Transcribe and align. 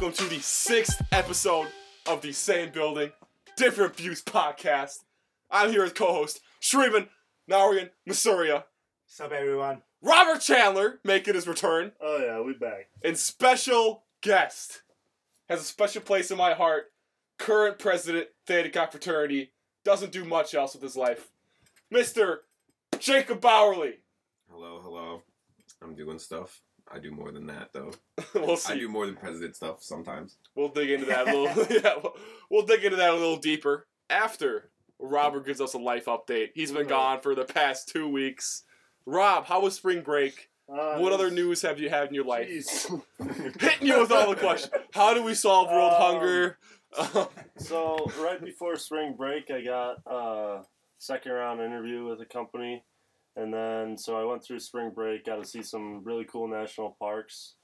welcome 0.00 0.12
to 0.12 0.32
the 0.32 0.40
sixth 0.40 1.02
episode 1.10 1.66
of 2.06 2.20
the 2.20 2.30
Same 2.30 2.70
Building, 2.70 3.10
Different 3.56 3.96
Views 3.96 4.22
podcast. 4.22 4.98
I'm 5.50 5.72
here 5.72 5.82
with 5.82 5.96
co-host 5.96 6.38
Shrivan 6.62 7.08
Narayan 7.48 7.90
Masuria, 8.08 8.62
Sup 9.08 9.32
everyone? 9.32 9.82
Robert 10.00 10.40
Chandler 10.40 11.00
making 11.02 11.34
his 11.34 11.48
return, 11.48 11.90
Oh 12.00 12.18
yeah, 12.18 12.38
we're 12.38 12.56
back. 12.56 12.90
and 13.02 13.18
special 13.18 14.04
guest 14.20 14.82
has 15.48 15.60
a 15.62 15.64
special 15.64 16.02
place 16.02 16.30
in 16.30 16.38
my 16.38 16.54
heart. 16.54 16.84
Current 17.40 17.80
president, 17.80 18.28
Theta 18.46 18.68
Chi 18.68 18.86
fraternity, 18.86 19.50
doesn't 19.84 20.12
do 20.12 20.24
much 20.24 20.54
else 20.54 20.74
with 20.74 20.82
his 20.84 20.96
life, 20.96 21.28
Mr. 21.92 22.36
Jacob 23.00 23.40
Bauerle. 23.40 23.94
Hello, 24.48 24.80
hello. 24.80 25.22
I'm 25.82 25.96
doing 25.96 26.20
stuff. 26.20 26.60
I 26.90 26.98
do 26.98 27.10
more 27.10 27.30
than 27.32 27.46
that, 27.48 27.70
though. 27.72 27.92
we'll 28.34 28.58
I 28.68 28.74
do 28.76 28.88
more 28.88 29.06
than 29.06 29.16
president 29.16 29.56
stuff 29.56 29.82
sometimes. 29.82 30.36
We'll 30.54 30.68
dig 30.70 30.90
into 30.90 31.06
that 31.06 31.28
a 31.28 31.36
little. 31.38 31.66
yeah, 31.82 31.94
we'll, 32.02 32.16
we'll 32.50 32.66
dig 32.66 32.84
into 32.84 32.96
that 32.96 33.10
a 33.10 33.14
little 33.14 33.36
deeper 33.36 33.86
after 34.10 34.70
Robert 34.98 35.44
gives 35.46 35.60
us 35.60 35.74
a 35.74 35.78
life 35.78 36.06
update. 36.06 36.48
He's 36.54 36.70
been 36.72 36.80
Okay. 36.82 36.88
gone 36.90 37.20
for 37.20 37.34
the 37.34 37.44
past 37.44 37.88
two 37.88 38.08
weeks. 38.08 38.62
Rob, 39.06 39.44
how 39.46 39.60
was 39.60 39.74
spring 39.74 40.00
break? 40.02 40.48
Uh, 40.70 40.98
what 40.98 41.12
other 41.12 41.30
news 41.30 41.62
have 41.62 41.78
you 41.80 41.88
had 41.88 42.08
in 42.08 42.14
your 42.14 42.24
life? 42.24 42.46
Hitting 42.48 43.86
you 43.86 43.98
with 44.00 44.12
all 44.12 44.28
the 44.30 44.36
questions. 44.36 44.72
How 44.92 45.14
do 45.14 45.22
we 45.22 45.34
solve 45.34 45.68
world 45.70 45.92
Um, 45.94 46.02
hunger? 46.02 46.58
so 47.56 48.10
right 48.20 48.42
before 48.42 48.76
spring 48.76 49.14
break, 49.16 49.50
I 49.50 49.62
got 49.62 49.96
a 50.06 50.62
second 50.98 51.32
round 51.32 51.60
interview 51.60 52.06
with 52.06 52.20
a 52.20 52.26
company, 52.26 52.84
and 53.38 53.54
then 53.54 53.96
so 53.96 54.20
I 54.20 54.24
went 54.24 54.44
through 54.44 54.58
spring 54.58 54.90
break, 54.90 55.24
got 55.24 55.36
to 55.36 55.48
see 55.48 55.62
some 55.62 56.02
really 56.02 56.24
cool 56.24 56.48
national 56.48 56.96
parks, 56.98 57.54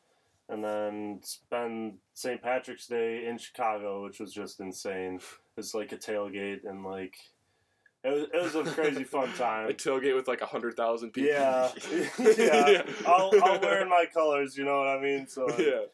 and 0.48 0.62
then 0.62 1.18
spend 1.22 1.94
St. 2.14 2.40
Patrick's 2.40 2.86
Day 2.86 3.26
in 3.26 3.36
Chicago, 3.38 4.04
which 4.04 4.20
was 4.20 4.32
just 4.32 4.60
insane. 4.60 5.18
It's 5.56 5.74
like 5.74 5.92
a 5.92 5.96
tailgate 5.96 6.60
and 6.64 6.84
like. 6.84 7.16
It 8.04 8.10
was, 8.10 8.22
it 8.34 8.56
was 8.56 8.68
a 8.68 8.70
crazy 8.70 9.02
fun 9.04 9.32
time. 9.32 9.68
a 9.68 9.72
tailgate 9.72 10.14
with 10.14 10.28
like 10.28 10.42
a 10.42 10.46
hundred 10.46 10.76
thousand 10.76 11.10
people. 11.10 11.30
Yeah, 11.30 11.70
yeah. 12.18 12.82
I'll, 13.06 13.32
I'll 13.42 13.60
wear 13.60 13.84
my 13.88 14.04
colors, 14.12 14.56
you 14.56 14.64
know 14.64 14.78
what 14.78 14.88
I 14.88 15.00
mean? 15.00 15.26
So 15.26 15.48
yeah. 15.58 15.86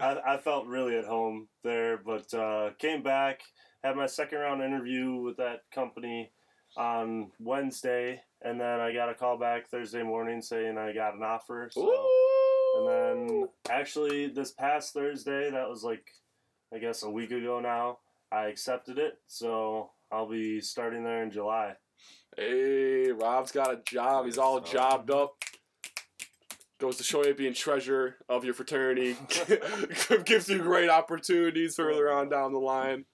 I, 0.00 0.34
I 0.34 0.38
felt 0.38 0.66
really 0.66 0.96
at 0.96 1.04
home 1.04 1.48
there, 1.62 1.96
but 1.96 2.34
uh, 2.34 2.70
came 2.78 3.02
back, 3.02 3.40
had 3.82 3.96
my 3.96 4.06
second 4.06 4.40
round 4.40 4.62
interview 4.62 5.14
with 5.14 5.36
that 5.38 5.62
company 5.72 6.30
on 6.76 7.30
Wednesday, 7.40 8.20
and 8.42 8.60
then 8.60 8.80
I 8.80 8.92
got 8.92 9.08
a 9.08 9.14
call 9.14 9.38
back 9.38 9.68
Thursday 9.68 10.02
morning 10.02 10.40
saying 10.42 10.78
I 10.78 10.92
got 10.92 11.14
an 11.14 11.22
offer. 11.22 11.68
So, 11.72 11.90
and 12.76 12.88
then 12.88 13.48
actually 13.70 14.28
this 14.28 14.52
past 14.52 14.94
Thursday, 14.94 15.50
that 15.50 15.68
was 15.68 15.82
like 15.82 16.06
I 16.72 16.78
guess 16.78 17.02
a 17.02 17.10
week 17.10 17.30
ago 17.30 17.60
now, 17.60 17.98
I 18.30 18.46
accepted 18.46 18.98
it. 18.98 19.18
So 19.26 19.90
I'll 20.12 20.28
be 20.28 20.60
starting 20.60 21.04
there 21.04 21.22
in 21.22 21.30
July. 21.30 21.74
Hey, 22.36 23.10
Rob's 23.10 23.52
got 23.52 23.72
a 23.72 23.80
job. 23.84 24.26
He's 24.26 24.38
all 24.38 24.60
jobbed 24.60 25.10
up. 25.10 25.34
Goes 26.78 26.96
to 26.98 27.02
show 27.02 27.24
you 27.24 27.34
being 27.34 27.54
treasurer 27.54 28.16
of 28.28 28.44
your 28.44 28.54
fraternity. 28.54 29.16
Gives 30.24 30.48
you 30.48 30.58
great 30.58 30.88
opportunities 30.88 31.74
further 31.74 32.12
on 32.12 32.28
down 32.28 32.52
the 32.52 32.60
line. 32.60 33.04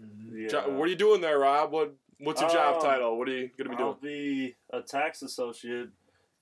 Mm-hmm. 0.00 0.48
Yeah. 0.50 0.66
What 0.66 0.86
are 0.86 0.90
you 0.90 0.96
doing 0.96 1.20
there, 1.20 1.38
Rob? 1.38 1.70
What 1.70 1.94
What's 2.24 2.40
your 2.40 2.50
job 2.50 2.76
Um, 2.76 2.82
title? 2.82 3.18
What 3.18 3.28
are 3.28 3.32
you 3.36 3.50
gonna 3.56 3.70
be 3.70 3.76
I'll 3.76 3.94
doing? 3.94 4.12
be 4.12 4.56
a 4.70 4.80
tax 4.82 5.22
associate, 5.22 5.90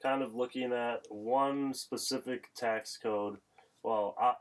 kind 0.01 0.23
of 0.23 0.35
looking 0.35 0.73
at 0.73 1.07
one 1.11 1.75
specific 1.75 2.51
tax 2.55 2.97
code. 2.97 3.41
Well, 3.83 4.15
uh, 4.21 4.35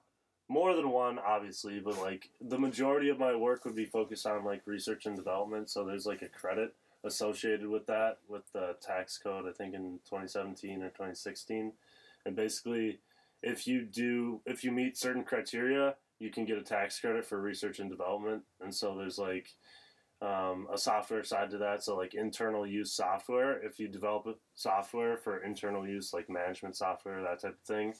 more 0.47 0.75
than 0.75 0.89
one, 0.91 1.17
obviously, 1.17 1.79
but 1.79 1.97
like 1.97 2.29
the 2.41 2.59
majority 2.59 3.09
of 3.09 3.17
my 3.17 3.35
work 3.35 3.66
would 3.66 3.75
be 3.75 3.85
focused 3.85 4.27
on 4.27 4.43
like 4.43 4.61
research 4.67 5.05
and 5.05 5.16
development. 5.16 5.69
So 5.69 5.83
there's 5.83 6.05
like 6.05 6.21
a 6.21 6.29
credit 6.29 6.75
associated 7.03 7.67
with 7.67 7.87
that 7.87 8.19
with 8.27 8.43
the 8.53 8.75
tax 8.81 9.17
code. 9.17 9.47
I 9.47 9.51
think 9.53 9.73
in 9.73 9.99
2017 10.05 10.83
or 10.83 10.89
2016, 10.89 11.73
and 12.25 12.35
basically, 12.35 12.99
if 13.41 13.66
you 13.66 13.83
do 13.83 14.41
if 14.45 14.63
you 14.63 14.71
meet 14.71 14.97
certain 14.97 15.23
criteria, 15.23 15.95
you 16.19 16.29
can 16.29 16.45
get 16.45 16.57
a 16.59 16.61
tax 16.63 16.99
credit 16.99 17.25
for 17.25 17.41
research 17.41 17.79
and 17.79 17.89
development. 17.89 18.43
And 18.59 18.75
so 18.75 18.95
there's 18.95 19.17
like 19.17 19.47
um, 20.21 20.67
a 20.71 20.77
software 20.77 21.23
side 21.23 21.49
to 21.51 21.57
that. 21.59 21.83
So 21.83 21.95
like 21.97 22.13
internal 22.13 22.65
use 22.67 22.91
software, 22.91 23.61
if 23.63 23.79
you 23.79 23.87
develop 23.87 24.39
software 24.55 25.17
for 25.17 25.43
internal 25.43 25.87
use, 25.87 26.13
like 26.13 26.29
management 26.29 26.75
software, 26.77 27.21
that 27.23 27.41
type 27.41 27.57
of 27.59 27.65
thing, 27.67 27.93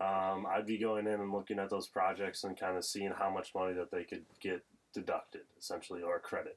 um, 0.00 0.46
I'd 0.50 0.66
be 0.66 0.78
going 0.78 1.06
in 1.06 1.20
and 1.20 1.32
looking 1.32 1.58
at 1.58 1.70
those 1.70 1.86
projects 1.86 2.44
and 2.44 2.58
kind 2.58 2.76
of 2.76 2.84
seeing 2.84 3.12
how 3.16 3.30
much 3.30 3.54
money 3.54 3.74
that 3.74 3.90
they 3.90 4.04
could 4.04 4.24
get 4.40 4.64
deducted, 4.94 5.42
essentially, 5.58 6.02
or 6.02 6.18
credit. 6.18 6.56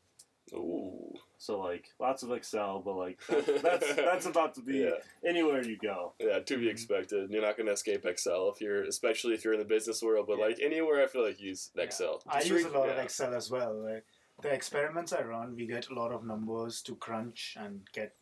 Ooh. 0.53 1.13
So 1.37 1.59
like 1.59 1.89
lots 1.99 2.21
of 2.23 2.31
Excel, 2.31 2.81
but 2.83 2.95
like 2.95 3.19
that, 3.27 3.45
that's 3.63 3.95
that's 3.95 4.25
about 4.25 4.53
to 4.55 4.61
be 4.61 4.79
Yeah. 4.79 4.91
anywhere 5.27 5.63
you 5.63 5.77
go. 5.77 6.13
Yeah, 6.19 6.39
to 6.39 6.57
be 6.57 6.69
expected. 6.69 7.31
You're 7.31 7.41
not 7.41 7.57
gonna 7.57 7.71
escape 7.71 8.05
Excel 8.05 8.49
if 8.53 8.61
you're, 8.61 8.83
especially 8.83 9.33
if 9.35 9.43
you're 9.43 9.53
in 9.53 9.59
the 9.59 9.65
business 9.65 10.01
world. 10.01 10.25
But 10.27 10.39
like 10.39 10.59
anywhere, 10.61 11.01
I 11.03 11.07
feel 11.07 11.23
like 11.25 11.39
use 11.41 11.69
Excel. 11.77 12.21
I 12.27 12.39
Just 12.39 12.49
use 12.51 12.61
a 12.63 12.69
read- 12.69 12.75
lot 12.77 12.89
of. 12.89 12.97
Excel 12.97 13.33
as 13.33 13.49
well. 13.49 13.73
Like 13.83 14.05
the 14.41 14.49
experiments 14.53 15.13
I 15.13 15.21
run, 15.21 15.55
we 15.55 15.65
get 15.67 15.89
a 15.89 15.93
lot 15.93 16.11
of 16.11 16.25
numbers 16.25 16.81
to 16.83 16.95
crunch 16.95 17.55
and 17.59 17.81
get 17.93 18.15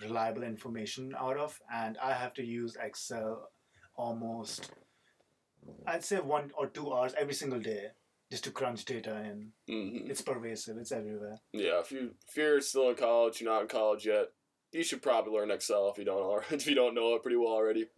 reliable 0.00 0.42
information 0.42 1.14
out 1.18 1.36
of, 1.36 1.60
and 1.72 1.96
I 1.98 2.12
have 2.12 2.34
to 2.34 2.44
use 2.44 2.76
Excel 2.80 3.48
almost, 3.96 4.70
I'd 5.86 6.04
say 6.04 6.20
one 6.20 6.50
or 6.56 6.66
two 6.68 6.92
hours 6.92 7.14
every 7.18 7.34
single 7.34 7.58
day 7.60 7.88
just 8.30 8.44
to 8.44 8.50
crunch 8.50 8.84
data, 8.84 9.14
and 9.14 9.52
Mhm. 9.68 10.08
it's 10.10 10.20
pervasive. 10.22 10.76
It's 10.76 10.92
everywhere. 10.92 11.40
Yeah, 11.52 11.80
if 11.80 11.90
you 11.90 12.14
if 12.28 12.36
you're 12.36 12.60
still 12.60 12.90
in 12.90 12.96
college, 12.96 13.40
you're 13.40 13.50
not 13.50 13.62
in 13.62 13.68
college 13.68 14.06
yet, 14.06 14.28
you 14.70 14.82
should 14.84 15.02
probably 15.02 15.32
learn 15.32 15.50
Excel 15.50 15.88
if 15.88 15.98
you 15.98 16.04
don't 16.04 16.22
already, 16.22 16.46
if 16.54 16.66
you 16.66 16.74
don't 16.74 16.94
know 16.94 17.14
it 17.14 17.22
pretty 17.22 17.36
well 17.38 17.52
already. 17.52 17.88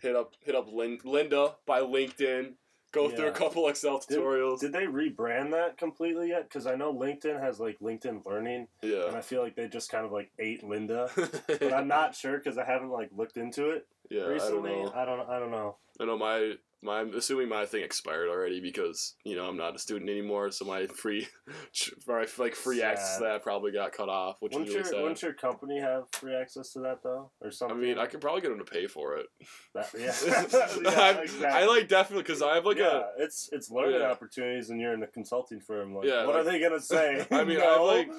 Hit 0.00 0.16
up 0.16 0.34
hit 0.40 0.54
up 0.54 0.66
Lin- 0.72 0.98
Lynda 1.00 1.56
by 1.66 1.80
LinkedIn. 1.82 2.54
Go 2.92 3.08
through 3.08 3.28
a 3.28 3.32
couple 3.32 3.68
Excel 3.68 4.00
tutorials. 4.00 4.60
Did 4.60 4.72
they 4.72 4.84
rebrand 4.84 5.52
that 5.52 5.78
completely 5.78 6.28
yet? 6.28 6.48
Because 6.48 6.66
I 6.66 6.74
know 6.74 6.92
LinkedIn 6.92 7.40
has 7.40 7.60
like 7.60 7.78
LinkedIn 7.78 8.26
Learning, 8.26 8.66
and. 8.82 9.16
I 9.16 9.20
feel 9.20 9.42
like 9.42 9.54
they 9.54 9.68
just 9.68 9.90
kind 9.90 10.04
of 10.04 10.10
like 10.10 10.30
ate 10.38 10.62
Lynda. 10.62 11.08
but 11.46 11.72
I'm 11.72 11.86
not 11.86 12.16
sure 12.16 12.38
because 12.38 12.58
I 12.58 12.64
haven't 12.64 12.90
like 12.90 13.10
looked 13.16 13.36
into 13.36 13.70
it 13.70 13.86
yeah, 14.10 14.22
recently. 14.22 14.72
I 14.72 14.74
don't 14.74 14.84
know. 14.84 14.92
I 14.94 15.04
don't. 15.04 15.28
I 15.30 15.38
don't 15.38 15.50
know. 15.50 15.76
I 16.00 16.04
know 16.04 16.18
my 16.18 16.54
my 16.82 17.00
I'm 17.00 17.14
assuming 17.14 17.48
my 17.48 17.66
thing 17.66 17.82
expired 17.82 18.28
already 18.28 18.60
because 18.60 19.14
you 19.24 19.36
know 19.36 19.44
I'm 19.46 19.56
not 19.56 19.74
a 19.74 19.78
student 19.78 20.08
anymore, 20.10 20.50
so 20.50 20.64
my 20.64 20.86
free 20.86 21.26
my 22.08 22.24
like 22.38 22.54
free 22.54 22.82
access 22.82 23.18
to 23.18 23.24
that 23.24 23.42
probably 23.42 23.72
got 23.72 23.92
cut 23.92 24.08
off, 24.08 24.36
which 24.40 24.52
Wouldn't 24.52 24.68
is 24.68 24.74
your, 24.74 24.84
sad. 24.84 25.02
wouldn't 25.02 25.22
your 25.22 25.34
company 25.34 25.78
have 25.80 26.04
free 26.12 26.34
access 26.34 26.72
to 26.72 26.80
that 26.80 27.02
though, 27.02 27.30
or 27.42 27.50
something? 27.50 27.76
I 27.76 27.80
mean, 27.80 27.98
I 27.98 28.06
could 28.06 28.20
probably 28.20 28.40
get 28.40 28.48
them 28.48 28.58
to 28.58 28.64
pay 28.64 28.86
for 28.86 29.16
it. 29.16 29.26
That, 29.74 29.90
yeah, 29.98 30.12
I'm- 30.36 30.82
yeah 30.82 31.20
exactly. 31.20 31.46
I 31.46 31.66
like 31.66 31.88
definitely 31.88 32.22
because 32.22 32.40
I 32.42 32.54
have 32.54 32.64
like 32.64 32.78
yeah, 32.78 33.02
a 33.18 33.22
it's 33.24 33.48
it's 33.52 33.70
learning 33.70 34.00
Yeah. 34.00 34.10
opportunities, 34.10 34.70
and 34.70 34.80
you're 34.80 34.94
in 34.94 35.02
a 35.02 35.06
consulting 35.06 35.60
firm. 35.60 35.94
Like, 35.94 36.06
Yeah, 36.06 36.24
what 36.24 36.34
like- 36.34 36.46
are 36.46 36.50
they 36.50 36.60
gonna 36.60 36.80
say? 36.80 37.26
I 37.30 37.44
mean, 37.44 37.60
I 37.60 37.64
have 37.64 37.80
like 37.82 38.10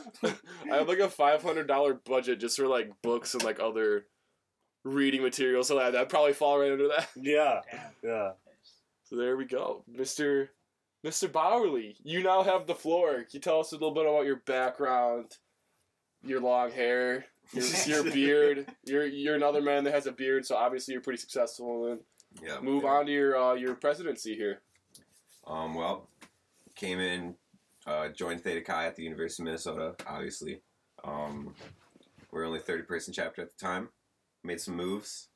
I 0.72 0.76
have 0.78 0.88
like 0.88 1.00
a 1.00 1.10
five 1.10 1.42
hundred 1.42 1.68
dollar 1.68 1.94
budget 1.96 2.40
just 2.40 2.58
for 2.58 2.68
like 2.68 2.92
books 3.02 3.34
and 3.34 3.44
like 3.44 3.60
other 3.60 4.06
reading 4.84 5.22
materials, 5.22 5.68
so 5.68 5.78
that 5.78 5.94
that 5.94 6.10
probably 6.10 6.34
fall 6.34 6.60
right 6.60 6.72
under 6.72 6.88
that. 6.90 7.08
yeah, 7.16 7.62
Damn. 7.72 7.80
yeah. 8.04 8.32
So 9.12 9.18
there 9.18 9.36
we 9.36 9.44
go, 9.44 9.84
Mister 9.90 10.52
Mister 11.04 11.28
Bauerle. 11.28 11.96
You 12.02 12.24
now 12.24 12.44
have 12.44 12.66
the 12.66 12.74
floor. 12.76 13.16
Can 13.16 13.26
you 13.34 13.40
tell 13.42 13.60
us 13.60 13.74
a 13.74 13.76
little 13.76 13.94
bit 13.94 14.06
about 14.06 14.26
your 14.26 14.38
background, 14.38 15.36
your 16.24 16.40
long 16.40 16.72
hair, 16.72 17.26
your, 17.52 17.66
your 17.88 18.04
beard? 18.06 18.68
You're 18.86 19.06
you're 19.06 19.36
another 19.36 19.62
man 19.62 19.84
that 19.84 19.94
has 19.94 20.08
a 20.08 20.14
beard, 20.14 20.46
so 20.46 20.56
obviously 20.56 20.94
you're 20.94 21.02
pretty 21.02 21.20
successful. 21.20 21.92
And 21.92 22.00
Yeah. 22.42 22.62
move 22.62 22.84
yeah. 22.84 22.90
on 22.90 23.06
to 23.08 23.12
your 23.12 23.36
uh, 23.36 23.54
your 23.56 23.76
presidency 23.76 24.34
here. 24.34 24.62
Um, 25.46 25.76
well, 25.76 26.08
came 26.76 27.02
in, 27.02 27.36
uh, 27.86 28.08
joined 28.10 28.42
Theta 28.44 28.62
Chi 28.62 28.86
at 28.86 28.96
the 28.96 29.04
University 29.04 29.44
of 29.44 29.46
Minnesota, 29.46 29.96
obviously. 30.08 30.62
Um, 31.04 31.54
we're 32.32 32.46
only 32.46 32.60
30 32.60 32.84
person 32.84 33.14
chapter 33.14 33.42
at 33.42 33.50
the 33.50 33.62
time. 33.62 33.90
Made 34.42 34.62
some 34.62 34.78
moves, 34.78 35.28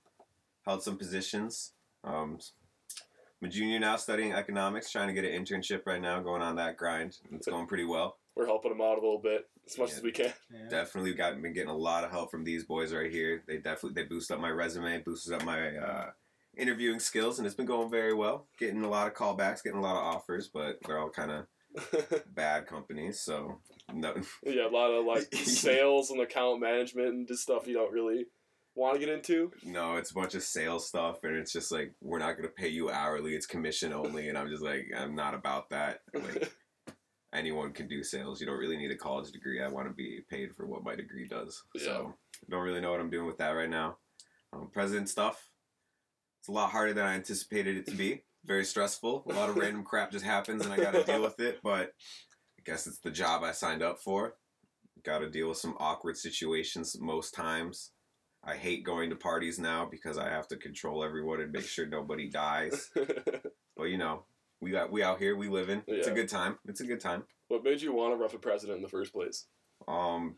held 0.66 0.82
some 0.82 0.98
positions. 0.98 1.74
Um, 2.06 2.40
I'm 3.46 3.50
a 3.50 3.54
junior 3.54 3.78
now 3.80 3.96
studying 3.96 4.34
economics, 4.34 4.92
trying 4.92 5.08
to 5.08 5.14
get 5.14 5.24
an 5.24 5.32
internship 5.46 5.86
right 5.86 6.02
now, 6.02 6.20
going 6.20 6.42
on 6.42 6.56
that 6.56 6.78
grind. 6.78 7.16
It's 7.32 7.46
going 7.48 7.68
pretty 7.68 7.84
well. 7.84 8.18
We're 8.36 8.48
helping 8.48 8.72
them 8.72 8.82
out 8.82 8.94
a 8.98 9.02
little 9.02 9.20
bit 9.20 9.48
as 9.68 9.78
much 9.78 9.92
Yeah. 9.92 9.96
as 9.98 10.02
we 10.02 10.12
can. 10.12 10.34
Yeah. 10.52 10.68
Definitely 10.68 11.14
got 11.14 11.40
been 11.40 11.54
getting 11.54 11.70
a 11.70 11.78
lot 11.78 12.04
of 12.04 12.10
help 12.10 12.32
from 12.32 12.44
these 12.44 12.64
boys 12.64 12.92
right 12.92 13.12
here. 13.12 13.44
They 13.48 13.58
definitely 13.58 14.02
they 14.02 14.08
boost 14.08 14.32
up 14.32 14.40
my 14.40 14.50
resume, 14.50 14.98
boosted 15.04 15.34
up 15.34 15.44
my 15.44 15.78
uh, 15.78 16.10
interviewing 16.58 16.98
skills, 17.00 17.38
and 17.38 17.46
it's 17.46 17.56
been 17.56 17.68
going 17.68 17.92
very 17.92 18.16
well. 18.16 18.48
Getting 18.58 18.82
a 18.84 18.90
lot 18.90 19.06
of 19.06 19.14
callbacks, 19.14 19.64
getting 19.64 19.78
a 19.78 19.84
lot 19.84 19.96
of 19.96 20.16
offers, 20.16 20.48
but 20.48 20.80
they're 20.84 20.98
all 20.98 21.12
kind 21.12 21.30
of 21.32 22.26
bad 22.34 22.66
companies, 22.66 23.20
so 23.20 23.60
no. 23.94 24.16
yeah, 24.44 24.68
a 24.68 24.70
lot 24.70 24.90
of 24.90 25.06
like 25.06 25.32
sales 25.36 26.10
and 26.10 26.20
account 26.20 26.60
management 26.62 27.10
and 27.10 27.28
just 27.28 27.44
stuff 27.44 27.68
you 27.68 27.76
don't 27.76 27.94
really 27.94 28.26
want 28.76 29.00
to 29.00 29.06
get 29.06 29.14
into? 29.14 29.52
No, 29.64 29.96
it's 29.96 30.12
a 30.12 30.14
bunch 30.14 30.36
of 30.36 30.44
sales 30.44 30.88
stuff, 30.88 31.24
and 31.24 31.36
it's 31.36 31.54
just 31.54 31.72
like 31.72 31.94
we're 32.02 32.20
not 32.20 32.36
gonna 32.36 32.50
pay 32.50 32.68
you 32.68 32.90
hourly; 32.90 33.34
it's 33.34 33.46
commission 33.46 33.94
only. 33.94 34.30
And 34.30 34.38
I'm 34.38 34.50
just 34.50 34.64
like, 34.64 34.88
I'm 34.96 35.16
not 35.16 35.34
about 35.34 35.70
that. 35.70 36.02
Like 36.14 36.52
anyone 37.34 37.72
can 37.74 37.88
do 37.88 38.04
sales. 38.04 38.40
You 38.40 38.48
don't 38.48 38.58
really 38.58 38.78
need 38.78 38.92
a 38.92 38.98
college 38.98 39.32
degree. 39.32 39.62
I 39.62 39.68
want 39.68 39.88
to 39.88 39.94
be 39.94 40.22
paid 40.30 40.56
for 40.56 40.66
what 40.66 40.84
my 40.84 40.96
degree 40.96 41.28
does. 41.28 41.64
Yeah. 41.76 41.84
So 41.84 42.16
I 42.36 42.46
don't 42.50 42.64
really 42.64 42.82
know 42.82 42.92
what 42.92 43.00
I'm 43.00 43.10
doing 43.10 43.28
with 43.28 43.38
that 43.38 43.52
right 43.52 43.70
now. 43.70 43.98
Um, 44.54 44.70
president 44.72 45.10
stuff. 45.10 45.50
It's 46.40 46.50
a 46.50 46.52
lot 46.52 46.72
harder 46.72 46.94
than 46.94 47.06
I 47.06 47.16
anticipated 47.16 47.78
it 47.78 47.88
to 47.88 47.96
be. 47.96 48.24
Very 48.46 48.64
stressful. 48.64 49.26
A 49.30 49.34
lot 49.34 49.50
of 49.50 49.58
random 49.58 49.84
crap 49.86 50.12
just 50.12 50.26
happens, 50.26 50.64
and 50.64 50.74
I 50.74 50.78
got 50.78 50.94
to 50.94 51.04
deal 51.04 51.22
with 51.22 51.40
it. 51.40 51.60
But 51.64 51.94
I 52.60 52.62
guess 52.66 52.88
it's 52.88 53.00
the 53.00 53.12
job 53.12 53.44
I 53.44 53.52
signed 53.52 53.82
up 53.82 54.00
for. 54.00 54.36
Got 55.04 55.20
to 55.20 55.30
deal 55.30 55.50
with 55.50 55.58
some 55.58 55.76
awkward 55.80 56.18
situations 56.18 56.96
most 57.00 57.34
times. 57.34 57.92
I 58.46 58.56
hate 58.56 58.84
going 58.84 59.10
to 59.10 59.16
parties 59.16 59.58
now 59.58 59.88
because 59.90 60.18
I 60.18 60.30
have 60.30 60.48
to 60.50 60.56
control 60.56 61.04
everyone 61.04 61.42
and 61.42 61.52
make 61.52 61.66
sure 61.66 61.88
nobody 61.88 62.30
dies. 62.30 62.90
But 63.78 63.86
you 63.86 63.98
know, 63.98 64.24
we 64.62 64.72
got 64.72 64.92
we 64.92 65.04
out 65.04 65.20
here, 65.20 65.36
we 65.36 65.50
living. 65.50 65.84
It's 65.88 66.08
a 66.08 66.12
good 66.12 66.30
time. 66.30 66.58
It's 66.66 66.80
a 66.80 66.86
good 66.86 67.02
time. 67.02 67.24
what 67.50 67.64
made 67.64 67.82
you 67.82 67.94
want 67.94 68.14
to 68.14 68.18
rough 68.18 68.34
a 68.34 68.40
president 68.40 68.78
in 68.78 68.82
the 68.82 68.90
first 68.90 69.12
place? 69.12 69.48
Um, 69.88 70.36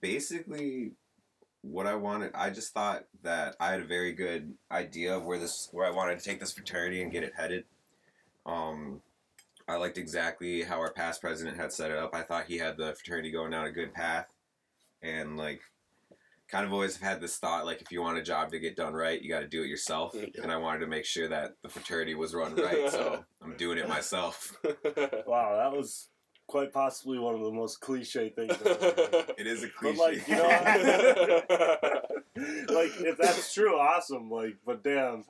basically, 0.00 0.92
what 1.62 1.86
I 1.86 1.94
wanted, 1.94 2.30
I 2.34 2.50
just 2.50 2.72
thought 2.72 3.04
that 3.22 3.56
I 3.60 3.72
had 3.72 3.80
a 3.80 3.84
very 3.84 4.12
good 4.12 4.54
idea 4.70 5.16
of 5.16 5.26
where 5.26 5.38
this, 5.38 5.68
where 5.72 5.86
I 5.86 5.90
wanted 5.90 6.18
to 6.18 6.24
take 6.24 6.40
this 6.40 6.52
fraternity 6.52 7.02
and 7.02 7.12
get 7.12 7.24
it 7.24 7.34
headed. 7.36 7.64
Um, 8.46 9.02
I 9.68 9.76
liked 9.76 9.98
exactly 9.98 10.62
how 10.62 10.78
our 10.78 10.92
past 10.92 11.20
president 11.20 11.58
had 11.58 11.72
set 11.72 11.90
it 11.90 11.98
up. 11.98 12.14
I 12.14 12.22
thought 12.22 12.46
he 12.46 12.56
had 12.56 12.78
the 12.78 12.94
fraternity 12.94 13.30
going 13.30 13.50
down 13.50 13.66
a 13.66 13.70
good 13.70 13.92
path, 13.92 14.32
and 15.02 15.36
like, 15.36 15.60
kind 16.50 16.64
of 16.64 16.72
always 16.72 16.96
have 16.96 17.08
had 17.08 17.20
this 17.20 17.36
thought 17.36 17.66
like, 17.66 17.82
if 17.82 17.92
you 17.92 18.00
want 18.02 18.18
a 18.18 18.22
job 18.22 18.50
to 18.52 18.58
get 18.58 18.74
done 18.76 18.94
right, 18.94 19.20
you 19.20 19.28
got 19.28 19.40
to 19.40 19.46
do 19.48 19.62
it 19.62 19.68
yourself. 19.68 20.14
Yeah. 20.14 20.26
And 20.42 20.50
I 20.50 20.56
wanted 20.56 20.80
to 20.80 20.86
make 20.86 21.04
sure 21.04 21.28
that 21.28 21.54
the 21.62 21.68
fraternity 21.68 22.14
was 22.14 22.34
run 22.34 22.54
right, 22.56 22.90
so 22.90 23.24
I'm 23.42 23.56
doing 23.56 23.78
it 23.78 23.88
myself. 23.88 24.56
Wow, 25.26 25.56
that 25.56 25.76
was 25.76 26.08
quite 26.46 26.72
possibly 26.72 27.18
one 27.18 27.34
of 27.34 27.42
the 27.42 27.50
most 27.52 27.80
cliche 27.82 28.30
things. 28.30 28.52
Ever. 28.64 29.24
It 29.38 29.46
is 29.46 29.62
a 29.62 29.66
But, 29.82 29.94
cliche. 29.96 30.00
like, 30.02 30.28
you 30.28 30.36
know, 30.36 31.42
like 32.74 32.92
if 33.00 33.18
that's 33.18 33.52
true, 33.52 33.78
awesome. 33.78 34.30
Like, 34.30 34.56
but 34.64 34.82
damn, 34.82 35.24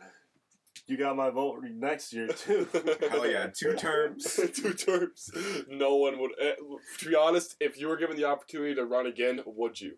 you 0.87 0.97
got 0.97 1.17
my 1.17 1.31
vote 1.31 1.63
next 1.71 2.13
year 2.13 2.29
too. 2.29 2.69
Hell 3.11 3.27
yeah, 3.29 3.49
two 3.53 3.75
terms. 3.75 4.39
Two 4.55 4.73
terms. 4.75 5.31
No 5.69 5.97
one 5.97 6.19
would. 6.21 6.31
eh, 6.41 6.53
To 6.99 7.09
be 7.09 7.15
honest, 7.17 7.57
if 7.61 7.79
you 7.81 7.89
were 7.89 7.97
given 7.97 8.17
the 8.17 8.25
opportunity 8.25 8.75
to 8.77 8.85
run 8.85 9.07
again, 9.07 9.41
would 9.47 9.81
you? 9.81 9.97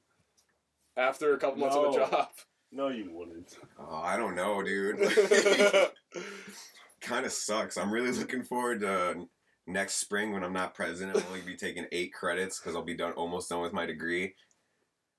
After 1.01 1.33
a 1.35 1.39
couple 1.39 1.59
months 1.61 1.75
on 1.77 1.85
the 1.93 1.99
No. 1.99 2.07
job. 2.11 2.29
No, 2.73 2.89
you 2.89 3.11
wouldn't. 3.11 3.57
Oh, 3.79 3.97
I 4.03 4.17
don't 4.17 4.35
know, 4.37 4.63
dude. 4.63 4.99
kind 7.01 7.25
of 7.25 7.33
sucks. 7.33 7.79
I'm 7.79 7.91
really 7.91 8.13
looking 8.13 8.43
forward 8.43 8.81
to 8.83 9.27
next 9.67 9.95
spring 9.95 10.33
when 10.33 10.45
I'm 10.45 10.53
not 10.53 10.75
president. 10.75 11.17
I'll 11.17 11.27
only 11.29 11.41
be 11.41 11.57
taking 11.57 11.87
eight 11.91 12.13
credits 12.13 12.61
because 12.61 12.77
I'll 12.77 12.85
be 12.85 12.97
done 12.97 13.13
almost 13.13 13.49
done 13.49 13.63
with 13.63 13.73
my 13.73 13.87
degree, 13.87 14.35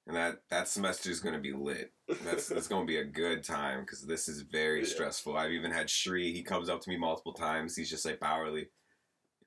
and 0.08 0.16
that 0.16 0.44
that 0.50 0.68
semester 0.68 1.10
is 1.10 1.20
gonna 1.20 1.40
be 1.40 1.52
lit. 1.52 1.92
That's 2.24 2.48
that's 2.48 2.68
gonna 2.68 2.86
be 2.86 2.98
a 2.98 3.04
good 3.06 3.44
time 3.44 3.82
because 3.82 4.06
this 4.06 4.28
is 4.30 4.42
very 4.44 4.82
Yeah. 4.82 4.88
stressful. 4.88 5.36
I've 5.36 5.52
even 5.52 5.72
had 5.72 5.90
Shree. 5.90 6.32
He 6.32 6.44
comes 6.44 6.70
up 6.70 6.82
to 6.82 6.90
me 6.90 6.98
multiple 6.98 7.34
times. 7.34 7.76
He's 7.76 7.90
just 7.90 8.06
like, 8.06 8.20
"Bauerle, 8.20 8.66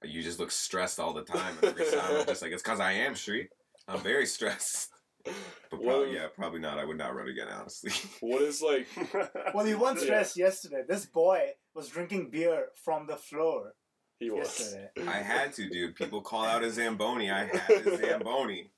you 0.02 0.22
just 0.22 0.40
look 0.40 0.50
stressed 0.50 0.98
all 0.98 1.14
the 1.14 1.24
time." 1.24 1.54
And 1.62 1.68
every 1.70 1.86
time 1.90 2.16
I'm 2.16 2.26
just 2.26 2.42
like, 2.42 2.52
"It's 2.52 2.62
because 2.62 2.80
I 2.80 2.92
am 2.92 3.14
Shree. 3.14 3.48
I'm 3.86 4.00
very 4.00 4.26
stressed." 4.36 4.90
But 5.24 5.34
Well- 5.82 5.96
probably, 5.98 6.14
yeah, 6.14 6.26
probably 6.34 6.60
not. 6.60 6.78
I 6.78 6.84
would 6.84 6.98
not 6.98 7.14
run 7.14 7.28
again, 7.28 7.48
honestly. 7.48 7.92
what 8.20 8.42
is 8.42 8.62
like? 8.62 8.86
Well, 9.54 9.66
you 9.66 9.78
weren't 9.78 10.02
Yeah. 10.02 10.24
yesterday. 10.36 10.82
This 10.86 11.06
boy 11.06 11.52
was 11.74 11.88
drinking 11.88 12.30
beer 12.30 12.68
from 12.84 13.06
the 13.06 13.16
floor 13.16 13.74
He 14.18 14.30
was. 14.30 14.58
yesterday. 14.60 14.90
I 15.06 15.18
had 15.22 15.52
to, 15.54 15.68
dude. 15.68 15.96
People 15.96 16.20
call 16.22 16.44
out 16.44 16.62
a 16.62 16.70
Zamboni. 16.70 17.30
I 17.30 17.44
had 17.46 17.86
a 17.86 17.96
Zamboni. 17.96 18.70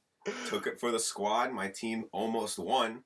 Took 0.48 0.66
it 0.66 0.80
for 0.80 0.90
the 0.90 0.98
squad. 0.98 1.52
My 1.52 1.68
team 1.68 2.06
almost 2.12 2.58
won 2.58 3.04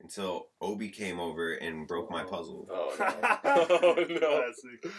until 0.00 0.48
Obi 0.60 0.88
came 0.88 1.18
over 1.20 1.52
and 1.54 1.86
broke 1.86 2.10
my 2.10 2.22
oh. 2.22 2.28
puzzle. 2.28 2.68
Oh 2.70 2.94
no. 2.98 3.38
Oh, 3.82 4.04
no. 4.08 4.52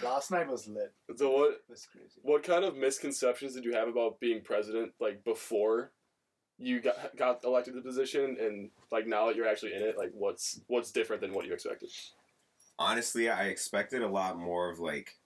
Last 0.03 0.31
night 0.31 0.47
was 0.47 0.67
lit. 0.67 0.93
So 1.15 1.31
what? 1.31 1.51
It 1.51 1.61
was 1.69 1.87
crazy. 1.91 2.19
What 2.21 2.43
kind 2.43 2.65
of 2.65 2.75
misconceptions 2.75 3.53
did 3.55 3.63
you 3.65 3.73
have 3.73 3.87
about 3.87 4.19
being 4.19 4.41
president, 4.43 4.91
like 4.99 5.23
before 5.23 5.91
you 6.61 6.79
got 6.79 7.15
got 7.17 7.43
elected 7.43 7.73
to 7.73 7.81
the 7.81 7.85
position, 7.85 8.37
and 8.39 8.69
like 8.91 9.07
now 9.07 9.27
that 9.27 9.35
you're 9.35 9.47
actually 9.47 9.73
in 9.73 9.81
it, 9.81 9.97
like 9.97 10.11
what's 10.13 10.61
what's 10.67 10.91
different 10.91 11.21
than 11.21 11.33
what 11.33 11.45
you 11.45 11.53
expected? 11.53 11.89
Honestly, 12.79 13.29
I 13.29 13.45
expected 13.45 14.01
a 14.01 14.07
lot 14.07 14.37
more 14.37 14.69
of 14.69 14.79
like. 14.79 15.17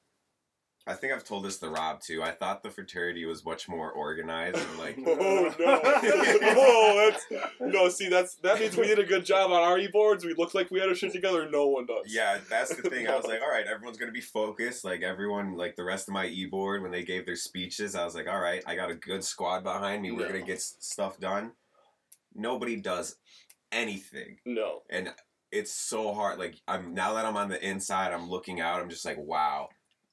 I 0.88 0.94
think 0.94 1.14
I've 1.14 1.24
told 1.24 1.44
this 1.46 1.58
to 1.60 1.70
Rob 1.70 2.00
too. 2.00 2.22
I 2.22 2.30
thought 2.30 2.62
the 2.62 2.70
fraternity 2.70 3.26
was 3.26 3.44
much 3.44 3.68
more 3.68 3.92
organized 3.92 4.58
and 4.58 4.78
like. 4.78 4.98
Oh 5.08 5.54
no! 5.60 5.82
oh, 5.84 7.10
that's 7.12 7.26
no. 7.60 7.90
See, 7.90 8.08
that's 8.08 8.36
that 8.36 8.60
means 8.60 8.78
we 8.78 8.86
did 8.86 9.00
a 9.00 9.04
good 9.04 9.26
job 9.26 9.52
on 9.52 9.64
our 9.64 9.80
e 9.80 9.88
boards. 9.88 10.24
We 10.24 10.34
looked 10.36 10.54
like 10.54 10.70
we 10.70 10.80
had 10.80 10.90
our 10.90 10.94
shit 10.96 11.12
together. 11.12 11.50
No 11.50 11.68
one 11.68 11.86
does. 11.88 12.06
Yeah, 12.14 12.38
that's 12.50 12.76
the 12.76 12.88
thing. 12.90 13.08
I 13.08 13.16
was 13.16 13.26
like, 13.26 13.42
all 13.42 13.50
right, 13.50 13.66
everyone's 13.66 13.98
gonna 13.98 14.12
be 14.12 14.22
focused. 14.22 14.86
Like 14.86 15.02
everyone, 15.02 15.56
like 15.58 15.76
the 15.76 15.84
rest 15.84 16.08
of 16.08 16.14
my 16.14 16.28
e 16.28 16.46
board, 16.46 16.84
when 16.84 16.92
they 16.92 17.04
gave 17.04 17.26
their 17.26 17.36
speeches, 17.36 17.96
I 17.96 18.06
was 18.06 18.14
like, 18.14 18.28
all 18.28 18.40
right, 18.40 18.62
I 18.68 18.76
got 18.76 18.92
a 18.92 18.96
good 18.96 19.24
squad 19.24 19.64
behind 19.64 20.04
me. 20.04 20.12
We're 20.12 20.28
Yeah. 20.28 20.34
gonna 20.34 20.46
get 20.46 20.58
s- 20.58 20.76
stuff 20.80 21.20
done. 21.20 21.54
Nobody 22.36 22.76
does 22.76 23.16
anything, 23.72 24.38
No. 24.46 24.84
and 24.90 25.12
it's 25.52 25.74
so 25.74 26.14
hard. 26.14 26.38
Like 26.38 26.56
I'm 26.68 26.94
now 26.94 27.14
that 27.16 27.26
I'm 27.26 27.38
on 27.38 27.50
the 27.50 27.66
inside, 27.68 28.14
I'm 28.14 28.30
looking 28.30 28.60
out. 28.62 28.82
I'm 28.82 28.90
just 28.90 29.06
like, 29.06 29.18
wow, 29.18 29.70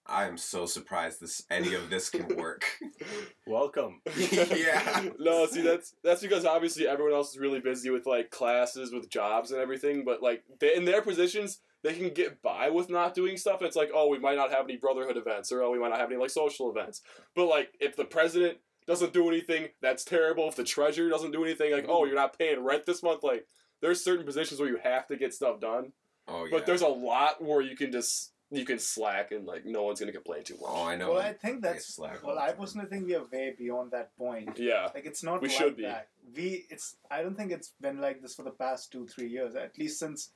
I 0.06 0.26
am 0.26 0.36
so 0.36 0.66
surprised 0.66 1.20
this 1.20 1.44
any 1.50 1.74
of 1.74 1.88
this 1.88 2.10
can 2.10 2.36
work. 2.36 2.64
Welcome. 3.46 4.00
yeah. 4.16 5.04
No, 5.18 5.46
see 5.46 5.62
that's 5.62 5.94
that's 6.02 6.22
because 6.22 6.44
obviously 6.44 6.88
everyone 6.88 7.14
else 7.14 7.30
is 7.30 7.38
really 7.38 7.60
busy 7.60 7.90
with 7.90 8.06
like 8.06 8.30
classes, 8.30 8.92
with 8.92 9.08
jobs 9.08 9.52
and 9.52 9.60
everything. 9.60 10.04
But 10.04 10.22
like 10.22 10.42
they, 10.58 10.74
in 10.74 10.84
their 10.84 11.02
positions, 11.02 11.60
they 11.82 11.94
can 11.94 12.10
get 12.10 12.42
by 12.42 12.70
with 12.70 12.90
not 12.90 13.14
doing 13.14 13.36
stuff. 13.36 13.62
It's 13.62 13.76
like, 13.76 13.90
oh, 13.94 14.08
we 14.08 14.18
might 14.18 14.36
not 14.36 14.50
have 14.50 14.64
any 14.64 14.76
brotherhood 14.76 15.16
events, 15.16 15.52
or 15.52 15.62
oh, 15.62 15.70
we 15.70 15.78
might 15.78 15.90
not 15.90 16.00
have 16.00 16.10
any 16.10 16.20
like 16.20 16.30
social 16.30 16.70
events. 16.70 17.02
But 17.36 17.46
like 17.46 17.72
if 17.80 17.96
the 17.96 18.04
president 18.04 18.58
doesn't 18.86 19.12
do 19.12 19.28
anything, 19.28 19.68
that's 19.80 20.04
terrible. 20.04 20.48
If 20.48 20.56
the 20.56 20.64
treasurer 20.64 21.08
doesn't 21.08 21.32
do 21.32 21.44
anything, 21.44 21.72
like 21.72 21.86
oh, 21.88 22.00
mm-hmm. 22.00 22.08
you're 22.08 22.16
not 22.16 22.38
paying 22.38 22.64
rent 22.64 22.86
this 22.86 23.02
month. 23.02 23.22
Like 23.22 23.46
there's 23.80 24.02
certain 24.02 24.26
positions 24.26 24.58
where 24.58 24.68
you 24.68 24.78
have 24.82 25.06
to 25.08 25.16
get 25.16 25.32
stuff 25.34 25.60
done. 25.60 25.92
Oh 26.26 26.44
yeah. 26.44 26.50
But 26.50 26.66
there's 26.66 26.82
a 26.82 26.88
lot 26.88 27.42
where 27.42 27.60
you 27.60 27.76
can 27.76 27.92
just 27.92 28.32
you 28.52 28.64
can 28.64 28.78
slack 28.78 29.32
and 29.32 29.46
like 29.46 29.64
no 29.64 29.82
one's 29.82 29.98
gonna 30.00 30.12
complain 30.12 30.42
too 30.44 30.54
much. 30.60 30.70
Oh, 30.70 30.84
I 30.84 30.96
know. 30.96 31.10
Well, 31.12 31.20
I 31.22 31.32
think 31.32 31.62
that's. 31.62 31.94
slack 31.94 32.22
Well, 32.24 32.38
I 32.38 32.52
personally 32.52 32.86
think 32.88 33.06
we 33.06 33.14
are 33.14 33.24
way 33.32 33.54
beyond 33.56 33.90
that 33.92 34.16
point. 34.16 34.58
Yeah. 34.58 34.88
Like 34.94 35.06
it's 35.06 35.22
not 35.22 35.40
We 35.40 35.48
like 35.48 35.56
should 35.56 35.76
be. 35.76 35.82
that. 35.84 36.08
We 36.36 36.66
it's 36.70 36.96
I 37.10 37.22
don't 37.22 37.34
think 37.34 37.50
it's 37.52 37.72
been 37.80 38.00
like 38.00 38.20
this 38.22 38.34
for 38.34 38.42
the 38.42 38.50
past 38.50 38.92
two 38.92 39.06
three 39.06 39.28
years. 39.28 39.54
At 39.54 39.78
least 39.78 39.98
since 39.98 40.30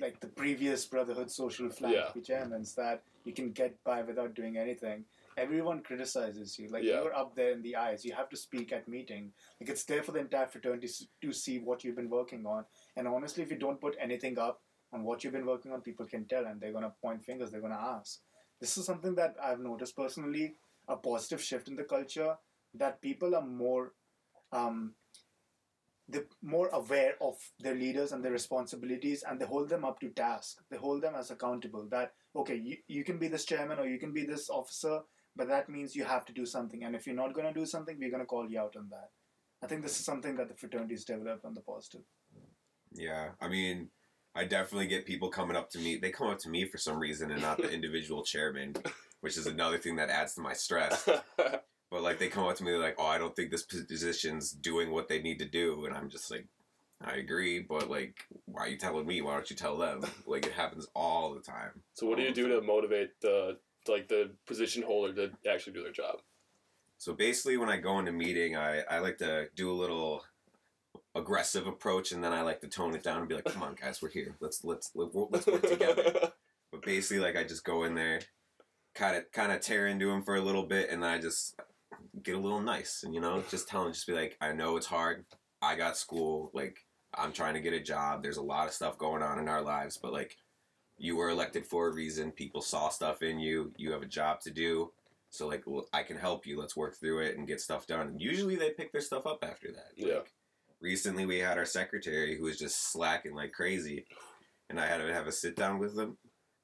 like 0.00 0.20
the 0.20 0.28
previous 0.28 0.84
Brotherhood 0.86 1.30
Social 1.30 1.68
Philanthropy 1.70 2.20
chairmans 2.20 2.74
that 2.76 3.02
you 3.24 3.32
can 3.32 3.50
get 3.50 3.82
by 3.82 4.02
without 4.02 4.34
doing 4.34 4.56
anything. 4.56 5.04
Everyone 5.36 5.80
criticizes 5.82 6.58
you. 6.58 6.68
Like 6.68 6.84
Yeah. 6.84 7.02
you're 7.02 7.14
up 7.14 7.34
there 7.34 7.50
in 7.50 7.62
the 7.62 7.76
eyes. 7.76 8.04
You 8.04 8.14
have 8.14 8.28
to 8.30 8.36
speak 8.36 8.72
at 8.72 8.86
meeting. 8.88 9.32
Like 9.60 9.68
it's 9.70 9.84
there 9.84 10.02
for 10.02 10.12
the 10.12 10.20
entire 10.20 10.46
fraternity 10.46 10.88
to 11.22 11.32
see 11.32 11.58
what 11.58 11.82
you've 11.82 11.96
been 11.96 12.08
working 12.08 12.46
on. 12.46 12.64
And 12.96 13.08
honestly, 13.08 13.42
if 13.42 13.50
you 13.50 13.58
don't 13.58 13.80
put 13.80 13.96
anything 14.00 14.38
up 14.38 14.60
on 14.92 15.04
what 15.04 15.22
you've 15.22 15.32
been 15.32 15.46
working 15.46 15.72
on, 15.72 15.80
people 15.80 16.06
can 16.06 16.26
tell 16.26 16.46
and 16.46 16.60
they're 16.60 16.72
gonna 16.72 16.94
point 17.02 17.24
fingers. 17.24 17.50
They're 17.50 17.60
gonna 17.60 17.74
ask. 17.74 18.20
This 18.60 18.76
is 18.78 18.86
something 18.86 19.14
that 19.16 19.36
I've 19.42 19.60
noticed 19.60 19.96
personally. 19.96 20.56
A 20.88 20.96
positive 20.96 21.42
shift 21.42 21.66
in 21.68 21.74
the 21.74 21.82
culture 21.82 22.36
that 22.74 23.00
people 23.00 23.34
are 23.34 23.44
more 23.44 23.92
um, 24.52 24.94
they're 26.08 26.26
more 26.42 26.68
aware 26.68 27.14
of 27.20 27.34
their 27.58 27.74
leaders 27.74 28.12
and 28.12 28.24
their 28.24 28.32
responsibilities 28.32 29.24
and 29.28 29.40
they 29.40 29.44
hold 29.44 29.68
them 29.68 29.84
up 29.84 29.98
to 30.00 30.08
task 30.10 30.58
they 30.70 30.76
hold 30.76 31.02
them 31.02 31.14
as 31.16 31.30
accountable 31.30 31.86
that 31.90 32.12
okay 32.36 32.54
you, 32.54 32.76
you 32.86 33.02
can 33.02 33.18
be 33.18 33.26
this 33.28 33.44
chairman 33.44 33.78
or 33.78 33.86
you 33.86 33.98
can 33.98 34.12
be 34.12 34.24
this 34.24 34.48
officer 34.48 35.00
but 35.34 35.48
that 35.48 35.68
means 35.68 35.96
you 35.96 36.04
have 36.04 36.24
to 36.24 36.32
do 36.32 36.46
something 36.46 36.84
and 36.84 36.94
if 36.94 37.06
you're 37.06 37.16
not 37.16 37.34
going 37.34 37.46
to 37.52 37.58
do 37.58 37.66
something 37.66 37.98
we're 37.98 38.10
going 38.10 38.22
to 38.22 38.26
call 38.26 38.48
you 38.48 38.60
out 38.60 38.76
on 38.76 38.88
that 38.88 39.10
i 39.62 39.66
think 39.66 39.82
this 39.82 39.98
is 39.98 40.04
something 40.04 40.36
that 40.36 40.48
the 40.48 40.54
fraternities 40.54 41.04
developed 41.04 41.44
on 41.44 41.54
the 41.54 41.60
positive 41.60 42.02
Yeah, 42.92 43.30
I 43.40 43.48
mean, 43.48 43.90
I 44.36 44.44
definitely 44.44 44.86
get 44.86 45.06
people 45.06 45.30
coming 45.30 45.56
up 45.56 45.70
to 45.70 45.78
me. 45.78 45.96
They 45.96 46.10
come 46.10 46.28
up 46.28 46.38
to 46.40 46.50
me 46.50 46.66
for 46.66 46.76
some 46.76 46.98
reason 46.98 47.30
and 47.30 47.40
not 47.40 47.56
the 47.56 47.70
individual 47.72 48.22
chairman, 48.22 48.76
which 49.20 49.38
is 49.38 49.46
another 49.46 49.78
thing 49.78 49.96
that 49.96 50.10
adds 50.10 50.34
to 50.34 50.40
my 50.42 50.52
stress. 50.52 51.08
But 51.90 52.02
like, 52.02 52.18
they 52.18 52.28
come 52.28 52.46
up 52.46 52.56
to 52.56 52.64
me 52.64 52.72
they're 52.72 52.80
like, 52.80 52.96
"Oh, 52.98 53.06
I 53.06 53.18
don't 53.18 53.34
think 53.36 53.50
this 53.50 53.62
position's 53.62 54.50
doing 54.50 54.90
what 54.90 55.08
they 55.08 55.22
need 55.22 55.38
to 55.38 55.44
do," 55.44 55.86
and 55.86 55.96
I'm 55.96 56.10
just 56.10 56.30
like, 56.30 56.46
"I 57.00 57.16
agree, 57.16 57.60
but 57.60 57.88
like, 57.88 58.24
why 58.44 58.62
are 58.62 58.68
you 58.68 58.76
telling 58.76 59.06
me? 59.06 59.22
Why 59.22 59.34
don't 59.34 59.48
you 59.48 59.56
tell 59.56 59.78
them?" 59.78 60.02
Like, 60.26 60.46
it 60.46 60.52
happens 60.52 60.88
all 60.94 61.32
the 61.32 61.40
time. 61.40 61.82
So 61.94 62.06
what 62.06 62.18
do 62.18 62.24
you 62.24 62.34
do 62.34 62.48
to 62.48 62.60
motivate 62.60 63.20
the 63.20 63.58
like 63.86 64.08
the 64.08 64.32
position 64.46 64.82
holder 64.82 65.14
to 65.28 65.50
actually 65.50 65.74
do 65.74 65.84
their 65.84 65.92
job? 65.92 66.16
So 66.98 67.12
basically, 67.12 67.56
when 67.56 67.68
I 67.68 67.76
go 67.76 68.00
into 68.00 68.12
meeting, 68.12 68.56
I, 68.56 68.80
I 68.90 68.98
like 68.98 69.18
to 69.18 69.46
do 69.54 69.70
a 69.70 69.80
little 69.80 70.24
aggressive 71.14 71.66
approach, 71.66 72.12
and 72.12 72.22
then 72.22 72.32
I 72.32 72.42
like 72.42 72.60
to 72.60 72.68
tone 72.68 72.94
it 72.94 73.02
down 73.02 73.18
and 73.18 73.28
be 73.28 73.34
like, 73.34 73.44
"Come 73.44 73.62
on, 73.62 73.74
guys, 73.74 74.00
we're 74.02 74.10
here. 74.10 74.36
Let's 74.40 74.64
let's 74.64 74.90
let's 74.94 75.46
work 75.46 75.62
together." 75.62 76.32
But 76.72 76.82
basically, 76.82 77.20
like 77.20 77.36
I 77.36 77.44
just 77.44 77.64
go 77.64 77.84
in 77.84 77.94
there, 77.94 78.20
kind 78.96 79.16
of 79.16 79.30
kind 79.30 79.52
of 79.52 79.60
tear 79.60 79.86
into 79.86 80.10
him 80.10 80.24
for 80.24 80.34
a 80.34 80.40
little 80.40 80.64
bit, 80.64 80.90
and 80.90 81.00
then 81.00 81.10
I 81.10 81.18
just 81.20 81.54
get 82.24 82.34
a 82.34 82.40
little 82.40 82.60
nice, 82.60 83.04
and 83.04 83.14
you 83.14 83.20
know, 83.20 83.44
just 83.48 83.68
tell 83.68 83.86
him, 83.86 83.92
just 83.92 84.06
be 84.06 84.12
like, 84.12 84.36
"I 84.40 84.50
know 84.52 84.76
it's 84.76 84.86
hard. 84.86 85.24
I 85.62 85.76
got 85.76 85.96
school. 85.96 86.50
Like 86.54 86.78
I'm 87.14 87.32
trying 87.32 87.54
to 87.54 87.60
get 87.60 87.72
a 87.72 87.80
job. 87.80 88.24
There's 88.24 88.36
a 88.36 88.42
lot 88.42 88.66
of 88.66 88.74
stuff 88.74 88.98
going 88.98 89.22
on 89.22 89.38
in 89.38 89.48
our 89.48 89.62
lives, 89.62 89.96
but 89.96 90.12
like." 90.12 90.36
You 90.98 91.16
were 91.16 91.28
elected 91.28 91.66
for 91.66 91.88
a 91.88 91.92
reason. 91.92 92.32
People 92.32 92.62
saw 92.62 92.88
stuff 92.88 93.20
in 93.20 93.38
you. 93.38 93.70
You 93.76 93.92
have 93.92 94.00
a 94.00 94.06
job 94.06 94.40
to 94.40 94.50
do. 94.50 94.92
So 95.30 95.46
like 95.46 95.64
I 95.92 96.02
can 96.02 96.16
help 96.16 96.46
you. 96.46 96.58
Let's 96.58 96.76
work 96.76 96.96
through 96.96 97.20
it 97.20 97.36
and 97.36 97.46
get 97.46 97.60
stuff 97.60 97.86
done. 97.86 98.08
And 98.08 98.20
usually 98.20 98.56
they 98.56 98.70
pick 98.70 98.92
their 98.92 99.00
stuff 99.00 99.26
up 99.26 99.40
after 99.42 99.70
that. 99.72 99.90
Yeah. 99.96 100.20
Like, 100.86 100.90
recently 100.92 101.26
we 101.26 101.38
had 101.40 101.58
our 101.58 101.64
secretary 101.64 102.36
who 102.38 102.44
was 102.44 102.56
just 102.58 102.92
slacking 102.92 103.34
like 103.34 103.50
crazy, 103.52 104.06
and 104.70 104.78
I 104.78 104.86
had 104.86 104.98
to 104.98 105.12
have 105.12 105.26
a 105.26 105.32
sit 105.32 105.56
down 105.56 105.80
with 105.80 105.96
them, 105.96 106.16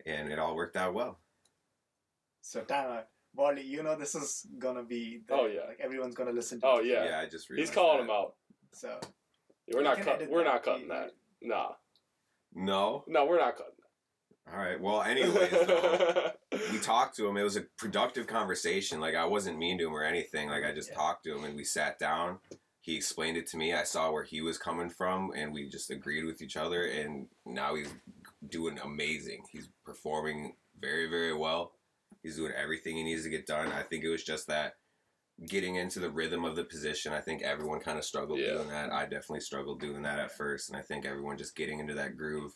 and 0.07 0.31
it 0.31 0.39
all 0.39 0.55
worked 0.55 0.77
out 0.77 0.95
well. 0.95 1.19
So 2.41 2.61
time 2.61 2.91
out. 2.91 3.07
Wally, 3.35 3.63
you 3.63 3.83
know 3.83 3.97
this 3.97 4.15
is 4.15 4.47
gonna 4.61 4.85
be. 4.85 5.23
The, 5.27 5.35
Oh, 5.35 5.47
yeah. 5.47 5.63
Like 5.67 5.81
everyone's 5.81 6.15
gonna 6.15 6.31
listen 6.31 6.61
to. 6.61 6.67
oh 6.69 6.83
this. 6.83 6.93
yeah. 6.93 7.21
I 7.21 7.29
just 7.29 7.49
He's 7.53 7.71
calling 7.71 7.99
that. 7.99 8.05
him 8.05 8.11
out. 8.11 8.35
So 8.73 9.01
We're 9.75 9.83
not 9.83 9.97
can 9.97 10.05
cut. 10.05 10.31
We're 10.31 10.45
that. 10.45 10.51
not 10.53 10.63
cutting 10.63 10.89
that. 10.89 11.11
Nah. 11.41 11.71
No. 12.55 13.03
No, 13.09 13.25
we're 13.27 13.41
not 13.41 13.57
cutting 13.57 13.73
All 14.53 14.59
right. 14.59 14.81
Well, 14.81 15.03
anyway, 15.03 15.49
though, 15.51 16.31
we 16.73 16.79
talked 16.79 17.17
to 17.17 17.27
him. 17.27 17.37
It 17.39 17.43
was 17.43 17.57
a 17.57 17.63
productive 17.77 18.29
conversation. 18.29 19.01
Like 19.01 19.17
I 19.17 19.25
wasn't 19.25 19.59
mean 19.59 19.79
to 19.79 19.87
him 19.89 19.95
or 19.95 20.05
anything. 20.05 20.49
Like 20.49 20.63
I 20.65 20.71
just 20.73 20.91
Yeah. 20.91 20.95
talked 20.97 21.25
to 21.25 21.37
him 21.37 21.43
and 21.45 21.57
we 21.57 21.65
sat 21.65 21.99
down. 21.99 22.39
He 22.83 22.97
explained 22.97 23.37
it 23.37 23.47
to 23.49 23.57
me. 23.57 23.73
I 23.73 23.85
saw 23.85 24.11
where 24.11 24.25
he 24.25 24.43
was 24.43 24.59
coming 24.59 24.91
from, 24.91 25.31
and 25.37 25.55
we 25.55 25.69
just 25.69 25.91
agreed 25.91 26.25
with 26.25 26.43
each 26.43 26.57
other. 26.57 26.85
And 26.85 27.29
now 27.47 27.77
he's 27.77 27.95
doing 28.49 28.77
amazing. 28.83 29.45
He's 29.53 29.69
performing 29.85 30.57
very, 30.81 31.09
very 31.09 31.33
well. 31.33 31.75
He's 32.25 32.37
doing 32.37 32.53
everything 32.61 32.97
he 32.97 33.05
needs 33.05 33.23
to 33.23 33.31
get 33.31 33.47
done. 33.47 33.69
I 33.71 33.83
think 33.83 34.03
it 34.03 34.09
was 34.11 34.25
just 34.25 34.49
that 34.49 34.75
getting 35.47 35.77
into 35.77 36.01
the 36.01 36.11
rhythm 36.11 36.45
of 36.45 36.57
the 36.57 36.65
position. 36.65 37.13
I 37.13 37.21
think 37.21 37.43
everyone 37.43 37.79
kind 37.81 37.99
of 37.99 38.05
struggled 38.05 38.41
Yeah. 38.41 38.55
doing 38.55 38.69
that. 38.69 38.93
I 38.93 39.05
definitely 39.05 39.41
struggled 39.41 39.81
doing 39.81 40.03
that 40.03 40.19
at 40.19 40.37
first, 40.37 40.69
and 40.69 40.77
I 40.77 40.83
think 40.83 41.07
everyone 41.07 41.39
just 41.39 41.55
getting 41.57 41.79
into 41.79 41.95
that 41.95 42.17
groove 42.17 42.53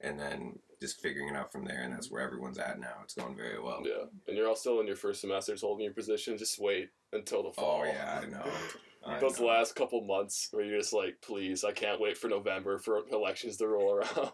and 0.00 0.18
then 0.18 0.58
just 0.80 1.00
figuring 1.00 1.28
it 1.28 1.36
out 1.36 1.50
from 1.50 1.64
there. 1.64 1.82
And 1.82 1.92
that's 1.92 2.10
where 2.10 2.22
everyone's 2.22 2.58
at 2.58 2.78
now. 2.78 2.98
It's 3.02 3.14
going 3.14 3.34
very 3.36 3.60
well. 3.60 3.82
yeah, 3.84 4.04
and 4.28 4.36
you're 4.36 4.48
all 4.48 4.54
still 4.56 4.80
in 4.80 4.86
your 4.86 4.96
first 4.96 5.22
semesters, 5.22 5.62
holding 5.62 5.84
your 5.84 5.94
position. 5.94 6.38
Just 6.38 6.60
wait 6.60 6.90
until 7.12 7.42
the 7.42 7.48
oh, 7.48 7.52
fall. 7.52 7.80
Oh 7.82 7.84
yeah, 7.84 8.20
I 8.22 8.26
know. 8.26 8.44
I 9.06 9.18
Those 9.20 9.38
know. 9.40 9.46
last 9.46 9.76
couple 9.76 10.00
months 10.02 10.48
where 10.50 10.64
you're 10.64 10.78
just 10.78 10.92
like, 10.92 11.16
please, 11.22 11.64
I 11.64 11.72
can't 11.72 12.00
wait 12.00 12.18
for 12.18 12.28
November 12.28 12.78
for 12.78 13.02
elections 13.12 13.56
to 13.58 13.68
roll 13.68 13.92
around. 13.94 14.32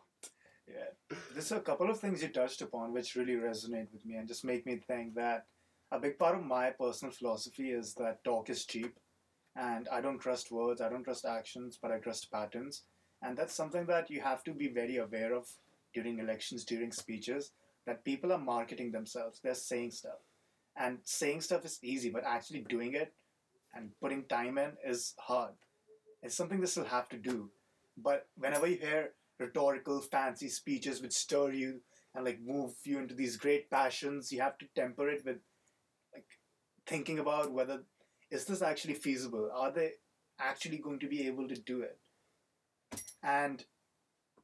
yeah, 0.66 1.16
there's 1.32 1.52
a 1.52 1.60
couple 1.60 1.90
of 1.90 2.00
things 2.00 2.22
you 2.22 2.28
touched 2.28 2.62
upon 2.62 2.92
which 2.92 3.14
really 3.14 3.34
resonate 3.34 3.92
with 3.92 4.04
me 4.06 4.14
and 4.16 4.26
just 4.28 4.44
make 4.44 4.64
me 4.64 4.76
think 4.76 5.14
that 5.14 5.46
a 5.90 5.98
big 5.98 6.18
part 6.18 6.36
of 6.36 6.44
my 6.44 6.70
personal 6.70 7.12
philosophy 7.12 7.70
is 7.70 7.94
that 7.94 8.24
talk 8.24 8.48
is 8.48 8.64
cheap, 8.64 8.96
and 9.56 9.86
I 9.92 10.00
don't 10.00 10.18
trust 10.18 10.50
words, 10.50 10.80
I 10.80 10.88
don't 10.88 11.04
trust 11.04 11.26
actions, 11.26 11.78
but 11.80 11.90
I 11.92 11.98
trust 11.98 12.32
patterns, 12.32 12.84
and 13.20 13.36
that's 13.36 13.54
something 13.54 13.84
that 13.86 14.08
you 14.10 14.22
have 14.22 14.42
to 14.44 14.52
be 14.54 14.68
very 14.68 14.96
aware 14.96 15.34
of 15.34 15.46
during 15.92 16.18
elections, 16.18 16.64
during 16.64 16.92
speeches. 16.92 17.52
That 17.84 18.04
people 18.04 18.32
are 18.32 18.38
marketing 18.38 18.92
themselves, 18.92 19.40
they're 19.42 19.54
saying 19.54 19.90
stuff, 19.90 20.20
and 20.76 20.98
saying 21.04 21.42
stuff 21.42 21.64
is 21.66 21.78
easy, 21.82 22.08
but 22.10 22.24
actually 22.24 22.60
doing 22.60 22.94
it 22.94 23.12
and 23.74 23.90
putting 24.00 24.24
time 24.24 24.58
in 24.58 24.72
is 24.86 25.14
hard. 25.18 25.54
It's 26.22 26.34
something 26.34 26.60
they 26.60 26.66
still 26.66 26.84
have 26.84 27.08
to 27.10 27.16
do. 27.16 27.50
But 27.96 28.26
whenever 28.36 28.66
you 28.66 28.76
hear 28.76 29.10
rhetorical, 29.38 30.00
fancy 30.00 30.48
speeches 30.48 31.02
which 31.02 31.12
stir 31.12 31.52
you 31.52 31.80
and 32.14 32.24
like 32.24 32.40
move 32.40 32.74
you 32.84 32.98
into 32.98 33.14
these 33.14 33.36
great 33.36 33.70
passions, 33.70 34.32
you 34.32 34.40
have 34.40 34.58
to 34.58 34.66
temper 34.74 35.08
it 35.08 35.22
with 35.24 35.38
like 36.14 36.26
thinking 36.86 37.18
about 37.18 37.52
whether 37.52 37.82
is 38.30 38.46
this 38.46 38.62
actually 38.62 38.94
feasible? 38.94 39.50
Are 39.54 39.70
they 39.70 39.92
actually 40.40 40.78
going 40.78 40.98
to 41.00 41.08
be 41.08 41.26
able 41.26 41.48
to 41.48 41.54
do 41.54 41.82
it? 41.82 41.98
And 43.22 43.64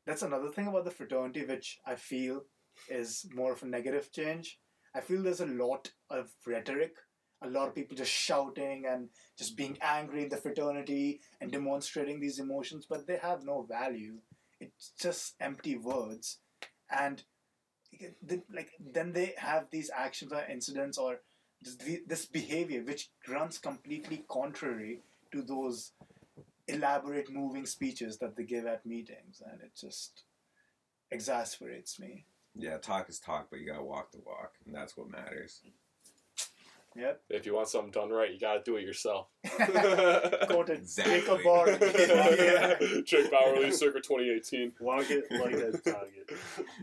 that's 0.07 0.23
another 0.23 0.51
thing 0.51 0.67
about 0.67 0.85
the 0.85 0.91
fraternity 0.91 1.45
which 1.45 1.79
I 1.87 1.95
feel 1.95 2.43
is 2.89 3.27
more 3.35 3.53
of 3.53 3.63
a 3.63 3.67
negative 3.67 4.13
change. 4.13 4.59
I 4.95 5.01
feel 5.01 5.23
there's 5.23 5.41
a 5.41 5.47
lot 5.47 5.91
of 6.11 6.31
rhetoric, 6.47 6.95
a 7.43 7.49
lot 7.49 7.69
of 7.69 7.75
people 7.75 7.97
just 7.97 8.11
shouting 8.11 8.87
and 8.87 9.09
just 9.37 9.57
being 9.57 9.79
angry 9.81 10.25
in 10.25 10.29
the 10.29 10.37
fraternity 10.37 11.21
and 11.41 11.53
demonstrating 11.53 12.21
these 12.21 12.39
emotions, 12.39 12.87
but 12.89 13.07
they 13.07 13.17
have 13.17 13.45
no 13.45 13.63
value. 13.63 14.15
It's 14.61 14.93
just 15.01 15.35
empty 15.41 15.77
words, 15.77 16.39
and 16.91 17.23
like 18.53 18.71
then 18.81 19.13
they 19.13 19.35
have 19.39 19.67
these 19.71 19.91
actions 19.97 20.33
or 20.33 20.43
incidents 20.51 20.99
or 20.99 21.21
this, 21.63 22.01
this 22.07 22.27
behavior 22.27 22.83
which 22.83 23.11
runs 23.29 23.59
completely 23.59 24.25
contrary 24.29 25.01
to 25.33 25.43
those 25.43 25.93
elaborate 26.67 27.31
moving 27.31 27.67
speeches 27.67 28.19
that 28.19 28.37
they 28.37 28.45
give 28.45 28.67
at 28.67 28.85
meetings, 28.85 29.41
and 29.49 29.61
it 29.61 29.71
just 29.81 30.25
exasperates 31.11 31.99
me. 32.01 32.25
Yeah, 32.55 32.79
talk 32.79 33.09
is 33.09 33.21
talk, 33.21 33.47
but 33.51 33.61
you 33.61 33.67
gotta 33.67 33.83
walk 33.85 34.11
the 34.11 34.19
walk, 34.27 34.55
and 34.67 34.75
that's 34.75 34.97
what 34.97 35.09
matters. 35.09 35.61
Yep. 36.99 37.23
if 37.31 37.47
you 37.47 37.55
want 37.55 37.69
something 37.69 37.93
done 37.93 38.11
right, 38.11 38.33
you 38.33 38.41
got 38.41 38.55
to 38.55 38.63
do 38.65 38.77
it 38.77 38.83
yourself. 38.83 39.29
Quoted 39.45 40.79
Exactly. 40.79 41.21
Jacob 41.21 41.43
Bard. 41.45 41.79
Yeah. 41.81 42.75
Jake 43.05 43.31
Bauerle, 43.31 43.73
circa 43.73 44.01
2018. 44.01 44.73
Walk 44.81 45.11
it 45.11 45.25
like 45.31 45.55
a 45.55 45.79
target. 45.79 46.31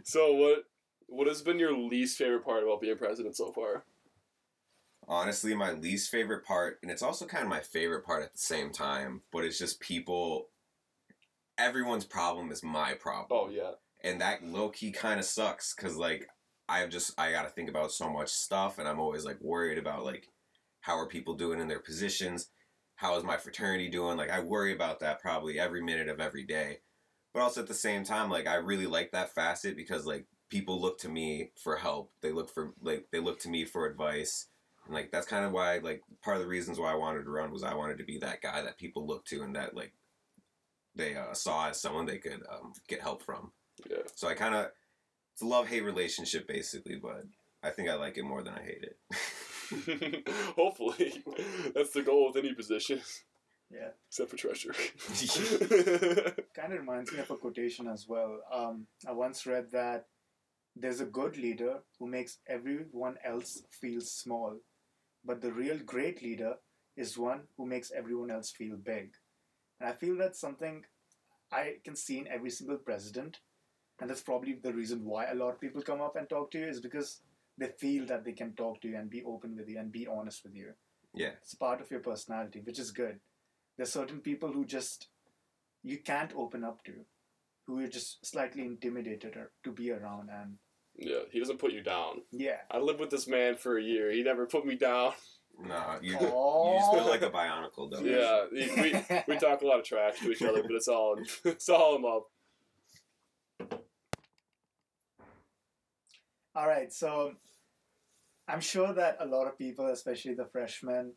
So 0.03 0.34
what 0.34 0.63
what 1.07 1.27
has 1.27 1.41
been 1.41 1.60
your 1.60 1.77
least 1.77 2.17
favorite 2.17 2.45
part 2.45 2.63
about 2.63 2.81
being 2.81 2.98
president 2.98 3.36
so 3.36 3.51
far? 3.51 3.84
Honestly, 5.07 5.53
my 5.53 5.72
least 5.72 6.10
favorite 6.10 6.43
part, 6.45 6.79
and 6.81 6.89
it's 6.89 7.03
also 7.03 7.25
kind 7.25 7.43
of 7.43 7.50
my 7.50 7.60
favorite 7.60 8.05
part 8.05 8.24
at 8.24 8.31
the 8.34 8.39
same 8.39 8.72
time, 8.72 9.22
but 9.31 9.43
it's 9.43 9.60
just 9.60 9.79
people. 9.79 10.48
Everyone's 11.57 12.05
problem 12.05 12.51
is 12.51 12.63
my 12.63 12.93
problem. 12.95 13.27
Oh 13.29 13.50
yeah, 13.50 13.74
and 14.03 14.19
that 14.22 14.43
low 14.43 14.69
key 14.69 14.91
kind 14.91 15.19
of 15.19 15.25
sucks 15.25 15.75
because 15.75 15.95
like 15.95 16.27
I've 16.67 16.89
just 16.89 17.13
I 17.19 17.31
got 17.31 17.43
to 17.43 17.50
think 17.50 17.69
about 17.69 17.91
so 17.91 18.10
much 18.10 18.29
stuff, 18.29 18.79
and 18.79 18.88
I'm 18.88 19.00
always 19.00 19.25
like 19.25 19.39
worried 19.41 19.77
about 19.77 20.05
like 20.05 20.29
how 20.81 20.98
are 21.00 21.07
people 21.07 21.34
doing 21.34 21.60
in 21.60 21.67
their 21.67 21.79
positions, 21.79 22.50
how 22.95 23.17
is 23.17 23.24
my 23.24 23.38
fraternity 23.38 23.89
doing? 23.89 24.17
Like 24.17 24.29
I 24.29 24.39
worry 24.39 24.74
about 24.74 25.00
that 25.00 25.19
probably 25.19 25.60
every 25.60 25.81
minute 25.81 26.10
of 26.10 26.19
every 26.19 26.43
day, 26.43 26.79
but 27.34 27.41
also 27.41 27.62
at 27.62 27.67
the 27.67 27.74
same 27.74 28.03
time 28.03 28.29
like 28.29 28.48
I 28.48 28.55
really 28.55 28.88
like 28.88 29.12
that 29.12 29.34
facet 29.34 29.75
because 29.75 30.05
like 30.05 30.25
people 30.50 30.79
look 30.79 31.00
to 31.00 31.10
me 31.10 31.51
for 31.62 31.75
help, 31.75 32.12
they 32.22 32.31
look 32.31 32.53
for 32.53 32.74
like 32.81 33.07
they 33.12 33.19
look 33.19 33.39
to 33.39 33.50
me 33.50 33.65
for 33.65 33.86
advice. 33.86 34.48
And 34.86 34.93
like 34.93 35.12
that's 35.12 35.27
kind 35.27 35.45
of 35.45 35.51
why 35.51 35.79
like 35.79 36.03
part 36.24 36.38
of 36.38 36.43
the 36.43 36.50
reasons 36.50 36.79
why 36.79 36.91
I 36.91 36.95
wanted 36.95 37.24
to 37.24 37.29
run 37.31 37.51
was 37.51 37.63
I 37.63 37.74
wanted 37.74 37.98
to 37.98 38.03
be 38.03 38.19
that 38.19 38.41
guy 38.41 38.62
that 38.62 38.77
people 38.77 39.05
look 39.05 39.25
to 39.25 39.41
and 39.41 39.55
that 39.55 39.75
like 39.75 39.93
they 40.95 41.15
uh, 41.15 41.34
saw 41.34 41.69
as 41.69 41.81
someone 41.81 42.05
they 42.05 42.19
could 42.19 42.43
um, 42.50 42.74
get 42.88 43.01
help 43.01 43.22
from. 43.22 43.51
yeah. 43.89 43.98
So 44.15 44.27
I 44.27 44.34
kind 44.34 44.55
of 44.55 44.67
it's 45.36 45.42
a 45.42 45.46
love 45.46 45.68
hate 45.68 45.84
relationship 45.84 46.48
basically, 46.48 46.96
but 46.96 47.25
I 47.62 47.70
think 47.70 47.89
I 47.89 47.96
like 47.96 48.18
it 48.18 48.24
more 48.24 48.42
than 48.42 48.54
I 48.54 48.63
hate 48.63 48.86
it. 48.89 50.30
Hopefully, 50.56 51.22
that's 51.75 51.92
the 51.92 52.04
goal 52.04 52.27
with 52.27 52.38
any 52.42 52.54
position, 52.54 53.01
Yeah. 53.70 53.89
except 54.08 54.30
for 54.30 54.38
treasurer. 54.38 54.75
kind 56.56 56.72
of 56.72 56.80
reminds 56.80 57.12
me 57.12 57.20
of 57.20 57.32
a 57.32 57.36
quotation 57.36 57.88
as 57.89 58.08
well. 58.08 58.39
Um, 58.54 58.88
I 59.06 59.12
once 59.12 59.46
read 59.46 59.72
that 59.72 60.06
there's 60.74 61.01
a 61.01 61.06
good 61.06 61.36
leader 61.38 61.80
who 62.00 62.08
makes 62.08 62.38
everyone 62.48 63.18
else 63.25 63.63
feel 63.72 64.00
small, 64.01 64.58
but 65.25 65.42
the 65.42 65.51
real 65.51 65.80
great 65.80 66.22
leader 66.24 66.56
is 66.96 67.18
one 67.18 67.42
who 67.58 67.65
makes 67.65 67.92
everyone 67.92 68.32
else 68.32 68.51
feel 68.51 68.77
big. 68.77 69.15
And 69.82 69.89
I 69.89 69.94
feel 69.94 70.15
that's 70.18 70.39
something 70.39 70.86
I 71.51 71.77
can 71.84 71.96
see 71.98 72.20
in 72.20 72.27
every 72.27 72.51
single 72.51 72.77
president, 72.77 73.39
and 73.99 74.09
that's 74.09 74.21
probably 74.21 74.53
the 74.61 74.73
reason 74.73 75.03
why 75.05 75.25
a 75.25 75.35
lot 75.35 75.49
of 75.53 75.61
people 75.61 75.81
come 75.81 76.01
up 76.01 76.15
and 76.15 76.27
talk 76.29 76.51
to 76.51 76.59
you 76.59 76.67
is 76.67 76.79
because 76.79 77.21
they 77.57 77.67
feel 77.79 78.05
that 78.07 78.25
they 78.25 78.33
can 78.33 78.53
talk 78.53 78.81
to 78.81 78.87
you 78.87 78.97
and 78.97 79.09
be 79.09 79.23
open 79.23 79.55
with 79.55 79.69
you 79.69 79.79
and 79.79 79.91
be 79.91 80.05
honest 80.07 80.43
with 80.43 80.55
you. 80.55 80.73
yeah, 81.13 81.31
It's 81.41 81.55
part 81.55 81.79
of 81.81 81.89
your 81.89 82.01
personality, 82.01 82.61
which 82.63 82.79
is 82.79 82.91
good. 82.91 83.19
There's 83.77 83.91
certain 83.93 84.19
people 84.19 84.51
who 84.51 84.65
just 84.65 85.07
you 85.83 85.99
can't 85.99 86.33
open 86.35 86.63
up 86.63 86.83
to, 86.85 86.91
who 87.67 87.79
you're 87.79 87.89
just 87.89 88.25
slightly 88.25 88.63
intimidated 88.65 89.35
or 89.37 89.51
to 89.63 89.71
be 89.71 89.91
around, 89.91 90.29
and 90.29 90.55
yeah, 90.97 91.19
he 91.31 91.39
doesn't 91.39 91.59
put 91.59 91.71
you 91.73 91.81
down. 91.83 92.21
yeah. 92.31 92.57
I 92.71 92.79
lived 92.79 92.99
with 92.99 93.09
this 93.09 93.27
man 93.27 93.55
for 93.55 93.77
a 93.77 93.83
year. 93.83 94.11
He 94.11 94.23
never 94.23 94.45
put 94.45 94.65
me 94.65 94.75
down. 94.75 95.13
no, 95.59 95.97
you 96.01 96.15
Aw. 96.17 96.73
you 96.73 96.79
just 96.79 96.91
feel 96.93 97.05
like 97.07 97.21
a 97.21 97.29
bionicle 97.29 97.89
though. 97.91 98.01
Yeah, 98.01 98.45
we 98.51 99.23
we 99.27 99.37
talk 99.39 99.61
a 99.61 99.65
lot 99.67 99.79
of 99.79 99.85
trash 99.85 100.19
to 100.19 100.31
each 100.31 100.41
other, 100.41 100.61
but 100.63 100.71
it's 100.71 100.87
all 100.89 101.15
it's 101.45 101.69
all 101.69 101.95
in 101.95 102.01
love. 102.01 102.23
All 106.55 106.67
right, 106.67 106.91
so 106.91 107.33
I'm 108.47 108.62
sure 108.62 108.93
that 108.93 109.17
a 109.19 109.25
lot 109.25 109.45
of 109.45 109.57
people, 109.57 109.88
especially 109.88 110.35
the 110.35 110.45
freshmen, 110.45 111.12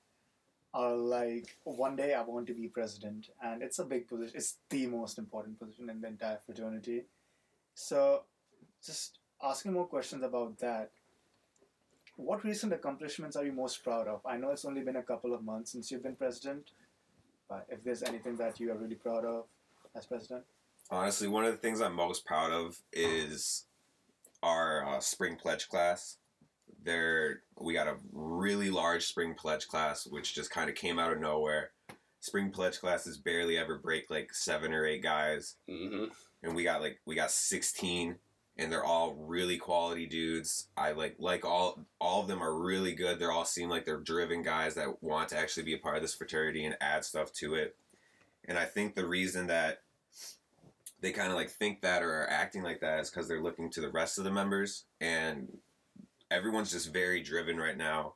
are 0.74 0.96
like, 0.96 1.56
one 1.64 1.94
day 1.94 2.14
I 2.14 2.22
want 2.22 2.48
to 2.48 2.54
be 2.54 2.66
president, 2.66 3.28
and 3.42 3.62
it's 3.62 3.78
a 3.78 3.84
big 3.84 4.08
position. 4.08 4.36
It's 4.36 4.56
the 4.68 4.86
most 4.86 5.16
important 5.16 5.58
position 5.60 5.90
in 5.90 6.00
the 6.00 6.08
entire 6.08 6.38
fraternity. 6.44 7.04
So, 7.74 8.24
just 8.84 9.18
asking 9.42 9.74
more 9.74 9.86
questions 9.86 10.24
about 10.24 10.58
that. 10.58 10.90
What 12.16 12.44
recent 12.44 12.72
accomplishments 12.72 13.36
are 13.36 13.44
you 13.44 13.52
most 13.52 13.84
proud 13.84 14.08
of? 14.08 14.20
I 14.26 14.36
know 14.36 14.50
it's 14.50 14.64
only 14.64 14.82
been 14.82 14.96
a 14.96 15.02
couple 15.02 15.34
of 15.34 15.44
months 15.44 15.70
since 15.70 15.90
you've 15.92 16.02
been 16.02 16.16
president, 16.16 16.72
but 17.48 17.64
if 17.68 17.84
there's 17.84 18.02
anything 18.02 18.36
that 18.38 18.58
you 18.58 18.72
are 18.72 18.76
really 18.76 18.96
proud 18.96 19.24
of 19.24 19.44
as 19.94 20.04
president, 20.04 20.44
Honestly, 20.90 21.28
one 21.28 21.44
of 21.44 21.52
the 21.52 21.58
things 21.58 21.82
I'm 21.82 21.94
most 21.94 22.24
proud 22.24 22.50
of 22.50 22.80
is 22.92 23.66
our 24.42 24.86
uh, 24.86 25.00
spring 25.00 25.36
pledge 25.36 25.68
class. 25.68 26.16
There, 26.84 27.42
we 27.58 27.72
got 27.72 27.88
a 27.88 27.96
really 28.12 28.70
large 28.70 29.04
spring 29.04 29.34
pledge 29.34 29.66
class, 29.68 30.06
which 30.06 30.34
just 30.34 30.50
kind 30.50 30.70
of 30.70 30.76
came 30.76 30.98
out 30.98 31.12
of 31.12 31.20
nowhere. 31.20 31.70
Spring 32.20 32.50
pledge 32.50 32.80
classes 32.80 33.18
barely 33.18 33.58
ever 33.58 33.78
break 33.78 34.10
like 34.10 34.32
seven 34.32 34.72
or 34.72 34.86
eight 34.86 35.02
guys, 35.02 35.56
hmm 35.68 36.06
and 36.42 36.54
we 36.54 36.62
got 36.62 36.80
like 36.80 37.00
we 37.04 37.14
got 37.14 37.30
16 37.30 38.16
and 38.56 38.72
they're 38.72 38.84
all 38.84 39.14
really 39.14 39.56
quality 39.56 40.06
dudes. 40.06 40.68
I 40.76 40.92
like 40.92 41.16
like 41.18 41.44
all 41.44 41.84
all 42.00 42.20
of 42.20 42.28
them 42.28 42.42
are 42.42 42.54
really 42.56 42.92
good. 42.94 43.18
They're 43.18 43.32
all 43.32 43.44
seem 43.44 43.68
like 43.68 43.84
they're 43.84 44.00
driven 44.00 44.42
guys 44.42 44.74
that 44.74 45.02
want 45.02 45.28
to 45.30 45.38
actually 45.38 45.62
be 45.64 45.74
a 45.74 45.78
part 45.78 45.96
of 45.96 46.02
this 46.02 46.14
fraternity 46.14 46.64
and 46.64 46.76
add 46.80 47.04
stuff 47.04 47.32
to 47.34 47.54
it. 47.54 47.76
And 48.44 48.58
i 48.58 48.64
think 48.64 48.94
the 48.94 49.06
reason 49.06 49.46
that 49.48 49.82
they 51.00 51.12
kind 51.12 51.30
of 51.30 51.36
like 51.36 51.50
think 51.50 51.80
that 51.80 52.02
or 52.02 52.22
are 52.22 52.30
acting 52.30 52.62
like 52.62 52.80
that 52.80 53.00
is 53.00 53.10
because 53.10 53.28
they're 53.28 53.42
looking 53.42 53.70
to 53.70 53.80
the 53.80 53.90
rest 53.90 54.18
of 54.18 54.24
the 54.24 54.30
members 54.30 54.84
and 55.00 55.58
everyone's 56.30 56.72
just 56.72 56.92
very 56.92 57.22
driven 57.22 57.56
right 57.56 57.76
now 57.76 58.14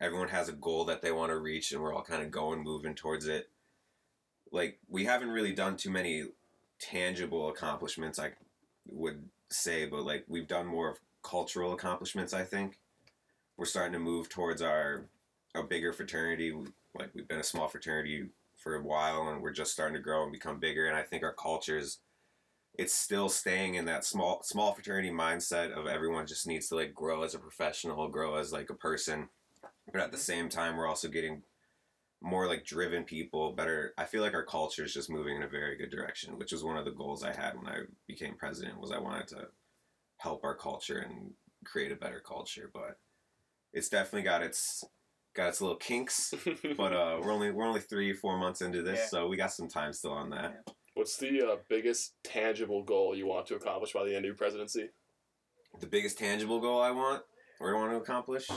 everyone 0.00 0.28
has 0.28 0.48
a 0.48 0.52
goal 0.52 0.84
that 0.84 1.02
they 1.02 1.10
want 1.10 1.30
to 1.30 1.38
reach 1.38 1.72
and 1.72 1.82
we're 1.82 1.94
all 1.94 2.02
kind 2.02 2.22
of 2.22 2.30
going 2.30 2.62
moving 2.62 2.94
towards 2.94 3.26
it 3.26 3.48
like 4.52 4.78
we 4.88 5.04
haven't 5.04 5.30
really 5.30 5.52
done 5.52 5.76
too 5.76 5.90
many 5.90 6.24
tangible 6.78 7.48
accomplishments 7.48 8.18
I 8.18 8.32
would 8.88 9.28
say, 9.50 9.86
but 9.86 10.04
like 10.04 10.24
we've 10.28 10.48
done 10.48 10.66
more 10.66 10.90
of 10.90 10.98
cultural 11.22 11.72
accomplishments. 11.72 12.32
I 12.32 12.44
think 12.44 12.78
we're 13.56 13.64
starting 13.64 13.92
to 13.92 13.98
move 13.98 14.28
towards 14.28 14.62
our 14.62 15.04
a 15.54 15.62
bigger 15.62 15.92
fraternity. 15.92 16.54
Like 16.94 17.10
we've 17.14 17.28
been 17.28 17.40
a 17.40 17.44
small 17.44 17.68
fraternity 17.68 18.26
for 18.56 18.76
a 18.76 18.82
while, 18.82 19.28
and 19.28 19.42
we're 19.42 19.52
just 19.52 19.72
starting 19.72 19.94
to 19.94 20.02
grow 20.02 20.22
and 20.22 20.32
become 20.32 20.58
bigger. 20.58 20.86
And 20.86 20.96
I 20.96 21.02
think 21.02 21.22
our 21.22 21.32
cultures, 21.32 21.98
it's 22.78 22.94
still 22.94 23.28
staying 23.28 23.74
in 23.74 23.84
that 23.86 24.04
small 24.04 24.40
small 24.44 24.72
fraternity 24.72 25.10
mindset 25.10 25.72
of 25.72 25.86
everyone 25.86 26.26
just 26.26 26.46
needs 26.46 26.68
to 26.68 26.76
like 26.76 26.94
grow 26.94 27.24
as 27.24 27.34
a 27.34 27.38
professional, 27.38 28.08
grow 28.08 28.36
as 28.36 28.52
like 28.52 28.70
a 28.70 28.74
person. 28.74 29.28
But 29.92 30.00
at 30.02 30.12
the 30.12 30.18
same 30.18 30.48
time, 30.48 30.76
we're 30.76 30.86
also 30.86 31.08
getting 31.08 31.42
more 32.20 32.46
like 32.46 32.64
driven 32.64 33.04
people, 33.04 33.52
better. 33.52 33.94
I 33.98 34.04
feel 34.04 34.22
like 34.22 34.34
our 34.34 34.44
culture 34.44 34.84
is 34.84 34.94
just 34.94 35.10
moving 35.10 35.36
in 35.36 35.42
a 35.42 35.48
very 35.48 35.76
good 35.76 35.90
direction, 35.90 36.38
which 36.38 36.52
was 36.52 36.64
one 36.64 36.76
of 36.76 36.84
the 36.84 36.90
goals 36.90 37.22
I 37.24 37.34
had 37.34 37.56
when 37.56 37.66
I 37.68 37.80
became 38.06 38.34
president. 38.36 38.80
Was 38.80 38.92
I 38.92 38.98
wanted 38.98 39.28
to 39.28 39.48
help 40.18 40.44
our 40.44 40.54
culture 40.54 40.98
and 40.98 41.32
create 41.64 41.92
a 41.92 41.96
better 41.96 42.20
culture, 42.20 42.70
but 42.72 42.98
it's 43.72 43.88
definitely 43.88 44.22
got 44.22 44.42
its 44.42 44.84
got 45.34 45.48
its 45.48 45.60
little 45.60 45.76
kinks. 45.76 46.34
But 46.76 46.92
uh, 46.92 47.18
we're 47.22 47.32
only 47.32 47.50
we're 47.50 47.66
only 47.66 47.80
three 47.80 48.12
four 48.12 48.38
months 48.38 48.62
into 48.62 48.82
this, 48.82 48.98
Yeah. 49.00 49.06
so 49.06 49.26
we 49.28 49.36
got 49.36 49.52
some 49.52 49.68
time 49.68 49.92
still 49.92 50.12
on 50.12 50.30
that. 50.30 50.68
What's 50.98 51.16
the 51.16 51.40
uh, 51.52 51.56
biggest 51.68 52.14
tangible 52.24 52.82
goal 52.82 53.14
you 53.14 53.24
want 53.24 53.46
to 53.46 53.54
accomplish 53.54 53.92
by 53.92 54.02
the 54.04 54.16
end 54.16 54.24
of 54.24 54.24
your 54.24 54.34
presidency? 54.34 54.88
The 55.78 55.86
biggest 55.86 56.18
tangible 56.18 56.58
goal 56.58 56.82
I 56.82 56.90
want 56.90 57.22
or 57.60 57.72
I 57.72 57.78
want 57.78 57.92
to 57.92 57.98
accomplish, 57.98 58.48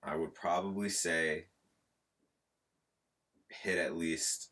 I 0.00 0.14
would 0.14 0.32
probably 0.32 0.88
say 0.88 1.46
hit 3.48 3.78
at 3.78 3.96
least 3.96 4.50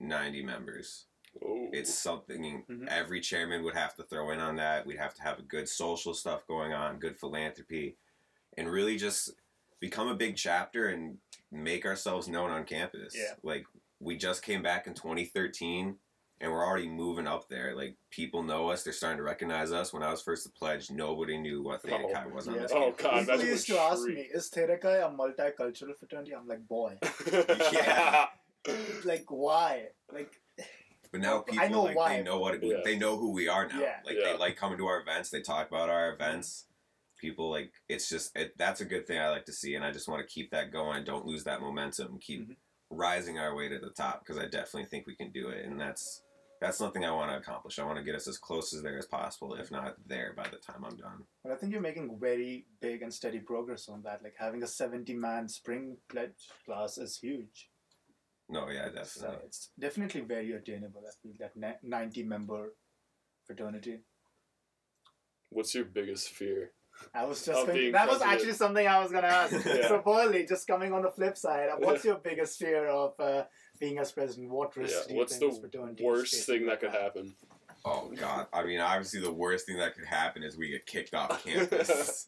ninety 0.00 0.42
members. 0.42 1.04
Oh, 1.40 1.68
it's 1.72 1.94
something 1.94 2.64
Mhm. 2.68 2.88
every 2.88 3.20
chairman 3.20 3.62
would 3.62 3.76
have 3.76 3.94
to 3.94 4.02
throw 4.02 4.32
in 4.32 4.40
on 4.40 4.56
that. 4.56 4.86
We'd 4.86 4.98
have 4.98 5.14
to 5.14 5.22
have 5.22 5.38
a 5.38 5.42
good 5.42 5.68
social 5.68 6.14
stuff 6.14 6.48
going 6.48 6.72
on, 6.72 6.98
good 6.98 7.16
philanthropy, 7.16 7.96
and 8.56 8.68
really 8.68 8.96
just 8.96 9.30
become 9.78 10.08
a 10.08 10.16
big 10.16 10.36
chapter 10.36 10.88
and 10.88 11.18
make 11.52 11.86
ourselves 11.86 12.26
known 12.26 12.50
on 12.50 12.64
campus. 12.64 13.14
Yeah. 13.16 13.34
Like 13.44 13.66
we 14.00 14.16
just 14.16 14.42
came 14.42 14.64
back 14.64 14.88
in 14.88 14.94
2013 14.94 16.00
and 16.40 16.52
we're 16.52 16.64
already 16.66 16.88
moving 16.88 17.26
up 17.26 17.48
there. 17.48 17.74
Like 17.74 17.96
people 18.10 18.42
know 18.42 18.68
us, 18.70 18.82
they're 18.82 18.92
starting 18.92 19.16
to 19.18 19.22
recognize 19.22 19.72
us. 19.72 19.92
When 19.92 20.02
I 20.02 20.10
was 20.10 20.20
first 20.22 20.44
to 20.44 20.50
pledge, 20.50 20.90
nobody 20.90 21.38
knew 21.38 21.62
what 21.62 21.82
Theta 21.82 22.04
Oh, 22.06 22.12
Chi 22.12 22.26
was 22.26 22.46
on 22.48 22.54
this 22.54 22.72
Oh, 22.72 22.92
campus. 22.92 23.02
God, 23.02 23.18
people 23.20 23.36
that's 23.38 23.48
used 23.48 23.70
a 23.70 23.72
to 23.74 23.80
ask 23.80 24.02
me, 24.06 24.20
"Is 24.34 24.48
Theta 24.48 24.76
Chi 24.78 24.96
a 24.98 25.08
multicultural 25.10 25.96
fraternity?" 25.98 26.32
I'm 26.34 26.46
like, 26.46 26.66
"Boy, 26.68 26.98
Yeah. 27.72 28.26
like 29.04 29.24
why? 29.30 29.88
Like 30.12 30.32
But 31.12 31.20
now 31.20 31.40
people 31.40 31.60
I 31.60 31.66
people 31.68 31.82
know 31.82 31.86
like 31.88 31.96
why. 31.96 32.16
they 32.16 32.22
know 32.22 32.38
what 32.38 32.54
it, 32.56 32.62
Yeah. 32.64 32.80
they 32.84 32.98
know 32.98 33.16
who 33.16 33.30
we 33.32 33.48
are 33.48 33.66
now. 33.68 33.80
Yeah. 33.80 33.96
Like 34.04 34.16
Yeah. 34.18 34.32
they 34.32 34.38
like 34.38 34.56
coming 34.56 34.78
to 34.78 34.86
our 34.86 35.00
events. 35.00 35.30
They 35.30 35.40
talk 35.40 35.68
about 35.70 35.88
our 35.88 36.12
events. 36.12 36.66
People 37.18 37.50
like 37.50 37.72
it's 37.88 38.08
just 38.10 38.36
it, 38.36 38.58
that's 38.58 38.80
a 38.82 38.84
good 38.84 39.06
thing 39.06 39.18
I 39.18 39.30
like 39.30 39.46
to 39.46 39.52
see, 39.52 39.74
and 39.74 39.84
I 39.84 39.90
just 39.92 40.06
want 40.08 40.20
to 40.20 40.32
keep 40.32 40.50
that 40.50 40.70
going. 40.70 41.04
Don't 41.04 41.24
lose 41.24 41.44
that 41.44 41.60
momentum. 41.62 42.18
Keep 42.18 42.50
Mhm. 42.50 42.56
rising 42.90 43.38
our 43.38 43.54
way 43.54 43.68
to 43.68 43.78
the 43.78 43.90
top 43.90 44.20
because 44.20 44.36
I 44.36 44.46
definitely 44.46 44.84
think 44.86 45.06
we 45.06 45.16
can 45.16 45.30
do 45.30 45.48
it, 45.48 45.64
and 45.64 45.80
that's 45.80 46.22
that's 46.60 46.78
something 46.78 47.04
I 47.04 47.10
want 47.12 47.30
to 47.30 47.36
accomplish. 47.36 47.78
I 47.78 47.84
want 47.84 47.98
to 47.98 48.04
get 48.04 48.14
us 48.14 48.26
as 48.26 48.38
close 48.38 48.72
as 48.74 48.82
there 48.82 48.98
as 48.98 49.06
possible, 49.06 49.54
if 49.54 49.70
not 49.70 49.96
there 50.06 50.32
by 50.36 50.44
the 50.44 50.56
time 50.56 50.84
I'm 50.84 50.96
done. 50.96 51.24
But 51.42 51.52
I 51.52 51.56
think 51.56 51.72
you're 51.72 51.80
making 51.80 52.18
very 52.20 52.66
big 52.80 53.02
and 53.02 53.12
steady 53.12 53.40
progress 53.40 53.88
on 53.88 54.02
that. 54.04 54.22
Like 54.22 54.34
having 54.38 54.62
a 54.62 54.66
70 54.66 55.14
man 55.14 55.48
spring 55.48 55.96
pledge 56.08 56.48
class 56.64 56.98
is 56.98 57.18
huge. 57.18 57.70
No, 58.48 58.68
yeah, 58.68 58.88
So 59.02 59.22
definitely. 59.22 59.46
it's 59.46 59.70
definitely 59.78 60.20
very 60.22 60.52
attainable. 60.52 61.02
I 61.06 61.10
feel 61.22 61.32
that 61.40 61.82
90 61.82 62.22
member 62.22 62.74
fraternity. 63.44 64.00
What's 65.50 65.74
your 65.74 65.84
biggest 65.84 66.28
fear? 66.30 66.72
I 67.14 67.24
was 67.24 67.44
just 67.44 67.58
Of 67.60 67.66
going, 67.66 67.78
being 67.78 67.92
that 67.92 68.08
was 68.08 68.22
actually 68.22 68.52
something 68.54 68.86
I 68.86 69.00
was 69.02 69.12
gonna 69.12 69.26
ask. 69.26 69.52
Yeah. 69.66 69.88
So 69.88 69.98
Pearly, 69.98 70.46
just 70.46 70.66
coming 70.66 70.92
on 70.92 71.02
the 71.02 71.10
flip 71.10 71.36
side, 71.36 71.68
what's 71.78 72.04
your 72.04 72.16
biggest 72.16 72.58
fear 72.58 72.86
of 72.88 73.12
uh, 73.20 73.44
being 73.78 73.98
as 73.98 74.12
president? 74.12 74.50
What 74.50 74.76
risk 74.76 74.94
Yeah, 74.94 75.08
do 75.08 75.14
you 75.14 75.18
what's 75.18 75.36
think 75.36 75.40
the 75.40 75.48
this 75.48 75.58
fraternity 75.58 76.02
is 76.02 76.06
worst 76.06 76.34
facing 76.34 76.54
thing 76.60 76.66
that 76.66 76.80
could 76.80 76.90
happen? 76.90 77.34
Oh 77.84 78.10
God! 78.16 78.46
I 78.52 78.64
mean, 78.64 78.80
obviously, 78.80 79.20
the 79.20 79.32
worst 79.32 79.66
thing 79.66 79.78
that 79.78 79.94
could 79.94 80.06
happen 80.06 80.42
is 80.42 80.56
we 80.56 80.70
get 80.70 80.86
kicked 80.86 81.14
off 81.14 81.44
campus. 81.44 82.26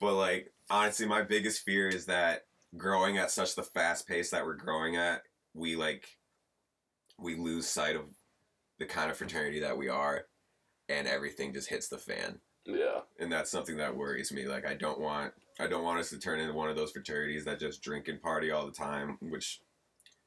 But 0.00 0.14
like 0.14 0.52
honestly, 0.70 1.06
my 1.06 1.22
biggest 1.22 1.62
fear 1.64 1.88
is 1.88 2.06
that 2.06 2.46
growing 2.76 3.18
at 3.18 3.30
such 3.30 3.54
the 3.54 3.62
fast 3.62 4.06
pace 4.08 4.30
that 4.30 4.44
we're 4.44 4.54
growing 4.54 4.96
at, 4.96 5.22
we 5.54 5.76
like 5.76 6.06
we 7.18 7.36
lose 7.36 7.66
sight 7.66 7.96
of 7.96 8.04
the 8.78 8.84
kind 8.86 9.10
of 9.10 9.16
fraternity 9.16 9.60
that 9.60 9.76
we 9.78 9.88
are, 9.88 10.26
and 10.88 11.06
everything 11.06 11.52
just 11.54 11.68
hits 11.68 11.88
the 11.88 11.98
fan. 11.98 12.40
yeah. 12.66 13.00
And 13.18 13.30
that's 13.30 13.50
something 13.50 13.76
that 13.76 13.96
worries 13.96 14.32
me. 14.32 14.46
Like 14.46 14.66
I 14.66 14.74
don't 14.74 15.00
want 15.00 15.32
I 15.60 15.68
don't 15.68 15.84
want 15.84 16.00
us 16.00 16.10
to 16.10 16.18
turn 16.18 16.40
into 16.40 16.52
one 16.54 16.68
of 16.68 16.76
those 16.76 16.90
fraternities 16.90 17.44
that 17.44 17.60
just 17.60 17.82
drink 17.82 18.08
and 18.08 18.20
party 18.20 18.50
all 18.50 18.66
the 18.66 18.72
time, 18.72 19.18
which 19.20 19.60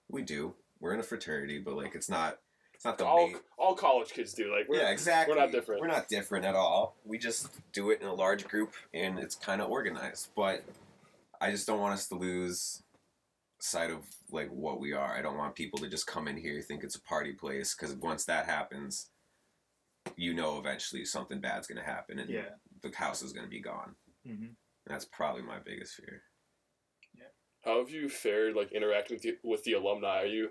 we 0.09 0.21
do. 0.21 0.53
We're 0.79 0.93
in 0.93 0.99
a 0.99 1.03
fraternity, 1.03 1.59
but 1.59 1.75
like 1.75 1.95
it's 1.95 2.09
not 2.09 2.39
it's 2.73 2.83
not 2.85 2.97
the 2.97 3.05
All, 3.05 3.27
main 3.27 3.37
all 3.57 3.73
college 3.75 4.09
kids 4.11 4.33
do. 4.33 4.51
Like, 4.51 4.67
we're, 4.67 4.77
yeah, 4.77 4.89
exactly. 4.91 5.33
we're 5.33 5.41
not 5.41 5.51
different. 5.51 5.81
We're 5.81 5.87
not 5.87 6.09
different 6.09 6.45
at 6.45 6.55
all. 6.55 6.95
We 7.05 7.17
just 7.17 7.49
do 7.71 7.89
it 7.91 8.01
in 8.01 8.07
a 8.07 8.13
large 8.13 8.45
group 8.47 8.73
and 8.93 9.17
it's 9.17 9.35
kind 9.35 9.61
of 9.61 9.69
organized. 9.69 10.29
But 10.35 10.63
I 11.39 11.51
just 11.51 11.65
don't 11.67 11.79
want 11.79 11.93
us 11.93 12.07
to 12.09 12.15
lose 12.15 12.83
sight 13.59 13.91
of 13.91 14.03
like 14.29 14.49
what 14.49 14.79
we 14.81 14.91
are. 14.93 15.15
I 15.15 15.21
don't 15.21 15.37
want 15.37 15.55
people 15.55 15.79
to 15.79 15.87
just 15.87 16.05
come 16.05 16.27
in 16.27 16.35
here 16.37 16.61
think 16.61 16.83
it's 16.83 16.95
a 16.95 17.01
party 17.01 17.31
place 17.31 17.73
because 17.73 17.95
once 17.95 18.25
that 18.25 18.45
happens, 18.45 19.09
you 20.17 20.33
know 20.33 20.59
eventually 20.59 21.05
something 21.05 21.39
bad's 21.39 21.67
gonna 21.67 21.81
happen 21.81 22.19
and 22.19 22.29
Yeah. 22.29 22.49
the 22.83 22.91
house 22.95 23.21
is 23.23 23.31
gonna 23.33 23.47
be 23.47 23.61
gone. 23.61 23.95
Mm-hmm. 24.27 24.43
And 24.43 24.55
that's 24.85 25.05
probably 25.05 25.41
my 25.41 25.59
biggest 25.65 25.95
fear. 25.95 26.21
How 27.65 27.80
have 27.80 27.89
you 27.89 28.08
fared, 28.10 28.56
like, 28.56 28.71
interacting 28.71 29.15
with 29.15 29.23
the, 29.23 29.38
with 29.43 29.63
the 29.63 29.73
alumni? 29.73 30.21
Are 30.21 30.25
you, 30.25 30.49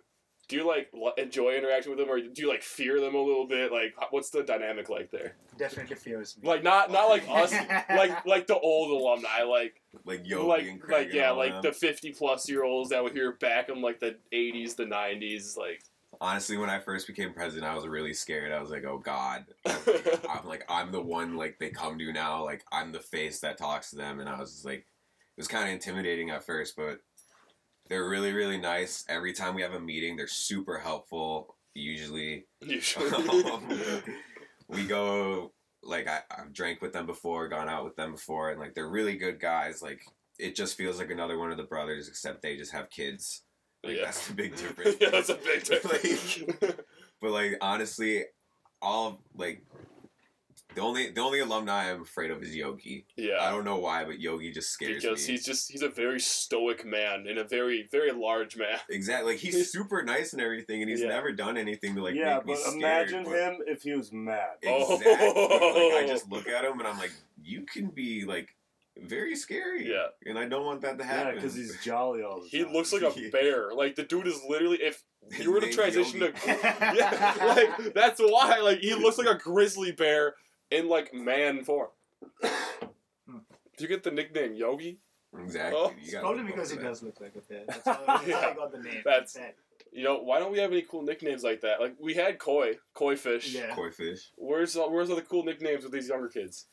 do 0.48 0.56
you, 0.56 0.66
like, 0.66 0.88
lo- 0.92 1.12
enjoy 1.16 1.56
interacting 1.56 1.90
with 1.90 1.98
them, 1.98 2.10
or 2.10 2.20
do 2.20 2.42
you, 2.42 2.48
like, 2.48 2.62
fear 2.62 3.00
them 3.00 3.14
a 3.14 3.22
little 3.22 3.46
bit? 3.46 3.72
Like, 3.72 3.94
what's 4.10 4.30
the 4.30 4.42
dynamic 4.42 4.88
like 4.90 5.10
there? 5.10 5.36
Definitely 5.56 5.96
fears 5.96 6.36
me. 6.42 6.48
Like, 6.48 6.62
not 6.64 6.90
not 6.90 7.08
like 7.08 7.24
us, 7.28 7.52
like 7.88 8.26
like 8.26 8.46
the 8.48 8.58
old 8.58 8.90
alumni, 9.00 9.42
like 9.44 9.80
Like 10.04 10.26
Yogi 10.26 10.46
like 10.48 10.66
and 10.66 10.80
Craig 10.80 10.92
like 10.98 11.06
and 11.06 11.14
yeah, 11.14 11.30
all 11.30 11.36
like 11.38 11.52
them. 11.52 11.62
the 11.62 11.72
fifty 11.72 12.12
plus 12.12 12.48
year 12.48 12.64
olds 12.64 12.90
that 12.90 13.02
were 13.04 13.10
here 13.10 13.32
back 13.32 13.68
in 13.68 13.80
like 13.80 14.00
the 14.00 14.16
eighties, 14.32 14.74
the 14.74 14.84
nineties, 14.84 15.56
like 15.56 15.80
Honestly, 16.20 16.56
when 16.56 16.70
I 16.70 16.78
first 16.78 17.06
became 17.06 17.32
president, 17.32 17.70
I 17.70 17.74
was 17.74 17.86
really 17.86 18.14
scared. 18.14 18.52
I 18.52 18.60
was 18.60 18.70
like, 18.70 18.84
"Oh 18.84 18.98
God!" 18.98 19.44
I'm 19.66 20.46
like, 20.46 20.64
I'm 20.68 20.92
the 20.92 21.00
one 21.00 21.36
like 21.36 21.58
they 21.58 21.70
come 21.70 21.98
to 21.98 22.12
now. 22.12 22.44
Like 22.44 22.64
I'm 22.72 22.92
the 22.92 23.00
face 23.00 23.40
that 23.40 23.58
talks 23.58 23.90
to 23.90 23.96
them, 23.96 24.20
and 24.20 24.28
I 24.28 24.38
was 24.38 24.52
just 24.52 24.64
like, 24.64 24.80
it 24.80 24.86
was 25.36 25.48
kind 25.48 25.68
of 25.68 25.74
intimidating 25.74 26.30
at 26.30 26.44
first, 26.46 26.76
but 26.76 26.98
they're 27.88 28.08
really, 28.08 28.32
really 28.32 28.58
nice. 28.58 29.04
Every 29.08 29.32
time 29.32 29.54
we 29.54 29.62
have 29.62 29.74
a 29.74 29.80
meeting, 29.80 30.16
they're 30.16 30.26
super 30.26 30.78
helpful. 30.78 31.56
Usually, 31.74 32.46
usually. 32.60 33.10
Um, 33.50 33.68
we 34.68 34.84
go 34.86 35.52
like 35.82 36.08
I, 36.08 36.20
I've 36.30 36.52
drank 36.52 36.80
with 36.80 36.92
them 36.92 37.04
before, 37.06 37.48
gone 37.48 37.68
out 37.68 37.84
with 37.84 37.96
them 37.96 38.12
before, 38.12 38.50
and 38.50 38.60
like 38.60 38.74
they're 38.74 38.88
really 38.88 39.16
good 39.16 39.38
guys. 39.40 39.82
Like 39.82 40.00
it 40.38 40.54
just 40.56 40.76
feels 40.76 40.98
like 40.98 41.10
another 41.10 41.38
one 41.38 41.50
of 41.50 41.56
the 41.58 41.64
brothers, 41.64 42.08
except 42.08 42.42
they 42.42 42.56
just 42.56 42.72
have 42.72 42.88
kids 42.90 43.42
Like 43.84 43.96
Yeah. 43.96 44.04
that's 44.06 44.26
the 44.28 44.34
big 44.34 44.56
difference. 44.56 44.96
yeah, 45.00 45.10
that's 45.10 45.28
a 45.28 45.34
big 45.34 45.64
difference. 45.64 46.38
But 47.20 47.30
like 47.32 47.58
honestly, 47.60 48.24
all 48.80 49.20
like 49.36 49.62
the 50.74 50.80
only 50.80 51.10
the 51.10 51.20
only 51.20 51.40
alumni 51.40 51.90
I'm 51.92 52.02
afraid 52.02 52.30
of 52.30 52.42
is 52.42 52.54
Yogi. 52.54 53.06
Yeah. 53.16 53.38
I 53.40 53.50
don't 53.50 53.64
know 53.64 53.76
why, 53.78 54.04
but 54.04 54.18
Yogi 54.18 54.50
just 54.50 54.70
scares 54.70 55.02
because 55.02 55.26
me. 55.26 55.34
he's 55.34 55.44
just 55.44 55.70
he's 55.70 55.82
a 55.82 55.88
very 55.88 56.18
stoic 56.18 56.84
man 56.84 57.26
and 57.28 57.38
a 57.38 57.44
very 57.44 57.88
very 57.92 58.10
large 58.12 58.56
man. 58.56 58.78
exactly 58.90 59.32
like 59.32 59.40
he's 59.40 59.70
super 59.72 60.02
nice 60.02 60.32
and 60.32 60.42
everything, 60.42 60.80
and 60.82 60.90
he's 60.90 61.00
Yeah. 61.02 61.08
never 61.08 61.32
done 61.32 61.56
anything 61.56 61.94
to 61.94 62.02
like 62.02 62.14
yeah, 62.14 62.36
make 62.38 62.46
me 62.46 62.52
but 62.54 62.58
scared. 62.62 62.76
imagine 62.76 63.24
but- 63.24 63.32
him 63.34 63.56
if 63.66 63.82
he 63.82 63.92
was 63.92 64.10
mad. 64.12 64.56
Oh. 64.66 64.94
Like 65.94 66.04
I 66.04 66.06
just 66.08 66.28
look 66.30 66.48
at 66.48 66.64
him 66.64 66.78
and 66.80 66.88
I'm 66.88 66.98
like, 66.98 67.12
you 67.42 67.62
can 67.66 67.88
be 67.88 68.24
like 68.24 68.48
very 68.96 69.34
scary. 69.36 69.88
Yeah. 69.90 70.06
And 70.24 70.38
I 70.38 70.48
don't 70.48 70.64
want 70.64 70.80
that 70.82 70.98
to 70.98 71.04
happen. 71.04 71.18
Yeah, 71.18 71.24
happen. 71.26 71.34
because 71.40 71.54
he's 71.56 71.82
jolly 71.84 72.22
all 72.22 72.36
the 72.42 72.48
time. 72.48 72.66
He 72.68 72.72
looks 72.72 72.92
like 72.92 73.02
a 73.02 73.30
bear. 73.30 73.72
Like 73.74 73.96
the 73.96 74.04
dude 74.04 74.26
is 74.28 74.40
literally 74.48 74.78
if 74.80 75.02
His 75.30 75.44
you 75.44 75.52
were 75.52 75.60
to 75.60 75.70
transition 75.72 76.20
Yogi. 76.20 76.32
to 76.32 76.46
yeah, 76.96 77.34
like 77.44 77.92
that's 77.94 78.20
why. 78.20 78.60
Like 78.60 78.78
he 78.78 78.94
looks 78.94 79.18
like 79.18 79.26
a 79.28 79.34
grizzly 79.38 79.92
bear 79.92 80.34
in 80.74 80.88
like 80.88 81.12
man 81.14 81.64
form. 81.64 81.88
Do 83.76 83.82
you 83.82 83.88
get 83.88 84.02
the 84.04 84.10
nickname 84.10 84.54
Yogi? 84.54 84.98
Exactly. 85.42 85.80
Oh. 85.80 85.92
You 86.00 86.12
gotta 86.12 86.26
probably 86.26 86.44
because 86.44 86.70
he 86.70 86.76
that. 86.76 86.84
does 86.84 87.02
look 87.02 87.20
like 87.20 87.34
a 87.36 87.40
bear. 87.40 87.64
That's 87.68 87.84
how, 87.84 88.04
that's 88.06 88.30
how 88.30 88.50
I 88.50 88.54
got 88.54 88.72
the 88.72 88.78
name. 88.78 89.02
That's- 89.04 89.34
it. 89.36 89.56
You 89.92 90.04
know, 90.04 90.18
why 90.22 90.38
don't 90.38 90.50
we 90.52 90.58
have 90.58 90.70
any 90.72 90.82
cool 90.82 91.02
nicknames 91.02 91.42
like 91.42 91.60
that? 91.62 91.80
Like 91.80 91.94
we 92.00 92.14
had 92.14 92.38
Koi, 92.38 92.74
Koi 92.94 93.16
Fish. 93.16 93.52
Yeah. 93.54 93.74
Koi 93.74 93.90
fish. 93.90 94.30
Where's 94.36 94.76
uh, 94.76 94.84
where's 94.88 95.10
all 95.10 95.16
the 95.16 95.22
cool 95.22 95.44
nicknames 95.44 95.82
with 95.84 95.92
these 95.92 96.08
younger 96.08 96.28
kids? 96.28 96.66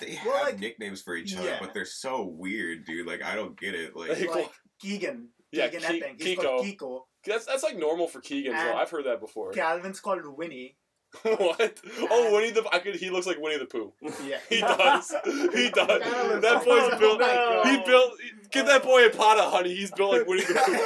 They 0.00 0.18
Well, 0.24 0.36
have 0.36 0.46
like- 0.46 0.60
nicknames 0.60 1.02
for 1.02 1.14
each 1.16 1.36
other, 1.36 1.48
Yeah. 1.48 1.58
but 1.60 1.72
they're 1.74 1.84
so 1.84 2.24
weird, 2.24 2.84
dude. 2.84 3.06
Like 3.06 3.22
I 3.22 3.34
don't 3.36 3.58
get 3.58 3.74
it. 3.74 3.96
Like 3.96 4.10
Like- 4.20 4.34
Like 4.34 4.50
Keegan. 4.80 5.28
Yeah, 5.52 5.68
Keegan 5.68 5.82
Ke- 5.82 6.02
Epping. 6.02 6.16
He's 6.18 6.38
called 6.38 6.64
Kiko. 6.64 6.76
Kiko. 6.78 7.00
That's 7.26 7.46
that's 7.46 7.62
like 7.62 7.76
normal 7.78 8.06
for 8.08 8.20
Keegan. 8.20 8.52
So 8.56 8.74
I've 8.74 8.90
heard 8.90 9.06
that 9.06 9.20
before. 9.20 9.52
Calvin's 9.52 10.00
called 10.00 10.22
Winnie. 10.36 10.76
what? 11.22 11.80
Oh, 12.10 12.34
Winnie 12.34 12.50
the 12.50 12.64
I 12.72 12.78
could. 12.78 12.96
He 12.96 13.10
looks 13.10 13.26
like 13.26 13.38
Winnie 13.38 13.58
the 13.58 13.66
Pooh. 13.66 13.92
Yeah. 14.26 14.38
He 14.48 14.60
does. 14.60 15.14
He 15.24 15.70
does. 15.74 16.40
That 16.42 16.62
boy's 16.64 16.90
Oh 16.92 16.98
built. 16.98 17.20
my 17.20 17.26
God. 17.26 17.66
He 17.66 17.76
built. 17.86 18.12
Give 18.50 18.66
that 18.66 18.82
boy 18.82 19.06
a 19.06 19.10
pot 19.10 19.38
of 19.38 19.52
honey. 19.52 19.74
He's 19.74 19.90
built 19.90 20.12
like 20.12 20.26
Winnie 20.26 20.42
the 20.44 20.54
Pooh. 20.54 20.76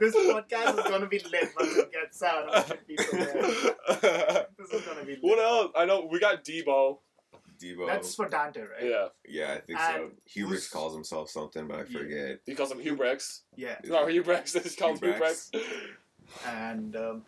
this 0.00 0.14
podcast 0.14 0.78
is 0.78 0.90
gonna 0.90 1.06
be 1.06 1.18
lit 1.30 1.50
once 1.58 1.76
it 1.76 1.92
gets 1.92 2.22
out. 2.22 2.66
People 2.86 3.04
there. 3.12 4.46
This 4.58 4.70
is 4.72 4.82
gonna 4.86 5.04
be 5.04 5.12
lit. 5.12 5.22
what 5.22 5.38
else? 5.38 5.72
I 5.76 5.84
know 5.84 6.06
we 6.10 6.18
got 6.18 6.44
Debo. 6.44 6.98
Debo. 7.62 7.86
That's 7.86 8.14
for 8.14 8.28
Dante, 8.28 8.60
right? 8.60 8.68
Yeah, 8.82 9.06
yeah, 9.26 9.54
I 9.54 9.58
think 9.60 9.78
And 9.80 9.94
so. 9.96 10.10
Hubris 10.26 10.68
calls 10.68 10.94
himself 10.94 11.30
something, 11.30 11.66
but 11.66 11.78
I 11.78 11.84
forget. 11.84 12.40
he 12.44 12.54
calls 12.54 12.70
him 12.70 12.78
Hubrex. 12.78 13.40
Yeah. 13.56 13.76
Is 13.82 13.88
No, 13.90 14.04
Hubrex. 14.04 14.62
He 14.62 14.76
calls 14.76 15.00
him 15.00 15.14
Hubrex. 15.14 15.50
Hubrex. 15.52 15.62
And 16.46 16.96
um, 16.96 17.22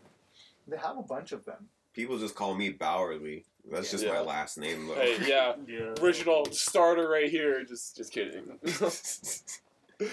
they 0.69 0.77
have 0.77 0.99
a 0.99 1.03
bunch 1.03 1.33
of 1.33 1.45
them. 1.45 1.69
People 1.95 2.19
just 2.19 2.35
call 2.35 2.55
me 2.55 2.73
Bauerle. 2.73 3.43
That's 3.71 3.91
just 3.91 4.05
Yeah. 4.05 4.13
my 4.15 4.21
last 4.21 4.57
name, 4.59 4.87
though. 4.87 4.95
Hey, 4.95 5.17
yeah, 5.27 5.55
Yeah. 5.67 5.95
original 6.01 6.45
starter 6.53 7.09
right 7.09 7.29
here. 7.31 7.65
Just, 7.65 7.97
just 7.97 8.13
kidding. 8.13 8.45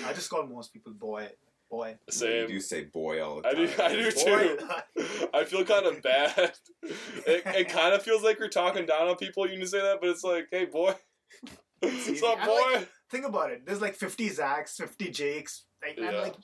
I 0.06 0.14
just 0.14 0.30
call 0.30 0.46
most 0.48 0.74
people 0.74 0.94
boy. 0.94 1.30
Boy. 1.70 1.96
You 2.08 2.12
Same. 2.14 2.48
do 2.48 2.60
say 2.60 2.84
boy 2.86 3.24
all 3.24 3.42
the 3.42 3.48
I 3.50 3.54
time. 3.54 3.66
do. 3.66 3.84
I 3.84 3.96
do 3.96 4.12
too. 4.12 5.28
I 5.34 5.44
feel 5.46 5.64
kind 5.66 5.86
of 5.86 6.02
bad. 6.02 6.54
It, 6.84 7.44
it 7.46 7.70
kind 7.70 7.94
of 7.94 8.02
feels 8.04 8.24
like 8.24 8.40
we're 8.40 8.48
talking 8.50 8.86
down 8.86 9.08
on 9.08 9.16
people. 9.16 9.50
You 9.50 9.58
can 9.58 9.68
say 9.68 9.82
that, 9.82 10.00
but 10.02 10.10
it's 10.10 10.24
like, 10.24 10.48
hey, 10.52 10.66
boy. 10.66 10.94
What's 11.82 12.24
up, 12.24 12.44
boy? 12.46 12.62
like- 12.74 12.90
Think 13.12 13.26
about 13.26 13.52
it. 13.52 13.66
There's 13.66 13.82
like 13.82 13.94
50 13.96 14.30
Zacks, 14.32 14.76
50 14.78 15.12
Jakes. 15.12 15.66
Like, 15.86 15.98
and 15.98 16.06
Yeah. 16.12 16.22
like, 16.22 16.36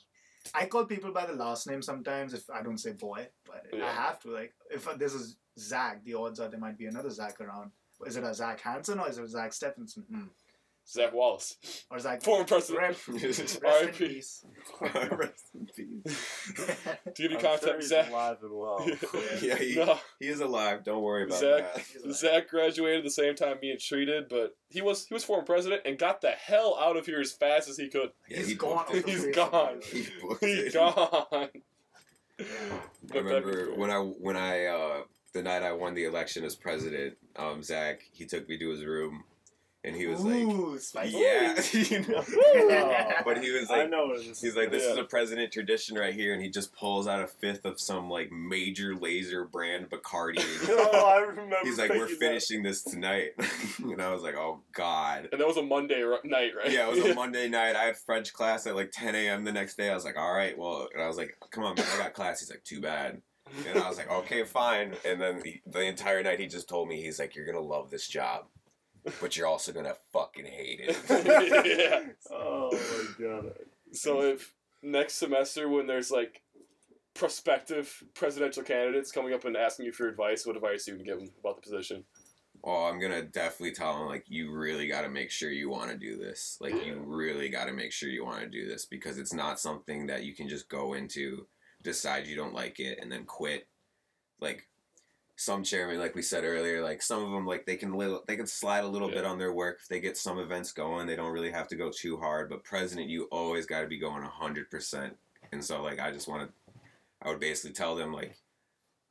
I 0.54 0.66
call 0.66 0.84
people 0.84 1.12
by 1.12 1.26
the 1.26 1.34
last 1.34 1.66
name 1.66 1.82
sometimes 1.82 2.34
if 2.34 2.48
I 2.50 2.62
don't 2.62 2.78
say 2.78 2.92
boy, 2.92 3.28
but 3.46 3.66
I 3.74 3.90
have 3.92 4.18
to. 4.20 4.30
Like, 4.30 4.54
if 4.70 4.86
this 4.98 5.14
is 5.14 5.36
Zach, 5.58 6.04
the 6.04 6.14
odds 6.14 6.40
are 6.40 6.48
there 6.48 6.58
might 6.60 6.78
be 6.78 6.86
another 6.86 7.10
Zach 7.10 7.40
around. 7.40 7.70
Is 8.06 8.16
it 8.16 8.24
a 8.24 8.34
Zach 8.34 8.60
Hansen 8.60 8.98
or 8.98 9.08
is 9.08 9.18
it 9.18 9.24
a 9.24 9.28
Zach 9.28 9.52
Stephenson? 9.52 10.04
Hmm. 10.10 10.22
Zach 10.88 11.12
Wallace, 11.12 11.56
Or 11.90 11.98
Zach 12.00 12.22
former 12.22 12.44
president. 12.44 12.82
Rep. 12.82 12.96
Rest 13.22 13.56
in 13.64 13.88
peace. 13.92 14.44
Rest 14.80 15.50
in 15.54 15.68
peace. 15.76 16.52
Do 17.14 17.22
you 17.24 17.30
I'm 17.30 17.40
contact 17.40 17.62
sure 17.64 17.76
he's 17.76 17.88
Zach? 17.88 18.10
alive 18.10 18.36
and 18.42 18.52
well. 18.52 18.86
Yeah, 19.42 19.56
he, 19.56 19.74
No, 19.76 19.98
he 20.20 20.28
is 20.28 20.40
alive. 20.40 20.84
Don't 20.84 21.02
worry 21.02 21.24
about 21.24 21.38
Zach. 21.40 21.74
that. 22.04 22.14
Zach 22.14 22.48
graduated 22.48 23.04
the 23.04 23.10
same 23.10 23.34
time 23.34 23.58
me 23.60 23.70
and 23.70 23.80
Tree 23.80 24.04
did, 24.04 24.28
but 24.28 24.56
he 24.68 24.80
was 24.82 25.06
he 25.06 25.14
was 25.14 25.24
former 25.24 25.44
president 25.44 25.82
and 25.84 25.98
got 25.98 26.20
the 26.20 26.30
hell 26.30 26.78
out 26.80 26.96
of 26.96 27.06
here 27.06 27.20
as 27.20 27.32
fast 27.32 27.68
as 27.68 27.76
he 27.76 27.88
could. 27.88 28.10
Yeah, 28.28 28.38
He's 28.38 28.48
he 28.48 28.54
gone. 28.54 28.84
booked 28.86 28.90
off 28.90 28.94
it. 28.96 29.04
the 29.06 29.10
He's 29.12 29.26
gone. 29.36 29.80
He 29.84 30.00
earth. 30.00 30.10
booked 30.22 30.44
He's 30.44 30.58
it. 30.58 30.74
gone. 30.74 31.26
I 31.32 31.48
But 32.38 32.48
that'd 33.08 33.12
be 33.12 33.18
remember 33.18 33.66
cool. 33.66 33.76
when 33.76 33.90
I 33.90 33.98
when 33.98 34.36
I 34.36 34.64
uh, 34.66 35.02
the 35.34 35.42
night 35.42 35.62
I 35.62 35.72
won 35.72 35.94
the 35.94 36.04
election 36.04 36.44
as 36.44 36.56
president, 36.56 37.16
um, 37.36 37.62
Zach 37.62 38.00
he 38.12 38.26
took 38.26 38.48
me 38.48 38.58
to 38.58 38.70
his 38.70 38.84
room, 38.84 39.24
and 39.84 39.96
he 39.96 40.06
was 40.06 40.20
like, 40.20 40.42
Ooh, 40.42 40.78
spicy. 40.78 41.16
"Yeah," 41.18 41.60
you 41.72 42.00
know. 42.06 43.12
But 43.24 43.42
he 43.42 43.50
was 43.50 43.70
I 43.70 43.78
like, 43.78 43.90
know 43.90 44.06
where 44.06 44.18
this 44.18 44.40
He's 44.40 44.56
like, 44.56 44.70
this 44.70 44.84
is 44.84 44.96
a 44.96 45.04
president 45.04 45.52
tradition 45.52 45.96
right 45.96 46.14
here, 46.14 46.32
and 46.34 46.42
he 46.42 46.50
just 46.50 46.72
pulls 46.74 47.06
out 47.08 47.20
a 47.20 47.26
fifth 47.26 47.64
of 47.64 47.80
some 47.80 48.08
like 48.08 48.30
major 48.30 48.94
laser 48.94 49.44
brand 49.44 49.90
Bacardi. 49.90 50.38
oh, 50.68 51.06
I 51.06 51.18
remember. 51.18 51.56
He's 51.62 51.78
like, 51.78 51.90
we're 51.90 52.06
thinking 52.06 52.18
finishing 52.18 52.62
this 52.62 52.82
tonight, 52.82 53.30
and 53.78 54.00
I 54.00 54.12
was 54.12 54.22
like, 54.22 54.36
oh 54.36 54.60
god. 54.72 55.28
And 55.32 55.40
that 55.40 55.46
was 55.46 55.56
a 55.56 55.62
Monday 55.62 56.02
ri- 56.02 56.18
night, 56.24 56.52
right? 56.56 56.70
Yeah, 56.70 56.88
it 56.88 56.96
was 56.96 57.04
a 57.04 57.14
Monday 57.14 57.48
night. 57.48 57.74
I 57.74 57.84
had 57.84 57.96
French 57.96 58.32
class 58.32 58.66
at 58.66 58.76
like 58.76 58.90
10 58.92 59.14
a.m. 59.14 59.44
the 59.44 59.52
next 59.52 59.76
day. 59.76 59.90
I 59.90 59.94
was 59.94 60.04
like, 60.04 60.16
all 60.16 60.32
right, 60.32 60.56
well, 60.56 60.88
and 60.94 61.02
I 61.02 61.08
was 61.08 61.16
like, 61.16 61.36
come 61.50 61.64
on, 61.64 61.74
man, 61.74 61.86
I 61.94 61.98
got 61.98 62.14
class. 62.14 62.40
He's 62.40 62.50
like, 62.50 62.64
too 62.64 62.80
bad. 62.80 63.20
And 63.68 63.78
I 63.78 63.88
was 63.88 63.98
like, 63.98 64.10
okay, 64.10 64.44
fine. 64.44 64.94
And 65.04 65.20
then 65.20 65.42
he, 65.44 65.60
the 65.66 65.82
entire 65.82 66.22
night 66.22 66.40
he 66.40 66.46
just 66.46 66.68
told 66.68 66.88
me, 66.88 67.02
he's 67.02 67.18
like, 67.18 67.34
you're 67.34 67.46
gonna 67.46 67.60
love 67.60 67.90
this 67.90 68.06
job, 68.08 68.46
but 69.20 69.36
you're 69.36 69.46
also 69.46 69.72
gonna 69.72 69.94
fucking 70.12 70.44
hate 70.44 70.80
it. 70.82 70.96
yeah. 71.94 72.12
Oh 72.30 72.70
my 72.72 73.24
god. 73.24 73.52
So 73.92 74.22
if 74.22 74.54
next 74.82 75.14
semester 75.14 75.68
when 75.68 75.86
there's 75.86 76.10
like 76.10 76.42
prospective 77.14 78.02
presidential 78.14 78.62
candidates 78.62 79.12
coming 79.12 79.34
up 79.34 79.44
and 79.44 79.56
asking 79.56 79.86
you 79.86 79.92
for 79.92 80.08
advice, 80.08 80.46
what 80.46 80.56
advice 80.56 80.86
you 80.86 80.96
can 80.96 81.04
give 81.04 81.18
them 81.18 81.30
about 81.40 81.56
the 81.56 81.62
position? 81.62 82.04
Oh, 82.64 82.84
I'm 82.84 83.00
gonna 83.00 83.22
definitely 83.22 83.74
tell 83.74 83.98
them 83.98 84.06
like 84.06 84.24
you 84.28 84.52
really 84.52 84.86
got 84.86 85.02
to 85.02 85.08
make 85.08 85.30
sure 85.30 85.50
you 85.50 85.68
want 85.68 85.90
to 85.90 85.96
do 85.96 86.16
this. 86.16 86.58
Like 86.60 86.86
you 86.86 87.02
really 87.04 87.48
got 87.48 87.66
to 87.66 87.72
make 87.72 87.92
sure 87.92 88.08
you 88.08 88.24
want 88.24 88.40
to 88.40 88.48
do 88.48 88.68
this 88.68 88.86
because 88.86 89.18
it's 89.18 89.32
not 89.32 89.58
something 89.58 90.06
that 90.06 90.24
you 90.24 90.34
can 90.34 90.48
just 90.48 90.68
go 90.68 90.94
into, 90.94 91.46
decide 91.82 92.26
you 92.26 92.36
don't 92.36 92.54
like 92.54 92.78
it, 92.78 92.98
and 93.02 93.10
then 93.10 93.24
quit. 93.24 93.66
Like 94.40 94.68
some 95.36 95.64
chairman, 95.64 95.98
like 95.98 96.14
we 96.14 96.22
said 96.22 96.44
earlier, 96.44 96.82
like 96.82 97.02
some 97.02 97.24
of 97.24 97.30
them, 97.30 97.46
like 97.46 97.66
they 97.66 97.76
can 97.76 97.94
little, 97.94 98.22
they 98.26 98.36
can 98.36 98.46
slide 98.46 98.84
a 98.84 98.88
little 98.88 99.08
bit 99.08 99.24
on 99.24 99.38
their 99.38 99.52
work 99.52 99.78
if 99.80 99.88
they 99.88 100.00
get 100.00 100.16
some 100.16 100.38
events 100.38 100.72
going. 100.72 101.06
They 101.06 101.16
don't 101.16 101.32
really 101.32 101.50
have 101.50 101.68
to 101.68 101.76
go 101.76 101.90
too 101.90 102.16
hard. 102.16 102.48
But 102.48 102.64
president, 102.64 103.08
you 103.08 103.24
always 103.32 103.66
got 103.66 103.80
to 103.80 103.86
be 103.86 103.98
going 103.98 104.22
hundred 104.22 104.70
percent. 104.70 105.16
And 105.50 105.64
so 105.64 105.82
like 105.82 105.98
I 105.98 106.12
just 106.12 106.28
want 106.28 106.48
to, 106.48 106.72
I 107.22 107.28
would 107.28 107.40
basically 107.40 107.72
tell 107.72 107.96
them 107.96 108.12
like 108.12 108.36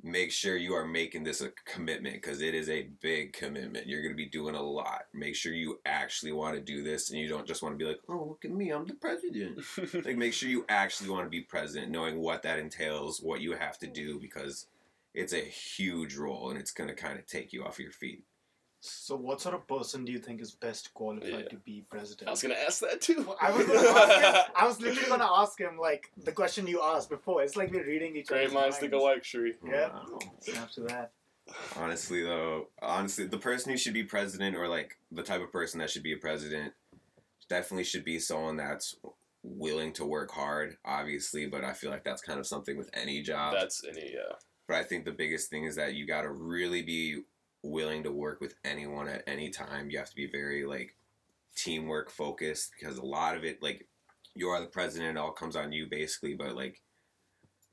make 0.03 0.31
sure 0.31 0.57
you 0.57 0.73
are 0.73 0.85
making 0.85 1.23
this 1.23 1.41
a 1.41 1.51
commitment 1.65 2.15
because 2.15 2.41
it 2.41 2.55
is 2.55 2.69
a 2.69 2.89
big 3.01 3.33
commitment. 3.33 3.87
You're 3.87 4.01
going 4.01 4.13
to 4.13 4.17
be 4.17 4.25
doing 4.25 4.55
a 4.55 4.61
lot. 4.61 5.03
Make 5.13 5.35
sure 5.35 5.53
you 5.53 5.79
actually 5.85 6.31
want 6.31 6.55
to 6.55 6.61
do 6.61 6.83
this 6.83 7.11
and 7.11 7.19
you 7.19 7.27
don't 7.27 7.45
just 7.45 7.61
want 7.61 7.77
to 7.77 7.83
be 7.83 7.87
like, 7.87 7.99
oh, 8.09 8.25
look 8.29 8.45
at 8.45 8.51
me, 8.51 8.71
I'm 8.71 8.85
the 8.85 8.95
president. 8.95 9.59
like, 10.05 10.17
make 10.17 10.33
sure 10.33 10.49
you 10.49 10.65
actually 10.69 11.09
want 11.09 11.25
to 11.25 11.29
be 11.29 11.41
president, 11.41 11.91
knowing 11.91 12.19
what 12.19 12.41
that 12.43 12.59
entails, 12.59 13.21
what 13.21 13.41
you 13.41 13.53
have 13.53 13.77
to 13.79 13.87
do, 13.87 14.19
because 14.19 14.67
it's 15.13 15.33
a 15.33 15.37
huge 15.41 16.15
role 16.15 16.49
and 16.49 16.59
it's 16.59 16.71
going 16.71 16.87
to 16.89 16.95
kind 16.95 17.17
of 17.19 17.25
take 17.25 17.53
you 17.53 17.63
off 17.63 17.79
your 17.79 17.91
feet. 17.91 18.23
So, 18.83 19.15
what 19.15 19.39
sort 19.39 19.53
of 19.53 19.67
person 19.67 20.05
do 20.05 20.11
you 20.11 20.17
think 20.17 20.41
is 20.41 20.51
best 20.53 20.91
qualified 20.95 21.29
Yeah. 21.29 21.47
to 21.49 21.55
be 21.57 21.85
president? 21.87 22.27
I 22.27 22.31
was 22.31 22.41
gonna 22.41 22.55
ask 22.55 22.79
that 22.79 22.99
too. 22.99 23.31
I 23.39 23.51
was 23.51 23.67
gonna 23.67 23.77
ask 23.79 24.21
him, 24.47 24.53
I 24.55 24.65
was 24.65 24.81
literally 24.81 25.07
gonna 25.07 25.29
ask 25.31 25.59
him 25.59 25.77
like 25.77 26.11
the 26.17 26.31
question 26.31 26.65
you 26.65 26.81
asked 26.81 27.11
before. 27.11 27.43
It's 27.43 27.55
like 27.55 27.71
we're 27.71 27.85
reading 27.85 28.15
each 28.15 28.31
other. 28.31 28.39
Great 28.39 28.45
other's 28.45 28.53
minds 28.55 28.77
think 28.79 28.93
alike, 28.93 29.23
Shree. 29.23 29.53
Yeah. 29.63 29.89
Wow. 29.89 30.19
After 30.55 30.81
that, 30.85 31.11
Honestly, 31.77 32.23
though, 32.23 32.69
honestly, 32.81 33.27
the 33.27 33.37
person 33.37 33.71
who 33.71 33.77
should 33.77 33.93
be 33.93 34.03
president, 34.03 34.55
or 34.55 34.67
like 34.67 34.97
the 35.11 35.21
type 35.21 35.41
of 35.41 35.51
person 35.51 35.79
that 35.79 35.91
should 35.91 36.01
be 36.03 36.13
a 36.13 36.17
president, 36.17 36.73
definitely 37.49 37.83
should 37.83 38.03
be 38.03 38.17
someone 38.17 38.57
that's 38.57 38.95
willing 39.43 39.93
to 39.93 40.05
work 40.05 40.31
hard, 40.31 40.77
obviously. 40.85 41.45
But 41.45 41.63
I 41.63 41.73
feel 41.73 41.91
like 41.91 42.03
that's 42.03 42.21
kind 42.23 42.39
of 42.39 42.47
something 42.47 42.77
with 42.77 42.89
any 42.93 43.21
job. 43.21 43.53
That's 43.53 43.83
any 43.87 44.15
uh 44.17 44.33
But 44.67 44.77
I 44.77 44.83
think 44.83 45.05
the 45.05 45.11
biggest 45.11 45.49
thing 45.49 45.65
is 45.65 45.75
that 45.75 45.95
you 45.95 46.07
got 46.07 46.21
to 46.21 46.31
really 46.31 46.81
be 46.81 47.23
willing 47.63 48.03
to 48.03 48.11
work 48.11 48.41
with 48.41 48.55
anyone 48.63 49.07
at 49.07 49.23
any 49.27 49.49
time. 49.49 49.89
You 49.89 49.97
have 49.97 50.09
to 50.09 50.15
be 50.15 50.27
very 50.27 50.65
like 50.65 50.95
teamwork 51.55 52.09
focused 52.09 52.71
because 52.79 52.97
a 52.97 53.05
lot 53.05 53.35
of 53.35 53.43
it, 53.43 53.61
like, 53.61 53.87
you 54.33 54.47
are 54.47 54.61
the 54.61 54.67
president, 54.67 55.17
it 55.17 55.19
all 55.19 55.31
comes 55.31 55.55
on 55.55 55.71
you 55.71 55.87
basically. 55.89 56.33
But 56.35 56.55
like 56.55 56.81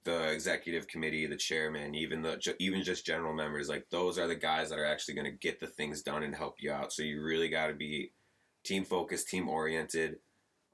the 0.04 0.30
executive 0.30 0.88
committee, 0.88 1.26
the 1.26 1.36
chairman, 1.36 1.94
even 1.94 2.22
the 2.22 2.54
even 2.58 2.82
just 2.82 3.06
general 3.06 3.32
members, 3.32 3.68
like 3.68 3.86
those 3.90 4.18
are 4.18 4.26
the 4.26 4.34
guys 4.34 4.70
that 4.70 4.78
are 4.78 4.86
actually 4.86 5.14
going 5.14 5.26
to 5.26 5.30
get 5.30 5.60
the 5.60 5.66
things 5.66 6.02
done 6.02 6.22
and 6.22 6.34
help 6.34 6.56
you 6.58 6.72
out. 6.72 6.92
So 6.92 7.02
you 7.02 7.22
really 7.22 7.48
got 7.48 7.68
to 7.68 7.74
be 7.74 8.12
team 8.64 8.84
focused, 8.84 9.28
team 9.28 9.48
oriented. 9.48 10.16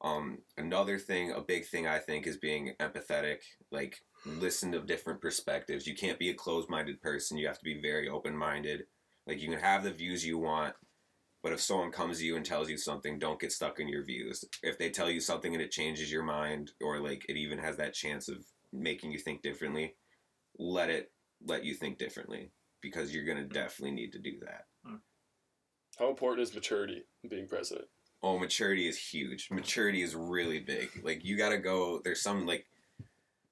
Um, 0.00 0.38
another 0.56 0.98
thing, 0.98 1.32
a 1.32 1.40
big 1.40 1.66
thing 1.66 1.86
I 1.86 1.98
think 1.98 2.26
is 2.26 2.36
being 2.36 2.74
empathetic. 2.80 3.38
Like 3.70 4.02
listen 4.26 4.72
to 4.72 4.80
different 4.80 5.20
perspectives. 5.20 5.86
You 5.86 5.94
can't 5.94 6.18
be 6.18 6.30
a 6.30 6.34
closed-minded 6.34 7.00
person. 7.00 7.38
You 7.38 7.46
have 7.46 7.58
to 7.58 7.64
be 7.64 7.80
very 7.80 8.08
open-minded. 8.08 8.84
Like 9.26 9.40
you 9.40 9.48
can 9.48 9.60
have 9.60 9.84
the 9.84 9.90
views 9.90 10.26
you 10.26 10.38
want, 10.38 10.74
but 11.42 11.52
if 11.52 11.60
someone 11.60 11.90
comes 11.90 12.18
to 12.18 12.24
you 12.24 12.36
and 12.36 12.44
tells 12.44 12.68
you 12.68 12.76
something, 12.76 13.18
don't 13.18 13.40
get 13.40 13.52
stuck 13.52 13.80
in 13.80 13.88
your 13.88 14.04
views. 14.04 14.44
If 14.62 14.78
they 14.78 14.90
tell 14.90 15.10
you 15.10 15.20
something 15.20 15.54
and 15.54 15.62
it 15.62 15.70
changes 15.70 16.12
your 16.12 16.22
mind, 16.22 16.72
or 16.82 17.00
like 17.00 17.24
it 17.28 17.36
even 17.36 17.58
has 17.58 17.76
that 17.78 17.94
chance 17.94 18.28
of 18.28 18.44
making 18.72 19.12
you 19.12 19.18
think 19.18 19.42
differently, 19.42 19.94
let 20.58 20.90
it 20.90 21.10
let 21.46 21.64
you 21.64 21.74
think 21.74 21.98
differently 21.98 22.50
because 22.80 23.14
you're 23.14 23.24
gonna 23.24 23.44
definitely 23.44 23.94
need 23.94 24.12
to 24.12 24.18
do 24.18 24.38
that. 24.40 24.66
Hmm. 24.84 24.96
How 25.98 26.10
important 26.10 26.46
is 26.46 26.54
maturity 26.54 27.04
being 27.28 27.46
president? 27.46 27.88
Oh, 28.22 28.38
maturity 28.38 28.88
is 28.88 28.98
huge. 28.98 29.48
Maturity 29.50 30.02
is 30.02 30.14
really 30.14 30.60
big. 30.60 30.88
Like 31.02 31.24
you 31.24 31.36
gotta 31.36 31.58
go. 31.58 32.00
There's 32.02 32.22
some 32.22 32.46
like 32.46 32.66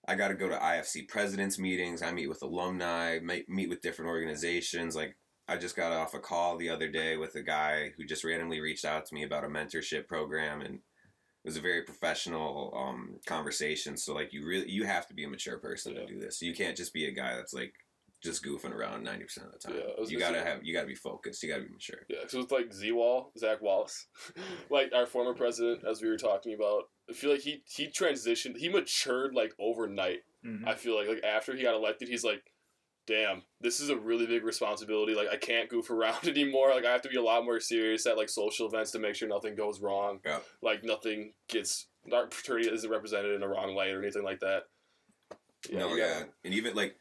I 0.08 0.14
gotta 0.16 0.34
go 0.34 0.48
to 0.48 0.56
IFC 0.56 1.08
presidents 1.08 1.58
meetings. 1.58 2.02
I 2.02 2.12
meet 2.12 2.28
with 2.28 2.42
alumni. 2.42 3.18
Meet 3.20 3.48
meet 3.48 3.68
with 3.68 3.82
different 3.82 4.08
organizations. 4.08 4.96
Like 4.96 5.16
I 5.48 5.56
just 5.56 5.76
got 5.76 5.92
off 5.92 6.14
a 6.14 6.18
call 6.18 6.56
the 6.56 6.70
other 6.70 6.88
day 6.88 7.16
with 7.16 7.34
a 7.34 7.42
guy 7.42 7.90
who 7.96 8.04
just 8.04 8.24
randomly 8.24 8.60
reached 8.60 8.84
out 8.84 9.06
to 9.06 9.14
me 9.14 9.22
about 9.24 9.44
a 9.44 9.48
mentorship 9.48 10.06
program 10.08 10.60
and 10.60 10.76
it 11.44 11.48
was 11.48 11.56
a 11.56 11.60
very 11.60 11.82
professional 11.82 12.72
um, 12.76 13.16
conversation. 13.26 13.96
So 13.96 14.14
like 14.14 14.32
you 14.32 14.44
really 14.46 14.68
you 14.70 14.84
have 14.86 15.06
to 15.08 15.14
be 15.14 15.24
a 15.24 15.28
mature 15.28 15.58
person 15.58 15.94
Yeah. 15.94 16.00
to 16.00 16.06
do 16.06 16.20
this. 16.20 16.40
You 16.42 16.54
can't 16.54 16.76
just 16.76 16.92
be 16.94 17.06
a 17.06 17.12
guy 17.12 17.36
that's 17.36 17.52
like 17.54 17.72
just 18.22 18.44
goofing 18.44 18.72
around 18.74 19.02
ninety 19.02 19.24
percent 19.24 19.46
of 19.48 19.52
the 19.52 19.58
time. 19.58 19.76
Yeah, 19.76 20.04
you 20.06 20.18
gotta 20.18 20.40
have 20.40 20.64
you 20.64 20.72
gotta 20.74 20.86
be 20.86 20.94
focused. 20.94 21.42
You 21.42 21.48
gotta 21.50 21.62
be 21.64 21.70
mature. 21.70 21.98
Yeah, 22.08 22.18
because 22.22 22.44
it's 22.44 22.52
like 22.52 22.72
Z-Wall, 22.72 23.32
Zach 23.38 23.60
Wallace, 23.60 24.06
like 24.70 24.92
our 24.94 25.06
former 25.06 25.34
president, 25.34 25.82
as 25.88 26.00
we 26.02 26.08
were 26.08 26.16
talking 26.18 26.54
about, 26.54 26.84
I 27.10 27.12
feel 27.12 27.30
like 27.30 27.40
he 27.40 27.62
he 27.66 27.88
transitioned, 27.88 28.56
he 28.56 28.68
matured 28.68 29.34
like 29.34 29.52
overnight. 29.58 30.20
Mhm. 30.46 30.66
I 30.66 30.74
feel 30.74 30.96
like 30.96 31.08
like 31.08 31.24
after 31.24 31.54
he 31.56 31.62
got 31.62 31.74
elected, 31.74 32.08
he's 32.08 32.24
like, 32.24 32.42
damn, 33.06 33.42
this 33.60 33.80
is 33.80 33.90
a 33.90 33.96
really 33.96 34.26
big 34.26 34.44
responsibility. 34.44 35.14
Like 35.14 35.28
I 35.28 35.36
can't 35.36 35.68
goof 35.68 35.90
around 35.90 36.26
anymore. 36.28 36.70
Like 36.70 36.84
I 36.84 36.92
have 36.92 37.02
to 37.02 37.08
be 37.08 37.16
a 37.16 37.22
lot 37.22 37.44
more 37.44 37.58
serious 37.60 38.06
at 38.06 38.16
like 38.16 38.28
social 38.28 38.68
events 38.68 38.92
to 38.92 38.98
make 39.00 39.14
sure 39.16 39.28
nothing 39.28 39.54
goes 39.56 39.80
wrong. 39.80 40.20
Yeah. 40.24 40.38
Like 40.62 40.84
nothing 40.84 41.32
gets 41.48 41.86
our 42.12 42.28
fraternity 42.30 42.68
isn't 42.70 42.90
represented 42.90 43.32
in 43.34 43.40
the 43.40 43.48
wrong 43.48 43.74
light 43.74 43.90
or 43.90 44.02
anything 44.02 44.24
like 44.24 44.40
that. 44.40 44.64
no, 45.72 45.94
yeah, 45.94 46.08
gotta- 46.20 46.28
and 46.44 46.54
even 46.54 46.74
like, 46.74 46.96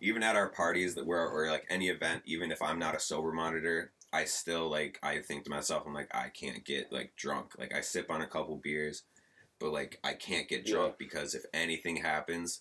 even 0.00 0.22
at 0.22 0.36
our 0.36 0.48
parties 0.48 0.94
that 0.94 1.06
were 1.06 1.28
or 1.28 1.50
like 1.50 1.64
any 1.70 1.88
event, 1.88 2.22
even 2.26 2.50
if 2.50 2.60
I'm 2.62 2.78
not 2.78 2.94
a 2.94 3.00
sober 3.00 3.32
monitor, 3.32 3.92
I 4.12 4.24
still 4.24 4.68
like 4.70 4.98
I 5.02 5.18
think 5.18 5.44
to 5.44 5.50
myself, 5.50 5.84
I'm 5.86 5.94
like 5.94 6.14
I 6.14 6.28
can't 6.28 6.64
get 6.64 6.92
like 6.92 7.14
drunk. 7.16 7.52
Like 7.58 7.74
I 7.74 7.80
sip 7.80 8.10
on 8.10 8.20
a 8.22 8.26
couple 8.26 8.56
beers, 8.62 9.02
but 9.58 9.72
like 9.72 9.98
I 10.04 10.12
can't 10.14 10.48
get 10.48 10.66
Yeah. 10.68 10.74
drunk 10.74 10.94
because 10.98 11.34
if 11.34 11.44
anything 11.52 11.96
happens, 11.96 12.60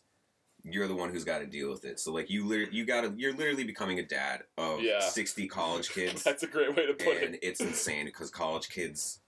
you're 0.64 0.88
the 0.88 0.96
one 0.96 1.10
who's 1.12 1.26
got 1.26 1.40
to 1.40 1.46
deal 1.46 1.70
with 1.70 1.84
it. 1.86 2.00
So 2.00 2.12
like 2.14 2.30
you 2.30 2.46
literally 2.48 2.74
you 2.76 2.86
gotta 2.86 3.14
you're 3.18 3.34
literally 3.36 3.66
becoming 3.66 4.00
a 4.00 4.04
dad 4.06 4.44
of 4.58 4.82
Yeah. 4.82 5.00
sixty 5.02 5.48
college 5.48 5.90
kids, 5.94 6.24
That's 6.24 6.44
a 6.44 6.48
great 6.48 6.76
way 6.76 6.86
to 6.86 6.94
put 6.94 7.18
and 7.22 7.36
it. 7.36 7.40
it's 7.44 7.60
insane 7.62 8.06
because 8.06 8.32
college 8.32 8.70
kids 8.70 9.20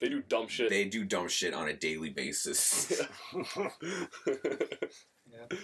They 0.00 0.08
do 0.08 0.22
dumb 0.22 0.48
shit. 0.48 0.70
they 0.70 0.84
do 0.86 1.04
dumb 1.04 1.28
shit 1.28 1.52
on 1.54 1.68
a 1.68 1.74
daily 1.74 2.10
basis. 2.10 3.02
Yeah. 5.30 5.58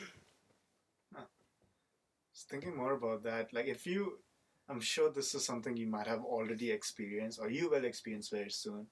Thinking 2.53 2.77
more 2.77 2.93
about 2.93 3.23
that, 3.23 3.51
like 3.55 3.67
if 3.67 3.87
you, 3.87 4.19
I'm 4.69 4.79
sure 4.79 5.11
this 5.11 5.35
is 5.35 5.43
something 5.43 5.75
you 5.75 5.87
might 5.87 6.07
have 6.07 6.23
already 6.23 6.71
experienced 6.71 7.41
or 7.41 7.49
you 7.49 7.71
will 7.71 7.87
experience 7.87 8.29
very 8.29 8.51
soon. 8.51 8.89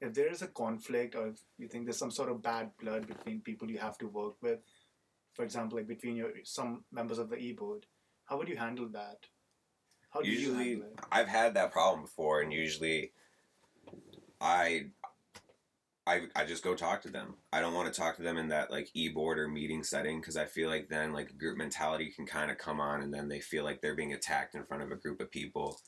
If 0.00 0.14
there 0.14 0.28
is 0.28 0.42
a 0.42 0.46
conflict 0.46 1.16
or 1.16 1.26
if 1.26 1.40
you 1.58 1.66
think 1.66 1.86
there's 1.86 1.98
some 1.98 2.12
sort 2.12 2.30
of 2.30 2.40
bad 2.40 2.70
blood 2.80 3.08
between 3.08 3.40
people 3.40 3.68
you 3.68 3.78
have 3.78 3.98
to 3.98 4.06
work 4.06 4.34
with, 4.40 4.60
for 5.34 5.44
example, 5.44 5.78
like 5.78 5.88
between 5.88 6.14
your 6.14 6.30
some 6.44 6.84
members 6.92 7.18
of 7.18 7.28
the 7.30 7.36
e 7.36 7.52
board, 7.52 7.84
how 8.26 8.38
would 8.38 8.48
you 8.48 8.56
handle 8.56 8.88
that? 8.92 9.18
How 10.10 10.20
do 10.20 10.30
you 10.30 10.38
usually 10.38 10.68
handle 10.70 10.90
it? 10.92 11.00
I've 11.10 11.26
had 11.26 11.54
that 11.54 11.72
problem 11.72 12.02
before, 12.02 12.42
and 12.42 12.52
usually 12.52 13.10
I. 14.40 14.86
I, 16.10 16.22
I 16.34 16.44
just 16.44 16.64
go 16.64 16.74
talk 16.74 17.02
to 17.02 17.10
them. 17.10 17.34
I 17.52 17.60
don't 17.60 17.74
want 17.74 17.92
to 17.92 17.98
talk 17.98 18.16
to 18.16 18.22
them 18.22 18.36
in 18.36 18.48
that 18.48 18.70
like 18.70 18.90
e-board 18.94 19.38
or 19.38 19.48
meeting 19.48 19.84
setting 19.84 20.20
because 20.20 20.36
I 20.36 20.46
feel 20.46 20.68
like 20.68 20.88
then 20.88 21.12
like 21.12 21.38
group 21.38 21.56
mentality 21.56 22.12
can 22.14 22.26
kind 22.26 22.50
of 22.50 22.58
come 22.58 22.80
on 22.80 23.02
and 23.02 23.14
then 23.14 23.28
they 23.28 23.40
feel 23.40 23.64
like 23.64 23.80
they're 23.80 23.94
being 23.94 24.12
attacked 24.12 24.54
in 24.54 24.64
front 24.64 24.82
of 24.82 24.90
a 24.90 24.96
group 24.96 25.20
of 25.20 25.30
people. 25.30 25.78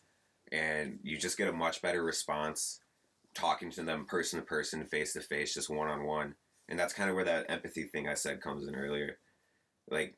And 0.52 0.98
you 1.02 1.18
just 1.18 1.38
get 1.38 1.48
a 1.48 1.52
much 1.52 1.82
better 1.82 2.04
response 2.04 2.80
talking 3.34 3.70
to 3.72 3.82
them 3.82 4.04
person 4.04 4.38
to 4.38 4.44
person 4.44 4.84
face 4.84 5.14
to 5.14 5.20
face 5.20 5.54
just 5.54 5.70
one 5.70 5.88
on 5.88 6.04
one 6.04 6.34
and 6.68 6.78
that's 6.78 6.94
kind 6.94 7.10
of 7.10 7.16
where 7.16 7.24
that 7.24 7.46
empathy 7.48 7.84
thing 7.84 8.08
I 8.08 8.14
said 8.14 8.40
comes 8.40 8.66
in 8.66 8.74
earlier. 8.74 9.18
Like 9.90 10.16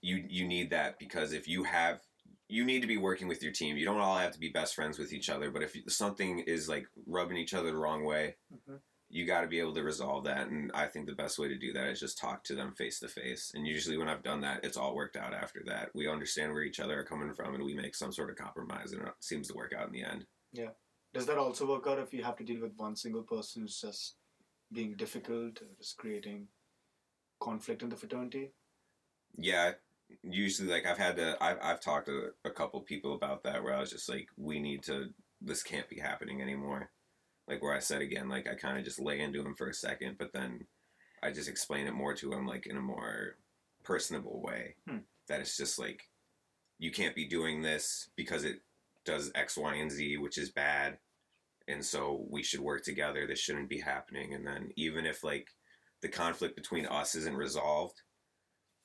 you 0.00 0.22
you 0.28 0.46
need 0.46 0.70
that 0.70 0.98
because 0.98 1.32
if 1.32 1.48
you 1.48 1.64
have 1.64 2.00
you 2.48 2.64
need 2.64 2.80
to 2.80 2.86
be 2.86 2.96
working 2.96 3.28
with 3.28 3.42
your 3.42 3.52
team. 3.52 3.76
You 3.76 3.84
don't 3.84 4.00
all 4.00 4.18
have 4.18 4.32
to 4.32 4.40
be 4.40 4.50
best 4.50 4.74
friends 4.74 4.98
with 4.98 5.12
each 5.12 5.30
other, 5.30 5.50
but 5.50 5.62
if 5.62 5.76
something 5.88 6.40
is 6.40 6.68
like 6.68 6.86
rubbing 7.06 7.36
each 7.36 7.54
other 7.54 7.70
the 7.70 7.76
wrong 7.76 8.04
way, 8.04 8.36
Mhm. 8.52 8.80
you 9.08 9.26
got 9.26 9.42
to 9.42 9.46
be 9.46 9.58
able 9.58 9.74
to 9.74 9.82
resolve 9.82 10.24
that. 10.24 10.48
And 10.48 10.70
I 10.72 10.86
think 10.86 11.06
the 11.06 11.14
best 11.14 11.38
way 11.38 11.48
to 11.48 11.56
do 11.56 11.72
that 11.72 11.88
is 11.88 12.00
just 12.00 12.18
talk 12.18 12.44
to 12.44 12.54
them 12.54 12.74
face 12.74 12.98
to 13.00 13.08
face. 13.08 13.52
And 13.54 13.66
usually, 13.66 13.96
when 13.96 14.08
I've 14.08 14.22
done 14.22 14.40
that, 14.40 14.64
it's 14.64 14.76
all 14.76 14.94
worked 14.94 15.16
out 15.16 15.34
after 15.34 15.62
that. 15.66 15.94
We 15.94 16.08
understand 16.08 16.52
where 16.52 16.62
each 16.62 16.80
other 16.80 16.98
are 16.98 17.04
coming 17.04 17.32
from, 17.34 17.54
and 17.54 17.64
we 17.64 17.74
make 17.74 17.94
some 17.94 18.12
sort 18.12 18.30
of 18.30 18.36
compromise, 18.36 18.92
and 18.92 19.06
it 19.06 19.14
seems 19.20 19.48
to 19.48 19.54
work 19.54 19.72
out 19.72 19.86
in 19.86 19.92
the 19.92 20.02
end. 20.04 20.26
Yeah. 20.52 20.72
Does 21.12 21.26
that 21.26 21.38
also 21.38 21.66
work 21.66 21.86
out 21.86 21.98
if 21.98 22.12
you 22.14 22.22
have 22.24 22.36
to 22.36 22.44
deal 22.44 22.60
with 22.62 22.74
one 22.76 22.96
single 22.96 23.22
person 23.22 23.62
who's 23.62 23.80
just 23.80 24.16
being 24.72 24.94
difficult, 24.96 25.60
or 25.60 25.68
just 25.76 25.98
creating 25.98 26.48
conflict 27.38 27.82
in 27.82 27.90
the 27.90 27.96
fraternity? 27.96 28.54
Yeah, 29.36 29.74
usually, 30.22 30.68
like 30.68 30.86
I've 30.86 30.98
had 30.98 31.16
to, 31.16 31.36
I've 31.42 31.58
I've 31.62 31.80
talked 31.80 32.06
to 32.06 32.30
a 32.44 32.50
couple 32.50 32.80
people 32.80 33.14
about 33.14 33.42
that 33.44 33.62
where 33.62 33.74
I 33.74 33.80
was 33.80 33.90
just 33.90 34.08
like, 34.08 34.28
we 34.36 34.60
need 34.60 34.82
to, 34.84 35.10
this 35.40 35.62
can't 35.62 35.88
be 35.88 35.98
happening 35.98 36.40
anymore. 36.40 36.90
Like 37.48 37.62
where 37.62 37.74
I 37.74 37.80
said 37.80 38.02
again, 38.02 38.28
like 38.28 38.46
I 38.48 38.54
kind 38.54 38.78
of 38.78 38.84
just 38.84 39.00
lay 39.00 39.20
into 39.20 39.40
him 39.40 39.54
for 39.54 39.68
a 39.68 39.74
second, 39.74 40.16
but 40.18 40.32
then 40.32 40.66
I 41.22 41.30
just 41.32 41.48
explain 41.48 41.86
it 41.86 41.94
more 41.94 42.14
to 42.14 42.32
him, 42.32 42.46
like 42.46 42.66
in 42.66 42.76
a 42.76 42.80
more 42.80 43.36
personable 43.84 44.40
way. 44.42 44.76
Hmm. 44.88 44.98
That 45.28 45.40
it's 45.40 45.56
just 45.56 45.78
like, 45.78 46.08
you 46.78 46.90
can't 46.90 47.14
be 47.14 47.26
doing 47.26 47.62
this 47.62 48.10
because 48.16 48.44
it 48.44 48.56
does 49.04 49.30
X, 49.34 49.56
Y, 49.56 49.74
and 49.74 49.90
Z, 49.90 50.18
which 50.18 50.38
is 50.38 50.50
bad. 50.50 50.98
And 51.68 51.84
so 51.84 52.26
we 52.28 52.42
should 52.42 52.60
work 52.60 52.82
together. 52.82 53.26
This 53.26 53.38
shouldn't 53.38 53.68
be 53.68 53.80
happening. 53.80 54.34
And 54.34 54.46
then 54.46 54.70
even 54.76 55.06
if 55.06 55.22
like 55.22 55.48
the 56.00 56.08
conflict 56.08 56.56
between 56.56 56.86
us 56.86 57.14
isn't 57.14 57.36
resolved, 57.36 58.02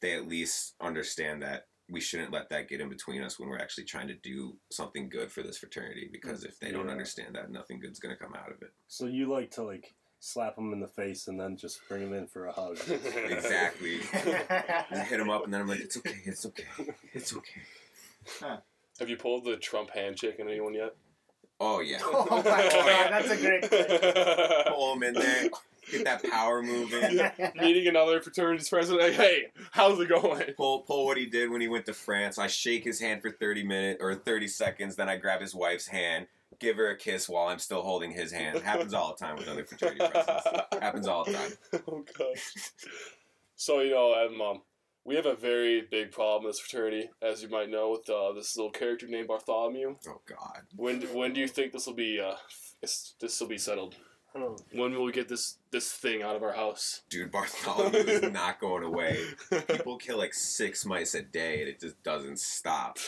they 0.01 0.13
at 0.13 0.27
least 0.27 0.75
understand 0.81 1.41
that 1.43 1.67
we 1.89 2.01
shouldn't 2.01 2.33
let 2.33 2.49
that 2.49 2.67
get 2.67 2.81
in 2.81 2.89
between 2.89 3.23
us 3.23 3.39
when 3.39 3.47
we're 3.49 3.59
actually 3.59 3.85
trying 3.85 4.07
to 4.09 4.15
do 4.15 4.57
something 4.71 5.09
good 5.09 5.31
for 5.31 5.41
this 5.41 5.57
fraternity. 5.57 6.09
Because 6.11 6.43
if 6.43 6.59
they 6.59 6.71
don't 6.71 6.89
understand 6.89 7.35
that, 7.35 7.49
nothing 7.49 7.79
good's 7.79 7.99
gonna 7.99 8.17
come 8.17 8.33
out 8.35 8.51
of 8.51 8.61
it. 8.61 8.71
So 8.87 9.05
you 9.05 9.31
like 9.31 9.51
to 9.51 9.63
like 9.63 9.95
slap 10.19 10.55
them 10.55 10.73
in 10.73 10.79
the 10.79 10.87
face 10.87 11.27
and 11.27 11.39
then 11.39 11.55
just 11.55 11.79
bring 11.87 12.03
them 12.03 12.13
in 12.13 12.27
for 12.27 12.45
a 12.47 12.51
hug. 12.51 12.77
Exactly. 13.29 13.97
Just 14.89 15.09
hit 15.09 15.17
them 15.17 15.29
up, 15.29 15.43
and 15.43 15.53
then 15.53 15.61
I'm 15.61 15.67
like, 15.67 15.79
it's 15.79 15.97
okay, 15.97 16.15
it's 16.25 16.45
okay, 16.45 16.63
it's 17.13 17.35
okay. 17.35 17.61
Have 18.99 19.09
you 19.09 19.17
pulled 19.17 19.45
the 19.45 19.57
Trump 19.57 19.91
handshake 19.93 20.37
on 20.39 20.47
anyone 20.47 20.73
yet? 20.73 20.95
Oh 21.59 21.79
yeah, 21.79 21.99
oh 22.03 22.25
my 22.29 22.41
god, 22.41 23.11
that's 23.11 23.29
a 23.29 23.37
great 23.37 23.67
question. 23.67 24.73
pull 24.73 24.93
them 24.93 25.03
in 25.03 25.13
there, 25.13 25.49
get 25.91 26.05
that 26.05 26.23
power 26.23 26.61
moving. 26.61 27.19
Meeting 27.55 27.87
another 27.87 28.21
fraternity's 28.21 28.69
president, 28.69 29.01
like, 29.01 29.13
hey, 29.13 29.47
how's 29.71 29.99
it 29.99 30.09
going? 30.09 30.53
Pull, 30.55 30.81
pull 30.81 31.05
what 31.05 31.17
he 31.17 31.25
did 31.25 31.49
when 31.49 31.61
he 31.61 31.67
went 31.67 31.85
to 31.87 31.93
France. 31.93 32.37
I 32.37 32.47
shake 32.47 32.83
his 32.83 32.99
hand 32.99 33.21
for 33.21 33.31
30 33.31 33.63
minutes 33.63 33.99
or 34.01 34.15
30 34.15 34.47
seconds, 34.47 34.95
then 34.95 35.09
I 35.09 35.17
grab 35.17 35.41
his 35.41 35.53
wife's 35.55 35.87
hand, 35.87 36.27
give 36.59 36.77
her 36.77 36.89
a 36.89 36.97
kiss 36.97 37.29
while 37.29 37.47
I'm 37.47 37.59
still 37.59 37.81
holding 37.81 38.11
his 38.11 38.31
hand. 38.31 38.59
Happens 38.59 38.93
all 38.93 39.15
the 39.17 39.25
time 39.25 39.35
with 39.35 39.47
other 39.47 39.65
fraternity 39.65 39.99
presidents. 39.99 40.43
Happens 40.81 41.07
all 41.07 41.25
the 41.25 41.33
time. 41.33 41.81
oh 41.87 42.03
gosh. 42.17 42.53
So 43.55 43.79
you 43.81 43.91
know, 43.91 44.13
um, 44.13 44.41
um, 44.41 44.61
we 45.03 45.15
have 45.15 45.25
a 45.25 45.35
very 45.35 45.81
big 45.81 46.11
problem 46.11 46.43
in 46.43 46.49
this 46.49 46.59
fraternity, 46.59 47.09
as 47.21 47.41
you 47.41 47.49
might 47.49 47.69
know, 47.69 47.91
with 47.91 48.09
uh, 48.09 48.33
this 48.33 48.57
little 48.57 48.71
character 48.71 49.07
named 49.07 49.29
Bartholomew. 49.29 49.95
Oh 50.07 50.21
God. 50.25 50.63
When 50.75 51.01
when 51.13 51.33
do 51.33 51.39
you 51.39 51.47
think 51.47 51.71
this 51.71 51.87
will 51.87 51.93
be 51.93 52.19
uh, 52.19 52.35
this 52.81 53.39
will 53.39 53.47
be 53.47 53.57
settled? 53.57 53.95
Don't 54.39 54.61
When 54.73 54.93
will 54.93 55.03
we 55.03 55.11
get 55.11 55.27
this 55.27 55.57
this 55.71 55.91
thing 55.91 56.21
out 56.21 56.35
of 56.35 56.43
our 56.43 56.53
house? 56.53 57.01
Dude, 57.09 57.31
Bartholomew 57.31 57.99
is 57.99 58.21
not 58.31 58.59
going 58.59 58.83
away. 58.83 59.19
People 59.67 59.97
kill 59.99 60.17
like 60.17 60.33
six 60.33 60.85
mice 60.85 61.13
a 61.15 61.21
day 61.21 61.61
and 61.61 61.69
it 61.69 61.79
just 61.79 62.01
doesn't 62.03 62.39
stop. 62.39 62.99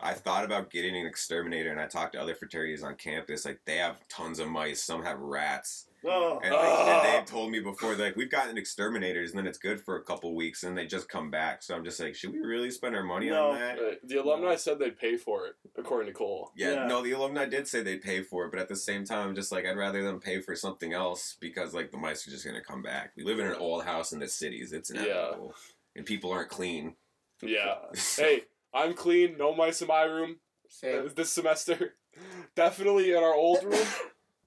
I 0.00 0.12
thought 0.12 0.44
about 0.44 0.70
getting 0.70 0.96
an 0.96 1.06
exterminator 1.06 1.70
and 1.70 1.80
I 1.80 1.86
talked 1.86 2.12
to 2.12 2.20
other 2.20 2.34
fraternities 2.34 2.82
on 2.82 2.96
campus. 2.96 3.44
Like 3.44 3.60
they 3.64 3.76
have 3.76 4.06
tons 4.08 4.38
of 4.38 4.48
mice, 4.48 4.82
some 4.82 5.02
have 5.04 5.18
rats. 5.20 5.86
Oh, 6.06 6.38
And, 6.42 6.52
like, 6.52 6.62
Ah. 6.68 7.00
and 7.02 7.08
they've 7.20 7.24
told 7.30 7.50
me 7.50 7.60
before, 7.60 7.94
like, 7.96 8.14
we've 8.16 8.30
gotten 8.30 8.58
exterminators, 8.58 9.30
and 9.30 9.38
then 9.38 9.46
it's 9.46 9.58
good 9.58 9.80
for 9.80 9.96
a 9.96 10.02
couple 10.02 10.34
weeks, 10.34 10.62
and 10.62 10.76
they 10.76 10.86
just 10.86 11.08
come 11.08 11.30
back. 11.30 11.62
So 11.62 11.74
I'm 11.74 11.84
just 11.84 11.98
like, 11.98 12.14
should 12.14 12.32
we 12.32 12.40
really 12.40 12.70
spend 12.70 12.94
our 12.94 13.02
money 13.02 13.30
No. 13.30 13.50
on 13.50 13.58
that? 13.60 13.78
Uh, 13.78 13.94
the 14.02 14.16
alumni 14.16 14.56
said 14.56 14.78
they'd 14.78 14.98
pay 14.98 15.16
for 15.16 15.46
it, 15.46 15.54
according 15.76 16.12
to 16.12 16.16
Cole. 16.18 16.50
Yeah, 16.56 16.72
Yeah. 16.72 16.86
no, 16.86 17.02
the 17.02 17.12
alumni 17.12 17.46
did 17.46 17.66
say 17.68 17.82
they'd 17.82 18.02
pay 18.02 18.22
for 18.22 18.44
it, 18.46 18.50
but 18.50 18.60
at 18.60 18.68
the 18.68 18.76
same 18.76 19.04
time, 19.04 19.28
I'm 19.28 19.34
just 19.34 19.50
like, 19.50 19.64
I'd 19.66 19.76
rather 19.76 20.02
them 20.02 20.20
pay 20.20 20.40
for 20.40 20.54
something 20.54 20.92
else 20.92 21.36
because, 21.40 21.72
like, 21.74 21.90
the 21.90 21.96
mice 21.98 22.26
are 22.26 22.30
just 22.30 22.44
gonna 22.44 22.62
come 22.62 22.82
back. 22.82 23.12
We 23.16 23.24
live 23.24 23.38
in 23.38 23.46
an 23.46 23.54
old 23.54 23.84
house 23.84 24.12
in 24.12 24.18
the 24.18 24.28
cities; 24.28 24.72
it's 24.72 24.90
inevitable, 24.90 25.54
and 25.96 26.04
people 26.04 26.30
aren't 26.32 26.50
clean. 26.50 26.96
Yeah. 27.42 27.76
Hey, 28.16 28.44
I'm 28.74 28.94
clean. 28.94 29.36
No 29.38 29.54
mice 29.54 29.80
in 29.80 29.88
my 29.88 30.02
room 30.02 30.40
uh, 30.82 31.08
this 31.14 31.30
semester. 31.30 31.94
Definitely 32.54 33.10
in 33.12 33.16
our 33.22 33.34
old 33.34 33.62
room. 33.64 33.86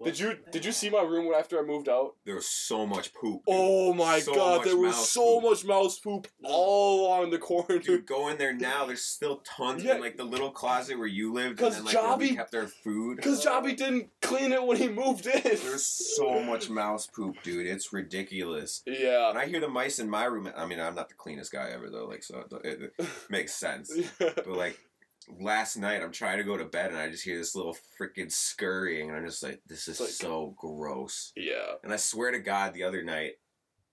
Did 0.04 0.20
you 0.20 0.38
did 0.52 0.64
you 0.64 0.72
see 0.72 0.90
my 0.90 1.02
room 1.02 1.34
after 1.38 1.60
I 1.60 1.64
moved 1.64 1.90
out? 1.90 2.16
There 2.26 2.36
was 2.36 2.48
so 2.48 2.86
much 2.86 3.14
poop. 3.14 3.42
dude. 3.46 3.56
Oh 3.56 3.94
my 3.94 4.20
So 4.20 4.34
god, 4.36 4.64
there 4.64 4.78
was 4.78 4.96
so 5.10 5.40
poop. 5.42 5.50
much 5.50 5.66
mouse 5.66 5.98
poop 6.00 6.28
all 6.44 7.08
along 7.08 7.32
the 7.32 7.40
corner. 7.40 7.80
Dude, 7.80 8.06
go 8.06 8.28
in 8.30 8.38
there 8.38 8.54
now. 8.54 8.86
There's 8.86 9.04
still 9.04 9.38
tons 9.46 9.84
Yeah. 9.84 9.96
in 9.96 10.02
like 10.02 10.18
the 10.18 10.24
little 10.24 10.52
closet 10.52 10.98
where 10.98 11.08
you 11.08 11.34
lived, 11.34 11.50
and 11.50 11.58
'Cause 11.60 11.76
then 11.78 11.86
like 11.86 11.96
where 11.96 12.18
we 12.18 12.30
Jobby- 12.30 12.36
kept 12.36 12.52
their 12.52 12.68
food. 12.68 13.18
Because 13.18 13.44
Jobby 13.46 13.76
didn't 13.76 14.10
clean 14.22 14.52
it 14.54 14.64
when 14.64 14.78
he 14.78 14.88
moved 14.88 15.26
in. 15.26 15.42
There's 15.44 15.86
so 16.16 16.42
much 16.44 16.70
mouse 16.70 17.08
poop, 17.08 17.36
dude. 17.44 17.66
It's 17.66 17.92
ridiculous. 17.92 18.84
Yeah. 18.86 19.30
When 19.30 19.38
I 19.38 19.46
hear 19.48 19.60
the 19.60 19.68
mice 19.68 20.00
in 20.00 20.10
my 20.10 20.26
room, 20.26 20.52
I 20.56 20.66
mean, 20.66 20.80
I'm 20.80 20.96
not 20.96 21.10
the 21.10 21.16
cleanest 21.16 21.52
guy 21.52 21.70
ever 21.74 21.90
though, 21.90 22.06
like 22.06 22.24
so 22.24 22.44
it, 22.64 22.94
it 23.00 23.06
makes 23.30 23.54
sense. 23.56 23.92
But 24.20 24.48
like 24.48 24.80
last 25.28 25.78
night, 25.78 26.02
I'm 26.02 26.12
trying 26.12 26.38
to 26.38 26.44
go 26.44 26.58
to 26.58 26.66
bed 26.66 26.92
and 26.92 27.00
I 27.00 27.10
just 27.10 27.24
hear 27.24 27.38
this 27.38 27.56
little 27.56 27.76
freaking 28.00 28.32
scurrying, 28.32 29.10
and 29.10 29.18
I'm 29.18 29.26
just 29.26 29.44
like, 29.44 29.62
this 29.68 29.88
is 29.88 30.00
like- 30.00 30.10
so 30.10 30.54
gross. 30.58 31.34
yeah. 31.36 31.74
And 31.84 31.92
I 31.94 31.98
swear 31.98 32.32
to 32.32 32.40
God, 32.40 32.74
the 32.74 32.84
other 32.84 33.04
night, 33.04 33.34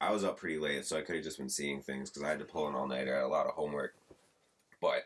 I 0.00 0.10
was 0.12 0.24
up 0.24 0.36
pretty 0.38 0.58
late, 0.58 0.84
so 0.84 0.98
I 0.98 1.02
could 1.02 1.14
have 1.14 1.24
just 1.24 1.38
been 1.38 1.48
seeing 1.48 1.80
things 1.82 2.10
because 2.10 2.22
I 2.22 2.28
had 2.28 2.38
to 2.40 2.44
pull 2.44 2.68
an 2.68 2.74
all 2.74 2.86
nighter. 2.86 3.14
I 3.14 3.18
had 3.18 3.24
a 3.26 3.28
lot 3.28 3.46
of 3.46 3.54
homework. 3.54 3.94
But 4.80 5.04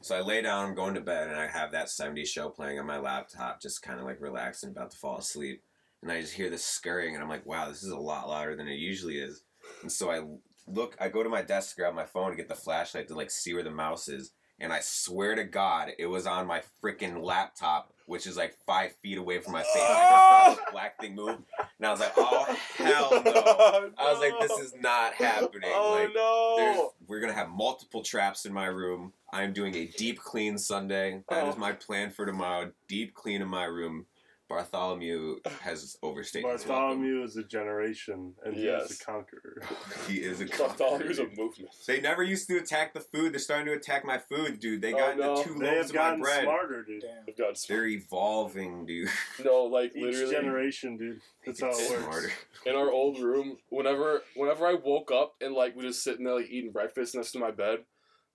so 0.00 0.16
I 0.16 0.20
lay 0.20 0.40
down, 0.42 0.64
I'm 0.68 0.74
going 0.74 0.94
to 0.94 1.00
bed, 1.00 1.28
and 1.28 1.36
I 1.38 1.48
have 1.48 1.72
that 1.72 1.88
70s 1.88 2.28
show 2.28 2.48
playing 2.48 2.78
on 2.78 2.86
my 2.86 2.98
laptop, 2.98 3.60
just 3.60 3.82
kind 3.82 3.98
of 3.98 4.06
like 4.06 4.20
relaxing, 4.20 4.70
about 4.70 4.90
to 4.92 4.96
fall 4.96 5.18
asleep. 5.18 5.62
And 6.02 6.10
I 6.10 6.20
just 6.20 6.34
hear 6.34 6.48
this 6.48 6.64
scurrying, 6.64 7.14
and 7.14 7.22
I'm 7.22 7.28
like, 7.28 7.44
wow, 7.44 7.68
this 7.68 7.82
is 7.82 7.90
a 7.90 7.98
lot 7.98 8.28
louder 8.28 8.54
than 8.56 8.68
it 8.68 8.78
usually 8.78 9.18
is. 9.18 9.42
And 9.82 9.90
so 9.92 10.10
I 10.10 10.22
look, 10.66 10.96
I 11.00 11.08
go 11.08 11.22
to 11.22 11.28
my 11.28 11.42
desk, 11.42 11.76
grab 11.76 11.94
my 11.94 12.04
phone, 12.06 12.30
to 12.30 12.36
get 12.36 12.48
the 12.48 12.54
flashlight 12.54 13.08
to 13.08 13.14
like 13.14 13.30
see 13.30 13.52
where 13.54 13.64
the 13.64 13.70
mouse 13.70 14.08
is. 14.08 14.32
And 14.60 14.72
I 14.72 14.80
swear 14.80 15.34
to 15.36 15.44
God, 15.44 15.90
it 15.98 16.06
was 16.06 16.26
on 16.26 16.46
my 16.46 16.62
freaking 16.82 17.22
laptop, 17.22 17.92
which 18.06 18.26
is 18.26 18.36
like 18.36 18.56
five 18.66 18.92
feet 19.02 19.16
away 19.16 19.38
from 19.38 19.52
my 19.52 19.62
face. 19.62 19.70
I 19.76 20.10
just 20.10 20.28
saw 20.28 20.50
this 20.50 20.64
oh! 20.66 20.72
black 20.72 21.00
thing 21.00 21.14
move, 21.14 21.38
and 21.78 21.86
I 21.86 21.90
was 21.90 22.00
like, 22.00 22.12
"Oh 22.16 22.56
hell 22.76 23.10
no!" 23.24 23.92
I 23.96 24.12
was 24.12 24.18
like, 24.18 24.34
"This 24.40 24.58
is 24.58 24.74
not 24.80 25.14
happening." 25.14 25.70
Oh 25.72 25.92
like, 26.02 26.14
no. 26.14 26.92
we're 27.06 27.20
gonna 27.20 27.34
have 27.34 27.50
multiple 27.50 28.02
traps 28.02 28.46
in 28.46 28.52
my 28.52 28.66
room. 28.66 29.12
I'm 29.32 29.52
doing 29.52 29.74
a 29.76 29.86
deep 29.96 30.18
clean 30.18 30.58
Sunday. 30.58 31.22
That 31.28 31.46
is 31.48 31.54
Oh. 31.56 31.58
my 31.58 31.72
plan 31.72 32.10
for 32.10 32.26
tomorrow. 32.26 32.72
Deep 32.88 33.14
clean 33.14 33.42
in 33.42 33.48
my 33.48 33.64
room. 33.64 34.06
Bartholomew 34.48 35.40
has 35.60 35.96
overstated 36.02 36.50
his. 36.50 36.64
Bartholomew 36.64 37.22
is 37.22 37.36
a 37.36 37.42
generation, 37.44 38.34
and 38.44 38.54
he 38.54 38.64
Yes. 38.64 38.90
is 38.90 39.00
a 39.00 39.04
conqueror. 39.04 39.62
He 40.08 40.22
is 40.22 40.40
a 40.40 40.46
Bartholomew's 40.46 41.18
a 41.18 41.26
conqueror. 41.26 41.44
movement. 41.44 41.70
They 41.86 42.00
never 42.00 42.22
used 42.22 42.48
to 42.48 42.56
attack 42.56 42.94
the 42.94 43.00
food. 43.00 43.32
They're 43.32 43.38
starting 43.38 43.66
to 43.66 43.72
attack 43.72 44.04
my 44.04 44.18
food, 44.18 44.58
dude. 44.58 44.80
They 44.80 44.94
Oh, 44.94 44.96
got 44.98 45.18
no. 45.18 45.36
into 45.36 45.48
two 45.48 45.58
They 45.58 45.66
loaves 45.66 45.76
have 45.76 45.90
of 45.90 45.94
my 45.94 46.00
gotten 46.02 46.20
bread. 46.20 46.42
smarter, 46.44 46.82
dude. 46.82 47.02
Damn. 47.02 47.24
I've 47.28 47.36
got 47.36 47.64
They're 47.68 47.86
evolving, 47.86 48.86
dude. 48.86 49.08
no, 49.44 49.64
like 49.64 49.94
Each 49.94 50.02
literally 50.02 50.32
generation, 50.32 50.96
dude. 50.96 51.20
That's 51.44 51.60
how 51.60 51.68
it 51.68 51.90
works. 51.90 52.02
smarter. 52.02 52.32
in 52.66 52.74
our 52.74 52.90
old 52.90 53.18
room. 53.22 53.58
Whenever 53.68 54.22
whenever 54.34 54.66
I 54.66 54.74
woke 54.74 55.10
up 55.12 55.34
and 55.40 55.54
like 55.54 55.76
was 55.76 55.84
just 55.86 56.02
sitting 56.02 56.24
there 56.24 56.34
like 56.36 56.50
eating 56.50 56.72
breakfast 56.72 57.14
next 57.14 57.32
to 57.32 57.38
my 57.38 57.50
bed, 57.50 57.84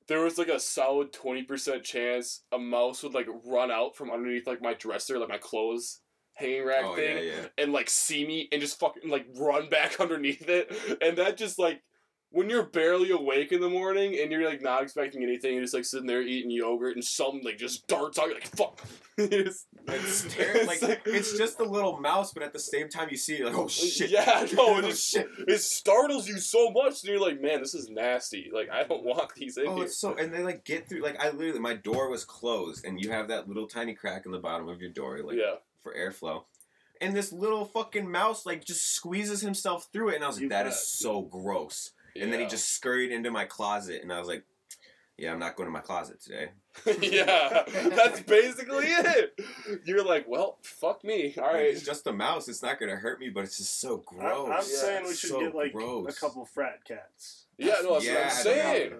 there 0.08 0.21
was 0.21 0.38
like 0.38 0.47
a 0.49 0.60
solid 0.60 1.12
twenty 1.12 1.43
percent 1.43 1.84
chance 1.84 2.41
a 2.52 2.58
mouse 2.60 3.02
would 3.04 3.13
like 3.13 3.28
run 3.45 3.71
out 3.71 3.95
from 3.95 4.12
underneath 4.12 4.45
like 4.47 4.62
my 4.62 4.73
dresser, 4.73 5.17
like 5.19 5.30
my 5.30 5.38
clothes 5.38 5.99
hanging 6.34 6.65
rack 6.65 6.84
Oh 6.84 6.96
thing. 6.96 7.17
yeah, 7.17 7.24
yeah. 7.24 7.46
and 7.58 7.72
like 7.74 7.89
see 7.89 8.26
me 8.26 8.50
and 8.52 8.62
just 8.62 8.80
fucking 8.80 9.10
like 9.10 9.26
run 9.38 9.69
back 9.72 10.00
underneath 10.00 10.48
it. 10.50 10.72
And 11.02 11.17
that 11.17 11.38
just 11.38 11.58
like 11.60 11.82
when 12.32 12.50
you're 12.50 12.63
barely 12.65 13.12
awake 13.12 13.52
in 13.52 13.62
the 13.62 13.69
morning 13.69 14.17
and 14.19 14.32
you're 14.32 14.43
like 14.50 14.60
not 14.62 14.82
expecting 14.82 15.22
anything, 15.22 15.54
you're 15.54 15.62
just 15.62 15.76
like 15.76 15.86
sitting 15.86 16.08
there 16.08 16.24
eating 16.24 16.50
yogurt 16.50 16.96
and 16.96 17.04
something 17.06 17.43
like 17.43 17.60
just 17.60 17.86
darts 17.88 18.17
out. 18.17 18.26
You're 18.26 18.34
like, 18.36 18.48
fuck. 18.48 18.80
Just- 19.30 19.67
It's 19.88 20.26
terrible. 20.36 20.65
Like, 20.65 20.82
like- 20.82 21.02
it's 21.06 21.38
just 21.38 21.60
a 21.60 21.63
little 21.63 22.00
mouse, 22.00 22.34
but 22.34 22.41
at 22.41 22.52
the 22.52 22.58
same 22.58 22.89
time, 22.89 23.10
you 23.12 23.17
see 23.17 23.36
it, 23.36 23.46
like, 23.46 23.56
oh 23.56 23.67
shit. 23.67 24.10
Yeah, 24.10 24.48
no, 24.54 24.69
oh 24.69 24.78
it 24.80 24.86
just 24.86 25.08
shit. 25.08 25.28
it 25.48 25.62
startles 25.62 26.28
you 26.28 26.39
so 26.39 26.72
much, 26.72 27.04
and 27.04 27.12
you're 27.12 27.19
like, 27.22 27.39
man, 27.39 27.60
this 27.60 27.76
is 27.76 27.89
nasty. 27.89 28.50
Like, 28.52 28.72
I 28.72 28.84
don't 28.86 29.04
want 29.04 29.32
these 29.36 29.58
in 29.58 29.67
Oh, 29.67 29.76
here. 29.76 29.84
it's 29.86 29.98
so, 30.00 30.15
and 30.15 30.34
they 30.34 30.41
like 30.41 30.63
get 30.65 30.89
through. 30.89 31.04
Like 31.04 31.24
I 31.24 31.30
literally, 31.30 31.60
my 31.60 31.76
door 31.76 32.10
was 32.10 32.26
closed, 32.26 32.84
and 32.86 33.00
you 33.00 33.12
have 33.12 33.28
that 33.28 33.48
little 33.48 33.67
tiny 33.67 33.93
crack 33.93 34.26
in 34.26 34.32
the 34.32 34.39
bottom 34.39 34.67
of 34.67 34.82
your 34.82 34.89
door, 34.89 35.19
like 35.22 35.38
yeah, 35.38 35.56
for 35.84 35.93
airflow. 35.93 36.43
And 37.02 37.15
this 37.15 37.32
little 37.34 37.65
fucking 37.65 38.10
mouse 38.10 38.46
like 38.46 38.63
just 38.63 38.93
squeezes 38.96 39.41
himself 39.41 39.89
through 39.91 40.10
it, 40.10 40.15
and 40.15 40.24
I 40.24 40.28
was 40.28 40.38
like, 40.38 40.43
You 40.43 40.50
"That 40.50 40.63
bet. 40.63 40.74
is 40.74 40.88
so 40.88 41.22
gross." 41.22 41.91
And 42.19 42.32
then 42.32 42.39
he 42.39 42.46
just 42.46 42.69
scurried 42.69 43.12
into 43.12 43.30
my 43.32 43.46
closet, 43.46 44.02
and 44.04 44.13
I 44.13 44.19
was 44.19 44.28
like, 44.28 44.46
"Yeah, 45.17 45.34
I'm 45.34 45.39
not 45.39 45.56
going 45.56 45.67
to 45.67 45.72
my 45.72 45.80
closet 45.82 46.22
today." 46.22 46.52
yeah, 47.02 47.63
that's 47.67 48.22
basically 48.22 48.86
it. 48.88 49.39
You're 49.86 50.04
like, 50.06 50.28
well, 50.28 50.58
fuck 50.63 51.04
me. 51.04 51.36
All 51.38 51.54
right. 51.54 51.65
It's 51.67 51.84
just 51.86 52.08
a 52.08 52.13
mouse. 52.13 52.48
It's 52.48 52.63
not 52.63 52.80
gonna 52.80 52.96
hurt 52.96 53.19
me, 53.19 53.30
but 53.30 53.43
it's 53.43 53.58
just 53.58 53.80
so 53.82 53.98
gross. 53.98 54.48
I'm, 54.48 54.54
I'm 54.54 54.63
saying 54.63 55.04
we 55.06 55.13
should 55.15 55.30
so 55.32 55.39
get 55.41 55.54
like 55.56 55.74
gross. 55.74 56.15
a 56.15 56.19
couple 56.19 56.46
frat 56.46 56.84
cats. 56.86 57.46
Yeah, 57.58 57.76
no, 57.84 57.93
that's 57.93 58.06
Yeah, 58.06 58.13
what 58.15 58.24
I'm 58.24 58.30
saying. 58.32 58.93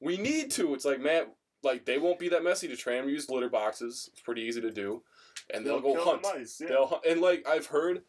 We 0.00 0.16
need 0.16 0.50
to. 0.52 0.72
It's 0.74 0.84
like, 0.86 1.00
man, 1.00 1.24
like 1.62 1.84
they 1.84 1.98
won't 1.98 2.18
be 2.18 2.28
that 2.30 2.42
messy 2.44 2.68
to 2.68 2.76
train. 2.76 3.04
We 3.04 3.12
use 3.12 3.28
litter 3.28 3.50
boxes. 3.50 4.08
It's 4.12 4.22
pretty 4.22 4.42
easy 4.42 4.60
to 4.62 4.70
do, 4.70 5.02
and 5.54 5.66
they'll, 5.66 5.80
go 5.80 5.94
kill 5.94 6.04
hunt. 6.04 6.22
The 6.22 6.34
mice, 6.38 6.58
yeah. 6.60 6.68
They'll 6.68 6.86
hunt. 6.86 7.04
and 7.08 7.20
like 7.20 7.46
I've 7.48 7.66
heard, 7.66 8.02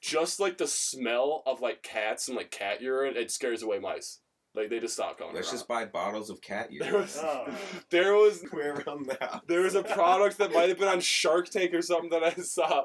just 0.00 0.40
like 0.40 0.58
the 0.58 0.66
smell 0.66 1.42
of 1.46 1.60
like 1.60 1.82
cats 1.82 2.28
and 2.28 2.36
like 2.36 2.50
cat 2.50 2.80
urine, 2.82 3.16
it 3.16 3.30
scares 3.30 3.62
away 3.62 3.78
mice. 3.78 4.20
Like 4.54 4.70
they 4.70 4.78
just 4.78 4.94
stop 4.94 5.18
coming 5.18 5.34
Let's 5.34 5.48
around. 5.48 5.54
just 5.56 5.68
buy 5.68 5.84
bottles 5.84 6.30
of 6.30 6.40
cat 6.40 6.68
there 6.78 6.88
urine. 6.90 7.02
was, 7.02 7.18
Oh. 7.20 7.46
there 7.90 8.14
was 8.14 8.44
Way 8.52 8.66
around 8.66 9.06
the 9.06 9.16
house. 9.20 9.40
There 9.48 9.62
was 9.62 9.74
a 9.74 9.82
product 9.94 10.38
that 10.38 10.52
might 10.52 10.68
have 10.68 10.78
been 10.78 10.88
on 10.88 11.00
Shark 11.00 11.48
Tank 11.50 11.74
or 11.74 11.82
something 11.82 12.10
that 12.10 12.22
I 12.22 12.34
saw 12.34 12.84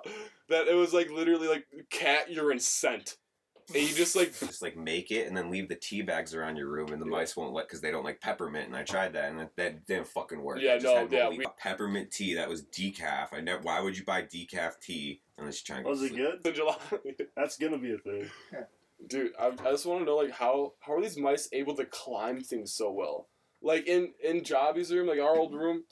that 0.49 0.67
it 0.67 0.73
was 0.75 0.93
like 0.93 1.11
literally 1.11 1.47
like 1.47 1.65
cat 1.91 2.31
urine 2.31 2.59
scent. 2.59 3.17
And 3.73 3.87
you 3.87 3.93
just 3.95 4.15
like 4.15 4.37
just 4.39 4.61
like 4.61 4.75
make 4.75 5.11
it 5.11 5.27
and 5.27 5.35
then 5.37 5.49
leave 5.51 5.69
the 5.69 5.75
tea 5.75 6.01
bags 6.01 6.33
around 6.33 6.55
your 6.55 6.67
room 6.67 6.91
and 6.91 7.01
the 7.01 7.05
Yeah. 7.05 7.11
mice 7.11 7.35
won't 7.37 7.53
let 7.53 7.67
because 7.67 7.81
they 7.81 7.91
don't 7.91 8.03
like 8.03 8.19
peppermint 8.19 8.67
and 8.67 8.75
I 8.75 8.83
tried 8.83 9.13
that 9.13 9.29
and 9.29 9.39
that, 9.39 9.55
that 9.57 9.85
didn't 9.85 10.07
fucking 10.07 10.41
work. 10.41 10.59
Yeah, 10.61 10.73
I 10.73 10.79
just 10.79 10.85
no, 10.85 10.95
had 10.95 11.11
yeah, 11.11 11.27
leave 11.27 11.39
we- 11.39 11.45
peppermint 11.57 12.11
tea 12.11 12.33
that 12.35 12.49
was 12.49 12.63
decaf. 12.63 13.27
I 13.33 13.41
never. 13.41 13.61
Why 13.61 13.79
would 13.81 13.97
you 13.97 14.03
buy 14.03 14.23
decaf 14.23 14.79
tea 14.81 15.21
unless 15.37 15.61
you're 15.67 15.75
trying? 15.75 15.87
Was 15.87 15.99
go 15.99 16.05
it 16.05 16.09
to 16.09 16.15
good? 16.15 16.47
in 16.47 16.53
July. 16.53 16.77
That's 17.35 17.57
gonna 17.57 17.77
be 17.77 17.93
a 17.93 17.97
thing. 17.99 18.29
Dude, 19.07 19.31
I, 19.39 19.47
I 19.47 19.71
just 19.71 19.85
want 19.85 20.01
to 20.01 20.05
know 20.05 20.17
like 20.17 20.31
how 20.31 20.73
how 20.79 20.93
are 20.95 21.01
these 21.01 21.17
mice 21.17 21.47
able 21.53 21.75
to 21.75 21.85
climb 21.85 22.41
things 22.41 22.73
so 22.73 22.91
well? 22.91 23.27
Like 23.61 23.87
in 23.87 24.13
in 24.23 24.41
Jobby's 24.43 24.91
room, 24.91 25.07
like 25.07 25.19
our 25.19 25.37
old 25.37 25.53
room, 25.53 25.83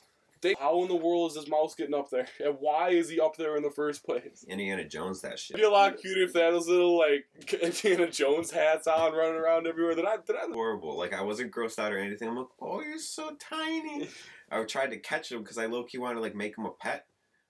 they 0.42 0.56
how 0.60 0.82
in 0.82 0.88
the 0.88 0.96
world 0.96 1.32
is 1.32 1.36
this 1.36 1.48
mouse 1.48 1.76
getting 1.76 1.96
up 1.96 2.10
there? 2.10 2.28
And 2.44 2.56
why 2.60 2.90
is 2.90 3.10
he 3.10 3.20
up 3.20 3.38
there 3.38 3.56
in 3.58 3.64
the 3.64 3.72
first 3.72 4.04
place? 4.06 4.46
Indiana 4.48 4.84
Jones 4.86 5.22
that 5.22 5.40
shit. 5.40 5.56
It'd 5.56 5.64
be 5.64 5.68
a 5.68 5.72
lot 5.72 5.98
cuter 5.98 6.24
if 6.24 6.34
they 6.34 6.42
had 6.42 6.54
those 6.54 6.68
little 6.68 6.98
like 6.98 7.26
Indiana 7.62 8.10
Jones 8.10 8.52
hats 8.52 8.88
on 8.88 9.14
running 9.14 9.36
around 9.36 9.68
everywhere. 9.68 9.96
That 9.96 10.06
I 10.06 10.18
that 10.18 10.36
I 10.36 10.52
Horrible. 10.52 10.98
Like 10.98 11.14
I 11.14 11.22
wasn't 11.22 11.52
grossed 11.52 11.80
out 11.80 11.92
or 11.92 11.98
anything. 11.98 12.28
I'm 12.30 12.38
like, 12.38 12.48
oh, 12.62 12.82
you're 12.82 13.00
so 13.00 13.36
tiny. 13.40 14.10
I 14.52 14.64
tried 14.64 14.92
to 14.92 14.98
catch 14.98 15.32
him 15.32 15.44
because 15.44 15.58
I 15.58 15.66
low 15.66 15.84
key 15.84 15.98
wanted 15.98 16.16
to 16.16 16.22
like 16.22 16.36
make 16.36 16.58
him 16.58 16.66
a 16.66 16.72
pet. 16.72 17.06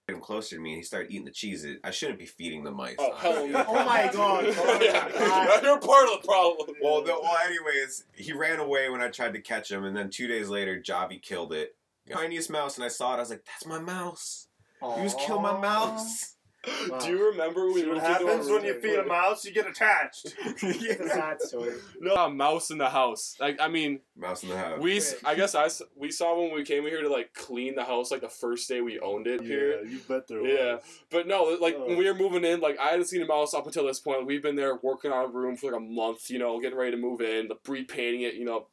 Get 0.08 0.16
him 0.16 0.22
closer 0.22 0.56
to 0.56 0.62
me 0.62 0.72
and 0.72 0.78
he 0.78 0.84
started 0.84 1.12
eating 1.12 1.26
the 1.26 1.32
cheese. 1.32 1.68
I 1.84 1.92
shouldn't 1.92 2.18
be 2.18 2.26
feeding 2.26 2.64
the 2.64 2.72
mice. 2.72 2.96
Oh 2.98 3.14
hell 3.16 3.46
no! 3.46 3.66
Oh 3.68 3.86
my 3.86 4.10
God. 4.14 4.46
Oh 4.48 4.80
yeah, 4.82 5.10
God. 5.12 5.62
you're 5.62 5.80
part 5.80 6.08
of 6.08 6.22
the 6.22 6.28
problem. 6.28 6.76
Well, 6.82 7.04
no, 7.04 7.20
well, 7.22 7.38
anyways, 7.46 8.06
he 8.14 8.32
ran 8.32 8.60
away 8.60 8.90
when 8.90 9.02
I 9.02 9.10
tried 9.10 9.34
to 9.34 9.42
catch 9.42 9.70
him, 9.70 9.84
and 9.84 9.96
then 9.96 10.10
two 10.10 10.28
days 10.28 10.48
later, 10.48 10.82
Javi 10.82 11.22
killed 11.22 11.52
it. 11.52 11.76
Tiniest 12.10 12.50
mouse, 12.50 12.76
and 12.78 12.86
I 12.86 12.90
saw 12.90 13.14
it. 13.14 13.18
I 13.18 13.20
was 13.20 13.30
like, 13.30 13.46
"That's 13.46 13.66
my 13.66 13.80
mouse. 13.80 14.48
You 14.82 15.04
just 15.04 15.20
kill 15.20 15.40
my 15.40 15.60
mouse." 15.60 16.34
Wow. 16.90 17.00
Do 17.00 17.08
you 17.10 17.26
remember 17.30 17.66
when 17.68 17.76
we 17.76 17.82
See 17.84 17.88
what 17.88 18.00
happens 18.04 18.50
when 18.50 18.66
you 18.66 18.74
feed 18.82 19.00
a 19.00 19.06
mouse? 19.06 19.46
You 19.46 19.54
get 19.54 19.68
attached. 19.70 20.36
It's 20.62 20.64
a 21.00 21.08
sad 21.08 21.42
story. 21.42 21.76
No, 22.02 22.14
a 22.16 22.30
mouse 22.30 22.72
in 22.72 22.78
the 22.78 22.90
house. 22.90 23.36
Like 23.40 23.58
I 23.62 23.70
mean, 23.70 24.02
mouse 24.18 24.44
in 24.44 24.50
the 24.50 24.58
house. 24.58 24.80
we 24.82 24.98
s- 24.98 25.16
I 25.24 25.36
guess 25.36 25.56
I 25.56 25.66
s- 25.66 25.82
we 25.96 26.12
saw 26.12 26.38
when 26.38 26.54
we 26.54 26.64
came 26.66 26.84
here 26.84 27.02
to 27.02 27.08
like 27.10 27.34
clean 27.34 27.76
the 27.76 27.86
house 27.86 28.12
like 28.12 28.20
the 28.20 28.28
first 28.28 28.68
day 28.68 28.82
we 28.82 29.00
owned 29.00 29.28
it 29.28 29.40
here. 29.42 29.82
Yeah, 29.82 29.90
you 29.90 30.00
bet 30.10 30.28
there 30.28 30.42
Was. 30.42 30.52
Yeah. 30.52 30.78
But 31.10 31.26
no, 31.28 31.58
like 31.62 31.76
Oh. 31.78 31.88
when 31.88 31.98
we 31.98 32.06
were 32.06 32.16
moving 32.18 32.44
in, 32.44 32.60
like 32.60 32.78
I 32.80 32.88
hadn't 32.90 33.06
seen 33.06 33.22
a 33.22 33.26
mouse 33.28 33.54
up 33.54 33.66
until 33.66 33.86
this 33.86 34.02
point. 34.02 34.26
We've 34.26 34.44
been 34.44 34.58
there 34.58 34.76
working 34.84 35.12
on 35.14 35.24
a 35.24 35.30
room 35.30 35.56
for 35.56 35.72
like 35.72 35.80
a 35.80 35.84
month, 35.86 36.30
you 36.30 36.40
know, 36.40 36.60
getting 36.60 36.78
ready 36.78 36.92
to 36.92 36.98
move 36.98 37.22
in, 37.22 37.48
repainting 37.66 38.22
it, 38.24 38.34
you 38.34 38.44
know, 38.44 38.68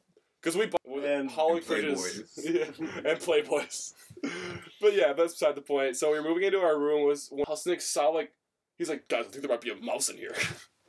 because 0.44 0.56
we 0.56 0.66
bought 0.66 1.04
And- 1.04 1.30
hauling 1.30 1.56
and 1.58 1.66
fridges, 1.66 2.36
Playboys. 2.36 2.78
yeah, 3.02 3.10
and 3.10 3.18
playboys. 3.18 3.92
but 4.80 4.94
yeah, 4.94 5.12
that's 5.14 5.32
beside 5.32 5.54
the 5.54 5.62
point. 5.62 5.96
So 5.96 6.12
we 6.12 6.18
were 6.20 6.28
moving 6.28 6.44
into 6.44 6.60
our 6.60 6.78
room. 6.78 7.06
Was 7.06 7.28
when 7.30 7.44
Husnick 7.46 7.80
saw 7.80 8.08
like 8.08 8.32
He's 8.76 8.88
like, 8.88 9.06
guys, 9.06 9.20
I 9.26 9.28
think 9.28 9.42
there 9.42 9.48
might 9.48 9.60
be 9.60 9.70
a 9.70 9.76
mouse 9.76 10.08
in 10.08 10.16
here. 10.16 10.34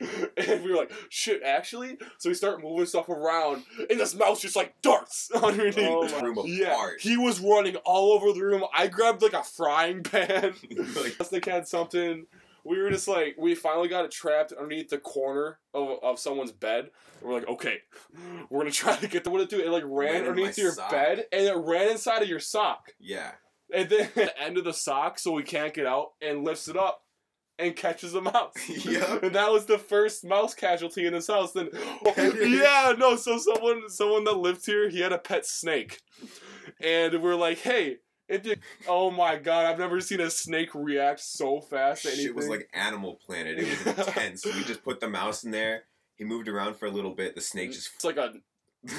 and 0.36 0.64
we 0.64 0.70
were 0.72 0.76
like, 0.76 0.90
shit, 1.08 1.40
actually? 1.44 1.96
So 2.18 2.28
we 2.28 2.34
start 2.34 2.60
moving 2.60 2.84
stuff 2.84 3.08
around, 3.08 3.62
and 3.88 4.00
this 4.00 4.12
mouse 4.12 4.40
just 4.42 4.56
like 4.56 4.74
darts 4.82 5.30
underneath. 5.30 5.78
Oh 5.78 6.02
my- 6.08 6.20
Room 6.20 6.36
yeah, 6.46 6.72
apart. 6.72 7.00
he 7.00 7.16
was 7.16 7.38
running 7.38 7.76
all 7.84 8.10
over 8.12 8.32
the 8.32 8.44
room. 8.44 8.64
I 8.76 8.88
grabbed 8.88 9.22
like 9.22 9.34
a 9.34 9.44
frying 9.44 10.02
pan. 10.02 10.54
Like, 10.96 11.16
Rustic 11.20 11.44
had 11.44 11.68
something. 11.68 12.26
We 12.66 12.78
were 12.82 12.90
just 12.90 13.06
like, 13.08 13.36
we 13.38 13.54
finally 13.54 13.88
got 13.88 14.04
it 14.04 14.10
trapped 14.10 14.52
underneath 14.52 14.88
the 14.88 14.98
corner 14.98 15.58
of, 15.72 15.98
of 16.02 16.18
someone's 16.18 16.52
bed. 16.52 16.90
We're 17.22 17.34
like, 17.34 17.48
okay, 17.48 17.78
we're 18.50 18.60
gonna 18.60 18.70
try 18.70 18.96
to 18.96 19.06
get 19.08 19.24
the 19.24 19.30
what 19.30 19.48
to 19.48 19.56
do. 19.56 19.62
It 19.62 19.70
like 19.70 19.84
ran 19.84 20.12
Ran 20.12 20.16
underneath 20.26 20.58
your 20.58 20.72
sock. 20.72 20.90
bed, 20.90 21.24
and 21.32 21.42
it 21.46 21.56
ran 21.56 21.90
inside 21.90 22.22
of 22.22 22.28
your 22.28 22.40
sock. 22.40 22.92
yeah. 22.98 23.32
And 23.74 23.88
then 23.88 24.02
at 24.02 24.14
the 24.14 24.40
end 24.42 24.58
of 24.58 24.64
the 24.64 24.72
sock, 24.72 25.18
so 25.18 25.32
we 25.32 25.42
can't 25.42 25.74
get 25.74 25.86
out, 25.86 26.10
and 26.22 26.44
lifts 26.44 26.68
it 26.68 26.76
up 26.76 27.00
and 27.58 27.74
catches 27.74 28.14
a 28.14 28.20
mouse. 28.20 28.52
Yep. 28.68 29.22
And 29.24 29.34
that 29.34 29.50
was 29.50 29.66
the 29.66 29.78
first 29.78 30.24
mouse 30.24 30.54
casualty 30.54 31.06
in 31.06 31.12
this 31.14 31.26
house. 31.26 31.52
Then, 31.52 31.70
yeah, 32.16 32.94
no. 32.98 33.16
So 33.16 33.38
someone, 33.38 33.88
someone 33.88 34.24
that 34.24 34.36
lived 34.36 34.64
here, 34.66 34.88
he 34.88 35.00
had 35.00 35.12
a 35.12 35.18
pet 35.18 35.46
snake, 35.46 36.00
and 36.80 37.22
we're 37.22 37.34
like, 37.34 37.58
hey. 37.58 37.96
If 38.28 38.44
you, 38.46 38.56
oh 38.88 39.10
my 39.10 39.36
god, 39.36 39.66
I've 39.66 39.78
never 39.78 40.00
seen 40.00 40.20
a 40.20 40.30
snake 40.30 40.74
react 40.74 41.20
so 41.20 41.60
fast 41.60 42.02
to 42.02 42.08
anything. 42.08 42.26
Shit 42.26 42.34
was 42.34 42.48
like 42.48 42.68
Animal 42.72 43.14
Planet. 43.14 43.58
It 43.58 43.86
was 43.86 43.98
intense. 44.08 44.44
we 44.44 44.64
just 44.64 44.82
put 44.82 45.00
the 45.00 45.08
mouse 45.08 45.44
in 45.44 45.52
there. 45.52 45.84
He 46.16 46.24
moved 46.24 46.48
around 46.48 46.76
for 46.76 46.86
a 46.86 46.90
little 46.90 47.14
bit. 47.14 47.34
The 47.34 47.40
snake 47.40 47.72
just 47.72 47.90
It's 47.94 48.04
like 48.04 48.16
a 48.16 48.32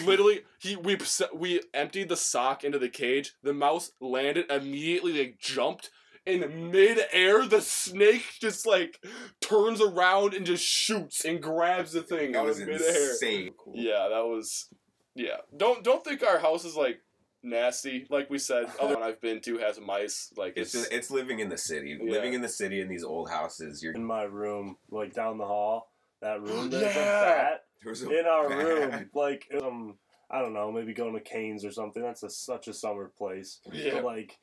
literally 0.06 0.42
he 0.60 0.76
we 0.76 0.98
we 1.34 1.62
emptied 1.74 2.10
the 2.10 2.18
sock 2.18 2.64
into 2.64 2.80
the 2.80 2.90
cage. 2.90 3.34
The 3.44 3.54
mouse 3.54 3.92
landed 4.00 4.50
immediately. 4.50 5.18
Like 5.18 5.40
jumped 5.40 5.90
in 6.26 6.72
mid-air. 6.72 7.46
The 7.48 7.62
snake 7.62 8.24
just 8.40 8.66
like 8.66 9.04
turns 9.42 9.82
around 9.82 10.34
and 10.34 10.46
just 10.46 10.64
shoots 10.64 11.26
and 11.26 11.42
grabs 11.42 11.94
the 11.94 12.02
thing 12.02 12.32
it 12.32 12.36
out 12.36 12.46
was 12.46 12.60
of 12.60 12.68
mid-air. 12.68 13.10
insane. 13.12 13.54
Yeah, 13.74 14.08
that 14.10 14.26
was 14.26 14.70
yeah. 15.16 15.38
Don't 15.56 15.84
don't 15.84 16.04
think 16.04 16.24
our 16.24 16.40
house 16.40 16.66
is 16.66 16.76
like 16.76 17.02
nasty. 17.50 18.06
Like 18.10 18.30
we 18.30 18.38
said, 18.38 18.66
other 18.82 18.96
one 18.96 19.04
I've 19.04 19.22
been 19.22 19.42
to 19.42 19.58
has 19.60 19.80
mice. 19.80 20.32
Like 20.38 20.54
It's 20.56 20.74
it's, 20.74 20.84
just, 20.84 20.94
it's 20.94 21.12
living 21.12 21.40
in 21.40 21.50
the 21.50 21.58
city. 21.58 21.98
Yeah. 22.02 22.12
Living 22.12 22.34
in 22.34 22.42
the 22.42 22.50
city 22.50 22.82
in 22.82 22.88
these 22.88 23.04
old 23.04 23.30
houses. 23.30 23.82
You're 23.84 23.94
in 23.94 24.04
my 24.06 24.24
room, 24.24 24.78
like 24.92 25.14
down 25.14 25.38
the 25.38 25.46
hall, 25.46 25.92
that 26.22 26.42
room, 26.42 26.70
there's 26.72 26.84
a 26.84 27.00
Yeah. 27.00 27.24
bat 27.26 27.64
there 27.84 27.92
was 27.92 28.04
a 28.04 28.20
in 28.20 28.26
our 28.26 28.50
bat. 28.50 28.58
room. 28.58 29.10
Like, 29.14 29.48
um, 29.62 29.96
I 30.30 30.42
don't 30.42 30.54
know, 30.54 30.72
maybe 30.72 30.94
going 30.94 31.14
to 31.14 31.20
Canes 31.22 31.64
or 31.64 31.72
something. 31.72 32.02
That's 32.04 32.24
a, 32.24 32.30
such 32.30 32.68
a 32.68 32.74
summer 32.74 33.12
place. 33.18 33.60
yeah. 33.72 33.94
But 33.96 34.04
like, 34.04 34.38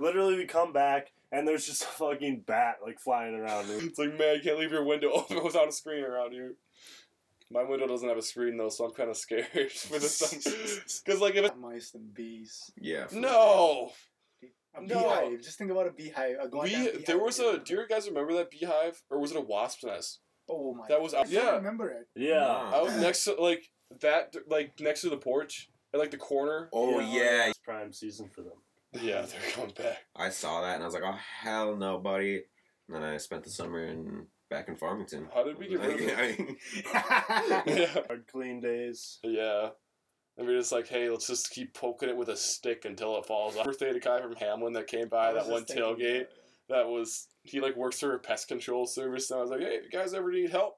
literally, 0.00 0.36
we 0.36 0.46
come 0.46 0.72
back 0.72 1.12
and 1.30 1.46
there's 1.46 1.66
just 1.66 1.82
a 1.82 1.86
fucking 1.86 2.44
bat 2.46 2.76
like 2.84 2.98
flying 2.98 3.34
around. 3.34 3.66
It's 3.70 3.98
like 3.98 4.18
man, 4.18 4.36
you 4.36 4.40
can't 4.42 4.58
leave 4.58 4.72
your 4.72 4.84
window 4.84 5.10
open 5.14 5.42
without 5.44 5.68
a 5.68 5.72
screen 5.72 6.02
around 6.04 6.32
you. 6.32 6.56
My 7.50 7.62
window 7.62 7.86
doesn't 7.86 8.08
have 8.08 8.18
a 8.18 8.22
screen 8.22 8.56
though, 8.56 8.68
so 8.68 8.84
I'm 8.84 8.92
kind 8.92 9.08
of 9.10 9.16
scared 9.16 9.46
for 9.72 9.98
the 9.98 10.08
sun. 10.08 10.40
Because 11.04 11.20
like 11.20 11.34
if 11.36 11.44
it 11.46 11.56
Mice 11.58 11.92
and 11.94 12.12
bees. 12.12 12.70
Yeah. 12.76 13.06
no, 13.12 13.92
A 14.76 14.82
No. 14.82 14.86
beehive. 15.02 15.42
Just 15.42 15.56
think 15.58 15.70
about 15.70 15.86
a 15.86 15.92
beehive. 15.92 16.36
A 16.40 16.48
goddamn 16.48 16.62
we 16.62 16.70
beehive 16.90 17.06
there 17.06 17.18
was 17.18 17.38
a. 17.38 17.42
beehive. 17.42 17.64
Do 17.64 17.74
you 17.74 17.88
guys 17.88 18.06
remember 18.08 18.34
that 18.34 18.50
beehive 18.50 19.02
or 19.10 19.18
was 19.18 19.30
it 19.30 19.36
a 19.38 19.40
wasp's 19.40 19.84
nest? 19.84 20.20
Oh 20.50 20.74
my. 20.74 20.86
that 20.88 21.00
was- 21.00 21.14
I 21.14 21.22
don't 21.24 21.32
yeah. 21.32 21.56
remember 21.56 21.88
it. 21.90 22.06
Yeah. 22.14 22.44
Ah. 22.46 22.78
I 22.78 22.82
was 22.82 22.94
next 22.96 23.24
to 23.24 23.34
like 23.34 23.64
that, 24.00 24.34
like 24.48 24.72
next 24.80 25.00
to 25.02 25.10
the 25.10 25.16
porch 25.16 25.70
at 25.94 26.00
like 26.00 26.10
the 26.10 26.16
corner. 26.18 26.68
Oh 26.72 27.00
yeah. 27.00 27.48
It's 27.48 27.58
prime 27.58 27.92
season 27.92 28.28
for 28.34 28.42
them. 28.42 28.58
Yeah, 28.92 29.22
they're 29.22 29.50
coming 29.52 29.74
back. 29.76 29.98
I 30.16 30.30
saw 30.30 30.62
that 30.62 30.74
and 30.74 30.82
I 30.82 30.86
was 30.86 30.94
like, 30.94 31.02
oh 31.04 31.18
hell 31.42 31.76
no, 31.76 31.98
buddy. 31.98 32.44
And 32.88 32.96
then 32.96 33.02
I 33.02 33.16
spent 33.18 33.44
the 33.44 33.50
summer 33.50 33.84
in 33.84 34.26
back 34.50 34.68
in 34.68 34.76
Farmington. 34.76 35.28
How 35.34 35.44
did 35.44 35.58
we 35.58 35.68
get 35.68 35.80
rid 35.80 35.94
of 35.94 36.00
it? 36.00 36.56
I- 36.94 37.62
Yeah, 37.66 37.86
Hard 38.06 38.24
clean 38.30 38.60
days. 38.60 39.18
yeah. 39.22 39.70
And 40.36 40.46
we 40.46 40.54
are 40.54 40.58
just 40.60 40.70
like, 40.72 40.86
hey, 40.86 41.10
let's 41.10 41.26
just 41.26 41.50
keep 41.50 41.74
poking 41.74 42.08
it 42.08 42.16
with 42.16 42.28
a 42.28 42.36
stick 42.36 42.84
until 42.84 43.16
it 43.18 43.26
falls 43.26 43.56
off. 43.56 43.64
Birthday 43.64 43.92
to 43.92 43.98
guy 43.98 44.20
from 44.20 44.36
Hamlin 44.36 44.72
that 44.74 44.86
came 44.86 45.08
by 45.08 45.32
that 45.32 45.48
one 45.48 45.64
tailgate. 45.64 46.20
about 46.22 46.28
that 46.68 46.86
was 46.86 47.26
he 47.42 47.60
like 47.60 47.74
works 47.76 47.98
for 47.98 48.14
a 48.14 48.18
pest 48.20 48.46
control 48.46 48.86
service 48.86 49.30
and 49.30 49.38
I 49.38 49.42
was 49.42 49.50
like, 49.50 49.60
Hey, 49.60 49.78
if 49.78 49.84
you 49.84 49.90
guys 49.90 50.14
ever 50.14 50.30
need 50.30 50.50
help, 50.50 50.76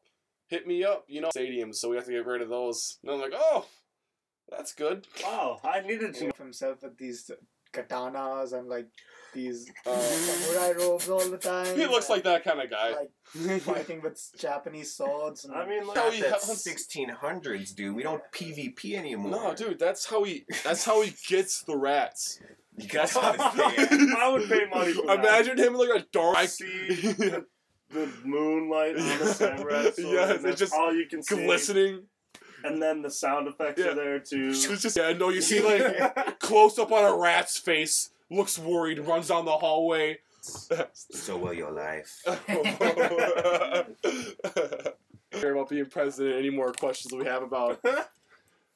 hit 0.48 0.66
me 0.66 0.82
up, 0.82 1.04
you 1.08 1.20
know, 1.20 1.28
stadiums, 1.36 1.74
so 1.76 1.90
we 1.90 1.96
have 1.96 2.06
to 2.06 2.12
get 2.12 2.24
rid 2.24 2.40
of 2.42 2.48
those. 2.48 2.98
And 3.02 3.12
I'm 3.12 3.20
like, 3.20 3.34
Oh, 3.34 3.66
that's 4.48 4.72
good. 4.72 5.06
Wow, 5.22 5.60
I 5.62 5.80
needed 5.82 6.14
to. 6.14 6.28
Of 6.30 6.38
himself 6.38 6.82
with 6.82 6.96
these 6.96 7.30
katanas 7.72 8.52
and 8.52 8.68
like 8.68 8.86
these 9.32 9.70
Uh, 9.86 9.96
samurai 10.00 10.72
robes 10.72 11.08
all 11.08 11.20
the 11.28 11.38
time. 11.38 11.76
he 11.76 11.86
looks 11.86 12.08
like 12.10 12.24
that 12.24 12.42
kind 12.44 12.60
of 12.60 12.68
guy. 12.70 12.90
like 12.94 13.60
fighting 13.62 14.00
with 14.02 14.20
Japanese 14.38 14.94
swords. 14.96 15.44
And 15.44 15.54
I 15.54 15.66
mean, 15.68 15.86
like, 15.86 15.96
Oh, 15.98 16.04
Not 16.06 16.14
he 16.14 16.22
1600s, 16.22 17.74
dude. 17.74 17.94
We 17.94 18.02
don't 18.02 18.22
PvP 18.32 18.94
anymore. 18.94 19.30
no, 19.30 19.54
dude, 19.54 19.78
that's 19.78 20.06
how 20.06 20.24
he 20.24 20.44
that's 20.64 20.84
how 20.84 21.02
he 21.02 21.12
gets 21.28 21.62
the 21.62 21.76
rats. 21.76 22.40
You 22.76 22.88
That's 22.88 23.14
how 23.14 23.34
I 23.38 24.30
would 24.32 24.48
pay 24.48 24.64
money 24.72 24.92
for 24.94 25.06
that. 25.06 25.18
Imagine 25.18 25.58
him 25.58 25.74
like 25.74 25.90
a 25.90 26.04
dark 26.12 26.36
I 26.36 26.46
see 26.46 26.88
the, 26.88 27.44
the 27.90 28.08
moonlight 28.24 28.96
on 28.96 29.18
the 29.18 29.26
samurai 29.34 29.82
sword. 29.90 29.96
Yes, 29.98 30.44
it's 30.44 30.58
just 30.58 30.72
all 30.72 30.94
you 30.94 31.06
can 31.06 31.22
see. 31.22 31.44
glistening. 31.44 32.04
And 32.64 32.80
then 32.82 33.02
the 33.02 33.10
sound 33.10 33.48
effects 33.48 33.80
Yeah. 33.80 33.90
are 33.92 33.94
there 33.94 34.18
too. 34.18 34.48
It's 34.54 34.82
just 34.82 34.96
yeah, 34.96 35.12
no, 35.12 35.28
you 35.30 35.40
see 35.42 35.60
like 35.60 36.38
close 36.40 36.78
up 36.78 36.92
on 36.92 37.04
a 37.04 37.16
rat's 37.16 37.56
face, 37.58 38.10
looks 38.30 38.58
worried, 38.58 38.98
runs 39.00 39.28
down 39.28 39.44
the 39.44 39.56
hallway. 39.56 40.18
So 40.42 41.36
will 41.36 41.52
your 41.52 41.70
life. 41.70 42.22
care 45.32 45.52
about 45.52 45.68
being 45.68 45.86
president. 45.86 46.36
Any 46.38 46.50
more 46.50 46.72
questions 46.72 47.12
we 47.12 47.24
have 47.26 47.42
about 47.42 47.80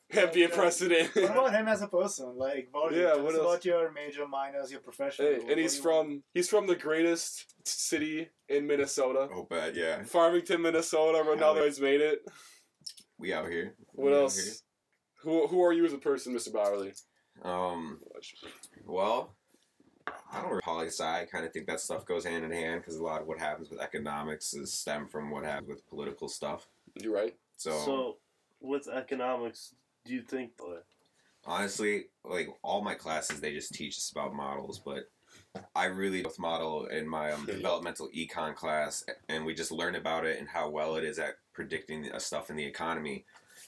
him 0.08 0.28
being 0.32 0.50
president? 0.50 1.14
what 1.14 1.24
about 1.30 1.52
him 1.54 1.66
as 1.68 1.82
a 1.82 1.88
person? 1.88 2.36
Like, 2.36 2.68
what, 2.70 2.92
Yeah, 2.94 3.14
tell 3.14 3.22
what 3.22 3.32
us 3.34 3.38
else? 3.40 3.46
about 3.48 3.64
your 3.64 3.90
major, 3.92 4.26
minors, 4.28 4.70
your 4.70 4.80
profession. 4.80 5.24
Hey, 5.26 5.32
What 5.38 5.46
and 5.48 5.56
do 5.56 5.62
he's 5.62 5.76
you 5.78 5.82
want? 5.84 6.06
from 6.08 6.22
he's 6.34 6.48
from 6.48 6.66
the 6.66 6.76
greatest 6.76 7.46
city 7.66 8.28
in 8.48 8.66
Minnesota, 8.66 9.28
Oh, 9.32 9.44
bad, 9.48 9.74
yeah. 9.76 10.04
Farmington, 10.04 10.62
Minnesota. 10.62 11.18
Ronaldo's 11.24 11.80
made 11.80 12.00
it. 12.00 12.26
We 13.18 13.32
out 13.32 13.48
here. 13.48 13.74
What 13.92 14.10
We 14.10 14.16
out 14.16 14.22
else? 14.22 14.62
Who 15.22 15.46
who 15.46 15.62
are 15.62 15.72
you 15.72 15.84
as 15.84 15.92
a 15.92 15.98
person, 15.98 16.34
Mr. 16.34 16.52
Bauerle? 16.52 16.92
Um, 17.42 18.00
well, 18.86 19.34
I 20.06 20.40
don't 20.40 20.50
really 20.50 20.62
poli 20.62 20.86
sci. 20.86 21.02
I 21.04 21.24
kind 21.24 21.44
of 21.44 21.52
think 21.52 21.66
that 21.66 21.80
stuff 21.80 22.04
goes 22.04 22.24
hand 22.24 22.44
in 22.44 22.50
hand 22.50 22.80
because 22.80 22.96
a 22.96 23.02
lot 23.02 23.20
of 23.22 23.26
what 23.26 23.38
happens 23.38 23.70
with 23.70 23.80
economics 23.80 24.54
is 24.54 24.72
stem 24.72 25.08
from 25.08 25.30
what 25.30 25.44
happens 25.44 25.68
with 25.68 25.86
political 25.88 26.28
stuff. 26.28 26.68
You're 26.94 27.14
right? 27.14 27.34
So, 27.56 27.70
So, 27.84 28.16
with 28.60 28.88
economics, 28.88 29.74
do 30.04 30.12
you 30.12 30.22
think 30.22 30.52
honestly, 31.46 32.06
like 32.24 32.48
all 32.62 32.82
my 32.82 32.94
classes, 32.94 33.40
they 33.40 33.52
just 33.52 33.74
teach 33.74 33.96
us 33.96 34.10
about 34.14 34.34
models, 34.34 34.80
but 34.84 35.04
I 35.74 35.86
really 35.86 36.22
with 36.22 36.38
model 36.38 36.86
in 36.86 37.08
my 37.08 37.32
um, 37.32 37.46
developmental 37.46 38.08
econ 38.16 38.54
class, 38.54 39.04
and 39.28 39.44
we 39.44 39.54
just 39.54 39.72
learn 39.72 39.94
about 39.94 40.24
it 40.24 40.38
and 40.38 40.48
how 40.48 40.70
well 40.70 40.96
it 40.96 41.04
is 41.04 41.18
at 41.18 41.34
predicting 41.54 42.02
the, 42.02 42.14
uh, 42.14 42.18
stuff 42.18 42.50
in 42.50 42.56
the 42.56 42.64
economy. 42.64 43.24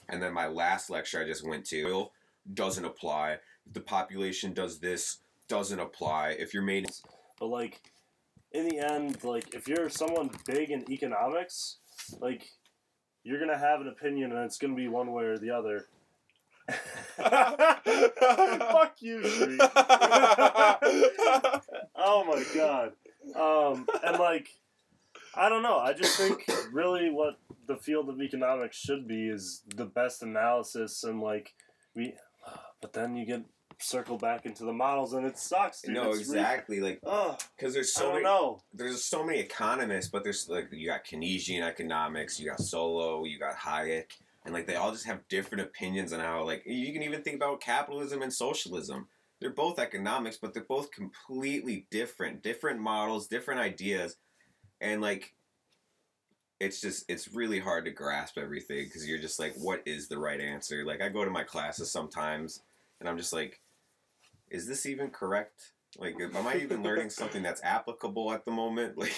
And 0.09 0.21
then 0.21 0.33
my 0.33 0.47
last 0.47 0.89
lecture 0.89 1.21
I 1.21 1.25
just 1.25 1.47
went 1.47 1.65
to 1.67 1.83
oil 1.85 2.11
doesn't 2.53 2.85
apply. 2.85 3.37
The 3.73 3.81
population 3.81 4.53
does 4.53 4.79
this 4.79 5.19
doesn't 5.47 5.79
apply. 5.79 6.35
If 6.37 6.53
you're 6.53 6.63
made 6.63 6.87
but 7.39 7.47
like, 7.47 7.81
in 8.51 8.67
the 8.67 8.79
end, 8.79 9.23
like 9.23 9.53
if 9.53 9.67
you're 9.67 9.89
someone 9.89 10.29
big 10.45 10.71
in 10.71 10.89
economics, 10.91 11.77
like 12.19 12.49
you're 13.23 13.39
gonna 13.39 13.57
have 13.57 13.81
an 13.81 13.87
opinion 13.87 14.31
and 14.31 14.43
it's 14.45 14.57
gonna 14.57 14.75
be 14.75 14.87
one 14.87 15.11
way 15.11 15.25
or 15.25 15.37
the 15.37 15.51
other. 15.51 15.87
Fuck 17.17 18.95
you, 18.99 19.21
oh 21.95 22.23
my 22.25 22.43
god. 22.55 22.93
Um, 23.35 23.87
and 24.03 24.19
like, 24.19 24.49
I 25.37 25.49
don't 25.49 25.63
know. 25.63 25.77
I 25.77 25.93
just 25.93 26.17
think 26.17 26.49
really 26.71 27.09
what 27.09 27.37
the 27.67 27.75
field 27.75 28.09
of 28.09 28.21
economics 28.21 28.77
should 28.77 29.07
be 29.07 29.27
is 29.29 29.61
the 29.75 29.85
best 29.85 30.23
analysis 30.23 31.03
and 31.03 31.21
like 31.21 31.53
we. 31.95 32.13
But 32.81 32.93
then 32.93 33.15
you 33.15 33.25
get 33.25 33.43
circle 33.79 34.17
back 34.17 34.45
into 34.45 34.65
the 34.65 34.73
models 34.73 35.13
and 35.13 35.25
it 35.25 35.37
sucks. 35.37 35.81
Dude. 35.81 35.93
no 35.95 36.09
It's 36.11 36.19
exactly 36.19 36.79
like 36.79 36.99
Ugh, 37.05 37.39
because 37.55 37.73
there's 37.73 37.95
I 37.95 37.99
so 37.99 38.05
don't 38.05 38.13
many 38.15 38.25
know. 38.25 38.61
there's 38.73 39.03
so 39.03 39.23
many 39.23 39.39
economists, 39.39 40.09
but 40.09 40.23
there's 40.23 40.47
like 40.49 40.69
you 40.71 40.87
got 40.87 41.05
Keynesian 41.05 41.61
economics, 41.61 42.39
you 42.39 42.49
got 42.49 42.59
Solow, 42.59 43.29
you 43.29 43.37
got 43.39 43.55
Hayek, 43.55 44.11
and 44.45 44.53
like 44.53 44.65
they 44.67 44.75
all 44.75 44.91
just 44.91 45.05
have 45.05 45.27
different 45.27 45.63
opinions 45.63 46.13
on 46.13 46.19
how 46.19 46.43
like 46.43 46.63
you 46.65 46.91
can 46.93 47.03
even 47.03 47.21
think 47.21 47.35
about 47.35 47.61
capitalism 47.61 48.21
and 48.21 48.33
socialism. 48.33 49.07
They're 49.39 49.51
both 49.51 49.77
economics, 49.77 50.37
but 50.41 50.53
they're 50.55 50.63
both 50.63 50.89
completely 50.89 51.85
different, 51.91 52.41
different 52.41 52.79
models, 52.79 53.27
different 53.27 53.59
ideas, 53.59 54.17
and 54.81 55.01
like 55.01 55.33
it's 56.59 56.81
just 56.81 57.05
it's 57.07 57.33
really 57.33 57.59
hard 57.59 57.85
to 57.85 57.91
grasp 57.91 58.37
everything 58.37 58.85
because 58.85 59.07
you're 59.07 59.19
just 59.19 59.39
like, 59.39 59.53
what 59.57 59.81
is 59.85 60.07
the 60.07 60.17
right 60.17 60.41
answer? 60.41 60.83
Like 60.85 61.01
I 61.01 61.09
go 61.09 61.23
to 61.23 61.31
my 61.31 61.43
classes 61.43 61.91
sometimes, 61.91 62.61
and 62.99 63.07
I'm 63.07 63.17
just 63.17 63.33
like, 63.33 63.61
is 64.49 64.67
this 64.67 64.85
even 64.85 65.09
correct? 65.09 65.73
Like, 65.99 66.15
am 66.19 66.47
I 66.47 66.57
even 66.57 66.83
learning 66.83 67.09
something 67.11 67.43
that's 67.43 67.63
applicable 67.63 68.31
at 68.31 68.45
the 68.45 68.51
moment? 68.51 68.97
Like, 69.07 69.13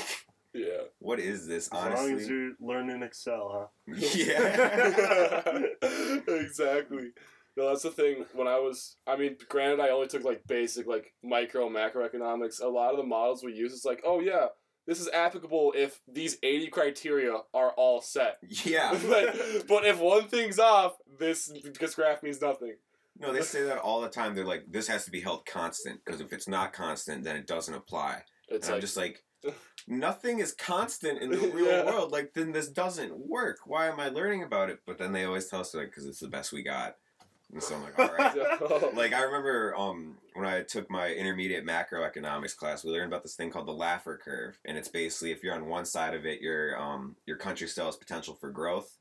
Yeah. 0.53 0.82
what 0.97 1.20
is 1.20 1.45
this? 1.47 1.68
As 1.68 1.74
long 1.74 1.91
as 1.93 1.99
Honestly, 1.99 2.28
you're 2.28 2.51
learning 2.60 3.03
Excel, 3.03 3.70
huh? 3.88 3.95
yeah. 3.95 5.62
exactly. 6.28 7.12
No, 7.55 7.70
that's 7.70 7.84
the 7.84 7.91
thing. 7.91 8.26
When 8.34 8.47
I 8.47 8.57
was, 8.60 8.95
I 9.05 9.16
mean, 9.16 9.36
granted, 9.47 9.80
I 9.80 9.89
only 9.89 10.07
took 10.07 10.24
like 10.24 10.41
basic, 10.47 10.88
like 10.88 11.14
micro, 11.24 11.70
macroeconomics. 11.70 12.62
A 12.64 12.68
lot 12.68 12.91
of 12.91 12.97
the 12.97 13.03
models 13.03 13.43
we 13.43 13.53
use, 13.53 13.74
it's 13.74 13.86
like, 13.86 14.01
oh 14.05 14.20
yeah, 14.22 14.47
this 14.89 14.99
is 14.99 15.07
applicable 15.13 15.71
if 15.77 16.01
these 16.11 16.37
eighty 16.41 16.65
criteria 16.67 17.37
are 17.53 17.69
all 17.77 18.01
set. 18.01 18.37
yeah. 18.65 18.97
but, 19.07 19.67
but 19.67 19.85
if 19.85 19.99
one 19.99 20.27
thing's 20.27 20.57
off, 20.57 20.93
this 21.19 21.51
this 21.79 21.93
graph 21.93 22.23
means 22.23 22.41
nothing. 22.41 22.73
No, 23.19 23.31
they 23.31 23.41
say 23.41 23.61
that 23.63 23.77
all 23.77 24.01
the 24.01 24.09
time. 24.09 24.33
They're 24.33 24.45
like, 24.45 24.63
this 24.67 24.87
has 24.87 25.05
to 25.05 25.11
be 25.11 25.21
held 25.21 25.45
constant 25.45 26.01
because 26.03 26.21
if 26.21 26.33
it's 26.33 26.47
not 26.47 26.73
constant, 26.73 27.23
then 27.23 27.35
it 27.35 27.45
doesn't 27.45 27.73
apply. 27.73 28.23
It's 28.47 28.65
and 28.67 28.75
I'm 28.75 28.81
just 28.81 28.97
like, 28.97 29.23
nothing 29.87 30.39
is 30.39 30.53
constant 30.53 31.21
in 31.21 31.29
the 31.29 31.37
real 31.37 31.67
Yeah. 31.67 31.85
world. 31.85 32.11
Like, 32.11 32.33
then 32.33 32.51
this 32.51 32.69
doesn't 32.69 33.15
work. 33.15 33.57
Why 33.65 33.87
am 33.89 33.99
I 33.99 34.07
learning 34.09 34.41
about 34.43 34.69
it? 34.71 34.79
But 34.87 34.97
then 34.97 35.11
they 35.11 35.25
always 35.25 35.47
tell 35.47 35.59
us 35.59 35.75
like, 35.75 35.87
because 35.89 36.07
it's 36.07 36.19
the 36.21 36.29
best 36.29 36.51
we 36.51 36.63
got. 36.63 36.95
And 37.51 37.63
so 37.63 37.75
I'm 37.75 37.83
like, 37.83 37.97
all 37.97 38.15
right. 38.17 38.95
like 38.95 39.13
I 39.13 39.23
remember 39.23 39.75
um, 39.75 40.17
when 40.35 40.45
I 40.45 40.61
took 40.61 40.89
my 40.89 41.11
intermediate 41.11 41.65
macroeconomics 41.65 42.55
class, 42.55 42.83
we 42.83 42.91
learned 42.91 43.11
about 43.11 43.23
this 43.23 43.35
thing 43.35 43.49
called 43.49 43.67
the 43.67 43.73
Laffer 43.73 44.19
curve, 44.19 44.59
and 44.65 44.77
it's 44.77 44.87
basically 44.87 45.31
if 45.31 45.43
you're 45.43 45.55
on 45.55 45.65
one 45.65 45.85
side 45.85 46.13
of 46.13 46.25
it, 46.25 46.41
your 46.41 46.79
um, 46.79 47.15
your 47.25 47.37
country 47.37 47.67
still 47.67 47.87
has 47.87 47.95
potential 47.95 48.37
for 48.39 48.51
growth, 48.51 48.97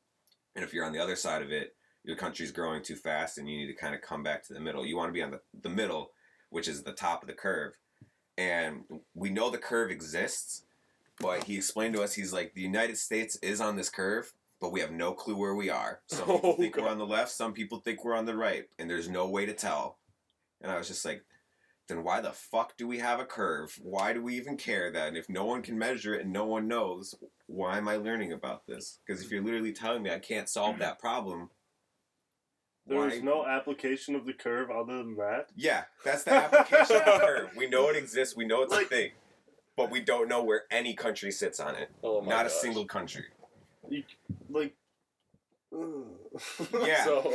and 0.57 0.65
if 0.65 0.73
you're 0.73 0.87
on 0.87 0.93
the 0.93 0.99
other 0.99 1.17
side 1.17 1.43
of 1.43 1.53
it, 1.53 1.75
your 2.05 2.17
country's 2.17 2.51
growing 2.51 2.83
too 2.83 2.97
fast, 2.97 3.37
and 3.37 3.51
you 3.51 3.59
need 3.59 3.67
to 3.67 3.75
kind 3.75 3.95
of 3.95 4.01
come 4.01 4.23
back 4.23 4.43
to 4.45 4.55
the 4.55 4.61
middle. 4.61 4.87
You 4.87 4.97
want 4.97 5.11
to 5.11 5.13
be 5.15 5.23
on 5.23 5.31
the, 5.31 5.41
the 5.63 5.69
middle, 5.69 6.13
which 6.49 6.69
is 6.69 6.83
the 6.83 6.93
top 6.93 7.23
of 7.23 7.29
the 7.29 7.35
curve, 7.35 7.75
and 8.39 8.85
we 9.15 9.29
know 9.29 9.51
the 9.51 9.59
curve 9.59 9.91
exists, 9.91 10.63
but 11.21 11.45
he 11.45 11.57
explained 11.57 11.95
to 11.95 12.03
us 12.03 12.15
he's 12.15 12.33
like 12.33 12.55
the 12.55 12.63
United 12.63 12.97
States 12.97 13.37
is 13.43 13.61
on 13.61 13.77
this 13.77 13.91
curve, 13.91 14.33
but 14.61 14.73
we 14.73 14.81
have 14.81 14.91
no 14.91 15.13
clue 15.13 15.37
where 15.37 15.55
we 15.55 15.71
are. 15.71 16.01
Some 16.07 16.27
people 16.27 16.41
Oh, 16.45 16.53
think 16.55 16.77
we're 16.77 16.89
on 16.89 16.99
the 16.99 17.07
left, 17.07 17.31
some 17.31 17.53
people 17.53 17.79
think 17.81 18.05
we're 18.05 18.17
on 18.17 18.27
the 18.27 18.37
right, 18.37 18.65
and 18.79 18.89
there's 18.91 19.09
no 19.09 19.29
way 19.29 19.47
to 19.47 19.53
tell. 19.53 19.99
And 20.61 20.71
I 20.73 20.79
was 20.79 20.89
just 20.89 21.05
like, 21.05 21.25
then 21.89 22.05
why 22.05 22.21
the 22.21 22.33
fuck 22.33 22.77
do 22.77 22.87
we 22.87 22.99
have 22.99 23.19
a 23.19 23.25
curve? 23.25 23.79
Why 23.81 24.13
do 24.13 24.23
we 24.23 24.37
even 24.37 24.57
care 24.57 24.93
that? 24.93 25.09
And 25.09 25.17
if 25.17 25.29
no 25.29 25.45
one 25.45 25.63
can 25.63 25.79
measure 25.79 26.15
it 26.15 26.23
and 26.25 26.33
no 26.33 26.45
one 26.45 26.69
knows, 26.69 27.15
why 27.47 27.79
am 27.79 27.89
I 27.89 27.97
learning 27.97 28.33
about 28.33 28.67
this? 28.67 28.99
Because 29.07 29.23
if 29.23 29.31
you're 29.31 29.43
literally 29.43 29.73
telling 29.73 30.03
me 30.03 30.11
I 30.11 30.19
can't 30.19 30.49
solve 30.49 30.75
hmm. 30.75 30.81
that 30.83 30.99
problem, 30.99 31.51
there's 32.87 33.23
no 33.23 33.47
application 33.47 34.15
of 34.15 34.25
the 34.25 34.33
curve 34.33 34.71
other 34.71 34.99
than 34.99 35.17
that. 35.17 35.49
Yeah, 35.55 35.85
that's 36.05 36.25
the 36.25 36.33
application 36.35 36.97
of 36.97 37.05
the 37.05 37.19
curve. 37.27 37.51
We 37.57 37.69
know 37.69 37.89
it 37.89 37.97
exists. 37.97 38.35
We 38.37 38.47
know 38.47 38.63
it's 38.63 38.73
Like- 38.73 38.87
a 38.87 38.89
thing, 38.89 39.11
but 39.77 39.91
we 39.91 40.01
don't 40.01 40.29
know 40.29 40.43
where 40.43 40.65
any 40.71 40.95
country 40.95 41.31
sits 41.31 41.61
on 41.61 41.75
it. 41.75 41.91
oh 42.03 42.23
my 42.23 42.31
Not 42.31 42.47
a 42.47 42.51
single 42.51 42.87
country. 42.87 43.25
You, 43.89 44.03
like, 44.49 44.75
Yeah. 46.83 47.05
So, 47.05 47.35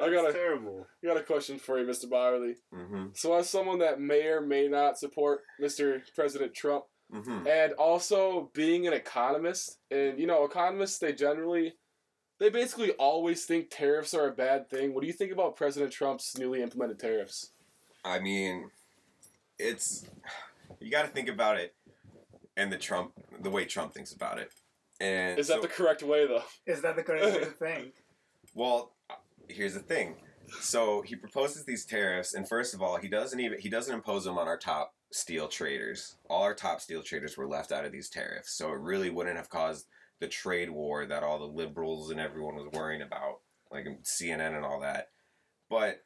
I 0.00 0.10
gotta- 0.10 0.32
terrible. 0.32 0.86
I 1.02 1.06
got 1.06 1.16
a 1.16 1.22
question 1.22 1.58
for 1.58 1.78
you, 1.78 1.86
Mr. 1.86 2.06
Bauerle. 2.06 2.54
Mm-hmm. 2.74 3.06
So, 3.14 3.34
as 3.34 3.48
someone 3.48 3.78
that 3.80 4.00
may 4.00 4.26
or 4.26 4.40
may 4.40 4.68
not 4.68 4.98
support 4.98 5.42
Mr. 5.60 6.02
President 6.14 6.54
Trump, 6.54 6.84
Mm-hmm. 7.10 7.46
and 7.46 7.72
also 7.72 8.50
being 8.52 8.86
an 8.86 8.92
economist, 8.92 9.78
and 9.90 10.18
you 10.20 10.26
know, 10.26 10.44
economists 10.44 10.98
they 10.98 11.14
generally, 11.14 11.72
they 12.38 12.50
basically 12.50 12.90
always 12.98 13.46
think 13.46 13.70
tariffs 13.70 14.12
are 14.12 14.28
a 14.28 14.32
bad 14.32 14.68
thing. 14.68 14.92
What 14.92 15.00
do 15.00 15.06
you 15.06 15.14
think 15.14 15.32
about 15.32 15.56
President 15.56 15.90
Trump's 15.90 16.36
newly 16.36 16.60
implemented 16.60 16.98
tariffs? 16.98 17.52
I 18.04 18.18
mean, 18.18 18.70
it's 19.58 20.04
you 20.80 20.90
got 20.90 21.06
to 21.06 21.08
think 21.08 21.30
about 21.30 21.56
it, 21.56 21.74
and 22.58 22.70
the 22.70 22.76
Trump, 22.76 23.12
the 23.40 23.48
way 23.48 23.64
Trump 23.64 23.94
thinks 23.94 24.12
about 24.12 24.38
it, 24.38 24.52
and 25.00 25.38
Is 25.38 25.48
that 25.48 25.56
so- 25.56 25.62
the 25.62 25.68
correct 25.68 26.02
way, 26.02 26.26
though? 26.26 26.42
Is 26.66 26.82
that 26.82 26.96
the 26.96 27.02
correct 27.02 27.24
way 27.24 27.38
to 27.40 27.46
think? 27.46 27.94
Well, 28.54 28.92
here's 29.48 29.74
the 29.74 29.80
thing. 29.80 30.16
So 30.60 31.02
he 31.02 31.14
proposes 31.14 31.64
these 31.64 31.84
tariffs, 31.84 32.34
and 32.34 32.48
first 32.48 32.74
of 32.74 32.82
all, 32.82 32.96
he 32.96 33.06
doesn't 33.06 33.38
even 33.38 33.60
he 33.60 33.68
doesn't 33.68 33.94
impose 33.94 34.24
them 34.24 34.38
on 34.38 34.48
our 34.48 34.56
top 34.56 34.94
steel 35.12 35.46
traders. 35.46 36.16
All 36.28 36.42
our 36.42 36.54
top 36.54 36.80
steel 36.80 37.02
traders 37.02 37.36
were 37.36 37.46
left 37.46 37.70
out 37.70 37.84
of 37.84 37.92
these 37.92 38.08
tariffs, 38.08 38.52
so 38.54 38.72
it 38.72 38.80
really 38.80 39.10
wouldn't 39.10 39.36
have 39.36 39.50
caused 39.50 39.86
the 40.18 40.26
trade 40.26 40.70
war 40.70 41.06
that 41.06 41.22
all 41.22 41.38
the 41.38 41.44
liberals 41.44 42.10
and 42.10 42.18
everyone 42.18 42.56
was 42.56 42.66
worrying 42.72 43.02
about, 43.02 43.40
like 43.70 43.86
CNN 44.02 44.56
and 44.56 44.64
all 44.64 44.80
that. 44.80 45.10
But 45.70 46.02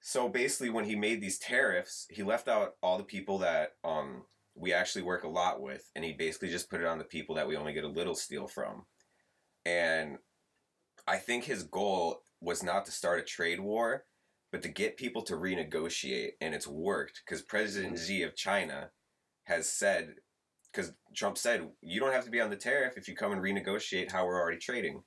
so 0.00 0.28
basically, 0.28 0.70
when 0.70 0.84
he 0.84 0.94
made 0.96 1.20
these 1.20 1.38
tariffs, 1.38 2.06
he 2.08 2.22
left 2.22 2.48
out 2.48 2.76
all 2.82 2.96
the 2.96 3.04
people 3.04 3.38
that 3.38 3.74
um 3.84 4.22
we 4.58 4.72
actually 4.72 5.02
work 5.02 5.24
a 5.24 5.28
lot 5.28 5.60
with, 5.60 5.90
and 5.94 6.04
he 6.04 6.12
basically 6.12 6.48
just 6.48 6.70
put 6.70 6.80
it 6.80 6.86
on 6.86 6.98
the 6.98 7.04
people 7.04 7.34
that 7.36 7.46
we 7.46 7.56
only 7.56 7.72
get 7.72 7.84
a 7.84 7.88
little 7.88 8.14
steel 8.14 8.48
from. 8.48 8.84
And 9.64 10.18
I 11.06 11.16
think 11.16 11.44
his 11.44 11.62
goal 11.62 12.22
was 12.40 12.62
not 12.62 12.84
to 12.86 12.92
start 12.92 13.20
a 13.20 13.22
trade 13.22 13.60
war, 13.60 14.04
but 14.50 14.62
to 14.62 14.68
get 14.68 14.96
people 14.96 15.22
to 15.22 15.34
renegotiate, 15.34 16.32
and 16.40 16.54
it's 16.54 16.66
worked 16.66 17.22
because 17.24 17.42
President 17.42 17.94
mm-hmm. 17.94 18.04
Xi 18.04 18.22
of 18.22 18.34
China 18.34 18.90
has 19.44 19.70
said, 19.70 20.14
because 20.72 20.92
Trump 21.14 21.38
said, 21.38 21.68
you 21.82 22.00
don't 22.00 22.12
have 22.12 22.24
to 22.24 22.30
be 22.30 22.40
on 22.40 22.50
the 22.50 22.56
tariff 22.56 22.96
if 22.96 23.08
you 23.08 23.14
come 23.14 23.32
and 23.32 23.42
renegotiate 23.42 24.12
how 24.12 24.26
we're 24.26 24.40
already 24.40 24.58
trading. 24.58 25.02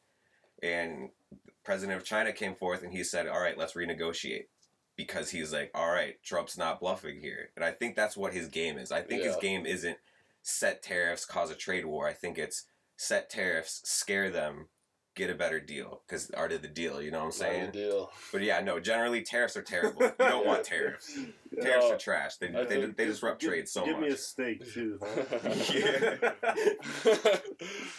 And 0.64 1.10
President 1.64 1.98
of 1.98 2.06
China 2.06 2.32
came 2.34 2.56
forth 2.56 2.84
and 2.84 2.92
he 2.92 3.04
said, 3.04 3.28
all 3.28 3.42
right, 3.42 3.58
let's 3.58 3.74
renegotiate. 3.74 4.46
Because 5.06 5.32
he's 5.32 5.54
like, 5.54 5.72
all 5.74 5.92
right, 5.92 6.22
Trump's 6.24 6.58
not 6.58 6.80
bluffing 6.80 7.20
here. 7.20 7.50
And 7.56 7.66
I 7.66 7.72
think 7.72 7.96
that's 7.96 8.18
what 8.18 8.34
his 8.34 8.48
game 8.48 8.78
is. 8.78 8.92
I 8.92 9.02
think 9.02 9.24
his 9.24 9.36
game 9.38 9.66
isn't 9.66 9.98
set 10.42 10.82
tariffs, 10.82 11.26
cause 11.26 11.52
a 11.52 11.56
trade 11.56 11.86
war. 11.86 12.08
I 12.08 12.14
think 12.14 12.38
it's 12.38 12.66
set 12.98 13.30
tariffs, 13.30 13.82
scare 13.84 14.30
them, 14.30 14.68
get 15.16 15.30
a 15.30 15.36
better 15.36 15.60
deal. 15.60 16.02
Because 16.08 16.32
art 16.32 16.52
of 16.52 16.62
the 16.62 16.68
deal, 16.68 17.02
you 17.02 17.12
know 17.12 17.20
what 17.20 17.26
I'm 17.26 17.32
saying? 17.32 17.72
deal. 17.72 18.12
But 18.32 18.42
yeah, 18.42 18.62
no, 18.62 18.80
generally 18.80 19.22
tariffs 19.22 19.56
are 19.58 19.62
terrible. 19.74 20.02
You 20.04 20.14
don't 20.18 20.46
want 20.46 20.64
tariffs. 20.64 21.18
Tariffs 21.62 21.88
are 21.92 21.98
trash. 21.98 22.38
They, 22.38 22.48
I 22.48 22.64
they, 22.64 22.82
think- 22.82 22.96
they 22.96 23.06
disrupt 23.06 23.42
Give- 23.42 23.50
trade 23.50 23.68
so 23.68 23.84
Give 23.84 24.00
much. 24.00 24.02
Give 24.02 24.08
me 24.10 24.14
a 24.14 24.18
steak 24.18 24.74
too. 24.74 24.98
Huh? 25.04 25.50
Yeah. 25.74 26.32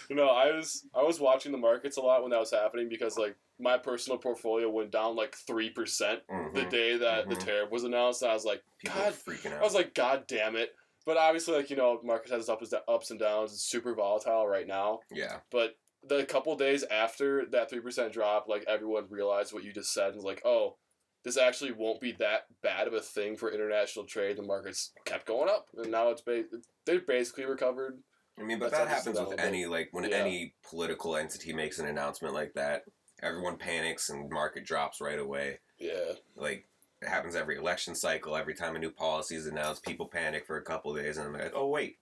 you 0.09 0.17
know, 0.17 0.29
I 0.29 0.53
was 0.57 0.85
I 0.95 1.03
was 1.03 1.21
watching 1.21 1.53
the 1.53 1.59
markets 1.59 1.97
a 1.97 2.01
lot 2.01 2.23
when 2.23 2.31
that 2.31 2.41
was 2.41 2.51
happening 2.51 2.89
because 2.89 3.19
like 3.19 3.37
my 3.61 3.77
personal 3.79 4.19
portfolio 4.19 4.71
went 4.71 4.91
down 4.91 5.17
like 5.17 5.35
three 5.37 5.71
percent 5.71 6.21
Mhm. 6.31 6.55
the 6.55 6.65
day 6.65 6.97
that 6.97 7.29
the 7.29 7.37
Mhm. 7.37 7.45
tariff 7.45 7.71
was 7.71 7.85
announced. 7.85 8.23
And 8.23 8.31
I 8.31 8.35
was 8.35 8.45
like, 8.45 8.63
People 8.79 9.01
God, 9.01 9.13
freaking 9.13 9.53
out. 9.53 9.61
I 9.61 9.65
was 9.65 9.75
like, 9.75 9.95
God 9.95 10.25
damn 10.27 10.57
it! 10.57 10.75
But 11.05 11.17
obviously, 11.17 11.55
like 11.55 11.69
you 11.71 11.77
know, 11.77 12.01
market 12.03 12.31
has 12.33 12.41
its 12.41 12.49
ups 12.49 12.73
ups 12.89 13.11
and 13.11 13.21
downs. 13.21 13.53
It's 13.53 13.63
super 13.65 13.95
volatile 13.95 14.47
right 14.47 14.67
now. 14.67 15.01
yeah. 15.13 15.41
But 15.51 15.77
the 16.09 16.25
couple 16.25 16.57
days 16.57 16.85
after 16.91 17.47
that 17.47 17.71
three 17.71 17.81
percent 17.81 18.13
drop, 18.13 18.49
like 18.49 18.65
everyone 18.69 19.07
realized 19.11 19.53
what 19.53 19.65
you 19.65 19.73
just 19.73 19.93
said 19.93 20.09
and 20.09 20.17
was 20.17 20.25
like, 20.25 20.43
oh, 20.45 20.77
this 21.25 21.37
actually 21.37 21.73
won't 21.73 22.01
be 22.01 22.13
that 22.19 22.47
bad 22.63 22.89
of 22.89 22.95
a 22.95 23.01
thing 23.01 23.37
for 23.37 23.51
international 23.53 24.05
trade. 24.05 24.37
The 24.37 24.43
markets 24.43 24.93
kept 25.05 25.27
going 25.27 25.49
up, 25.49 25.69
and 25.77 25.91
now 25.91 26.09
it's 26.09 26.23
ba- 26.23 26.45
they're 26.85 27.01
basically 27.01 27.45
recovered. 27.45 27.99
I 28.39 28.43
mean, 28.45 28.59
but 28.59 28.71
That's 28.71 28.85
that 28.85 28.89
happens 28.89 29.21
with 29.21 29.39
any 29.39 29.67
like 29.67 29.89
when 29.93 30.05
Yeah. 30.05 30.17
any 30.17 30.55
political 30.69 31.17
entity 31.17 31.53
makes 31.53 31.79
an 31.79 31.87
announcement 31.87 32.35
like 32.35 32.55
that, 32.55 32.85
everyone 33.23 33.57
panics 33.59 34.09
and 34.09 34.31
market 34.31 34.65
drops 34.65 35.01
right 35.01 35.19
away. 35.19 35.61
Yeah, 35.79 36.13
Like 36.35 36.67
it 37.03 37.09
happens 37.09 37.37
every 37.37 37.57
election 37.57 37.95
cycle. 37.95 38.35
Every 38.37 38.55
time 38.55 38.75
a 38.75 38.79
new 38.79 38.91
policy 38.91 39.37
is 39.37 39.47
announced, 39.47 39.85
people 39.85 40.07
panic 40.07 40.47
for 40.47 40.57
a 40.57 40.63
couple 40.63 40.95
days, 40.95 41.19
and 41.19 41.27
I'm 41.29 41.33
like, 41.35 41.53
oh 41.55 41.69
wait, 41.69 41.99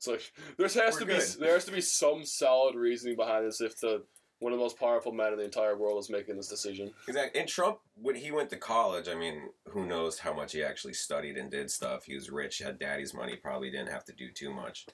it's 0.00 0.06
like 0.06 0.32
there 0.56 0.66
has 0.66 0.94
We're 0.94 1.00
to 1.00 1.04
be 1.06 1.12
good. 1.12 1.36
there 1.40 1.52
has 1.52 1.66
to 1.66 1.72
be 1.72 1.82
some 1.82 2.24
solid 2.24 2.74
reasoning 2.74 3.16
behind 3.16 3.46
this 3.46 3.60
if 3.60 3.78
the 3.80 4.02
one 4.38 4.54
of 4.54 4.58
the 4.58 4.62
most 4.62 4.78
powerful 4.78 5.12
men 5.12 5.34
in 5.34 5.38
the 5.38 5.44
entire 5.44 5.76
world 5.76 6.02
is 6.02 6.08
making 6.08 6.34
this 6.38 6.48
decision. 6.48 6.90
Exactly. 7.06 7.38
And 7.38 7.46
Trump, 7.46 7.80
when 8.00 8.14
he 8.14 8.30
went 8.30 8.48
to 8.48 8.56
college, 8.56 9.06
I 9.06 9.14
mean, 9.14 9.50
who 9.68 9.84
knows 9.84 10.18
how 10.18 10.32
much 10.32 10.52
he 10.52 10.62
actually 10.64 10.94
studied 10.94 11.36
and 11.36 11.50
did 11.50 11.70
stuff. 11.70 12.04
He 12.04 12.14
was 12.14 12.30
rich, 12.30 12.56
had 12.60 12.78
daddy's 12.78 13.12
money, 13.12 13.36
probably 13.36 13.70
didn't 13.70 13.90
have 13.90 14.06
to 14.06 14.14
do 14.14 14.30
too 14.30 14.50
much. 14.50 14.86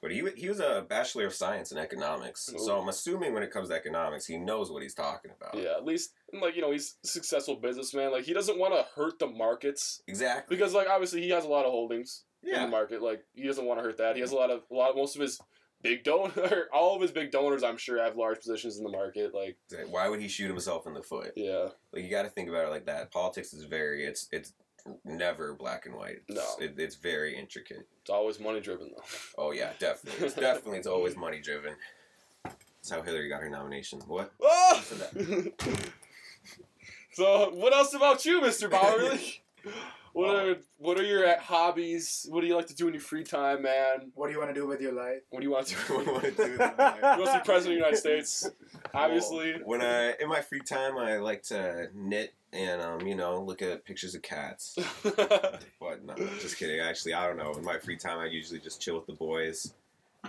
But 0.00 0.12
he, 0.12 0.22
he 0.36 0.48
was 0.48 0.60
a 0.60 0.86
bachelor 0.88 1.26
of 1.26 1.34
science 1.34 1.72
in 1.72 1.78
economics. 1.78 2.48
So 2.56 2.78
I'm 2.80 2.88
assuming 2.88 3.34
when 3.34 3.42
it 3.42 3.50
comes 3.50 3.70
to 3.70 3.74
economics, 3.74 4.24
he 4.26 4.36
knows 4.36 4.70
what 4.70 4.84
he's 4.84 4.94
talking 4.94 5.32
about. 5.36 5.60
Yeah, 5.60 5.72
at 5.76 5.84
least 5.84 6.12
like 6.40 6.54
you 6.54 6.62
know 6.62 6.70
he's 6.70 6.94
a 7.04 7.08
successful 7.08 7.56
businessman. 7.56 8.12
Like 8.12 8.22
he 8.24 8.32
doesn't 8.32 8.56
want 8.56 8.72
to 8.74 8.86
hurt 8.94 9.18
the 9.18 9.26
markets 9.26 10.00
Exactly. 10.06 10.56
because 10.56 10.74
like 10.74 10.86
obviously 10.88 11.22
he 11.22 11.30
has 11.30 11.44
a 11.44 11.48
lot 11.48 11.64
of 11.64 11.72
holdings 11.72 12.22
in 12.44 12.52
the 12.62 12.68
market. 12.68 13.02
Like 13.02 13.24
he 13.34 13.44
doesn't 13.46 13.64
want 13.64 13.78
to 13.80 13.84
hurt 13.84 13.98
that. 13.98 14.14
He 14.16 14.20
has 14.20 14.32
a 14.32 14.36
lot 14.36 14.50
of 14.50 14.62
a 14.70 14.74
lot. 14.74 14.96
Most 14.96 15.14
of 15.16 15.22
his 15.22 15.40
big 15.82 16.04
donor, 16.04 16.64
all 16.72 16.94
of 16.96 17.02
his 17.02 17.10
big 17.10 17.30
donors, 17.30 17.62
I'm 17.62 17.76
sure, 17.76 18.02
have 18.02 18.16
large 18.16 18.38
positions 18.40 18.78
in 18.78 18.84
the 18.84 18.90
market. 18.90 19.34
Like 19.34 19.56
Why 19.90 20.08
would 20.08 20.20
he 20.20 20.28
shoot 20.28 20.48
himself 20.48 20.86
in 20.86 20.94
the 20.94 21.02
foot? 21.02 21.32
yeah, 21.36 21.68
Like 21.92 22.04
you 22.04 22.10
got 22.10 22.22
to 22.22 22.30
think 22.30 22.48
about 22.48 22.66
it 22.66 22.70
like 22.70 22.86
that. 22.86 23.10
Politics 23.10 23.52
is 23.52 23.64
very 23.64 24.04
it's 24.04 24.28
it's 24.32 24.52
never 25.04 25.54
black 25.54 25.86
and 25.86 25.94
white. 25.94 26.22
It's, 26.28 26.36
No. 26.36 26.64
it, 26.64 26.74
it's 26.78 26.96
very 26.96 27.38
intricate. 27.38 27.86
it's 28.00 28.10
always 28.10 28.40
money 28.40 28.60
driven 28.60 28.90
though. 28.96 29.02
Oh 29.38 29.52
yeah, 29.52 29.70
definitely. 29.78 30.26
It's 30.26 30.34
definitely 30.48 30.78
it's 30.78 30.86
always 30.88 31.16
money 31.16 31.40
driven. 31.40 31.74
That's 32.44 32.90
how 32.90 33.02
Hillary 33.02 33.28
got 33.28 33.42
her 33.42 33.48
nomination. 33.48 34.00
What? 34.08 34.32
Oh! 34.42 34.82
so 37.12 37.50
what 37.54 37.72
else 37.74 37.94
about 37.94 38.24
you, 38.24 38.40
Mr. 38.40 38.68
Bauerle? 38.68 39.38
What 40.12 40.28
Oh. 40.30 40.50
are 40.50 40.56
what 40.78 40.98
are 40.98 41.04
your 41.04 41.38
hobbies? 41.38 42.26
What 42.28 42.40
do 42.42 42.46
you 42.46 42.54
like 42.56 42.66
to 42.66 42.74
do 42.74 42.86
in 42.88 42.94
your 42.94 43.00
free 43.00 43.24
time, 43.24 43.62
man? 43.62 44.10
What 44.14 44.26
do 44.26 44.32
you 44.32 44.38
want 44.38 44.50
to 44.54 44.60
do 44.60 44.66
with 44.66 44.80
your 44.80 44.92
life? 44.92 45.22
What 45.30 45.40
do 45.40 45.46
you 45.46 45.52
want 45.52 45.68
to 45.68 45.74
do? 45.74 45.80
What 45.94 46.04
do 46.04 46.10
you 46.10 46.12
wanna 46.14 46.30
do 46.30 46.36
with 46.36 46.38
you 46.50 46.56
your 46.58 46.58
life? 46.58 47.02
want 47.02 47.26
to 47.32 47.38
be 47.38 47.44
president 47.44 47.56
of 47.56 47.64
the 47.64 47.72
United 47.74 47.96
States? 47.96 48.50
Obviously. 48.94 49.52
Well, 49.54 49.62
when 49.64 49.82
I 49.82 50.12
in 50.20 50.28
my 50.28 50.40
free 50.40 50.60
time, 50.60 50.98
I 50.98 51.16
like 51.18 51.42
to 51.44 51.88
knit 51.94 52.34
and 52.52 52.82
um, 52.82 53.00
you 53.06 53.14
know, 53.14 53.40
look 53.42 53.62
at 53.62 53.84
pictures 53.84 54.14
of 54.14 54.22
cats. 54.22 54.76
But 55.04 56.04
no, 56.04 56.14
just 56.40 56.58
kidding. 56.58 56.80
Actually, 56.80 57.14
I 57.14 57.26
don't 57.26 57.36
know. 57.36 57.52
In 57.52 57.64
my 57.64 57.78
free 57.78 57.96
time, 57.96 58.18
I 58.18 58.26
usually 58.26 58.60
just 58.60 58.80
chill 58.80 58.94
with 58.96 59.06
the 59.06 59.12
boys, 59.14 59.72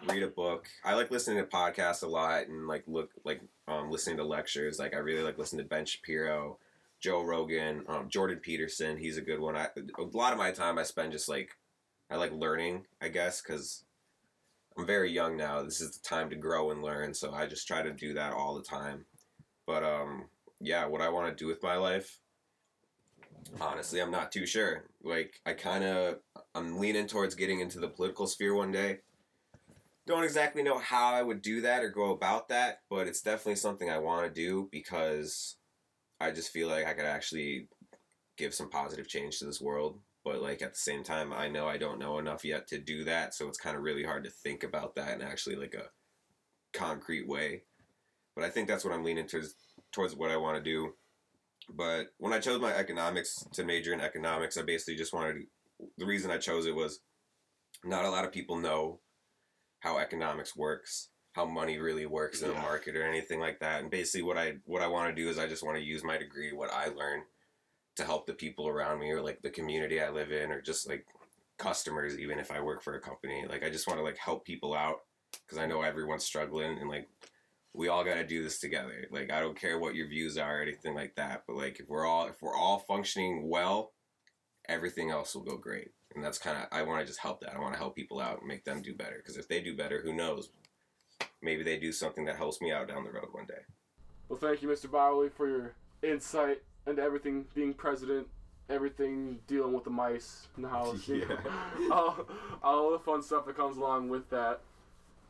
read 0.07 0.23
a 0.23 0.27
book. 0.27 0.67
I 0.83 0.93
like 0.95 1.11
listening 1.11 1.37
to 1.37 1.43
podcasts 1.49 2.03
a 2.03 2.07
lot 2.07 2.47
and 2.47 2.67
like 2.67 2.83
look 2.87 3.11
like 3.23 3.41
um, 3.67 3.91
listening 3.91 4.17
to 4.17 4.23
lectures. 4.23 4.79
Like 4.79 4.93
I 4.93 4.97
really 4.97 5.23
like 5.23 5.37
listening 5.37 5.63
to 5.63 5.69
Ben 5.69 5.85
Shapiro, 5.85 6.57
Joe 7.03 7.21
Rogan, 7.21 7.83
um, 7.89 8.07
Jordan 8.07 8.39
Peterson. 8.39 8.97
He's 8.97 9.17
a 9.17 9.21
good 9.21 9.41
one. 9.41 9.57
I, 9.57 9.67
a 9.99 10.03
lot 10.13 10.31
of 10.31 10.39
my 10.39 10.51
time 10.51 10.79
I 10.79 10.83
spend 10.83 11.11
just 11.11 11.27
like 11.27 11.49
I 12.09 12.15
like 12.15 12.31
learning. 12.31 12.85
I 13.01 13.09
guess 13.09 13.41
because 13.41 13.83
I'm 14.77 14.87
very 14.87 15.11
young 15.11 15.35
now. 15.35 15.61
This 15.63 15.81
is 15.81 15.97
the 15.97 16.07
time 16.07 16.29
to 16.29 16.37
grow 16.37 16.71
and 16.71 16.81
learn. 16.81 17.13
So 17.13 17.33
I 17.33 17.45
just 17.45 17.67
try 17.67 17.81
to 17.81 17.91
do 17.91 18.13
that 18.13 18.31
all 18.31 18.55
the 18.55 18.63
time. 18.63 19.03
But 19.67 19.83
um, 19.83 20.29
yeah, 20.61 20.85
what 20.85 21.01
I 21.01 21.09
want 21.09 21.27
to 21.27 21.43
do 21.43 21.47
with 21.47 21.61
my 21.61 21.75
life. 21.75 22.19
Honestly, 23.59 24.01
I'm 24.01 24.11
not 24.11 24.31
too 24.31 24.45
sure. 24.45 24.85
Like, 25.03 25.41
I 25.45 25.51
kind 25.51 25.83
of, 25.83 26.19
I'm 26.55 26.79
leaning 26.79 27.07
towards 27.07 27.35
getting 27.35 27.59
into 27.59 27.79
the 27.79 27.89
political 27.89 28.27
sphere 28.27 28.55
one 28.55 28.71
day. 28.71 28.99
Don't 30.07 30.23
exactly 30.23 30.63
know 30.63 30.77
how 30.77 31.13
I 31.13 31.21
would 31.21 31.41
do 31.41 31.59
that 31.61 31.83
or 31.83 31.89
go 31.89 32.11
about 32.11 32.47
that, 32.47 32.79
but 32.89 33.07
it's 33.07 33.21
definitely 33.21 33.55
something 33.55 33.89
I 33.89 33.97
want 33.97 34.25
to 34.25 34.33
do 34.33 34.69
because 34.71 35.57
I 36.23 36.31
just 36.31 36.51
feel 36.51 36.69
like 36.69 36.85
I 36.85 36.93
could 36.93 37.05
actually 37.05 37.67
give 38.37 38.53
some 38.53 38.69
positive 38.69 39.07
change 39.07 39.39
to 39.39 39.45
this 39.45 39.61
world. 39.61 39.99
But, 40.25 40.41
like, 40.41 40.61
at 40.61 40.73
the 40.73 40.79
same 40.79 41.03
time, 41.03 41.33
I 41.33 41.49
know 41.49 41.67
I 41.67 41.77
don't 41.77 41.99
know 41.99 42.17
enough 42.17 42.45
yet 42.45 42.65
to 42.67 42.77
do 42.77 43.03
that, 43.03 43.33
so 43.33 43.49
it's 43.49 43.57
kind 43.57 43.75
of 43.75 43.83
really 43.83 44.03
hard 44.03 44.23
to 44.23 44.29
think 44.29 44.63
about 44.63 44.95
that 44.95 45.15
in 45.15 45.21
actually, 45.21 45.57
like, 45.57 45.73
a 45.73 45.89
concrete 46.71 47.27
way. 47.27 47.63
But 48.33 48.45
I 48.45 48.49
think 48.49 48.69
that's 48.69 48.85
what 48.85 48.93
I'm 48.93 49.03
leaning 49.03 49.27
towards, 49.27 49.55
towards 49.91 50.15
what 50.15 50.31
I 50.31 50.37
want 50.37 50.55
to 50.57 50.63
do. 50.63 50.93
But 51.69 52.13
when 52.19 52.31
I 52.31 52.39
chose 52.39 52.61
my 52.61 52.73
economics 52.73 53.43
to 53.51 53.65
major 53.65 53.91
in 53.91 53.99
economics, 53.99 54.57
I 54.57 54.61
basically 54.61 54.95
just 54.95 55.13
wanted 55.13 55.33
to, 55.33 55.41
the 55.97 56.05
reason 56.05 56.31
I 56.31 56.37
chose 56.37 56.65
it 56.65 56.75
was 56.75 57.01
not 57.83 58.05
a 58.05 58.09
lot 58.09 58.23
of 58.23 58.31
people 58.31 58.55
know 58.55 58.99
how 59.81 59.97
economics 59.97 60.55
works, 60.55 61.09
how 61.33 61.45
money 61.45 61.79
really 61.79 62.05
works 62.05 62.41
in 62.41 62.51
a 62.51 62.53
market 62.53 62.95
or 62.95 63.03
anything 63.03 63.39
like 63.39 63.59
that. 63.59 63.81
And 63.81 63.89
basically 63.89 64.21
what 64.21 64.37
I 64.37 64.53
what 64.65 64.81
I 64.83 64.87
want 64.87 65.13
to 65.13 65.21
do 65.21 65.29
is 65.29 65.39
I 65.39 65.47
just 65.47 65.63
want 65.63 65.77
to 65.77 65.83
use 65.83 66.03
my 66.03 66.17
degree, 66.17 66.53
what 66.53 66.71
I 66.71 66.87
learn 66.87 67.23
to 67.95 68.05
help 68.05 68.25
the 68.25 68.33
people 68.33 68.67
around 68.67 68.99
me 68.99 69.11
or 69.11 69.21
like 69.21 69.41
the 69.41 69.49
community 69.49 69.99
I 69.99 70.09
live 70.09 70.31
in 70.31 70.51
or 70.51 70.61
just 70.61 70.87
like 70.87 71.05
customers 71.57 72.17
even 72.17 72.39
if 72.39 72.51
I 72.51 72.61
work 72.61 72.83
for 72.83 72.95
a 72.95 73.01
company. 73.01 73.45
Like 73.49 73.63
I 73.63 73.69
just 73.69 73.87
want 73.87 73.99
to 73.99 74.03
like 74.03 74.17
help 74.17 74.45
people 74.45 74.75
out 74.75 75.01
cuz 75.47 75.57
I 75.57 75.65
know 75.65 75.81
everyone's 75.81 76.23
struggling 76.23 76.77
and 76.79 76.89
like 76.89 77.09
we 77.73 77.87
all 77.87 78.03
got 78.03 78.15
to 78.15 78.25
do 78.25 78.43
this 78.43 78.59
together. 78.59 79.07
Like 79.09 79.31
I 79.31 79.39
don't 79.39 79.59
care 79.59 79.79
what 79.79 79.95
your 79.95 80.07
views 80.07 80.37
are 80.37 80.59
or 80.59 80.61
anything 80.61 80.93
like 80.93 81.15
that, 81.15 81.43
but 81.47 81.55
like 81.55 81.79
if 81.79 81.87
we're 81.89 82.05
all 82.05 82.27
if 82.27 82.41
we're 82.43 82.55
all 82.55 82.79
functioning 82.79 83.49
well, 83.49 83.93
everything 84.69 85.09
else 85.09 85.33
will 85.33 85.43
go 85.43 85.57
great. 85.57 85.91
And 86.13 86.23
that's 86.23 86.37
kind 86.37 86.57
of 86.57 86.67
I 86.71 86.83
want 86.83 87.01
to 87.01 87.07
just 87.07 87.19
help 87.19 87.41
that. 87.41 87.55
I 87.55 87.59
want 87.59 87.73
to 87.73 87.79
help 87.79 87.95
people 87.95 88.19
out 88.19 88.39
and 88.39 88.47
make 88.47 88.65
them 88.65 88.83
do 88.83 88.93
better 88.93 89.17
because 89.17 89.37
if 89.37 89.47
they 89.47 89.61
do 89.61 89.75
better, 89.75 90.01
who 90.03 90.13
knows? 90.13 90.51
Maybe 91.41 91.63
they 91.63 91.77
do 91.77 91.91
something 91.91 92.25
that 92.25 92.37
helps 92.37 92.61
me 92.61 92.71
out 92.71 92.87
down 92.87 93.03
the 93.03 93.11
road 93.11 93.27
one 93.31 93.45
day. 93.45 93.61
Well, 94.29 94.39
thank 94.39 94.61
you, 94.61 94.69
Mr. 94.69 94.87
Bauerle, 94.87 95.31
for 95.31 95.47
your 95.47 95.73
insight 96.01 96.61
into 96.87 97.01
everything 97.01 97.45
being 97.53 97.73
president, 97.73 98.27
everything 98.69 99.39
dealing 99.47 99.73
with 99.73 99.83
the 99.83 99.89
mice 99.89 100.47
in 100.55 100.63
the 100.63 100.69
house, 100.69 101.07
know, 101.07 101.37
all, 101.91 102.27
all 102.63 102.91
the 102.91 102.99
fun 102.99 103.21
stuff 103.21 103.45
that 103.45 103.57
comes 103.57 103.77
along 103.77 104.09
with 104.09 104.29
that. 104.29 104.61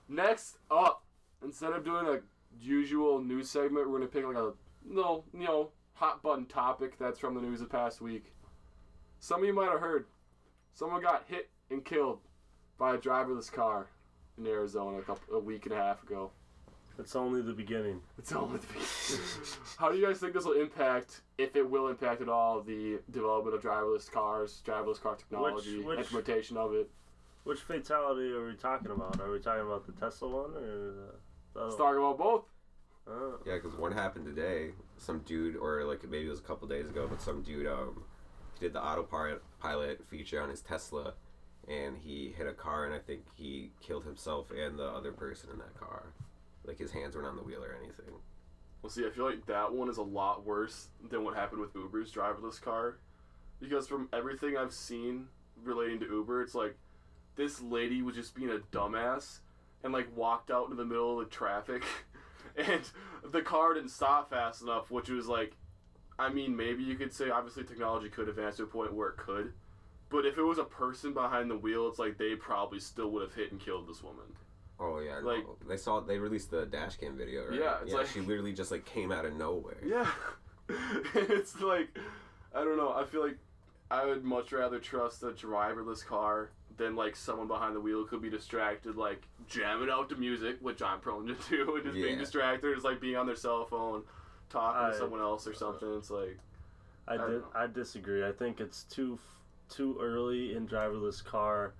Next 0.07 0.57
up, 0.69 1.03
instead 1.43 1.73
of 1.73 1.83
doing 1.83 2.07
a 2.07 2.19
usual 2.61 3.19
news 3.19 3.49
segment, 3.49 3.89
we're 3.89 3.97
gonna 3.97 4.07
pick 4.09 4.25
like 4.25 4.35
a 4.35 4.53
little, 4.87 5.25
you 5.33 5.45
know, 5.45 5.69
hot 5.93 6.21
button 6.21 6.45
topic 6.45 6.97
that's 6.99 7.19
from 7.19 7.33
the 7.33 7.41
news 7.41 7.61
of 7.61 7.69
the 7.69 7.75
past 7.75 8.01
week. 8.01 8.33
Some 9.19 9.41
of 9.41 9.47
you 9.47 9.53
might 9.53 9.71
have 9.71 9.79
heard, 9.79 10.05
someone 10.73 11.01
got 11.01 11.25
hit 11.27 11.49
and 11.71 11.83
killed 11.83 12.19
by 12.77 12.95
a 12.95 12.97
driverless 12.97 13.51
car 13.51 13.87
in 14.37 14.47
Arizona 14.47 14.97
a 14.97 15.01
couple, 15.01 15.35
a 15.35 15.39
week 15.39 15.65
and 15.65 15.73
a 15.73 15.77
half 15.77 16.03
ago. 16.03 16.31
It's 16.99 17.15
only 17.15 17.41
the 17.41 17.53
beginning. 17.53 18.01
It's 18.17 18.31
only 18.31 18.59
the 18.59 18.67
beginning. 18.67 19.25
How 19.77 19.91
do 19.91 19.97
you 19.97 20.05
guys 20.05 20.19
think 20.19 20.33
this 20.33 20.45
will 20.45 20.59
impact, 20.59 21.21
if 21.37 21.55
it 21.55 21.67
will 21.67 21.87
impact 21.87 22.21
at 22.21 22.29
all, 22.29 22.61
the 22.61 22.99
development 23.09 23.55
of 23.55 23.63
driverless 23.63 24.09
cars, 24.11 24.61
driverless 24.65 25.01
car 25.01 25.15
technology, 25.15 25.81
which- 25.81 25.99
implementation 25.99 26.57
of 26.57 26.73
it? 26.73 26.89
Which 27.43 27.59
fatality 27.59 28.31
are 28.31 28.45
we 28.47 28.53
talking 28.53 28.91
about? 28.91 29.19
Are 29.19 29.29
we 29.29 29.39
talking 29.39 29.65
about 29.65 29.85
the 29.85 29.91
Tesla 29.91 30.29
one 30.29 30.51
or 30.55 30.61
the, 30.61 30.93
the 31.53 31.63
Let's 31.65 31.75
talk 31.75 31.97
about 31.97 32.17
both. 32.17 32.45
Oh. 33.05 33.39
Yeah, 33.45 33.55
because 33.55 33.77
one 33.77 33.91
happened 33.91 34.25
today. 34.25 34.69
Some 34.97 35.19
dude, 35.19 35.57
or 35.57 35.83
like 35.83 36.03
maybe 36.09 36.27
it 36.27 36.29
was 36.29 36.39
a 36.39 36.43
couple 36.43 36.69
days 36.69 36.89
ago, 36.89 37.05
but 37.09 37.21
some 37.21 37.41
dude 37.41 37.67
um, 37.67 38.05
did 38.61 38.71
the 38.71 38.81
autopilot 38.81 39.43
pilot 39.59 40.07
feature 40.07 40.41
on 40.41 40.49
his 40.49 40.61
Tesla, 40.61 41.15
and 41.67 41.97
he 41.97 42.33
hit 42.35 42.47
a 42.47 42.53
car, 42.53 42.85
and 42.85 42.93
I 42.93 42.99
think 42.99 43.21
he 43.35 43.71
killed 43.81 44.03
himself 44.03 44.51
and 44.51 44.77
the 44.77 44.85
other 44.85 45.11
person 45.11 45.49
in 45.51 45.59
that 45.59 45.79
car. 45.79 46.13
Like 46.65 46.77
his 46.77 46.91
hands 46.91 47.15
weren't 47.15 47.27
on 47.27 47.35
the 47.35 47.43
wheel 47.43 47.63
or 47.63 47.75
anything. 47.81 48.13
Well, 48.81 48.89
see, 48.89 49.05
I 49.05 49.09
feel 49.09 49.25
like 49.25 49.45
that 49.45 49.73
one 49.73 49.89
is 49.89 49.97
a 49.97 50.03
lot 50.03 50.45
worse 50.45 50.87
than 51.09 51.23
what 51.23 51.35
happened 51.35 51.61
with 51.61 51.73
Uber's 51.73 52.11
driverless 52.11 52.61
car. 52.61 52.97
Because 53.59 53.87
from 53.87 54.09
everything 54.11 54.57
I've 54.57 54.73
seen 54.73 55.27
relating 55.63 55.99
to 56.01 56.05
Uber, 56.05 56.41
it's 56.41 56.55
like 56.55 56.75
this 57.35 57.61
lady 57.61 58.01
was 58.01 58.15
just 58.15 58.35
being 58.35 58.49
a 58.49 58.59
dumbass 58.75 59.39
and 59.83 59.93
like 59.93 60.15
walked 60.15 60.51
out 60.51 60.65
into 60.65 60.75
the 60.75 60.85
middle 60.85 61.19
of 61.19 61.25
the 61.25 61.31
traffic 61.31 61.83
and 62.57 62.81
the 63.31 63.41
car 63.41 63.73
didn't 63.73 63.89
stop 63.89 64.29
fast 64.29 64.61
enough, 64.61 64.91
which 64.91 65.09
was 65.09 65.27
like, 65.27 65.55
I 66.19 66.29
mean, 66.29 66.55
maybe 66.55 66.83
you 66.83 66.95
could 66.95 67.13
say 67.13 67.29
obviously 67.29 67.63
technology 67.63 68.09
could 68.09 68.27
advance 68.27 68.57
to 68.57 68.63
a 68.63 68.67
point 68.67 68.93
where 68.93 69.09
it 69.09 69.17
could. 69.17 69.53
But 70.13 70.25
if 70.27 70.37
it 70.37 70.43
was 70.43 70.59
a 70.59 70.63
person 70.63 71.11
behind 71.13 71.49
the 71.49 71.57
wheel, 71.57 71.87
it's 71.89 71.97
like 71.99 72.17
they 72.19 72.35
probably 72.35 72.79
still 72.79 73.09
would 73.11 73.23
have 73.23 73.33
hit 73.33 73.51
and 73.51 73.59
killed 73.59 73.89
this 73.89 74.01
woman. 74.03 74.25
Oh 74.79 74.99
yeah, 74.99 75.19
no. 75.19 75.27
Like- 75.27 75.45
oh, 75.47 75.57
they 75.67 75.75
saw 75.77 75.99
they 76.01 76.19
released 76.19 76.51
the 76.51 76.65
dash 76.67 76.97
cam 76.97 77.17
video. 77.17 77.47
Right? 77.49 77.59
Yeah, 77.59 77.77
it's 77.81 77.91
yeah. 77.91 77.97
like- 77.97 78.07
she 78.07 78.21
literally 78.21 78.53
just 78.53 78.69
like 78.71 78.85
came 78.85 79.11
out 79.11 79.25
of 79.25 79.33
nowhere. 79.35 79.77
Yeah. 79.83 80.07
it's 81.15 81.59
like 81.61 81.89
I 82.55 82.63
don't 82.63 82.77
know, 82.77 82.93
I 82.93 83.03
feel 83.05 83.23
like 83.25 83.37
I 83.89 84.05
would 84.05 84.23
much 84.23 84.51
rather 84.51 84.79
trust 84.79 85.23
a 85.23 85.31
driverless 85.31 86.05
car 86.05 86.51
than 86.77 86.95
like 86.95 87.15
someone 87.15 87.47
behind 87.47 87.75
the 87.75 87.79
wheel 87.81 88.05
could 88.05 88.21
be 88.21 88.29
distracted, 88.29 88.95
like 88.95 89.23
jamming 89.47 89.89
out 89.89 90.09
to 90.09 90.15
music, 90.15 90.57
which 90.61 90.81
I'm 90.81 90.99
prone 90.99 91.27
to 91.27 91.35
do, 91.49 91.75
and 91.75 91.83
just 91.85 91.95
being 91.95 92.13
Yeah. 92.13 92.19
distracted, 92.19 92.77
is 92.77 92.83
like 92.83 92.99
being 93.01 93.15
on 93.15 93.25
their 93.25 93.35
cell 93.35 93.65
phone, 93.65 94.03
talking 94.49 94.81
I- 94.85 94.91
to 94.91 94.97
someone 94.97 95.21
else 95.21 95.47
or 95.47 95.51
uh, 95.51 95.55
something. 95.55 95.93
It's 95.97 96.09
like 96.11 96.37
I, 97.07 97.15
I 97.15 97.17
di- 97.17 97.41
I 97.55 97.67
disagree. 97.67 98.25
I 98.27 98.31
think 98.31 98.59
it's 98.61 98.83
too 98.83 99.19
f- 99.21 99.39
too 99.69 99.97
early 100.01 100.55
in 100.55 100.67
driverless 100.67 101.23
car, 101.23 101.73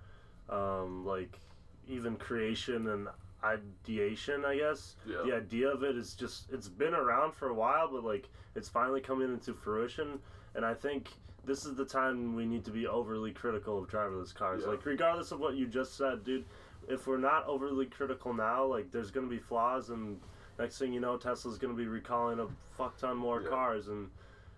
um, 0.50 1.06
like 1.06 1.40
even 1.88 2.16
creation 2.16 2.88
and 2.88 3.08
ideation. 3.44 4.46
I 4.46 4.58
guess 4.58 4.96
yeah. 5.06 5.18
the 5.26 5.36
idea 5.36 5.68
of 5.70 5.84
it 5.84 5.98
is 5.98 6.14
just 6.14 6.52
it's 6.52 6.68
been 6.70 6.94
around 6.94 7.34
for 7.34 7.50
a 7.50 7.54
while, 7.54 7.90
but 7.92 8.04
like 8.04 8.30
it's 8.56 8.70
finally 8.70 9.02
coming 9.02 9.32
into 9.32 9.54
fruition. 9.54 10.20
And 10.56 10.66
I 10.66 10.74
think 10.74 11.10
this 11.46 11.66
is 11.66 11.76
the 11.76 11.86
time 11.86 12.36
we 12.36 12.46
need 12.46 12.64
to 12.66 12.72
be 12.72 12.88
overly 12.88 13.32
critical 13.32 13.78
of 13.82 13.90
driverless 13.90 14.34
cars. 14.34 14.62
Yeah. 14.64 14.72
Like 14.72 14.86
regardless 14.86 15.32
of 15.32 15.40
what 15.40 15.56
you 15.56 15.68
just 15.68 15.98
said, 15.98 16.24
dude. 16.24 16.46
If 16.90 17.08
we're 17.08 17.18
not 17.18 17.48
overly 17.48 17.86
critical 17.86 18.34
now, 18.34 18.66
like 18.66 18.92
there's 18.92 19.10
gonna 19.10 19.28
be 19.28 19.38
flaws, 19.38 19.90
and 19.90 20.20
next 20.60 20.78
thing 20.80 20.92
you 20.92 21.00
know, 21.00 21.16
Tesla's 21.16 21.58
gonna 21.58 21.74
be 21.74 21.88
recalling 21.88 22.40
a 22.40 22.48
fuck 22.78 22.98
ton 22.98 23.16
more 23.16 23.42
Yeah. 23.42 23.48
cars, 23.48 23.88
and 23.88 24.10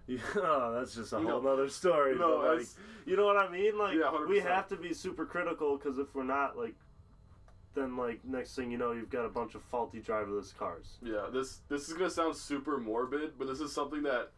know, 0.08 0.18
oh, 0.38 0.76
that's 0.78 0.96
just 0.96 1.14
a 1.14 1.20
You 1.20 1.28
whole 1.28 1.42
know- 1.42 1.50
nother 1.52 1.70
story. 1.70 2.16
No, 2.16 2.42
but, 2.42 2.58
like, 2.58 2.68
you 3.06 3.16
know 3.18 3.26
what 3.26 3.38
I 3.38 3.50
mean? 3.50 3.78
Like 3.78 3.96
Yeah, 3.96 4.12
we 4.28 4.40
100%. 4.40 4.44
have 4.44 4.68
to 4.70 4.76
be 4.76 4.94
super 4.94 5.26
critical 5.26 5.78
because 5.78 5.98
if 5.98 6.14
we're 6.16 6.24
not, 6.24 6.58
like, 6.58 6.76
then 7.74 7.98
like 7.98 8.24
next 8.24 8.56
thing 8.56 8.72
you 8.72 8.78
know, 8.78 8.92
you've 8.94 9.10
got 9.10 9.26
a 9.26 9.30
bunch 9.30 9.54
of 9.56 9.62
faulty 9.64 10.00
driverless 10.00 10.56
cars. 10.56 10.98
Yeah, 11.02 11.28
this 11.32 11.60
this 11.68 11.90
is 11.90 11.94
gonna 11.94 12.10
sound 12.10 12.36
super 12.38 12.78
morbid, 12.78 13.34
but 13.38 13.48
this 13.48 13.60
is 13.60 13.74
something 13.74 14.04
that 14.04 14.32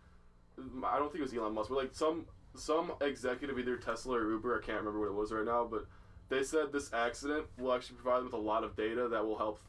mm, 0.60 0.84
I 0.84 0.98
don't 0.98 1.12
think 1.12 1.20
it 1.20 1.30
was 1.30 1.34
Elon 1.36 1.54
Musk, 1.54 1.70
but 1.70 1.78
like 1.78 1.94
some 1.94 2.26
some 2.56 2.94
executive, 3.02 3.60
either 3.60 3.78
Tesla 3.78 4.18
or 4.18 4.32
Uber, 4.32 4.60
I 4.60 4.66
can't 4.66 4.80
remember 4.80 5.00
what 5.02 5.10
it 5.10 5.14
was 5.14 5.32
right 5.32 5.46
now, 5.46 5.68
but 5.70 5.86
they 6.30 6.42
said 6.44 6.72
this 6.74 6.92
accident 6.94 7.46
will 7.60 7.72
actually 7.74 7.98
provide 7.98 8.18
them 8.18 8.26
with 8.26 8.34
a 8.34 8.38
lot 8.38 8.64
of 8.64 8.76
data 8.76 9.08
that 9.10 9.24
will 9.24 9.38
help 9.38 9.60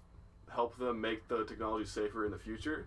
help 0.50 0.78
them 0.78 0.98
make 1.02 1.28
the 1.28 1.44
technology 1.44 1.84
safer 1.84 2.24
in 2.24 2.30
the 2.32 2.38
future. 2.38 2.86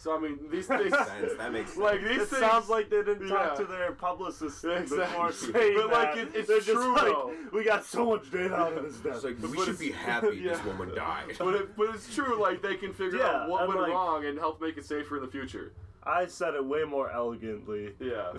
So 0.00 0.16
I 0.16 0.20
mean, 0.20 0.38
these 0.50 0.66
things, 0.68 0.90
Sense, 0.94 1.34
that 1.38 1.52
makes 1.52 1.70
sense. 1.74 1.78
like 1.82 2.00
these 2.02 2.22
It 2.22 2.28
things, 2.28 2.40
sounds 2.40 2.68
like 2.68 2.88
they 2.88 3.02
didn't 3.02 3.26
yeah. 3.26 3.34
talk 3.34 3.56
to 3.56 3.64
their 3.64 3.90
publicist 3.92 4.62
before 4.62 4.78
Exactly. 4.78 5.52
saying 5.52 5.76
But, 5.76 5.90
like, 5.90 6.14
that. 6.14 6.18
it- 6.18 6.34
it's 6.36 6.48
They're 6.48 6.60
just 6.60 6.70
true, 6.70 6.94
like, 6.94 7.04
though. 7.06 7.34
we 7.52 7.64
got 7.64 7.84
so 7.84 8.06
much 8.06 8.30
data 8.30 8.54
out 8.54 8.74
of 8.74 8.84
this 8.84 8.94
It's 8.94 9.02
death. 9.02 9.24
like 9.24 9.42
we 9.42 9.56
But 9.56 9.64
should 9.64 9.78
be 9.78 9.90
happy 9.90 10.40
this 10.42 10.62
woman 10.64 10.94
died. 10.94 11.34
but 11.38 11.54
it, 11.54 11.76
but 11.76 11.94
it's 11.96 12.14
true. 12.14 12.40
Like 12.40 12.62
they 12.62 12.76
can 12.76 12.92
figure 12.94 13.18
Yeah, 13.18 13.42
out 13.42 13.48
what 13.48 13.66
went 13.66 13.80
like- 13.80 13.90
wrong 13.90 14.24
and 14.24 14.38
help 14.38 14.60
make 14.60 14.76
it 14.78 14.84
safer 14.86 15.16
in 15.16 15.22
the 15.24 15.28
future. 15.30 15.72
I 16.08 16.26
said 16.26 16.54
it 16.54 16.64
way 16.64 16.84
more 16.84 17.10
elegantly. 17.10 17.92
Yeah. 18.00 18.32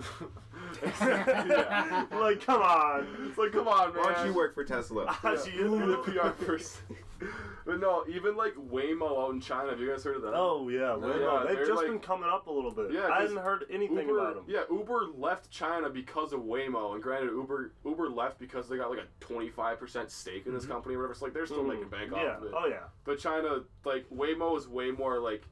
yeah. 0.82 2.06
Like, 2.12 2.44
come 2.44 2.62
on. 2.62 3.06
It's 3.28 3.38
like, 3.38 3.52
come 3.52 3.68
on, 3.68 3.94
man. 3.94 4.02
Why 4.04 4.12
don't 4.14 4.26
you 4.26 4.34
work 4.34 4.54
for 4.54 4.64
Tesla? 4.64 5.16
Yeah. 5.24 5.36
You're 5.54 5.86
the 5.86 5.96
PR 5.98 6.28
person. 6.44 6.96
but 7.66 7.78
no, 7.80 8.04
even 8.08 8.36
like 8.36 8.54
Waymo 8.54 9.24
out 9.26 9.32
in 9.34 9.40
China. 9.40 9.70
Have 9.70 9.80
you 9.80 9.90
guys 9.90 10.02
heard 10.04 10.16
of 10.16 10.22
that? 10.22 10.32
Oh 10.34 10.68
yeah, 10.68 10.78
No, 10.80 10.98
Waymo. 11.00 11.20
yeah, 11.20 11.44
they've 11.46 11.56
they're 11.56 11.66
just 11.66 11.76
like- 11.78 11.86
been 11.86 11.98
coming 11.98 12.28
up 12.30 12.46
a 12.46 12.50
little 12.50 12.70
bit. 12.70 12.92
Yeah, 12.92 13.08
I 13.08 13.22
hadn't 13.22 13.36
heard 13.36 13.64
anything 13.70 14.08
Uber, 14.08 14.18
about 14.18 14.34
them. 14.36 14.44
yeah, 14.48 14.62
Uber 14.70 15.06
left 15.16 15.50
China 15.50 15.90
because 15.90 16.32
of 16.32 16.40
Waymo, 16.40 16.94
and 16.94 17.02
granted, 17.02 17.30
Uber 17.32 17.72
Uber 17.84 18.08
left 18.10 18.38
because 18.38 18.68
they 18.68 18.76
got 18.78 18.90
like 18.90 19.00
a 19.00 19.24
twenty 19.24 19.50
five 19.50 19.78
percent 19.78 20.10
stake 20.10 20.46
in 20.46 20.54
this 20.54 20.64
Mhm. 20.64 20.70
company 20.70 20.94
or 20.94 20.98
whatever. 20.98 21.14
So 21.14 21.26
like 21.26 21.34
they're 21.34 21.46
still 21.46 21.62
Mhm. 21.62 21.68
making 21.68 21.88
bank 21.90 22.10
Yeah. 22.12 22.32
off 22.32 22.38
of 22.38 22.44
it. 22.44 22.52
Oh 22.56 22.66
yeah. 22.66 22.84
But 23.04 23.18
China, 23.18 23.60
like 23.84 24.08
Waymo, 24.10 24.56
is 24.56 24.66
way 24.66 24.90
more 24.90 25.18
like 25.18 25.44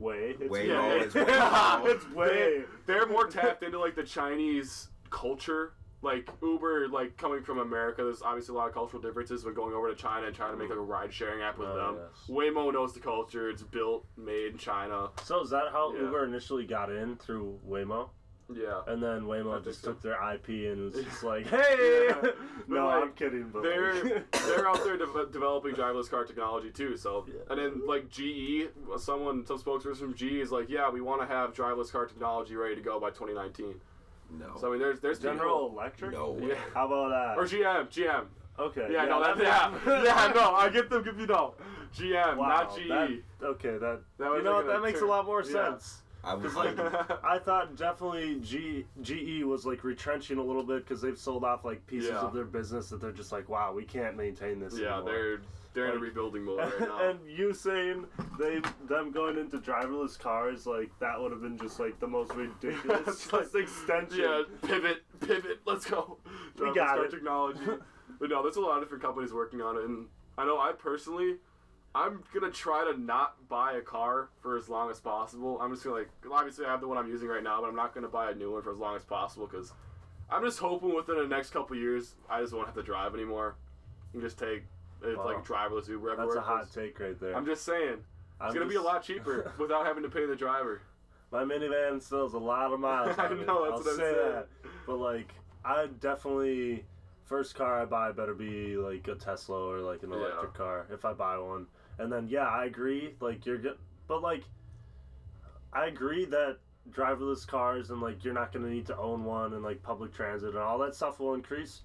Way. 0.00 0.34
It's 0.40 0.52
Waymo 0.52 0.66
yeah, 0.66 0.94
is 1.04 1.12
they- 1.12 1.24
Waymo. 1.24 1.86
it's 1.86 2.10
way. 2.10 2.62
they're 2.86 3.06
more 3.06 3.26
tapped 3.26 3.62
into 3.62 3.78
like 3.78 3.94
the 3.94 4.02
Chinese 4.02 4.88
culture. 5.10 5.74
Like 6.02 6.30
Uber, 6.42 6.88
like 6.88 7.18
coming 7.18 7.42
from 7.42 7.58
America, 7.58 8.02
there's 8.02 8.22
obviously 8.22 8.54
a 8.54 8.56
lot 8.58 8.68
of 8.68 8.72
cultural 8.72 9.02
differences. 9.02 9.44
But 9.44 9.54
going 9.54 9.74
over 9.74 9.86
to 9.90 9.94
China 9.94 10.26
and 10.28 10.34
trying 10.34 10.52
to 10.52 10.56
make 10.56 10.70
like 10.70 10.78
a 10.78 10.80
ride 10.80 11.12
sharing 11.12 11.42
app 11.42 11.58
with 11.58 11.68
Oh, 11.68 11.76
them, 11.76 11.96
yes. 11.98 12.26
Waymo 12.30 12.72
knows 12.72 12.94
the 12.94 13.00
culture. 13.00 13.50
It's 13.50 13.62
built, 13.62 14.06
made 14.16 14.52
in 14.52 14.56
China. 14.56 15.10
So 15.24 15.42
is 15.42 15.50
that 15.50 15.64
how 15.72 15.92
Yeah. 15.94 16.04
Uber 16.04 16.24
initially 16.24 16.64
got 16.64 16.90
in 16.90 17.16
through 17.16 17.60
Waymo? 17.68 18.08
Yeah. 18.54 18.80
And 18.86 19.02
then 19.02 19.22
Waymo 19.22 19.62
just 19.62 19.82
so. 19.82 19.88
took 19.88 20.02
their 20.02 20.18
IP 20.32 20.48
and 20.48 20.92
was 20.92 21.04
just 21.04 21.22
like, 21.32 21.46
hey! 21.46 22.08
Yeah. 22.22 22.30
No, 22.68 22.86
like, 22.86 23.02
I'm 23.02 23.12
kidding. 23.12 23.48
But 23.52 23.62
they're 23.62 23.94
like- 24.04 24.30
they're 24.46 24.68
out 24.68 24.82
there 24.84 24.96
de- 24.96 25.26
developing 25.32 25.74
driverless 25.74 26.08
car 26.10 26.24
technology 26.24 26.70
too. 26.70 26.96
So 26.96 27.26
Yeah. 27.28 27.34
and 27.50 27.58
then 27.58 27.86
like 27.86 28.08
GE, 28.08 28.68
someone 28.98 29.44
some 29.46 29.58
spokesperson 29.58 29.96
from 29.98 30.14
GE 30.14 30.22
is 30.40 30.50
like, 30.52 30.68
yeah, 30.68 30.88
we 30.90 31.00
want 31.00 31.20
to 31.20 31.26
have 31.26 31.52
driverless 31.54 31.90
car 31.92 32.06
technology 32.06 32.54
ready 32.56 32.74
to 32.76 32.80
go 32.82 32.98
by 33.00 33.10
2019. 33.10 33.74
No. 34.38 34.46
So 34.60 34.68
I 34.68 34.70
mean, 34.70 34.78
there's 34.80 35.00
there's 35.00 35.18
General 35.18 35.68
people- 35.68 35.78
Electric? 35.80 36.12
No 36.12 36.30
way. 36.32 36.48
Yeah. 36.50 36.54
How 36.74 36.86
about 36.86 37.08
that? 37.10 37.38
or 37.38 37.44
GM, 37.46 37.88
GM. 37.88 38.24
okay. 38.58 38.88
Yeah, 38.90 39.04
no, 39.06 39.22
that, 39.22 39.38
that- 39.38 39.72
yeah, 39.86 40.02
yeah, 40.04 40.32
no, 40.34 40.54
I 40.54 40.68
get 40.68 40.88
them 40.90 41.02
confused. 41.02 41.28
No, 41.30 41.54
GM, 41.96 42.36
Wow, 42.36 42.48
not 42.48 42.76
GE. 42.76 42.88
that- 42.88 43.22
okay, 43.42 43.78
that, 43.78 44.00
That 44.18 44.32
you 44.36 44.42
know 44.42 44.56
like 44.58 44.66
what? 44.66 44.72
That 44.74 44.82
makes 44.82 45.00
turn. 45.00 45.08
a 45.08 45.10
lot 45.12 45.26
more 45.26 45.42
Yeah. 45.42 45.50
sense. 45.70 46.02
I 46.22 46.34
was 46.34 46.54
like, 46.54 46.76
like 46.78 47.10
I 47.24 47.38
thought 47.38 47.76
definitely 47.76 48.36
G, 48.40 48.84
GE 49.02 49.44
was 49.44 49.64
like 49.64 49.84
retrenching 49.84 50.38
a 50.38 50.42
little 50.42 50.62
bit 50.62 50.84
because 50.86 51.00
they've 51.00 51.18
sold 51.18 51.44
off 51.44 51.64
like 51.64 51.86
pieces 51.86 52.10
Yeah. 52.10 52.18
of 52.18 52.34
their 52.34 52.44
business 52.44 52.88
that 52.90 53.00
they're 53.00 53.12
just 53.12 53.32
like, 53.32 53.48
wow, 53.48 53.72
we 53.72 53.84
can't 53.84 54.16
maintain 54.16 54.60
this. 54.60 54.78
yeah, 54.78 54.96
anymore. 54.96 55.12
they're 55.12 55.40
they're 55.72 55.86
in 55.92 55.96
a 55.96 56.00
rebuilding 56.00 56.42
mode 56.44 56.58
right 56.58 56.80
now. 56.88 57.10
and 57.10 57.18
you 57.30 57.54
saying 57.54 58.04
they 58.38 58.60
them 58.88 59.12
going 59.12 59.38
into 59.38 59.56
driverless 59.58 60.18
cars 60.18 60.66
like 60.66 60.90
that 60.98 61.18
would 61.20 61.30
have 61.30 61.40
been 61.42 61.56
just 61.56 61.78
like 61.78 61.98
the 62.00 62.08
most 62.08 62.34
ridiculous 62.34 63.32
like- 63.32 63.54
extension. 63.54 64.18
yeah, 64.20 64.42
pivot, 64.62 65.02
pivot, 65.20 65.60
let's 65.66 65.86
go. 65.86 66.18
We 66.58 66.66
Driverless 66.66 66.74
got 66.74 66.88
car 66.96 67.04
it. 67.04 67.10
technology. 67.12 67.60
but 68.18 68.28
no, 68.30 68.42
there's 68.42 68.56
a 68.56 68.60
lot 68.60 68.78
of 68.78 68.82
different 68.82 69.02
companies 69.02 69.32
working 69.32 69.62
on 69.62 69.76
it, 69.78 69.84
and 69.84 70.06
I 70.36 70.44
know 70.44 70.58
I 70.58 70.72
personally, 70.72 71.36
I'm 71.94 72.22
gonna 72.32 72.52
try 72.52 72.88
to 72.92 72.98
not 73.00 73.48
buy 73.48 73.72
a 73.72 73.80
car 73.80 74.28
for 74.40 74.56
as 74.56 74.68
long 74.68 74.90
as 74.90 75.00
possible. 75.00 75.58
I'm 75.60 75.72
just 75.72 75.82
gonna 75.84 75.96
like, 75.96 76.10
obviously 76.32 76.64
I 76.64 76.70
have 76.70 76.80
the 76.80 76.86
one 76.88 76.96
I'm 76.98 77.08
using 77.08 77.28
right 77.28 77.42
now, 77.42 77.60
but 77.60 77.68
I'm 77.68 77.74
not 77.76 77.94
gonna 77.94 78.08
buy 78.08 78.30
a 78.30 78.34
new 78.34 78.52
one 78.52 78.62
for 78.62 78.70
as 78.72 78.78
long 78.78 78.94
as 78.96 79.02
possible 79.04 79.46
because 79.48 79.72
I'm 80.30 80.44
just 80.44 80.58
hoping 80.60 80.94
within 80.94 81.16
the 81.16 81.26
next 81.26 81.50
couple 81.50 81.76
years 81.76 82.14
I 82.28 82.40
just 82.40 82.52
won't 82.52 82.66
have 82.66 82.76
to 82.76 82.82
drive 82.82 83.14
anymore 83.14 83.56
and 84.12 84.22
just 84.22 84.38
take 84.38 84.62
it's 85.02 85.16
Wow. 85.16 85.24
like 85.24 85.44
driverless 85.44 85.88
Uber 85.88 86.10
everywhere. 86.10 86.26
That's 86.34 86.36
a 86.36 86.40
hot 86.42 86.72
take 86.72 87.00
right 87.00 87.18
there. 87.18 87.34
I'm 87.34 87.46
just 87.46 87.64
saying 87.64 87.94
it's 87.94 88.04
I'm 88.40 88.54
gonna 88.54 88.66
be 88.66 88.76
a 88.76 88.82
lot 88.82 89.02
cheaper 89.02 89.52
without 89.58 89.84
having 89.84 90.02
to 90.04 90.08
pay 90.10 90.26
the 90.26 90.36
driver. 90.36 90.82
My 91.32 91.42
minivan 91.44 92.00
still 92.02 92.24
has 92.24 92.34
a 92.34 92.38
lot 92.38 92.72
of 92.72 92.78
miles. 92.80 93.14
I 93.18 93.26
it, 93.26 93.46
know, 93.46 93.64
that's 93.64 93.72
I'll 93.72 93.78
what 93.78 93.78
I'm 93.78 93.82
say 93.96 93.96
saying. 93.96 94.14
that. 94.32 94.48
But 94.86 94.96
like, 94.98 95.34
I 95.64 95.86
definitely 96.00 96.84
first 97.24 97.54
car 97.54 97.80
I 97.82 97.84
buy 97.84 98.12
better 98.12 98.34
be 98.34 98.76
like 98.76 99.08
a 99.08 99.14
Tesla 99.16 99.56
or 99.68 99.80
like 99.80 100.02
an 100.04 100.10
Yeah. 100.10 100.16
electric 100.18 100.54
car 100.54 100.86
if 100.92 101.04
I 101.04 101.12
buy 101.14 101.36
one. 101.38 101.66
And 102.00 102.10
then 102.10 102.28
yeah, 102.28 102.46
I 102.46 102.64
agree. 102.64 103.14
Like 103.20 103.44
you're 103.46 103.58
good, 103.58 103.76
but 104.08 104.22
like, 104.22 104.44
I 105.72 105.86
agree 105.86 106.24
that 106.26 106.58
driverless 106.90 107.46
cars 107.46 107.90
and 107.90 108.00
like 108.00 108.24
you're 108.24 108.34
not 108.34 108.52
gonna 108.52 108.68
need 108.70 108.86
to 108.86 108.96
own 108.96 109.24
one 109.24 109.52
and 109.52 109.62
like 109.62 109.82
public 109.82 110.12
transit 110.12 110.50
and 110.50 110.58
all 110.58 110.78
that 110.78 110.94
stuff 110.94 111.20
will 111.20 111.34
increase. 111.34 111.82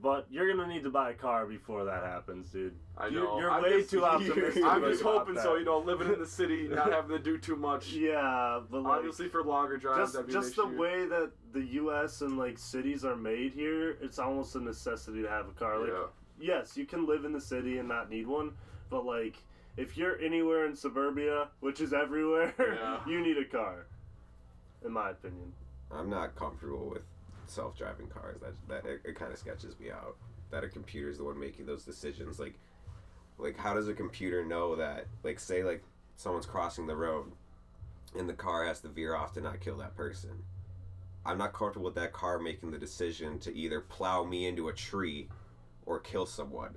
But 0.00 0.26
you're 0.30 0.52
gonna 0.52 0.66
need 0.66 0.82
to 0.82 0.90
buy 0.90 1.10
a 1.10 1.14
car 1.14 1.46
before 1.46 1.84
that 1.84 2.02
happens, 2.02 2.48
dude. 2.50 2.74
I 2.98 3.08
know. 3.08 3.38
you're 3.38 3.50
I'm 3.52 3.62
way 3.62 3.78
just- 3.78 3.90
too 3.90 4.04
optimistic 4.04 4.64
I'm 4.66 4.82
just 4.82 5.02
hoping 5.02 5.36
so. 5.36 5.54
You 5.54 5.64
know, 5.64 5.78
living 5.78 6.12
in 6.12 6.18
the 6.18 6.26
city, 6.26 6.66
not 6.70 6.90
having 6.90 7.16
to 7.16 7.22
do 7.22 7.38
too 7.38 7.54
much. 7.54 7.92
Yeah, 7.92 8.60
but 8.68 8.82
like, 8.82 8.98
Obviously, 8.98 9.28
for 9.28 9.44
longer 9.44 9.76
drives, 9.76 9.98
just 10.00 10.12
that'd 10.14 10.26
be 10.26 10.34
an 10.34 10.42
just 10.42 10.56
the 10.56 10.66
way 10.66 11.06
that 11.06 11.30
the 11.52 11.62
U.S. 11.82 12.20
and 12.20 12.36
like 12.36 12.58
cities 12.58 13.04
are 13.04 13.14
made 13.16 13.52
here, 13.54 13.96
it's 14.02 14.18
almost 14.18 14.56
a 14.56 14.60
necessity 14.60 15.22
to 15.22 15.28
have 15.28 15.46
a 15.46 15.52
car. 15.52 15.78
Like, 15.78 15.90
Yeah. 15.90 16.06
yes, 16.40 16.76
you 16.76 16.84
can 16.84 17.06
live 17.06 17.24
in 17.24 17.32
the 17.32 17.40
city 17.40 17.78
and 17.78 17.88
not 17.88 18.10
need 18.10 18.26
one, 18.26 18.54
but 18.90 19.06
like 19.06 19.36
if 19.76 19.96
you're 19.96 20.18
anywhere 20.20 20.66
in 20.66 20.76
suburbia, 20.76 21.48
which 21.60 21.80
is 21.80 21.92
everywhere, 21.92 22.54
Yeah. 22.58 23.00
you 23.06 23.20
need 23.20 23.38
a 23.38 23.44
car. 23.44 23.86
In 24.84 24.92
my 24.92 25.10
opinion. 25.10 25.52
I'm 25.90 26.10
not 26.10 26.34
comfortable 26.36 26.88
with 26.90 27.02
self-driving 27.46 28.08
cars. 28.08 28.40
That 28.40 28.54
that 28.68 28.88
it, 28.90 29.00
it 29.04 29.14
kind 29.16 29.32
of 29.32 29.38
sketches 29.38 29.78
me 29.78 29.90
out. 29.90 30.16
That 30.50 30.64
a 30.64 30.68
computer 30.68 31.08
is 31.08 31.18
the 31.18 31.24
one 31.24 31.38
making 31.38 31.66
those 31.66 31.84
decisions. 31.84 32.38
Like, 32.38 32.58
like 33.38 33.56
how 33.56 33.74
does 33.74 33.88
a 33.88 33.94
computer 33.94 34.44
know 34.44 34.74
that? 34.76 35.06
Like, 35.22 35.38
say 35.38 35.62
like 35.62 35.82
someone's 36.16 36.46
crossing 36.46 36.86
the 36.86 36.96
road, 36.96 37.32
and 38.18 38.28
the 38.28 38.34
car 38.34 38.66
has 38.66 38.80
to 38.80 38.88
veer 38.88 39.14
off 39.14 39.32
to 39.34 39.40
not 39.40 39.60
kill 39.60 39.76
that 39.78 39.94
person. 39.96 40.30
I'm 41.24 41.38
not 41.38 41.52
comfortable 41.52 41.84
with 41.86 41.94
that 41.94 42.12
car 42.12 42.38
making 42.38 42.72
the 42.72 42.78
decision 42.78 43.38
to 43.40 43.54
either 43.54 43.80
plow 43.80 44.24
me 44.24 44.46
into 44.46 44.68
a 44.68 44.72
tree, 44.72 45.28
or 45.86 46.00
kill 46.00 46.26
someone. 46.26 46.74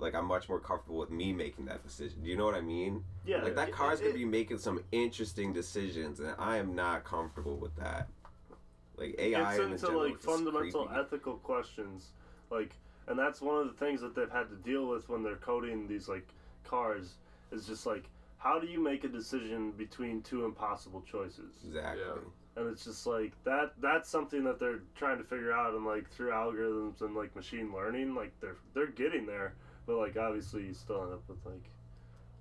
Like 0.00 0.14
I'm 0.14 0.24
much 0.26 0.48
more 0.48 0.58
comfortable 0.60 0.98
with 0.98 1.10
me 1.10 1.32
making 1.32 1.66
that 1.66 1.82
decision. 1.82 2.22
Do 2.22 2.28
you 2.30 2.36
know 2.36 2.44
what 2.46 2.54
I 2.54 2.60
mean? 2.60 3.04
Yeah. 3.26 3.42
Like 3.42 3.54
that 3.56 3.68
it- 3.68 3.74
car's 3.74 4.00
gonna 4.00 4.12
it- 4.12 4.16
be 4.16 4.24
making 4.24 4.58
some 4.58 4.82
interesting 4.92 5.52
decisions, 5.52 6.20
and 6.20 6.34
I 6.38 6.56
am 6.56 6.74
not 6.74 7.04
comfortable 7.04 7.56
with 7.56 7.74
that. 7.76 8.08
Like 8.96 9.14
AI 9.18 9.52
it's 9.54 9.60
in 9.60 9.72
into 9.72 9.86
general 9.86 10.04
like 10.10 10.20
fundamental 10.20 10.84
creepy. 10.86 11.00
ethical 11.00 11.34
questions 11.36 12.10
like 12.50 12.74
and 13.06 13.18
that's 13.18 13.40
one 13.40 13.56
of 13.56 13.66
the 13.66 13.72
things 13.72 14.00
that 14.02 14.14
they've 14.14 14.30
had 14.30 14.48
to 14.50 14.56
deal 14.56 14.86
with 14.88 15.08
when 15.08 15.22
they're 15.22 15.36
coding 15.36 15.86
these 15.88 16.06
like 16.08 16.28
cars 16.64 17.14
is 17.50 17.66
just 17.66 17.86
like 17.86 18.04
how 18.36 18.58
do 18.58 18.66
you 18.66 18.78
make 18.82 19.04
a 19.04 19.08
decision 19.08 19.70
between 19.72 20.20
two 20.22 20.44
impossible 20.44 21.02
choices 21.10 21.54
Exactly. 21.66 22.02
Yeah. 22.06 22.60
and 22.62 22.70
it's 22.70 22.84
just 22.84 23.06
like 23.06 23.32
that 23.44 23.72
that's 23.80 24.10
something 24.10 24.44
that 24.44 24.58
they're 24.58 24.80
trying 24.94 25.16
to 25.16 25.24
figure 25.24 25.52
out 25.52 25.72
and 25.74 25.86
like 25.86 26.10
through 26.10 26.30
algorithms 26.32 27.00
and 27.00 27.14
like 27.14 27.34
machine 27.34 27.72
learning 27.72 28.14
like 28.14 28.32
they're 28.40 28.56
they're 28.74 28.88
getting 28.88 29.24
there 29.24 29.54
but 29.90 29.98
like 29.98 30.16
obviously 30.16 30.62
you 30.64 30.72
still 30.74 31.02
end 31.02 31.12
up 31.12 31.22
with 31.28 31.38
like 31.44 31.68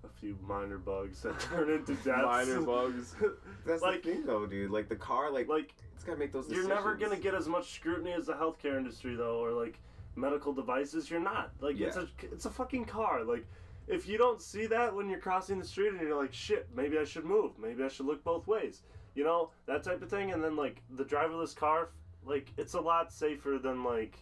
a 0.06 0.20
few 0.20 0.38
minor 0.48 0.78
bugs 0.78 1.22
that 1.24 1.40
turn 1.40 1.70
into 1.72 1.94
deaths 1.96 2.24
Minor 2.24 2.62
bugs. 2.74 3.16
That's 3.66 3.82
Like- 3.82 4.04
the 4.04 4.12
thing, 4.14 4.26
though, 4.26 4.46
dude. 4.46 4.72
Like 4.72 4.88
the 4.88 4.96
car, 4.96 5.32
like, 5.32 5.48
like 5.48 5.74
it's 5.96 6.04
gotta 6.04 6.18
make 6.20 6.32
those 6.32 6.46
You're 6.48 6.62
decisions. 6.62 6.70
never 6.86 6.96
gonna 6.96 7.18
get 7.20 7.34
as 7.34 7.48
much 7.48 7.74
scrutiny 7.74 8.14
as 8.14 8.28
the 8.28 8.34
healthcare 8.34 8.78
industry, 8.78 9.16
though, 9.16 9.40
or 9.44 9.52
like 9.52 9.80
medical 10.16 10.54
devices. 10.54 11.10
You're 11.10 11.20
not. 11.20 11.52
Like 11.60 11.80
it's 11.80 11.98
a 11.98 12.08
it's 12.22 12.46
a 12.46 12.50
fucking 12.52 12.86
car. 12.86 13.24
Like 13.24 13.46
if 13.88 14.08
you 14.08 14.18
don't 14.20 14.42
see 14.42 14.68
that 14.68 14.96
when 14.96 15.10
you're 15.10 15.20
crossing 15.20 15.58
the 15.60 15.66
street 15.66 15.90
and 15.94 16.00
you're 16.02 16.16
like, 16.22 16.32
shit, 16.34 16.68
maybe 16.76 16.98
I 17.00 17.04
should 17.04 17.26
move. 17.26 17.58
Maybe 17.60 17.84
I 17.84 17.88
should 17.90 18.06
look 18.06 18.24
both 18.24 18.46
ways. 18.48 18.84
You 19.16 19.24
know 19.24 19.50
that 19.66 19.84
type 19.84 20.02
of 20.04 20.10
thing. 20.10 20.32
And 20.32 20.42
then 20.44 20.56
like 20.56 20.82
the 20.92 21.04
driverless 21.04 21.56
car, 21.56 21.90
like 22.24 22.54
it's 22.58 22.76
a 22.76 22.80
lot 22.82 23.12
safer 23.12 23.58
than 23.62 23.84
like, 23.84 24.18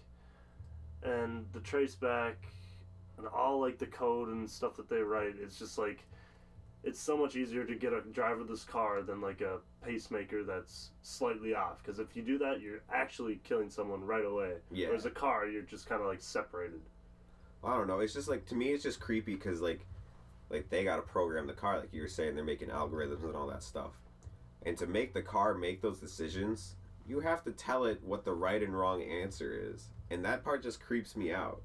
and 1.03 1.45
the 1.53 1.59
traceback, 1.59 2.33
and 3.17 3.27
all 3.27 3.59
like 3.59 3.77
the 3.77 3.87
code 3.87 4.29
and 4.29 4.49
stuff 4.49 4.75
that 4.77 4.89
they 4.89 5.01
write. 5.01 5.35
It's 5.41 5.59
just 5.59 5.77
like 5.77 6.03
it's 6.83 6.99
so 6.99 7.17
much 7.17 7.35
easier 7.35 7.65
to 7.65 7.75
get 7.75 7.91
a 7.91 8.01
driverless 8.01 8.65
car 8.65 9.01
than 9.01 9.19
like 9.19 9.41
a 9.41 9.57
pacemaker 9.83 10.43
that's 10.43 10.91
slightly 11.01 11.53
off. 11.53 11.83
Because 11.83 11.99
if 11.99 12.15
you 12.15 12.21
do 12.21 12.37
that, 12.37 12.61
you're 12.61 12.81
actually 12.91 13.39
killing 13.43 13.69
someone 13.69 14.03
right 14.05 14.25
away. 14.25 14.53
Yeah. 14.71 14.87
Whereas 14.87 15.05
a 15.05 15.09
car, 15.09 15.47
you're 15.47 15.63
just 15.63 15.87
kind 15.87 16.01
of 16.01 16.07
like 16.07 16.21
separated. 16.21 16.81
I 17.63 17.75
don't 17.75 17.87
know. 17.87 17.99
It's 17.99 18.13
just 18.13 18.29
like 18.29 18.45
to 18.47 18.55
me, 18.55 18.69
it's 18.69 18.83
just 18.83 18.99
creepy 18.99 19.35
because 19.35 19.61
like, 19.61 19.85
like 20.49 20.69
they 20.69 20.83
gotta 20.83 21.01
program 21.01 21.47
the 21.47 21.53
car. 21.53 21.79
Like 21.79 21.93
you 21.93 22.01
were 22.01 22.07
saying, 22.07 22.35
they're 22.35 22.43
making 22.43 22.69
algorithms 22.69 23.23
and 23.23 23.35
all 23.35 23.47
that 23.47 23.63
stuff. 23.63 23.99
And 24.65 24.77
to 24.77 24.87
make 24.87 25.13
the 25.13 25.21
car 25.21 25.53
make 25.53 25.81
those 25.81 25.99
decisions, 25.99 26.75
you 27.07 27.19
have 27.19 27.43
to 27.43 27.51
tell 27.51 27.85
it 27.85 28.01
what 28.03 28.25
the 28.25 28.33
right 28.33 28.61
and 28.61 28.77
wrong 28.77 29.01
answer 29.01 29.57
is, 29.73 29.87
and 30.09 30.23
that 30.25 30.43
part 30.43 30.61
just 30.61 30.81
creeps 30.81 31.15
me 31.15 31.31
out. 31.31 31.61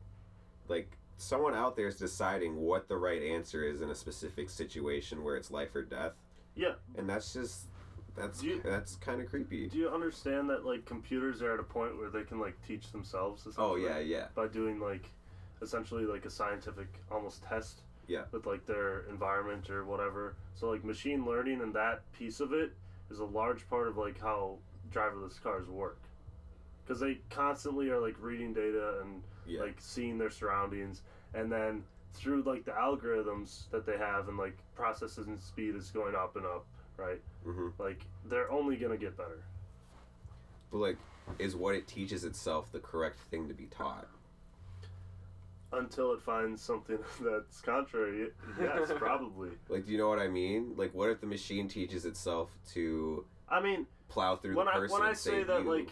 Like 0.68 0.96
someone 1.22 1.54
out 1.54 1.76
there 1.76 1.86
is 1.86 1.96
deciding 1.96 2.56
what 2.56 2.88
the 2.88 2.96
right 2.96 3.22
answer 3.22 3.62
is 3.64 3.80
in 3.80 3.90
a 3.90 3.94
specific 3.94 4.50
situation 4.50 5.22
where 5.22 5.36
it's 5.36 5.50
life 5.50 5.74
or 5.74 5.82
death, 5.82 6.12
Yeah. 6.54 6.74
and 6.96 7.08
that's 7.08 7.32
just 7.32 7.68
that's 8.14 8.42
you- 8.42 8.60
that's 8.62 8.96
kind 8.96 9.22
of 9.22 9.30
creepy. 9.30 9.68
Do 9.70 9.78
you 9.78 9.88
understand 9.88 10.50
that 10.50 10.66
like 10.66 10.84
computers 10.84 11.40
are 11.40 11.54
at 11.54 11.60
a 11.60 11.62
point 11.62 11.96
where 11.96 12.10
they 12.10 12.24
can 12.24 12.38
like 12.38 12.60
teach 12.66 12.92
themselves? 12.92 13.48
Oh 13.56 13.76
yeah, 13.76 14.00
yeah, 14.00 14.28
By 14.34 14.48
doing 14.48 14.78
like, 14.80 15.08
essentially 15.62 16.04
like 16.04 16.26
a 16.26 16.30
scientific 16.30 16.88
almost 17.10 17.42
test. 17.44 17.80
Yeah. 18.08 18.24
With 18.32 18.44
like 18.44 18.66
their 18.66 19.02
environment 19.08 19.70
or 19.70 19.84
whatever. 19.86 20.34
So 20.54 20.68
like 20.68 20.84
machine 20.84 21.24
learning 21.24 21.62
and 21.62 21.72
that 21.74 22.02
piece 22.12 22.40
of 22.40 22.52
it 22.52 22.72
is 23.10 23.20
a 23.20 23.24
large 23.24 23.66
part 23.70 23.86
of 23.88 23.96
like 23.96 24.20
how 24.20 24.58
driverless 24.92 25.40
cars 25.40 25.68
work, 25.68 26.00
because 26.84 27.00
they 27.00 27.20
constantly 27.30 27.88
are 27.90 28.00
like 28.00 28.16
reading 28.20 28.52
data 28.52 29.00
and 29.00 29.22
Yeah. 29.46 29.60
like 29.62 29.76
seeing 29.78 30.18
their 30.18 30.30
surroundings, 30.30 31.02
and 31.34 31.50
then 31.50 31.82
through 32.14 32.42
like 32.42 32.64
the 32.64 32.72
algorithms 32.72 33.70
that 33.70 33.86
they 33.86 33.96
have 33.96 34.28
and 34.28 34.36
like 34.36 34.56
processing 34.74 35.38
speed 35.40 35.74
is 35.74 35.90
going 35.90 36.14
up 36.14 36.36
and 36.36 36.44
up, 36.46 36.66
right? 36.96 37.20
hmm 37.44 37.68
Like 37.78 38.02
they're 38.26 38.50
only 38.52 38.76
gonna 38.76 38.96
get 38.96 39.16
better. 39.16 39.42
But 40.70 40.78
like, 40.78 40.96
is 41.38 41.54
what 41.56 41.74
it 41.74 41.86
teaches 41.86 42.24
itself 42.24 42.70
the 42.72 42.78
correct 42.80 43.18
thing 43.30 43.48
to 43.48 43.54
be 43.54 43.66
taught? 43.66 44.06
Until 45.74 46.12
it 46.12 46.20
finds 46.20 46.60
something 46.60 46.98
that's 47.22 47.60
contrary, 47.62 48.28
yes, 48.60 48.90
probably. 48.96 49.50
Like, 49.70 49.86
do 49.86 49.92
you 49.92 49.98
know 49.98 50.08
what 50.08 50.18
I 50.18 50.28
mean? 50.28 50.74
Like, 50.76 50.92
what 50.94 51.08
if 51.08 51.20
the 51.22 51.26
machine 51.26 51.66
teaches 51.66 52.04
itself 52.04 52.50
to 52.74 53.24
I 53.48 53.60
mean, 53.62 53.86
plow 54.08 54.36
through 54.36 54.54
when 54.56 54.66
the 54.66 54.72
I 54.72 54.74
person? 54.78 54.92
when 54.92 55.02
I 55.02 55.08
and 55.10 55.16
say 55.18 55.42
that 55.44 55.62
you? 55.64 55.70
like 55.70 55.88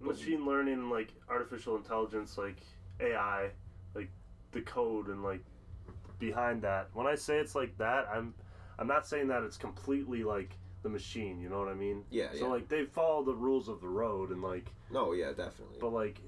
machine 0.00 0.46
learning 0.46 0.90
like 0.90 1.12
artificial 1.28 1.76
intelligence, 1.76 2.38
like 2.38 2.56
AI, 3.00 3.50
like 3.94 4.10
the 4.52 4.60
code 4.62 5.08
and 5.08 5.22
like 5.22 5.40
behind 6.18 6.62
that. 6.62 6.88
When 6.94 7.06
I 7.06 7.14
say 7.14 7.38
it's 7.38 7.54
like 7.54 7.76
that, 7.78 8.08
I'm 8.12 8.34
I'm 8.78 8.86
not 8.86 9.06
saying 9.06 9.28
that 9.28 9.42
it's 9.42 9.56
completely 9.56 10.22
like 10.24 10.56
the 10.82 10.88
machine. 10.88 11.40
You 11.40 11.48
know 11.48 11.58
what 11.58 11.68
I 11.68 11.74
mean? 11.74 12.04
yeah, 12.10 12.28
So 12.32 12.46
yeah. 12.46 12.52
like 12.52 12.68
they 12.68 12.84
follow 12.84 13.24
the 13.24 13.34
rules 13.34 13.68
of 13.68 13.80
the 13.80 13.88
road 13.88 14.30
and 14.30 14.42
like, 14.42 14.70
no, 14.90 15.12
yeah, 15.12 15.32
definitely. 15.32 15.78
but 15.80 15.92
like 15.92 16.20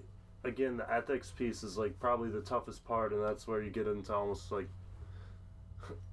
again, 0.44 0.76
the 0.76 0.90
ethics 0.92 1.30
piece 1.30 1.62
is 1.62 1.76
like 1.78 1.98
probably 1.98 2.30
the 2.30 2.40
toughest 2.40 2.84
part, 2.84 3.12
and 3.12 3.22
that's 3.22 3.46
where 3.46 3.62
you 3.62 3.70
get 3.70 3.86
into 3.86 4.14
almost 4.14 4.50
like. 4.52 4.68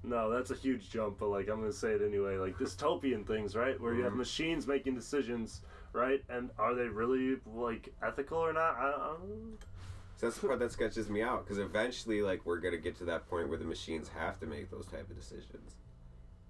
No, 0.02 0.30
that's 0.30 0.50
a 0.50 0.54
huge 0.54 0.88
jump, 0.90 1.18
but 1.18 1.28
like 1.28 1.48
I'm 1.48 1.60
gonna 1.60 1.72
say 1.72 1.90
it 1.90 2.00
anyway. 2.02 2.36
Like 2.38 2.56
dystopian 2.56 3.26
things, 3.26 3.54
right? 3.56 3.78
Where 3.80 3.94
you 3.94 4.04
have 4.04 4.12
Mhm. 4.12 4.18
machines 4.18 4.66
making 4.66 4.94
decisions, 4.94 5.60
right? 5.96 6.22
And 6.28 6.50
are 6.58 6.74
they 6.74 6.84
really 6.88 7.36
like 7.46 7.92
ethical 8.06 8.38
or 8.38 8.52
not? 8.52 8.76
I, 8.78 8.88
I 8.88 9.14
don't. 9.18 9.58
So 10.16 10.26
that's 10.26 10.38
the 10.38 10.46
part 10.46 10.58
that 10.60 10.72
sketches 10.72 11.10
me 11.10 11.22
out 11.22 11.44
because 11.44 11.58
eventually, 11.58 12.22
like, 12.22 12.46
we're 12.46 12.60
gonna 12.60 12.76
get 12.78 12.96
to 12.98 13.04
that 13.06 13.28
point 13.28 13.48
where 13.48 13.58
the 13.58 13.64
machines 13.64 14.08
have 14.16 14.38
to 14.40 14.46
make 14.46 14.70
those 14.70 14.86
type 14.86 15.10
of 15.10 15.16
decisions, 15.16 15.74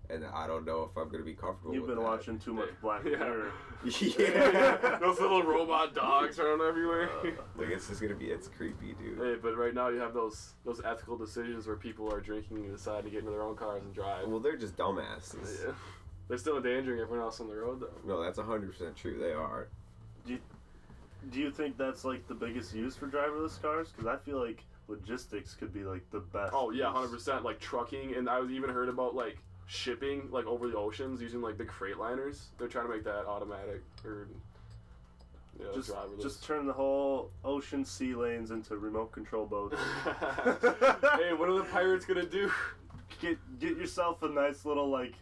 and 0.08 0.24
I 0.24 0.46
don't 0.46 0.64
know 0.64 0.88
if 0.88 0.96
I'm 0.96 1.08
gonna 1.08 1.24
be 1.24 1.34
comfortable. 1.34 1.74
You've 1.74 1.82
with 1.86 1.96
been 1.96 2.04
that. 2.04 2.08
watching 2.10 2.38
too 2.38 2.52
much 2.54 2.68
Black 2.80 3.02
Yeah. 3.04 3.16
Mirror. 3.18 3.50
yeah. 3.84 4.98
Those 5.00 5.18
little 5.20 5.42
robot 5.42 5.94
dogs 5.96 6.38
around 6.38 6.60
everywhere. 6.62 7.10
Uh, 7.10 7.30
like 7.56 7.68
it's 7.70 7.88
just 7.88 8.00
gonna 8.00 8.14
be 8.14 8.26
it's 8.26 8.46
creepy, 8.48 8.94
dude. 8.94 9.18
Hey, 9.18 9.34
but 9.42 9.56
right 9.56 9.74
now 9.74 9.88
you 9.88 9.98
have 9.98 10.14
those 10.14 10.54
those 10.64 10.80
ethical 10.84 11.16
decisions 11.16 11.66
where 11.66 11.76
people 11.76 12.12
are 12.12 12.20
drinking 12.20 12.58
and 12.58 12.72
decide 12.76 13.02
to 13.04 13.10
get 13.10 13.18
into 13.20 13.32
their 13.32 13.42
own 13.42 13.56
cars 13.56 13.82
and 13.82 13.92
drive. 13.92 14.28
Well, 14.28 14.38
they're 14.40 14.56
just 14.56 14.76
dumbasses. 14.76 15.64
Yeah. 15.66 15.72
They're 16.28 16.38
still 16.38 16.56
endangering 16.56 17.00
everyone 17.00 17.24
else 17.24 17.40
on 17.40 17.48
the 17.48 17.54
road, 17.54 17.80
though. 17.80 17.90
No, 18.04 18.22
that's 18.22 18.38
hundred 18.38 18.72
percent 18.72 18.96
true. 18.96 19.18
They 19.18 19.32
are. 19.32 19.68
Do 21.30 21.40
you 21.40 21.50
think 21.50 21.76
that's 21.76 22.04
like 22.04 22.26
the 22.28 22.34
biggest 22.34 22.74
use 22.74 22.94
for 22.96 23.06
driverless 23.08 23.60
cars? 23.60 23.88
Because 23.90 24.06
I 24.06 24.16
feel 24.16 24.38
like 24.44 24.62
logistics 24.88 25.54
could 25.54 25.72
be 25.72 25.82
like 25.82 26.08
the 26.10 26.20
best. 26.20 26.52
Oh 26.54 26.70
yeah, 26.70 26.92
hundred 26.92 27.10
percent. 27.10 27.44
Like 27.44 27.58
trucking, 27.58 28.14
and 28.14 28.28
I 28.28 28.40
was 28.40 28.50
even 28.50 28.70
heard 28.70 28.88
about 28.88 29.14
like 29.14 29.38
shipping, 29.66 30.28
like 30.30 30.46
over 30.46 30.68
the 30.68 30.76
oceans 30.76 31.20
using 31.20 31.40
like 31.40 31.58
big 31.58 31.70
freight 31.72 31.98
liners. 31.98 32.46
They're 32.58 32.68
trying 32.68 32.86
to 32.86 32.92
make 32.92 33.04
that 33.04 33.26
automatic 33.26 33.82
or 34.04 34.28
yeah, 35.58 35.66
Just, 35.74 35.90
driverless. 35.90 36.22
just 36.22 36.44
turn 36.44 36.66
the 36.66 36.72
whole 36.72 37.30
ocean 37.44 37.84
sea 37.84 38.14
lanes 38.14 38.50
into 38.50 38.76
remote 38.76 39.10
control 39.10 39.46
boats. 39.46 39.76
hey, 40.04 41.32
what 41.32 41.48
are 41.48 41.56
the 41.56 41.66
pirates 41.72 42.04
gonna 42.04 42.26
do? 42.26 42.50
get 43.20 43.38
get 43.58 43.76
yourself 43.76 44.22
a 44.22 44.28
nice 44.28 44.64
little 44.64 44.88
like 44.88 45.14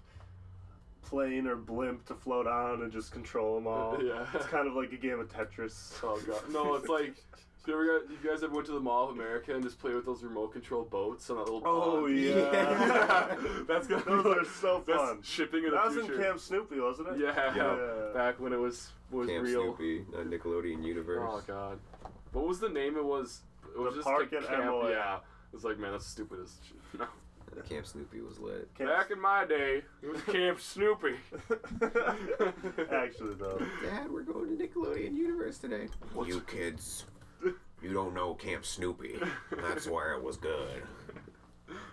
plane 1.05 1.47
or 1.47 1.57
blimp 1.57 2.05
to 2.07 2.15
float 2.15 2.47
on 2.47 2.83
and 2.83 2.93
just 2.93 3.13
control 3.13 3.55
them 3.57 3.67
all. 3.67 3.99
yeah. 4.03 4.27
It's 4.35 4.47
kind 4.47 4.67
of 4.67 4.75
like 4.75 4.93
a 4.93 4.97
game 4.97 5.21
of 5.21 5.29
Tetris. 5.29 5.93
Oh 6.03 6.21
god, 6.27 6.43
no! 6.51 6.75
It's 6.75 6.89
like 6.89 7.15
you 7.67 7.73
ever 7.75 7.87
got, 8.01 8.11
you 8.11 8.19
guys 8.31 8.43
ever 8.43 8.53
went 8.55 8.67
to 8.67 8.73
the 8.73 8.81
Mall 8.81 9.09
of 9.09 9.11
America 9.17 9.55
and 9.55 9.63
just 9.63 9.79
play 9.81 9.95
with 9.95 10.05
those 10.05 10.23
remote 10.23 10.53
control 10.53 10.85
boats 10.85 11.31
on 11.31 11.37
that 11.37 11.45
little 11.45 11.63
Oh 11.65 12.03
pond? 12.03 12.19
yeah, 12.19 13.37
that's 13.69 13.87
gonna 13.87 14.05
those 14.05 14.25
be 14.25 14.31
are 14.31 14.45
so 14.45 14.85
that's 14.87 14.99
fun. 14.99 15.23
Shipping 15.23 15.65
in 15.65 15.71
That 15.71 15.91
the 15.93 16.01
was 16.01 16.09
in. 16.11 16.17
Camp 16.19 16.41
Snoopy, 16.41 16.81
wasn't 16.81 17.09
it? 17.09 17.19
Yeah. 17.21 17.55
Yeah. 17.57 18.13
Back 18.13 18.41
when 18.41 18.53
it 18.53 18.59
was 18.61 18.91
was 19.11 19.29
Camp 19.29 19.45
real. 19.45 19.77
Snoopy, 19.77 20.05
uh, 20.15 20.23
Nickelodeon 20.25 20.85
Universe. 20.85 21.23
Oh 21.31 21.43
god, 21.47 21.79
what 22.33 22.47
was 22.47 22.61
the 22.61 22.69
name? 22.69 22.97
It 22.97 23.05
was. 23.05 23.41
It 23.75 23.81
was 23.81 23.95
The 23.95 23.99
just 24.01 24.07
park 24.09 24.33
a 24.33 24.37
at 24.37 24.47
camp. 24.49 24.65
MOA. 24.67 24.91
Yeah. 24.91 25.19
It's 25.53 25.65
like 25.65 25.79
man, 25.79 25.93
that's 25.93 26.07
stupid 26.07 26.41
as 26.43 26.57
shit. 26.69 27.01
No. 27.01 27.07
Camp 27.63 27.87
Snoopy 27.87 28.21
was 28.21 28.39
lit. 28.39 28.69
Camp 28.77 28.91
Back 28.91 29.11
in 29.11 29.21
my 29.21 29.45
day, 29.47 29.83
it 30.03 30.09
was 30.13 30.23
Camp 30.23 30.61
Snoopy. 30.61 31.15
Actually, 32.93 33.35
though. 33.35 33.61
Dad, 33.83 34.11
we're 34.11 34.23
going 34.23 34.57
to 34.57 34.67
Nickelodeon 34.69 35.15
Universe 35.17 35.59
today. 35.59 35.89
What's- 36.13 36.29
You 36.31 36.41
kids, 36.43 37.05
you 37.83 37.93
don't 37.93 38.15
know 38.15 38.35
Camp 38.35 38.65
Snoopy. 38.65 39.19
That's 39.57 39.87
where 39.87 40.15
it 40.15 40.23
was 40.23 40.37
good. 40.37 40.83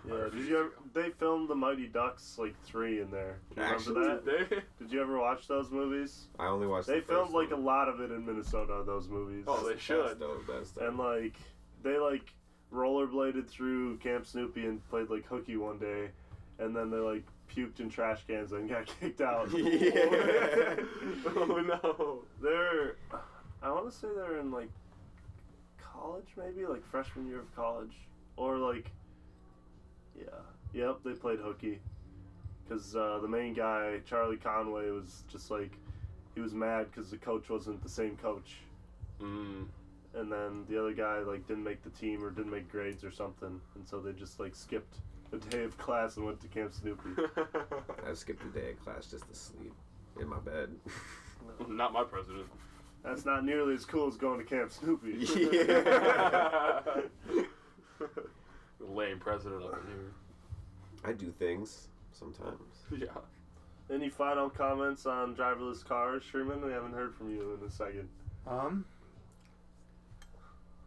Yeah, 0.06 0.28
did 0.32 0.46
you 0.48 0.58
ever, 0.58 0.72
they 0.92 1.10
filmed 1.10 1.48
the 1.48 1.54
Mighty 1.54 1.86
Ducks 1.86 2.36
like 2.38 2.54
three 2.64 3.00
in 3.00 3.10
there. 3.10 3.38
Do 3.54 3.60
you 3.62 3.66
Actually, 3.66 4.00
remember 4.00 4.22
that? 4.22 4.48
Did 4.48 4.50
they? 4.50 4.62
Did 4.84 4.92
you 4.92 5.00
ever 5.02 5.18
watch 5.18 5.48
those 5.48 5.70
movies? 5.70 6.26
I 6.38 6.46
only 6.48 6.66
watched. 6.66 6.88
They 6.88 7.00
the 7.00 7.06
filmed 7.06 7.32
first 7.32 7.34
like 7.34 7.50
a 7.52 7.56
lot 7.60 7.88
of 7.88 8.00
it 8.00 8.10
in 8.10 8.24
Minnesota. 8.26 8.82
Those 8.86 9.08
movies. 9.08 9.44
Oh, 9.48 9.66
they 9.66 9.72
Best 9.74 9.84
should. 9.84 10.18
though, 10.20 10.38
best 10.46 10.74
though. 10.76 10.86
and 10.88 10.98
like 10.98 11.34
they 11.82 11.98
like 11.98 12.32
rollerbladed 12.72 13.46
through 13.48 13.98
Camp 13.98 14.26
Snoopy 14.26 14.64
and 14.66 14.86
played 14.88 15.10
like 15.10 15.26
hooky 15.26 15.56
one 15.56 15.78
day, 15.78 16.08
and 16.58 16.74
then 16.74 16.90
they 16.90 16.96
like 16.98 17.24
puked 17.54 17.80
in 17.80 17.88
trash 17.90 18.20
cans 18.26 18.52
and 18.52 18.68
got 18.68 18.86
kicked 19.00 19.20
out. 19.20 19.48
Yeah. 19.52 20.76
oh 21.36 21.80
no. 21.82 22.22
They're, 22.42 22.96
I 23.62 23.70
want 23.70 23.90
to 23.90 23.96
say 23.96 24.08
they're 24.14 24.38
in 24.38 24.50
like 24.50 24.70
college, 25.78 26.28
maybe 26.36 26.66
like 26.66 26.84
freshman 26.90 27.26
year 27.28 27.40
of 27.40 27.54
college, 27.54 27.94
or 28.36 28.56
like, 28.56 28.90
yeah, 30.18 30.24
yep, 30.72 30.98
they 31.04 31.12
played 31.12 31.38
hooky, 31.38 31.78
because 32.66 32.96
uh, 32.96 33.18
the 33.20 33.28
main 33.28 33.54
guy 33.54 34.00
Charlie 34.06 34.36
Conway 34.36 34.90
was 34.90 35.24
just 35.30 35.50
like, 35.50 35.72
he 36.34 36.40
was 36.40 36.54
mad 36.54 36.86
because 36.90 37.10
the 37.10 37.18
coach 37.18 37.48
wasn't 37.50 37.82
the 37.82 37.88
same 37.88 38.16
coach, 38.16 38.56
Mm. 39.20 39.66
And 40.14 40.30
then 40.30 40.64
the 40.68 40.78
other 40.78 40.92
guy 40.92 41.18
like 41.20 41.46
didn't 41.46 41.64
make 41.64 41.82
the 41.82 41.90
team 41.90 42.24
or 42.24 42.30
didn't 42.30 42.50
make 42.50 42.70
grades 42.70 43.04
or 43.04 43.10
something, 43.10 43.60
and 43.74 43.86
so 43.86 44.00
they 44.00 44.12
just 44.12 44.38
like 44.40 44.54
skipped 44.54 44.96
a 45.32 45.38
day 45.38 45.64
of 45.64 45.76
class 45.78 46.16
and 46.16 46.26
went 46.26 46.40
to 46.40 46.48
Camp 46.48 46.72
Snoopy. 46.74 47.10
I 48.08 48.12
skipped 48.14 48.44
a 48.44 48.58
day 48.58 48.72
of 48.72 48.84
class 48.84 49.06
just 49.06 49.28
to 49.28 49.34
sleep 49.34 49.72
in 50.20 50.28
my 50.28 50.38
bed. 50.38 50.70
Not 51.68 51.92
my 51.92 52.04
president. 52.04 52.46
That's 53.02 53.24
not 53.24 53.44
nearly 53.44 53.74
as 53.74 53.84
cool 53.84 54.06
as 54.06 54.16
going 54.16 54.38
to 54.38 54.44
Camp 54.44 54.70
Snoopy. 54.70 55.26
Yeah. 55.44 56.80
Lame 58.80 59.18
president 59.18 59.64
up 59.64 59.80
in 59.84 59.90
here. 59.90 60.12
I 61.04 61.12
do 61.12 61.32
things 61.32 61.88
sometimes. 62.12 62.84
Yeah. 62.96 63.06
Any 63.92 64.08
final 64.08 64.48
comments 64.48 65.04
on 65.06 65.34
driverless 65.34 65.84
cars, 65.84 66.22
Sherman? 66.22 66.64
We 66.64 66.70
haven't 66.70 66.92
heard 66.92 67.14
from 67.14 67.30
you 67.30 67.58
in 67.60 67.66
a 67.66 67.70
second. 67.70 68.08
Um, 68.46 68.84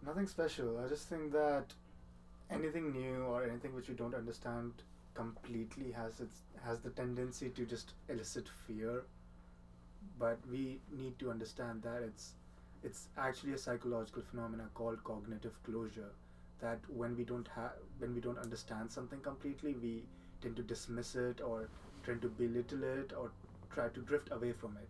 nothing 0.05 0.27
special. 0.27 0.79
I 0.83 0.87
just 0.87 1.07
think 1.09 1.31
that 1.33 1.73
anything 2.49 2.91
new 2.91 3.23
or 3.23 3.43
anything 3.43 3.73
which 3.75 3.89
you 3.89 3.95
don't 3.95 4.15
understand 4.15 4.73
completely 5.13 5.91
has 5.91 6.19
its 6.19 6.41
has 6.63 6.79
the 6.79 6.89
tendency 6.91 7.49
to 7.49 7.65
just 7.65 7.93
elicit 8.09 8.49
fear. 8.67 9.03
But 10.19 10.39
we 10.49 10.79
need 10.91 11.19
to 11.19 11.31
understand 11.31 11.83
that 11.83 12.01
it's 12.03 12.33
it's 12.83 13.07
actually 13.17 13.53
a 13.53 13.57
psychological 13.57 14.21
phenomena 14.29 14.69
called 14.73 15.03
cognitive 15.03 15.61
closure. 15.63 16.11
That 16.61 16.79
when 16.89 17.17
we 17.17 17.23
don't 17.23 17.47
have 17.55 17.73
when 17.99 18.13
we 18.15 18.21
don't 18.21 18.37
understand 18.39 18.91
something 18.91 19.19
completely, 19.21 19.75
we 19.81 20.03
tend 20.41 20.55
to 20.57 20.63
dismiss 20.63 21.15
it 21.15 21.41
or 21.41 21.69
tend 22.05 22.21
to 22.21 22.29
belittle 22.29 22.83
it 22.83 23.13
or 23.17 23.31
try 23.73 23.89
to 23.89 23.99
drift 24.01 24.31
away 24.31 24.53
from 24.53 24.77
it. 24.77 24.89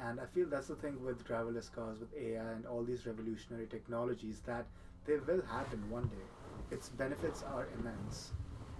And 0.00 0.20
I 0.20 0.26
feel 0.26 0.46
that's 0.48 0.68
the 0.68 0.74
thing 0.74 1.02
with 1.04 1.26
driverless 1.26 1.72
cars, 1.72 2.00
with 2.00 2.12
AI, 2.16 2.42
and 2.52 2.66
all 2.66 2.82
these 2.82 3.06
revolutionary 3.06 3.66
technologies 3.66 4.40
that 4.46 4.66
they 5.06 5.16
will 5.16 5.42
happen 5.42 5.88
one 5.90 6.08
day. 6.08 6.26
Its 6.70 6.88
benefits 6.88 7.42
are 7.42 7.68
immense, 7.78 8.32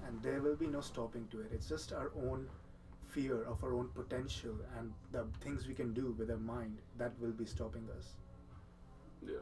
and 0.07 0.21
there 0.23 0.41
will 0.41 0.57
be 0.57 0.67
no 0.67 0.81
stopping 0.81 1.27
to 1.31 1.41
it. 1.41 1.51
It's 1.53 1.69
just 1.69 1.93
our 1.93 2.11
own 2.17 2.49
fear 3.09 3.45
of 3.45 3.63
our 3.63 3.75
own 3.75 3.89
potential 3.95 4.57
and 4.79 4.93
the 5.13 5.25
things 5.41 5.69
we 5.69 5.75
can 5.75 5.93
do 5.93 6.15
with 6.19 6.31
our 6.31 6.37
mind 6.39 6.79
that 6.99 7.13
will 7.21 7.31
be 7.31 7.45
stopping 7.45 7.87
us. 7.97 8.15
Yeah. 9.25 9.35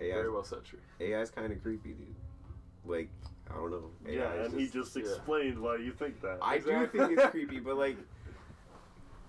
AI, 0.00 0.14
Very 0.14 0.30
well 0.30 0.44
said, 0.44 0.64
true. 0.64 0.80
AI's 1.00 1.30
kind 1.30 1.50
of 1.52 1.62
creepy, 1.62 1.90
dude. 1.90 2.14
Like, 2.84 3.08
I 3.50 3.54
don't 3.54 3.70
know. 3.70 3.90
AI 4.06 4.12
yeah, 4.14 4.32
is 4.32 4.52
and 4.52 4.60
he 4.60 4.68
just 4.68 4.94
yeah. 4.94 5.02
explained 5.02 5.58
why 5.58 5.76
you 5.76 5.92
think 5.92 6.20
that. 6.20 6.38
I 6.42 6.58
do 6.58 6.86
think 6.86 7.18
it's 7.18 7.26
creepy, 7.30 7.60
but 7.60 7.78
like, 7.78 7.96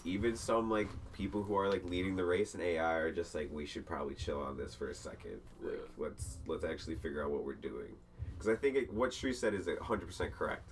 even 0.05 0.35
some 0.35 0.69
like 0.69 0.89
people 1.13 1.43
who 1.43 1.55
are 1.57 1.69
like 1.69 1.83
leading 1.85 2.15
the 2.15 2.23
race 2.25 2.55
in 2.55 2.61
AI 2.61 2.93
are 2.93 3.11
just 3.11 3.35
like, 3.35 3.49
we 3.51 3.65
should 3.65 3.85
probably 3.85 4.15
chill 4.15 4.41
on 4.41 4.57
this 4.57 4.73
for 4.73 4.89
a 4.89 4.95
second. 4.95 5.39
Like, 5.61 5.73
Yeah. 5.73 5.79
let's 5.97 6.37
let's 6.47 6.63
actually 6.63 6.95
figure 6.95 7.23
out 7.23 7.31
what 7.31 7.43
we're 7.43 7.53
doing. 7.55 7.95
Because 8.33 8.47
I 8.47 8.55
think 8.55 8.77
it, 8.77 8.93
what 8.93 9.13
Shree 9.13 9.33
said 9.33 9.53
is 9.53 9.67
hundred 9.81 10.05
percent 10.07 10.31
correct. 10.31 10.71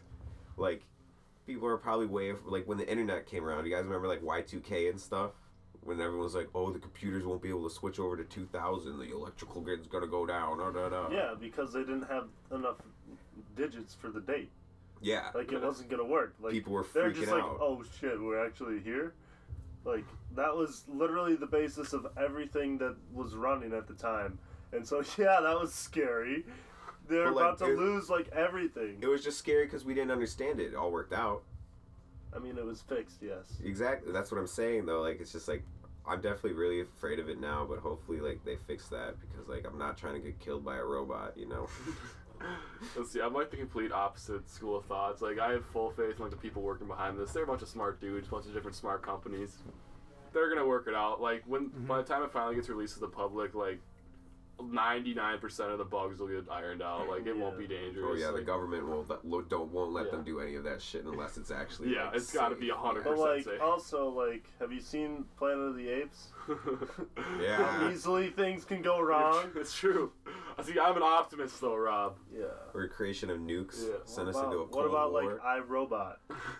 Like, 0.56 0.84
people 1.46 1.68
are 1.68 1.78
probably 1.78 2.06
way 2.06 2.30
of, 2.30 2.46
like 2.46 2.68
when 2.68 2.78
the 2.78 2.90
internet 2.90 3.26
came 3.26 3.44
around. 3.44 3.66
You 3.66 3.74
guys 3.76 3.84
remember 3.84 4.08
like 4.08 4.24
Y 4.24 4.42
two 4.42 4.62
K 4.62 4.88
and 4.90 5.00
stuff 5.00 5.32
when 5.82 6.00
everyone 6.00 6.24
was 6.24 6.36
like, 6.36 6.48
"Oh, 6.56 6.72
the 6.72 6.80
computers 6.80 7.26
won't 7.26 7.42
be 7.42 7.50
able 7.50 7.68
to 7.68 7.74
switch 7.74 8.00
over 8.00 8.16
to 8.18 8.24
2000. 8.24 8.98
The 8.98 9.12
electrical 9.14 9.62
grid's 9.62 9.88
gonna 9.88 10.08
go 10.08 10.26
down." 10.26 10.60
Da, 10.60 10.72
da, 10.72 10.90
da. 10.90 11.10
Yeah, 11.12 11.34
because 11.40 11.74
they 11.74 11.82
didn't 11.82 12.08
have 12.10 12.28
enough 12.54 12.78
digits 13.56 13.94
for 13.96 14.10
the 14.10 14.22
date. 14.22 14.50
Yeah. 15.02 15.30
Like 15.34 15.52
it 15.52 15.62
wasn't 15.62 15.90
gonna 15.90 16.06
work. 16.06 16.36
Like 16.40 16.54
People 16.54 16.74
were 16.74 16.86
they're 16.94 17.12
just 17.12 17.32
like, 17.32 17.44
out. 17.44 17.58
oh 17.62 17.84
shit, 18.00 18.22
we're 18.22 18.44
actually 18.46 18.80
here. 18.80 19.14
Like 19.86 20.06
that 20.36 20.56
was 20.56 20.84
literally 20.88 21.36
the 21.36 21.46
basis 21.46 21.94
of 21.94 22.08
everything 22.18 22.78
that 22.80 22.96
was 23.14 23.36
running 23.36 23.74
at 23.74 23.88
the 23.88 23.94
time. 23.94 24.40
And 24.74 24.86
so 24.86 24.98
yeah, 25.18 25.40
that 25.42 25.60
was 25.60 25.74
scary. 25.74 26.46
They're 27.08 27.32
like, 27.32 27.46
about 27.46 27.58
to 27.60 27.72
it- 27.72 27.78
lose 27.78 28.10
like 28.10 28.28
everything. 28.30 28.98
It 29.02 29.08
was 29.08 29.24
just 29.24 29.38
scary 29.38 29.66
because 29.66 29.86
we 29.86 29.94
didn't 29.94 30.12
understand 30.12 30.60
it. 30.60 30.74
It 30.74 30.76
all 30.76 30.92
worked 30.92 31.14
out. 31.14 31.44
I 32.36 32.40
mean, 32.40 32.58
it 32.58 32.66
was 32.66 32.82
fixed, 32.82 33.22
yes. 33.22 33.46
Exactly. 33.64 34.12
That's 34.12 34.32
what 34.32 34.40
I'm 34.40 34.48
saying 34.48 34.86
though. 34.86 35.02
Like 35.02 35.22
it's 35.22 35.32
just 35.32 35.48
like 35.48 35.64
I'm 36.06 36.22
definitely 36.22 36.54
really 36.54 36.82
afraid 36.82 37.20
of 37.20 37.30
it 37.30 37.40
now, 37.40 37.66
but 37.68 37.80
hopefully 37.80 38.20
like 38.20 38.44
they 38.46 38.56
fix 38.56 38.88
that 38.90 39.16
because 39.22 39.48
like 39.48 39.66
I'm 39.66 39.78
not 39.78 39.98
trying 39.98 40.14
to 40.16 40.20
get 40.20 40.40
killed 40.40 40.64
by 40.66 40.78
a 40.78 40.84
robot, 40.84 41.38
you 41.38 41.48
know. 41.48 41.68
Let's 42.96 43.12
see. 43.12 43.22
I'm 43.22 43.34
like 43.34 43.52
the 43.52 43.58
complete 43.58 43.92
opposite 43.92 44.50
school 44.50 44.78
of 44.78 44.86
thoughts. 44.86 45.22
Like 45.22 45.40
I 45.40 45.52
have 45.52 45.66
full 45.68 45.92
faith 45.92 46.16
in 46.18 46.22
like 46.22 46.32
the 46.32 46.38
people 46.38 46.62
working 46.62 46.88
behind 46.88 47.18
this. 47.20 47.32
They're 47.32 47.44
a 47.44 47.48
bunch 47.48 47.62
of 47.62 47.68
smart 47.68 48.00
dudes, 48.00 48.28
a 48.28 48.32
bunch 48.32 48.46
of 48.46 48.54
different 48.54 48.76
smart 48.76 49.02
companies. 49.02 49.58
They're 50.34 50.50
gonna 50.50 50.68
work 50.68 50.88
it 50.88 50.94
out. 50.96 51.22
Like 51.22 51.44
when 51.48 51.70
mm-hmm. 51.70 51.86
by 51.88 51.98
the 51.98 52.04
time 52.04 52.24
it 52.24 52.32
finally 52.32 52.56
gets 52.56 52.70
released 52.70 52.96
to 52.96 53.00
the 53.00 53.08
public, 53.08 53.56
like 53.56 53.80
99% 54.60 55.72
of 55.72 55.78
the 55.78 55.86
bugs 55.86 56.20
will 56.20 56.28
get 56.28 56.46
ironed 56.52 56.82
out. 56.82 57.08
Like 57.08 57.28
it 57.28 57.38
won't 57.38 57.58
be 57.60 57.68
dangerous. 57.68 58.06
oh 58.10 58.16
yeah, 58.16 58.28
the 58.28 58.38
Like, 58.38 58.46
government 58.46 58.88
won't 58.88 59.08
let, 59.10 59.50
don't 59.50 59.72
won't 59.72 59.92
let 59.94 60.06
Yeah. 60.06 60.12
them 60.12 60.24
do 60.24 60.40
any 60.40 60.56
of 60.56 60.64
that 60.64 60.82
shit 60.82 61.06
unless 61.06 61.38
it's 61.38 61.52
actually 61.52 61.94
Yeah, 61.94 62.06
like, 62.06 62.16
it's 62.16 62.34
gotta 62.34 62.56
safe. 62.56 62.62
be 62.62 62.70
100%. 62.70 63.04
But 63.04 63.18
like 63.20 63.44
safe. 63.44 63.62
also 63.62 64.10
like, 64.10 64.46
have 64.60 64.72
you 64.72 64.80
seen 64.80 65.26
Planet 65.38 65.60
of 65.60 65.76
the 65.76 65.88
Apes? 65.90 66.30
How 66.48 67.40
Yeah. 67.40 67.92
easily 67.92 68.30
things 68.32 68.66
can 68.66 68.82
go 68.82 69.00
wrong. 69.00 69.52
it's 69.56 69.76
true. 69.76 70.12
I 70.58 70.64
see. 70.64 70.80
I'm 70.80 70.96
an 70.98 71.04
optimist 71.04 71.60
though, 71.62 71.76
Rob. 71.76 72.18
Yeah. 72.36 72.46
Or 72.74 72.88
creation 72.88 73.30
of 73.30 73.40
nukes 73.40 73.84
Yeah. 73.88 73.96
send 74.06 74.28
what 74.28 74.36
us 74.36 74.42
about, 74.42 74.46
into 74.54 74.58
a 74.64 74.66
what 74.68 74.86
about 74.86 75.12
war. 75.12 75.24
like 75.34 75.44
I 75.44 75.60
Robot? 75.60 76.20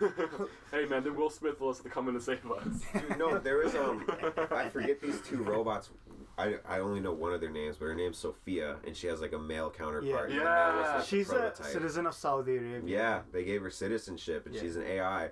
hey 0.70 0.84
man, 0.86 1.02
then 1.04 1.14
Will 1.16 1.30
Smith 1.30 1.60
will 1.60 1.74
to 1.74 1.88
come 1.88 2.08
in 2.08 2.14
to 2.14 2.20
save 2.20 2.44
us. 2.50 2.80
Dude, 2.92 3.18
no, 3.18 3.38
there 3.38 3.62
is 3.62 3.74
um, 3.74 4.06
I 4.50 4.68
forget 4.68 5.00
these 5.00 5.20
two 5.22 5.42
robots. 5.42 5.90
I, 6.36 6.54
I 6.68 6.78
only 6.78 7.00
know 7.00 7.12
one 7.12 7.32
of 7.32 7.40
their 7.40 7.50
names, 7.50 7.76
but 7.78 7.86
her 7.86 7.96
name's 7.96 8.16
Sophia, 8.16 8.76
and 8.86 8.96
she 8.96 9.08
has 9.08 9.20
like 9.20 9.32
a 9.32 9.38
male 9.38 9.70
counterpart. 9.70 10.30
and 10.30 10.38
the 10.38 10.44
male 10.44 10.76
was, 10.76 10.84
Yeah. 10.86 10.94
like, 10.98 11.04
She's 11.04 11.30
a 11.30 11.34
prototype. 11.34 11.66
citizen 11.66 12.06
of 12.06 12.14
Saudi 12.14 12.56
Arabia. 12.56 12.80
Yeah, 12.98 13.20
they 13.32 13.42
gave 13.44 13.60
her 13.62 13.70
citizenship, 13.70 14.46
and 14.46 14.54
Yeah. 14.54 14.60
she's 14.60 14.76
an 14.76 14.84
AI. 14.84 15.30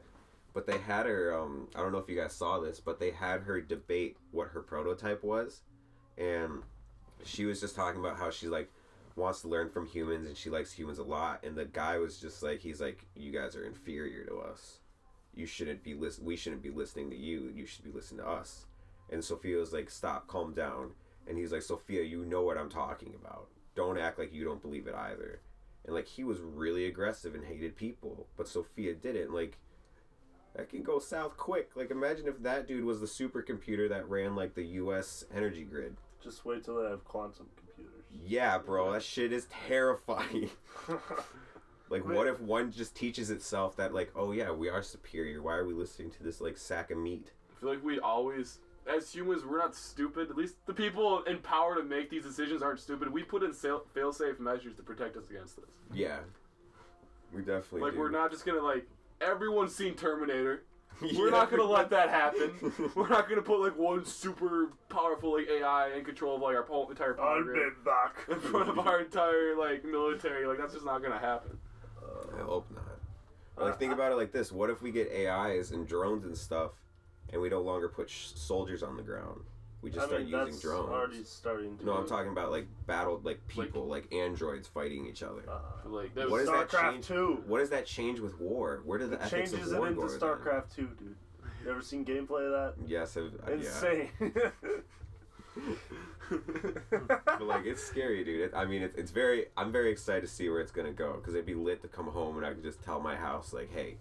But 0.53 0.67
they 0.67 0.79
had 0.79 1.07
her. 1.07 1.39
Um, 1.39 1.69
I 1.77 1.81
don't 1.81 1.93
know 1.93 1.99
if 1.99 2.09
you 2.09 2.17
guys 2.17 2.33
saw 2.33 2.59
this, 2.59 2.81
but 2.81 2.99
they 2.99 3.11
had 3.13 3.43
her 3.43 3.61
debate 3.61 4.17
what 4.33 4.49
her 4.49 4.63
prototype 4.63 5.23
was, 5.23 5.61
and 6.19 6.63
she 7.25 7.45
was 7.45 7.61
just 7.61 7.77
talking 7.77 8.01
about 8.01 8.19
how 8.19 8.31
she 8.31 8.49
like 8.49 8.71
wants 9.15 9.41
to 9.43 9.49
learn 9.49 9.71
from 9.71 9.87
humans, 9.87 10.27
and 10.27 10.37
she 10.37 10.51
likes 10.51 10.73
humans 10.73 10.99
a 10.99 11.05
lot. 11.05 11.45
And 11.45 11.57
the 11.57 11.65
guy 11.65 11.99
was 11.99 12.19
just 12.19 12.43
like, 12.43 12.61
he's 12.61 12.81
like, 12.81 13.07
you 13.15 13.33
guys 13.33 13.57
are 13.57 13.65
inferior 13.65 14.25
to 14.25 14.39
us. 14.39 14.79
You 15.35 15.47
shouldn't 15.47 15.83
be 15.83 15.95
listen. 15.95 16.25
We 16.25 16.37
shouldn't 16.37 16.63
be 16.63 16.71
listening 16.71 17.11
to 17.11 17.17
you. 17.17 17.53
You 17.55 17.67
should 17.67 17.85
be 17.85 17.93
listening 17.93 18.25
to 18.25 18.29
us. 18.29 18.67
And 19.11 19.23
Sophia 19.23 19.59
was 19.59 19.73
like, 19.73 19.91
stop, 19.91 20.27
calm 20.27 20.53
down. 20.53 20.91
And 21.29 21.39
he's 21.39 21.53
like, 21.53 21.63
Sophia, 21.63 22.03
you 22.03 22.25
know 22.25 22.43
what 22.43 22.59
I'm 22.59 22.71
talking 22.71 23.15
about. 23.21 23.49
Don't 23.75 23.99
act 23.99 24.19
like 24.19 24.33
you 24.33 24.45
don't 24.45 24.63
believe 24.63 24.87
it 24.87 24.95
either 24.95 25.41
and 25.87 25.95
like 25.95 26.07
he 26.07 26.25
was 26.25 26.41
really 26.41 26.87
aggressive 26.87 27.35
and 27.35 27.45
hated 27.45 27.77
people 27.77 28.27
but 28.37 28.49
sophia 28.49 28.93
didn't 28.95 29.33
like 29.33 29.59
that 30.55 30.69
can 30.69 30.83
go 30.83 30.99
south 30.99 31.37
quick 31.37 31.71
like 31.77 31.91
imagine 31.91 32.27
if 32.27 32.43
that 32.43 32.67
dude 32.67 32.85
was 32.85 33.01
the 33.01 33.07
supercomputer 33.07 33.89
that 33.89 34.09
ran 34.09 34.35
like 34.35 34.55
the 34.55 34.65
us 34.65 35.25
energy 35.35 35.65
grid 35.65 35.97
Just 36.27 36.45
wait 36.45 36.65
till 36.65 36.83
they 36.83 36.91
have 36.91 37.05
quantum 37.05 37.47
computers. 37.57 38.05
yeah 38.27 38.59
bro 38.59 38.93
that 38.93 39.03
shit 39.03 39.33
is 39.33 39.47
terrifying 39.69 40.51
like 41.89 42.05
what 42.05 42.27
if 42.27 42.41
one 42.41 42.73
just 42.73 42.95
teaches 42.97 43.31
itself 43.31 43.77
that 43.77 43.95
like 43.95 44.11
oh 44.17 44.33
yeah 44.33 44.51
we 44.51 44.69
are 44.69 44.83
superior 44.83 45.41
why 45.43 45.55
are 45.55 45.65
we 45.65 45.73
listening 45.73 46.11
to 46.11 46.23
this 46.23 46.41
like 46.41 46.59
sack 46.59 46.91
of 46.91 46.99
meat 46.99 47.31
I 47.57 47.61
feel 47.61 47.71
like 47.71 47.83
we 47.85 47.99
always, 48.01 48.59
as 48.87 49.11
humans, 49.11 49.43
we're 49.43 49.57
not 49.57 49.75
stupid. 49.75 50.29
At 50.29 50.37
least 50.37 50.57
the 50.67 50.75
people 50.75 51.23
in 51.23 51.39
power 51.39 51.75
to 51.75 51.83
make 51.83 52.11
these 52.11 52.23
decisions 52.23 52.61
aren't 52.61 52.81
stupid. 52.81 53.11
We 53.11 53.23
put 53.23 53.43
in 53.43 53.55
sail- 53.55 53.87
fail-safe 53.95 54.39
measures 54.39 54.75
to 54.77 54.83
protect 54.83 55.17
us 55.17 55.31
against 55.31 55.57
this. 55.57 55.65
yeah 55.95 56.19
we 57.33 57.41
definitely 57.41 57.81
Like 57.81 57.95
do. 57.95 57.99
we're 58.01 58.11
not 58.11 58.31
just 58.31 58.45
gonna 58.45 58.61
like 58.63 58.87
everyone's 59.23 59.75
seen 59.75 59.95
Terminator. 59.95 60.65
Yeah. 61.03 61.19
We're 61.19 61.31
not 61.31 61.51
gonna 61.51 61.65
let 61.65 61.91
that 61.91 62.09
happen. 62.09 62.53
we're 62.95 63.09
not 63.09 63.29
gonna 63.29 63.43
put 63.43 63.61
like 63.61 63.77
one 63.77 64.05
super 64.05 64.71
powerful 64.89 65.35
like 65.37 65.49
AI 65.49 65.93
in 65.93 66.05
control 66.05 66.37
of 66.37 66.43
like 66.43 66.57
our 66.57 66.63
whole 66.63 66.89
entire 66.89 67.15
power 67.15 67.39
I've 67.39 67.45
grid 67.45 67.75
been 67.75 67.85
back. 67.85 68.17
in 68.31 68.41
front 68.41 68.69
of 68.71 68.79
our 68.79 69.01
entire 69.01 69.55
like 69.57 69.85
military. 69.85 70.47
Like 70.47 70.59
that's 70.59 70.73
just 70.73 70.87
not 70.87 71.03
gonna 71.03 71.19
happen. 71.19 71.59
I 72.39 72.43
hope 72.43 72.67
not. 72.75 72.85
Or, 73.57 73.71
like 73.71 73.79
think 73.79 73.93
uh, 73.93 73.95
about 73.97 74.13
it 74.13 74.17
like 74.17 74.33
this: 74.33 74.51
What 74.53 74.71
if 74.71 74.81
we 74.83 74.91
get 74.91 75.13
AIs 75.13 75.71
and 75.71 75.87
drones 75.87 76.25
and 76.25 76.37
stuff, 76.37 76.73
and 77.33 77.41
we 77.41 77.49
no 77.49 77.61
longer 77.61 77.89
put 77.89 78.09
sh- 78.09 78.29
soldiers 78.35 78.83
on 78.83 78.97
the 78.97 79.03
ground? 79.03 79.41
We 79.83 79.91
just 79.91 80.05
I 80.05 80.07
start 80.09 80.23
mean, 80.23 80.31
using 80.31 80.45
that's 80.47 80.61
drones. 80.63 80.89
already 80.91 81.25
starting 81.25 81.77
to. 81.79 81.85
No, 81.87 81.93
I'm 81.95 82.09
talking 82.09 82.33
about 82.33 82.51
like 82.51 82.67
battle, 82.87 83.21
like 83.23 83.47
people, 83.47 83.87
like, 83.87 84.13
androids 84.13 84.67
fighting 84.67 85.07
each 85.07 85.23
other. 85.23 85.43
Uh, 85.49 85.61
Like 85.89 86.15
that 86.15 86.29
What 86.31 86.39
does 86.39 86.49
that 86.49 86.71
change? 86.71 87.07
2. 87.07 87.45
What 87.47 87.59
does 87.61 87.71
that 87.71 87.87
change 87.87 88.19
with 88.21 88.41
war? 88.41 88.81
Where 88.85 88.99
do 88.99 89.07
the 89.07 89.15
It 89.17 89.23
ethics 89.23 89.53
changes 89.53 89.73
of 89.73 89.85
it 89.85 89.87
into 89.89 90.01
go? 90.01 90.07
StarCraft 90.09 90.75
2, 90.75 90.89
dude. 90.99 91.15
You 91.65 91.71
ever 91.71 91.83
seen 91.83 92.05
gameplay 92.05 92.47
of 92.47 92.53
that? 92.53 92.75
Yes, 92.89 93.17
I've, 93.17 93.25
uh, 93.47 93.51
yeah. 93.51 93.55
Insane. 93.57 94.09
but 97.01 97.43
like 97.43 97.65
it's 97.67 97.83
scary, 97.83 98.25
dude. 98.25 98.41
It, 98.41 98.53
I 98.55 98.65
mean, 98.65 98.83
it's 98.83 98.97
it's 98.97 99.11
very. 99.11 99.47
I'm 99.57 99.73
very 99.73 99.91
excited 99.91 100.23
to 100.23 100.27
see 100.29 100.49
where 100.49 100.61
it's 100.61 100.73
gonna 100.73 100.93
go 100.93 101.15
because 101.15 101.35
it'd 101.35 101.47
be 101.47 101.55
lit 101.55 101.83
to 101.83 101.89
come 101.89 102.07
home 102.07 102.37
and 102.37 102.47
I 102.47 102.53
could 102.55 102.63
just 102.63 102.83
tell 102.83 103.01
my 103.01 103.15
house 103.17 103.53
like, 103.53 103.73
hey. 103.73 103.97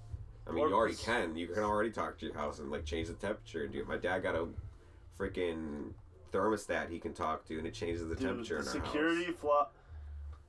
I 0.48 0.52
mean, 0.52 0.64
Or 0.66 0.70
you 0.70 0.76
already 0.76 0.96
can. 0.96 1.36
You 1.36 1.48
can 1.48 1.64
already 1.64 1.90
talk 1.90 2.20
to 2.20 2.26
your 2.28 2.36
house 2.36 2.60
and 2.60 2.70
like 2.70 2.86
change 2.86 3.08
the 3.08 3.16
temperature 3.16 3.64
and 3.64 3.74
do 3.74 3.80
it. 3.80 3.88
My 3.88 3.98
dad 3.98 4.20
got 4.22 4.36
a 4.36 4.48
freaking 5.20 5.92
thermostat 6.32 6.90
he 6.90 7.00
can 7.00 7.14
talk 7.14 7.46
to 7.48 7.58
and 7.58 7.66
it 7.66 7.74
changes 7.74 8.08
the 8.08 8.16
Dude, 8.16 8.28
temperature 8.28 8.62
the 8.62 8.72
in 8.72 8.78
our 8.82 8.86
security 8.86 9.26
house. 9.26 9.36
flaw. 9.40 9.68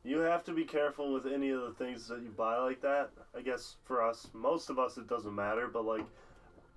You 0.04 0.18
have 0.18 0.44
to 0.44 0.52
be 0.52 0.64
careful 0.64 1.12
with 1.12 1.26
any 1.26 1.50
of 1.50 1.62
the 1.62 1.72
things 1.72 2.06
that 2.08 2.22
you 2.22 2.30
buy 2.30 2.58
like 2.58 2.80
that. 2.82 3.10
I 3.36 3.40
guess 3.40 3.76
for 3.84 4.02
us, 4.04 4.28
most 4.32 4.70
of 4.70 4.78
us, 4.78 4.96
it 4.98 5.08
doesn't 5.08 5.34
matter. 5.34 5.66
But 5.66 5.84
like, 5.84 6.04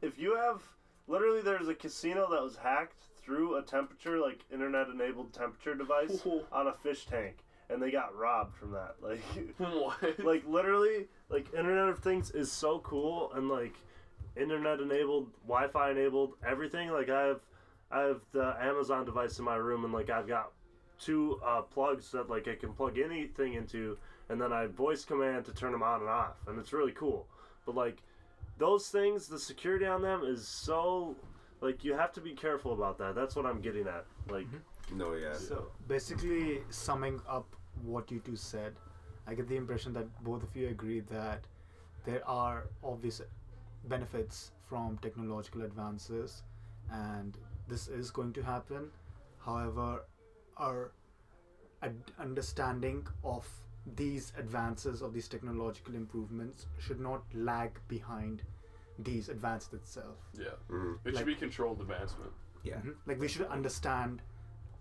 if 0.01 0.17
you 0.17 0.35
have 0.35 0.61
literally, 1.07 1.41
there's 1.41 1.67
a 1.67 1.75
casino 1.75 2.27
that 2.31 2.41
was 2.41 2.55
hacked 2.57 3.03
through 3.21 3.57
a 3.57 3.61
temperature, 3.61 4.17
like 4.17 4.39
internet-enabled 4.51 5.31
temperature 5.33 5.75
device 5.75 6.25
on 6.51 6.67
a 6.67 6.73
fish 6.73 7.05
tank, 7.05 7.37
and 7.69 7.79
they 7.79 7.91
got 7.91 8.15
robbed 8.17 8.55
from 8.55 8.71
that. 8.71 8.95
Like, 9.01 9.21
what? 9.59 10.25
like 10.25 10.43
literally, 10.47 11.07
like 11.29 11.53
Internet 11.53 11.89
of 11.89 11.99
Things 11.99 12.31
is 12.31 12.51
so 12.51 12.79
cool 12.79 13.31
and 13.35 13.47
like 13.47 13.75
internet 14.35 14.79
enabled, 14.79 15.29
Wi-Fi 15.47 15.91
enabled, 15.91 16.33
everything. 16.47 16.89
Like 16.91 17.09
I 17.09 17.21
have, 17.27 17.41
I 17.91 18.01
have 18.01 18.21
the 18.31 18.55
Amazon 18.61 19.05
device 19.05 19.39
in 19.39 19.45
my 19.45 19.55
room, 19.55 19.83
and 19.83 19.93
like 19.93 20.09
I've 20.09 20.27
got 20.27 20.51
two 20.99 21.39
uh, 21.45 21.61
plugs 21.61 22.11
that 22.11 22.29
like 22.29 22.47
I 22.47 22.55
can 22.55 22.73
plug 22.73 22.99
anything 22.99 23.53
into, 23.53 23.97
and 24.29 24.39
then 24.39 24.53
I 24.53 24.67
voice 24.67 25.05
command 25.05 25.45
to 25.45 25.53
turn 25.53 25.71
them 25.71 25.83
on 25.83 26.01
and 26.01 26.09
off, 26.09 26.35
and 26.47 26.59
it's 26.59 26.73
really 26.73 26.91
cool. 26.91 27.27
But 27.65 27.75
like 27.75 28.03
those 28.57 28.89
things, 28.89 29.27
the 29.27 29.39
security 29.39 29.85
on 29.85 30.01
them 30.01 30.23
is 30.23 30.47
so 30.47 31.15
like 31.61 31.83
you 31.83 31.93
have 31.93 32.13
to 32.13 32.21
be 32.21 32.33
careful 32.33 32.73
about 32.73 32.97
that. 32.99 33.15
That's 33.15 33.35
what 33.35 33.45
I'm 33.45 33.61
getting 33.61 33.87
at. 33.87 34.05
Like 34.29 34.47
No, 34.93 35.13
yeah. 35.15 35.33
So 35.33 35.71
basically, 35.87 36.61
summing 36.69 37.19
up 37.27 37.55
what 37.83 38.11
you 38.11 38.19
two 38.19 38.35
said, 38.35 38.73
I 39.27 39.33
get 39.33 39.47
the 39.47 39.55
impression 39.55 39.93
that 39.93 40.23
both 40.23 40.43
of 40.43 40.55
you 40.55 40.67
agree 40.67 41.01
that 41.01 41.45
there 42.05 42.27
are 42.27 42.67
obvious 42.83 43.21
benefits 43.85 44.51
from 44.67 44.97
technological 45.01 45.63
advances, 45.63 46.43
and 46.91 47.37
this 47.70 47.88
is 47.88 48.11
going 48.11 48.34
to 48.34 48.43
happen. 48.43 48.89
However, 49.45 50.03
our 50.57 50.91
ad- 51.82 52.11
understanding 52.20 53.07
of 53.24 53.47
these 53.95 54.34
advances 54.38 55.01
of 55.01 55.13
these 55.13 55.28
technological 55.28 55.95
improvements 55.95 56.65
should 56.80 56.99
not 56.99 57.24
lag 57.34 57.80
behind 57.88 58.43
these 58.99 59.30
advances 59.30 59.74
itself. 59.74 60.17
yeah, 60.34 60.49
Mhm. 60.70 60.95
it 61.05 61.11
should 61.11 61.15
Like- 61.15 61.26
be 61.26 61.36
controlled 61.36 61.80
advancement. 61.82 62.34
Yeah. 62.63 62.82
Mhm. 62.82 62.95
Like 63.05 63.20
we 63.20 63.30
should 63.30 63.47
understand 63.47 64.22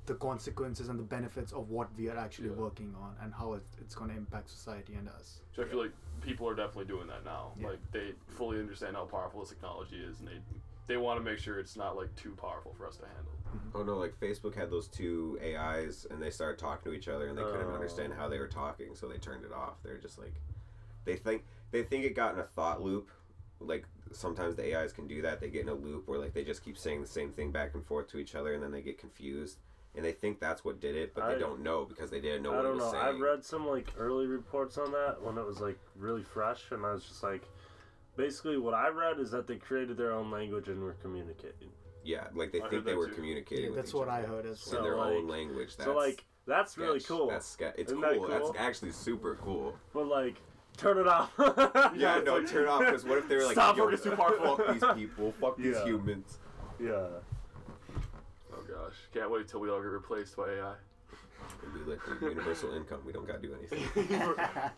the 0.06 0.14
consequences 0.16 0.88
and 0.88 0.98
the 0.98 1.04
benefits 1.04 1.52
of 1.52 1.68
what 1.70 1.94
we 1.94 2.08
are 2.10 2.16
actually 2.16 2.48
Yeah. 2.48 2.56
working 2.56 2.94
on 2.96 3.16
and 3.20 3.32
how 3.32 3.52
it, 3.52 3.62
it's 3.80 3.94
going 3.94 4.10
to 4.10 4.16
impact 4.16 4.48
society 4.48 4.94
and 4.94 5.08
us. 5.08 5.42
So 5.54 5.62
I 5.62 5.66
feel 5.66 5.78
like 5.78 5.92
people 6.22 6.48
are 6.48 6.54
definitely 6.54 6.86
doing 6.86 7.06
that 7.08 7.24
now. 7.24 7.52
Yeah. 7.56 7.68
Like 7.68 7.92
they 7.92 8.14
fully 8.26 8.58
understand 8.58 8.96
how 8.96 9.04
powerful 9.04 9.40
this 9.40 9.50
technology 9.50 10.02
is, 10.02 10.18
and 10.18 10.28
they 10.28 10.40
they 10.88 10.96
want 10.96 11.20
to 11.20 11.24
make 11.24 11.38
sure 11.38 11.58
it's 11.60 11.76
not 11.76 11.96
like 11.96 12.12
too 12.16 12.32
powerful 12.40 12.74
for 12.76 12.86
us 12.86 12.96
to 12.96 13.04
handle. 13.06 13.32
Mm-hmm. 13.56 13.76
Oh 13.78 13.82
no, 13.84 13.96
like 13.96 14.18
Facebook 14.18 14.54
had 14.56 14.70
those 14.70 14.88
two 14.88 15.38
AIs 15.42 16.06
and 16.10 16.20
they 16.20 16.30
started 16.30 16.58
talking 16.58 16.90
to 16.90 16.96
each 16.96 17.06
other 17.08 17.28
and 17.28 17.38
they 17.38 17.42
couldn't 17.42 17.70
Oh. 17.70 17.74
understand 17.74 18.12
how 18.14 18.28
they 18.28 18.38
were 18.38 18.48
talking, 18.48 18.94
so 18.94 19.06
they 19.06 19.18
turned 19.18 19.44
it 19.44 19.52
off. 19.52 19.74
They're 19.84 19.98
just 19.98 20.18
like 20.18 20.34
they 21.04 21.16
think 21.16 21.44
they 21.70 21.82
think 21.84 22.04
it 22.04 22.14
got 22.16 22.34
in 22.34 22.40
a 22.40 22.44
thought 22.44 22.82
loop 22.82 23.10
like 23.60 23.84
sometimes 24.12 24.56
the 24.56 24.74
AIs 24.74 24.92
can 24.92 25.06
do 25.06 25.22
that. 25.22 25.40
They 25.40 25.48
get 25.50 25.62
in 25.62 25.68
a 25.68 25.74
loop 25.74 26.08
where 26.08 26.18
like 26.18 26.32
they 26.34 26.44
just 26.44 26.64
keep 26.64 26.76
saying 26.78 27.00
the 27.02 27.06
same 27.06 27.30
thing 27.32 27.50
back 27.52 27.74
and 27.74 27.84
forth 27.84 28.08
to 28.08 28.18
each 28.18 28.34
other, 28.34 28.54
and 28.54 28.62
then 28.62 28.70
they 28.70 28.80
get 28.82 28.98
confused, 28.98 29.58
and 29.96 30.04
they 30.04 30.12
think 30.12 30.38
that's 30.40 30.64
what 30.64 30.80
did 30.80 30.94
it, 30.96 31.12
but 31.14 31.24
I- 31.24 31.34
they 31.34 31.40
don't 31.40 31.60
know 31.62 31.84
because 31.84 32.08
they 32.10 32.20
didn't 32.20 32.42
know 32.42 32.52
I 32.52 32.56
what 32.56 32.62
don't 32.62 32.76
was 32.76 32.84
know. 32.84 32.92
saying. 32.92 33.04
I 33.04 33.18
read 33.18 33.44
some 33.44 33.66
like 33.66 33.92
early 33.98 34.26
reports 34.26 34.78
on 34.78 34.92
that 34.92 35.20
when 35.22 35.36
it 35.38 35.44
was 35.44 35.60
like 35.60 35.78
really 35.96 36.22
fresh, 36.22 36.70
and 36.70 36.86
I 36.86 36.92
was 36.92 37.04
just 37.04 37.22
like, 37.22 37.42
basically 38.18 38.58
what 38.58 38.74
I 38.74 38.88
read 38.88 39.18
is 39.18 39.30
that 39.30 39.46
they 39.46 39.56
created 39.56 39.96
their 39.96 40.12
own 40.12 40.30
language 40.30 40.68
and 40.68 40.82
were 40.82 40.94
communicating. 41.00 41.70
Yeah, 42.04 42.24
like 42.34 42.52
they 42.52 42.60
I 42.60 42.68
think 42.68 42.84
they 42.84 42.94
were 42.94 43.08
too. 43.08 43.14
communicating. 43.14 43.64
Yeah, 43.64 43.70
with 43.70 43.76
that's 43.78 43.88
each 43.90 43.94
what 43.94 44.08
I 44.08 44.18
other 44.18 44.28
heard 44.28 44.46
as 44.46 44.50
in 44.50 44.56
So, 44.56 44.72
well. 44.76 44.82
their 44.82 44.96
like- 44.96 45.14
own 45.14 45.28
language. 45.28 45.76
That's, 45.76 45.84
so 45.84 45.96
like 45.96 46.24
that's 46.46 46.76
really 46.76 47.00
cool. 47.00 47.28
That's 47.28 47.46
ske- 47.46 47.62
It's 47.76 47.90
Isn't 47.92 48.02
cool. 48.02 48.10
that 48.10 48.18
cool? 48.18 48.52
That's 48.52 48.58
actually 48.58 48.92
super 48.92 49.36
cool. 49.42 49.74
but 49.94 50.06
like, 50.06 50.36
turn 50.76 50.98
it 50.98 51.06
off. 51.08 51.30
Yeah, 51.96 52.16
it's 52.18 52.26
no, 52.26 52.36
like- 52.38 52.46
turn 52.48 52.62
it 52.64 52.68
off. 52.68 52.80
Because 52.80 53.04
what 53.04 53.18
if 53.18 53.28
they're 53.28 53.44
like, 53.44 53.52
Stop 53.52 53.76
Yo, 53.76 53.84
working 53.84 53.98
too 54.02 54.16
hard. 54.16 54.36
fuck 54.38 54.66
these 54.72 54.84
people, 54.96 55.32
fuck 55.40 55.56
these 55.56 55.76
Yeah. 55.76 55.84
humans. 55.84 56.38
yeah. 56.80 57.06
Oh 58.52 58.62
gosh, 58.66 58.94
can't 59.14 59.30
wait 59.30 59.46
till 59.48 59.60
we 59.60 59.70
all 59.70 59.80
get 59.80 59.86
replaced 59.88 60.36
by 60.36 60.50
AI. 60.50 60.74
And 61.64 61.72
we 61.74 61.90
let 61.92 61.98
the 62.20 62.26
universal 62.28 62.74
income. 62.74 63.00
We 63.04 63.12
don't 63.12 63.26
gotta 63.26 63.40
do 63.40 63.54
anything. 63.54 63.84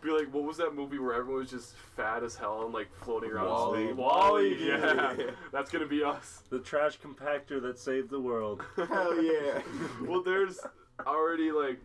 Be 0.01 0.09
like, 0.11 0.33
what 0.33 0.43
was 0.43 0.57
that 0.57 0.73
movie 0.75 0.97
where 0.99 1.13
everyone 1.13 1.41
was 1.41 1.49
just 1.51 1.75
fat 1.95 2.23
as 2.23 2.35
hell 2.35 2.63
and 2.65 2.73
like 2.73 2.89
floating 3.03 3.31
around? 3.31 3.45
in 3.45 3.51
Wall-E. 3.51 3.85
space? 3.87 3.95
Wall-E, 3.97 4.67
Yeah. 4.67 5.13
yeah, 5.17 5.23
that's 5.51 5.71
gonna 5.71 5.85
be 5.87 6.03
us. 6.03 6.43
The 6.49 6.59
trash 6.59 6.99
compactor 6.99 7.61
that 7.61 7.77
saved 7.79 8.09
the 8.09 8.19
world. 8.19 8.63
Hell 8.75 9.21
yeah. 9.21 9.61
well, 10.05 10.21
there's 10.23 10.59
already 11.05 11.51
like, 11.51 11.79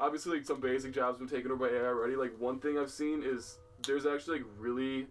obviously 0.00 0.38
like 0.38 0.46
some 0.46 0.60
basic 0.60 0.92
jobs 0.92 1.18
been 1.18 1.28
taken 1.28 1.50
over 1.50 1.68
by 1.68 1.74
AI 1.74 1.86
already. 1.86 2.16
Like 2.16 2.32
one 2.38 2.58
thing 2.58 2.78
I've 2.78 2.90
seen 2.90 3.22
is 3.24 3.58
there's 3.86 4.06
actually 4.06 4.38
like 4.38 4.46
really 4.58 5.06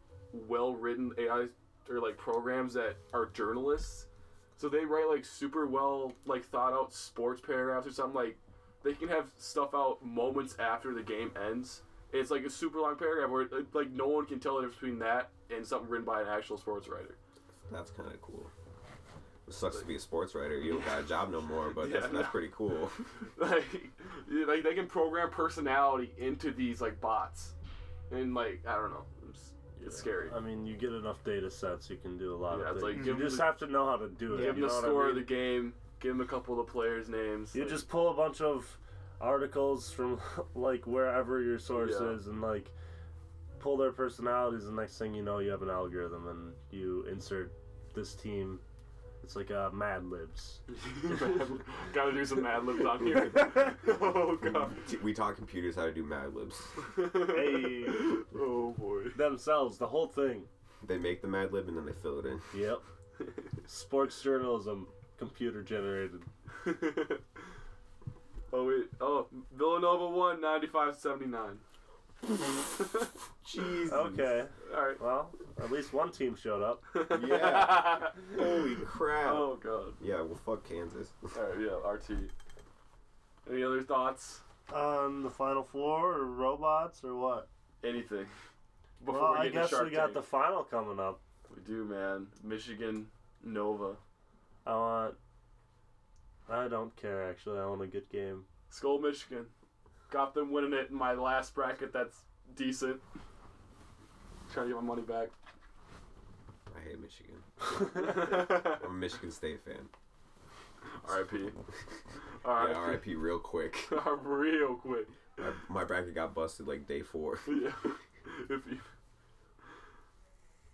well 0.47 0.73
written 0.73 1.11
AI 1.17 1.47
or 1.89 1.99
like 1.99 2.17
programs 2.17 2.73
that 2.73 2.95
are 3.13 3.27
journalists. 3.27 4.07
So 4.57 4.69
they 4.69 4.85
write 4.85 5.07
like 5.09 5.25
super 5.25 5.65
well 5.67 6.13
like 6.25 6.45
thought 6.45 6.73
out 6.73 6.93
sports 6.93 7.41
paragraphs 7.41 7.87
or 7.87 7.91
something 7.91 8.15
like 8.15 8.37
they 8.83 8.93
can 8.93 9.07
have 9.09 9.25
stuff 9.37 9.73
out 9.73 10.03
moments 10.05 10.55
after 10.59 10.93
the 10.93 11.01
game 11.03 11.31
ends. 11.49 11.81
It's 12.11 12.29
like 12.29 12.43
a 12.45 12.49
super 12.49 12.79
long 12.79 12.95
paragraph 12.95 13.29
where 13.29 13.47
like 13.73 13.91
no 13.91 14.07
one 14.07 14.25
can 14.25 14.39
tell 14.39 14.55
the 14.55 14.61
difference 14.61 14.79
between 14.79 14.99
that 14.99 15.29
and 15.55 15.65
something 15.65 15.89
written 15.89 16.05
by 16.05 16.21
an 16.21 16.27
actual 16.27 16.57
sports 16.57 16.87
writer. 16.87 17.15
That's 17.71 17.89
kind 17.91 18.09
of 18.11 18.21
cool. 18.21 18.45
It 19.47 19.53
sucks 19.53 19.79
to 19.79 19.85
be 19.85 19.95
a 19.95 19.99
sports 19.99 20.35
writer. 20.35 20.57
You 20.57 20.73
don't 20.73 20.85
got 20.85 20.99
a 20.99 21.03
job 21.03 21.31
no 21.31 21.41
more, 21.41 21.71
but 21.71 21.91
that's, 21.91 22.05
Yeah, 22.05 22.11
that's 22.11 22.25
no. 22.25 22.29
pretty 22.31 22.49
cool. 22.55 22.89
like, 23.37 23.63
like 24.47 24.63
they 24.63 24.73
can 24.75 24.87
program 24.87 25.29
personality 25.31 26.11
into 26.17 26.51
these 26.51 26.81
like 26.81 27.01
bots, 27.01 27.53
and 28.11 28.33
like 28.35 28.61
I 28.67 28.75
don't 28.75 28.91
know, 28.91 29.03
it's, 29.29 29.51
it's 29.85 29.97
scary. 29.97 30.29
I 30.33 30.39
mean, 30.39 30.65
you 30.65 30.77
get 30.77 30.91
enough 30.93 31.23
data 31.25 31.49
sets, 31.49 31.89
you 31.89 31.97
can 31.97 32.17
do 32.17 32.35
a 32.35 32.37
lot 32.37 32.59
Yeah, 32.59 32.65
of 32.69 32.79
things. 32.81 32.83
like, 32.97 33.05
you 33.05 33.17
just 33.17 33.37
the- 33.37 33.43
have 33.43 33.57
to 33.57 33.67
know 33.67 33.85
how 33.87 33.97
to 33.97 34.07
do 34.07 34.35
it. 34.35 34.43
Give 34.43 34.55
them 34.55 34.61
the 34.61 34.67
know 34.67 34.73
what 34.75 34.83
I 34.85 34.87
score 34.87 35.01
mean? 35.01 35.09
of 35.09 35.15
the 35.15 35.21
game. 35.23 35.73
Give 36.03 36.11
him 36.11 36.21
a 36.21 36.25
couple 36.25 36.59
of 36.59 36.65
the 36.67 36.71
players' 36.71 37.09
names. 37.09 37.55
You 37.55 37.61
like- 37.61 37.71
just 37.71 37.89
pull 37.89 38.11
a 38.11 38.13
bunch 38.13 38.41
of 38.41 38.77
articles 39.19 39.89
from 39.91 40.19
like 40.55 40.85
wherever 40.85 41.41
your 41.41 41.57
source 41.57 41.95
Yeah. 41.99 42.11
is 42.11 42.27
and 42.27 42.41
like 42.41 42.69
pull 43.59 43.77
their 43.77 43.93
personalities 43.93 44.65
and 44.65 44.75
next 44.75 44.97
thing 44.99 45.13
you 45.15 45.23
know 45.23 45.39
you 45.39 45.49
have 45.49 45.61
an 45.61 45.69
algorithm 45.69 46.27
and 46.27 46.51
you 46.71 47.05
insert 47.09 47.53
this 47.95 48.13
team 48.15 48.59
it's 49.23 49.37
like 49.37 49.49
uh, 49.51 49.69
Mad 49.71 50.03
Libs. 50.03 50.59
Gotta 51.93 52.11
do 52.11 52.25
some 52.25 52.41
Mad 52.43 52.65
Libs 52.65 52.83
on 52.83 53.05
here. 53.05 53.31
oh 54.01 54.37
god. 54.43 54.69
We 55.01 55.13
taught 55.13 55.37
computers 55.37 55.77
how 55.77 55.85
to 55.85 55.93
do 55.93 56.03
Mad 56.03 56.33
Libs. 56.35 56.61
Hey. 56.97 57.85
Oh 58.37 58.75
boy. 58.77 59.03
Themselves, 59.15 59.77
the 59.77 59.87
whole 59.87 60.07
thing. 60.07 60.41
They 60.85 60.97
make 60.97 61.21
the 61.21 61.29
Mad 61.29 61.53
Lib 61.53 61.69
and 61.69 61.77
then 61.77 61.85
they 61.85 61.93
fill 61.93 62.19
it 62.19 62.25
in. 62.25 62.41
Yep. 62.59 62.79
Sports 63.65 64.21
journalism, 64.21 64.87
computer 65.17 65.63
generated. 65.63 66.21
oh 68.53 68.65
wait. 68.65 68.85
Oh, 69.01 69.27
Villanova 69.55 70.07
won 70.09 70.41
95-79. 70.41 71.57
Jeez. 73.45 73.91
Okay. 73.91 74.45
All 74.73 74.87
right. 74.87 75.01
Well, 75.01 75.29
at 75.61 75.71
least 75.71 75.91
one 75.93 76.11
team 76.11 76.35
showed 76.35 76.61
up. 76.61 76.81
Yeah. 77.27 78.07
Holy 78.37 78.75
crap. 78.75 79.31
Oh 79.33 79.59
god. 79.61 79.93
Yeah, 80.01 80.21
well, 80.21 80.39
fuck 80.45 80.67
Kansas. 80.67 81.09
All 81.23 81.43
right. 81.43 81.59
Yeah. 81.59 81.89
RT. 81.89 82.11
Any 83.51 83.63
other 83.63 83.81
thoughts? 83.81 84.41
On 84.73 85.21
the 85.23 85.29
final 85.29 85.63
floor 85.63 86.13
or 86.13 86.25
robots 86.25 87.03
or 87.03 87.15
what? 87.15 87.49
Anything? 87.83 88.25
Before 89.05 89.21
well, 89.21 89.33
we 89.33 89.47
I 89.47 89.49
guess 89.49 89.71
we 89.73 89.89
got 89.89 90.03
Tank. 90.03 90.13
the 90.13 90.21
final 90.21 90.63
coming 90.63 90.99
up. 90.99 91.19
We 91.53 91.61
do, 91.63 91.83
man. 91.83 92.27
Michigan 92.43 93.07
Nova. 93.43 93.97
I 94.65 94.73
want. 94.75 95.15
I 96.49 96.67
don't 96.67 96.95
care 96.95 97.29
actually. 97.29 97.59
I 97.59 97.65
want 97.65 97.81
a 97.81 97.87
good 97.87 98.09
game. 98.09 98.45
Skull 98.69 98.99
Michigan. 98.99 99.45
Got 100.11 100.33
them 100.33 100.51
winning 100.51 100.73
it 100.73 100.89
in 100.89 100.95
my 100.95 101.13
last 101.13 101.55
bracket. 101.55 101.93
That's 101.93 102.21
decent. 102.55 103.01
Trying 104.53 104.67
to 104.67 104.73
get 104.73 104.81
my 104.81 104.87
money 104.87 105.01
back. 105.01 105.29
I 106.75 106.87
hate 106.87 106.99
Michigan. 106.99 107.35
I'm 108.83 108.91
a 108.91 108.93
Michigan 108.93 109.31
State 109.31 109.59
fan. 109.63 109.89
R.I.P. 111.09 111.37
Yeah, 111.39 111.49
R.I.P. 112.45 113.15
RIP 113.15 113.21
real 113.21 113.39
quick. 113.39 113.77
Real 114.23 114.75
quick. 114.75 115.07
My, 115.37 115.51
my 115.69 115.83
bracket 115.83 116.13
got 116.13 116.35
busted 116.35 116.67
like 116.67 116.87
day 116.87 117.01
four. 117.01 117.39
Yeah. 117.47 117.71
if 118.49 118.61
you. 118.69 118.79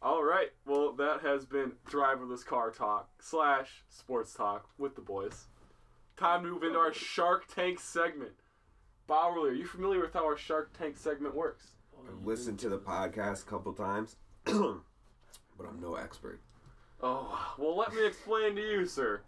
All 0.01 0.23
right. 0.23 0.51
Well, 0.65 0.93
that 0.93 1.21
has 1.21 1.45
been 1.45 1.73
driverless 1.89 2.45
car 2.45 2.71
talk 2.71 3.09
slash 3.19 3.83
sports 3.89 4.33
talk 4.33 4.69
with 4.77 4.95
the 4.95 5.01
boys. 5.01 5.47
Time 6.15 6.43
to 6.43 6.49
move 6.49 6.63
into 6.63 6.79
our 6.79 6.93
Shark 6.93 7.53
Tank 7.53 7.79
segment. 7.79 8.31
Bauerle, 9.09 9.49
are 9.49 9.53
you 9.53 9.65
familiar 9.65 9.99
with 10.01 10.13
how 10.13 10.25
our 10.25 10.37
Shark 10.37 10.71
Tank 10.77 10.95
segment 10.95 11.35
works? 11.35 11.73
I've 12.07 12.25
listened 12.25 12.59
to 12.59 12.69
the 12.69 12.77
podcast 12.77 13.43
a 13.43 13.49
couple 13.49 13.73
times, 13.73 14.15
but 14.45 14.53
I'm 15.67 15.81
no 15.81 15.95
expert. 15.95 16.39
Oh, 17.01 17.55
well, 17.57 17.75
let 17.75 17.93
me 17.93 18.05
explain 18.05 18.55
to 18.55 18.61
you, 18.61 18.85
sir. 18.85 19.21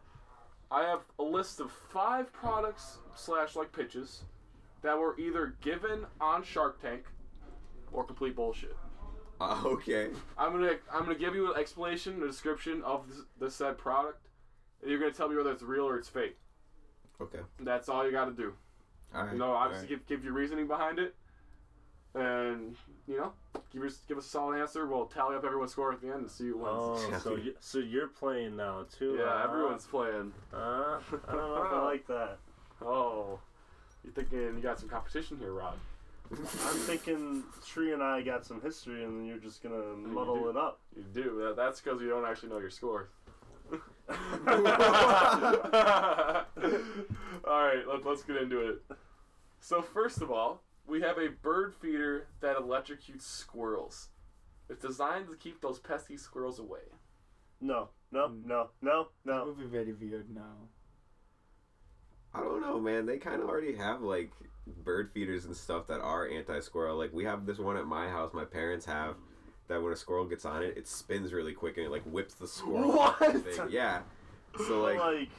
I 0.70 0.84
have 0.84 1.02
a 1.20 1.24
list 1.24 1.60
of 1.60 1.72
five 1.72 2.32
products 2.32 3.00
slash 3.16 3.58
like 3.58 3.74
pitches 3.74 4.24
that 4.84 4.98
were 4.98 5.20
either 5.20 5.56
given 5.62 6.06
on 6.22 6.44
Shark 6.44 6.82
Tank 6.82 7.04
or 7.92 8.06
complete 8.06 8.36
bullshit. 8.38 8.76
Uh, 9.42 9.60
okay. 9.66 10.10
I'm 10.38 10.52
gonna 10.54 10.76
I'm 10.94 11.04
gonna 11.04 11.16
give 11.16 11.36
you 11.36 11.52
an 11.54 11.60
explanation, 11.60 12.22
a 12.22 12.28
description 12.28 12.82
of 12.84 13.08
the, 13.10 13.46
the 13.46 13.52
said 13.52 13.78
product, 13.78 14.28
and 14.82 14.90
you're 14.90 15.00
gonna 15.00 15.12
tell 15.12 15.28
me 15.28 15.36
whether 15.36 15.52
it's 15.52 15.64
real 15.64 15.88
or 15.88 15.98
it's 15.98 16.10
fake. 16.10 16.38
Okay. 17.20 17.40
That's 17.60 17.90
all 17.90 18.06
you 18.06 18.12
got 18.12 18.26
to 18.26 18.32
do. 18.32 18.54
All 19.14 19.24
right. 19.24 19.34
You 19.34 19.40
know, 19.40 19.52
all 19.52 19.56
obviously 19.56 19.88
right. 19.88 20.08
give 20.08 20.08
give 20.08 20.24
your 20.24 20.34
reasoning 20.34 20.68
behind 20.68 21.00
it, 21.00 21.16
and 22.14 22.76
you 23.08 23.18
know, 23.18 23.34
give 23.74 23.84
us 23.84 24.00
give 24.08 24.18
us 24.18 24.26
a 24.26 24.30
solid 24.30 24.60
answer. 24.60 24.86
We'll 24.88 25.06
tally 25.06 25.36
up 25.36 25.44
everyone's 25.44 25.72
score 25.72 25.92
at 25.92 26.02
the 26.02 26.08
end 26.08 26.22
and 26.22 26.32
see 26.32 26.48
who 26.48 26.58
wins. 26.58 26.70
Oh, 26.70 27.20
so 27.24 27.36
you, 27.36 27.56
so 27.60 27.80
you're 27.80 28.08
playing 28.08 28.56
now 28.56 28.86
too? 28.98 29.18
yeah, 29.20 29.26
huh? 29.26 29.50
everyone's 29.50 29.86
playing. 29.86 30.34
Uh, 30.54 31.00
I 31.28 31.32
don't 31.32 31.50
know 31.50 31.64
if 31.66 31.74
I 31.74 31.82
like 31.86 32.08
that. 32.08 32.38
Oh, 32.84 33.40
you're 34.04 34.14
thinking 34.14 34.40
you 34.40 34.62
got 34.62 34.80
some 34.80 34.90
competition 34.90 35.38
here, 35.38 35.54
Rod? 35.54 35.78
I'm 36.32 36.78
thinking 36.88 37.44
Shree 37.66 37.94
and 37.94 38.02
I 38.02 38.22
got 38.22 38.46
some 38.46 38.62
history, 38.62 39.04
and 39.04 39.20
then 39.20 39.26
you're 39.26 39.38
just 39.38 39.62
gonna 39.62 39.76
oh, 39.76 39.96
muddle 39.98 40.40
do. 40.40 40.50
it 40.50 40.58
up. 40.58 40.80
You 40.96 41.04
do. 41.14 41.54
That's 41.56 41.82
because 41.82 42.02
you 42.02 42.10
don't 42.10 42.26
actually 42.26 42.50
know 42.50 42.60
your 42.60 42.70
score. 42.70 43.10
all 43.72 43.78
right, 47.46 47.84
let, 47.88 48.06
let's 48.06 48.24
get 48.24 48.38
into 48.38 48.60
it. 48.70 48.82
So 49.60 49.82
first 49.82 50.22
of 50.22 50.32
all, 50.32 50.62
we 50.88 51.02
have 51.02 51.18
a 51.18 51.30
bird 51.30 51.74
feeder 51.82 52.28
that 52.42 52.58
electrocutes 52.58 53.22
squirrels. 53.22 54.10
It's 54.70 54.82
designed 54.82 55.28
to 55.28 55.36
keep 55.36 55.62
those 55.62 55.80
pesky 55.80 56.18
squirrels 56.18 56.60
away. 56.60 56.80
No, 57.60 57.90
no, 58.12 58.28
hmm. 58.28 58.48
no, 58.48 58.70
no, 58.82 59.08
no, 59.24 59.38
That 59.38 59.46
would 59.46 59.60
be 59.60 59.66
very 59.66 59.94
weird 59.94 60.34
now. 60.34 60.68
I 62.34 62.40
don't 62.40 62.62
know, 62.62 62.80
man. 62.80 63.06
They 63.06 63.18
kind 63.18 63.42
of 63.42 63.50
already 63.50 63.76
have 63.76 64.02
like 64.02 64.32
bird 64.86 65.12
feeders 65.14 65.46
and 65.46 65.56
stuff 65.56 65.88
that 65.88 66.00
are 66.00 66.28
anti-squirrel. 66.28 66.98
Like 66.98 67.12
we 67.14 67.24
have 67.26 67.46
this 67.46 67.58
one 67.60 67.78
at 67.78 67.86
my 67.86 68.08
house. 68.08 68.34
My 68.34 68.46
parents 68.46 68.86
have 68.86 69.16
that 69.68 69.82
when 69.82 69.92
a 69.92 69.96
squirrel 69.96 70.26
gets 70.26 70.46
on 70.46 70.64
it, 70.64 70.78
it 70.78 70.88
spins 70.88 71.34
really 71.34 71.54
quick 71.54 71.78
and 71.78 71.86
it 71.88 71.90
like 71.92 72.04
whips 72.04 72.34
the 72.36 72.48
squirrel. 72.48 72.98
off 73.00 73.20
the 73.20 73.26
What? 73.58 73.72
Yeah. 73.72 74.02
So 74.68 74.82
like, 74.84 75.00
like, 75.00 75.30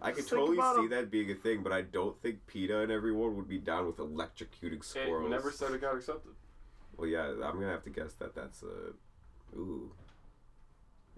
I 0.00 0.12
could 0.12 0.26
totally 0.26 0.56
see 0.76 0.86
a- 0.86 0.88
that 0.96 1.10
being 1.10 1.30
a 1.30 1.34
thing, 1.34 1.62
but 1.62 1.72
I 1.72 1.82
don't 1.82 2.20
think 2.22 2.46
PETA 2.46 2.80
and 2.82 2.92
everyone 2.92 3.36
would 3.36 3.48
be 3.48 3.58
down 3.58 3.86
with 3.86 3.96
electrocuting 3.96 4.74
It 4.78 4.84
squirrels. 4.84 5.30
never 5.30 5.50
said 5.50 5.72
it 5.72 5.80
got 5.80 5.96
accepted. 5.96 6.32
Well, 6.96 7.08
yeah, 7.08 7.26
I'm 7.28 7.54
gonna 7.60 7.68
have 7.70 7.84
to 7.84 7.90
guess 7.90 8.14
that 8.14 8.34
that's 8.34 8.62
a. 8.62 8.92
Ooh. 9.58 9.90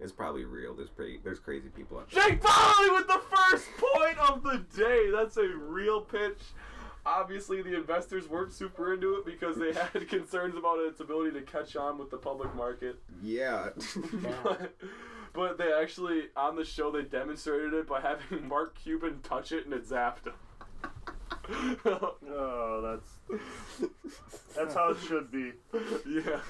It's 0.01 0.13
probably 0.13 0.45
real. 0.45 0.75
There's 0.75 0.89
pretty. 0.91 1.21
There's 1.23 1.39
crazy 1.39 1.69
people 1.69 1.99
out 1.99 2.11
there. 2.11 2.29
Jake 2.29 2.41
Polly 2.43 2.91
with 2.91 3.07
the 3.07 3.21
first 3.37 3.67
point 3.77 4.19
of 4.19 4.43
the 4.43 4.65
day. 4.77 5.11
That's 5.11 5.37
a 5.37 5.47
real 5.49 6.01
pitch. 6.01 6.39
obviously 7.07 7.63
the 7.63 7.75
investors 7.77 8.29
weren't 8.29 8.53
super 8.53 8.93
into 8.95 9.15
it 9.17 9.25
because 9.25 9.57
they 9.57 9.73
had 9.73 10.09
concerns 10.09 10.57
about 10.57 10.79
its 10.81 11.01
ability 11.01 11.33
to 11.33 11.43
catch 11.43 11.77
on 11.77 11.99
with 11.99 12.11
the 12.11 12.17
public 12.17 12.55
market. 12.55 12.99
Yeah. 13.23 13.71
but, 14.43 14.75
but 15.33 15.59
they 15.59 15.73
actually 15.73 16.25
on 16.37 16.57
the 16.57 16.65
show 16.65 16.91
they 16.91 17.03
demonstrated 17.03 17.73
it 17.75 17.89
by 17.89 18.01
having 18.01 18.47
Mark 18.49 18.79
Cuban 18.83 19.21
touch 19.23 19.53
it 19.53 19.65
and 19.65 19.75
it 19.75 19.89
zapped 19.89 20.27
him. 20.27 20.35
Oh, 21.85 22.81
that's 22.83 23.91
that's 24.55 24.75
how 24.75 24.91
it 24.91 24.99
should 25.07 25.31
be. 25.31 25.53
yeah. 26.09 26.41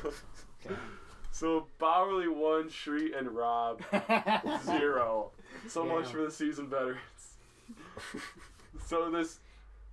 So 1.40 1.68
Bauerle 1.80 2.28
one, 2.36 2.68
Shree 2.68 3.14
and 3.14 3.30
Rob 3.30 3.80
zero. 4.66 5.30
So 5.68 5.86
much 5.86 6.08
for 6.08 6.20
the 6.20 6.30
season 6.30 6.68
veterans. 6.68 6.98
so 8.86 9.10
this 9.10 9.38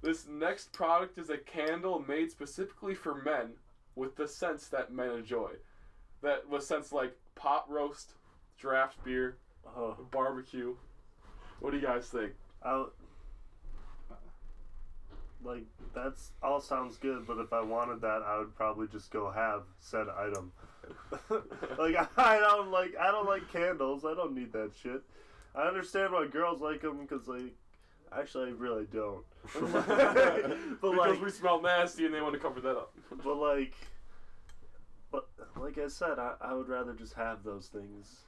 this 0.02 0.28
next 0.28 0.74
product 0.74 1.18
is 1.18 1.30
a 1.30 1.38
candle 1.38 2.04
made 2.06 2.32
specifically 2.32 2.94
for 2.96 3.16
men 3.16 3.52
with 3.96 4.18
the 4.18 4.28
scents 4.28 4.68
that 4.68 4.92
men 4.92 5.12
enjoy. 5.12 5.52
That 6.22 6.50
was 6.50 6.68
scents 6.68 6.92
like 6.92 7.16
pot 7.36 7.64
roast, 7.72 8.12
draft 8.60 9.02
beer, 9.06 9.38
Oh, 9.66 9.96
barbecue. 10.12 10.76
What 11.62 11.72
do 11.72 11.78
you 11.78 11.88
guys 11.88 12.10
think? 12.10 12.34
I, 12.62 12.88
like 15.46 15.64
that's 15.96 16.32
all 16.44 16.60
sounds 16.60 16.98
good, 16.98 17.26
but 17.26 17.38
if 17.38 17.54
I 17.54 17.62
wanted 17.62 18.02
that, 18.02 18.22
I 18.26 18.38
would 18.38 18.54
probably 18.54 18.88
just 18.88 19.12
go 19.12 19.32
have 19.32 19.64
said 19.80 20.08
item. 20.10 20.52
like 21.78 21.96
I 22.18 22.40
don't 22.40 22.72
like 22.72 22.96
I 23.00 23.12
don't 23.12 23.26
like 23.26 23.52
candles. 23.52 24.06
I 24.06 24.14
don't 24.14 24.36
need 24.36 24.52
that 24.54 24.72
shit. 24.82 25.02
I 25.56 25.64
understand 25.64 26.14
why 26.14 26.28
girls 26.28 26.62
like 26.62 26.82
them 26.82 26.98
because 26.98 27.28
like 27.28 27.56
actually 28.12 28.50
I 28.50 28.52
really 28.52 28.86
don't. 28.92 29.24
but 29.54 30.92
because 30.94 30.98
like 30.98 31.22
we 31.22 31.30
smell 31.32 31.62
nasty 31.62 32.06
and 32.06 32.14
they 32.14 32.22
want 32.22 32.34
to 32.34 32.40
cover 32.40 32.62
that 32.62 32.78
up. 32.78 32.94
but 33.24 33.36
like 33.36 33.74
but 35.12 35.28
like 35.60 35.78
I 35.78 35.88
said, 35.88 36.20
I, 36.20 36.34
I 36.42 36.54
would 36.54 36.68
rather 36.68 36.94
just 36.94 37.14
have 37.14 37.44
those 37.44 37.68
things. 37.68 38.22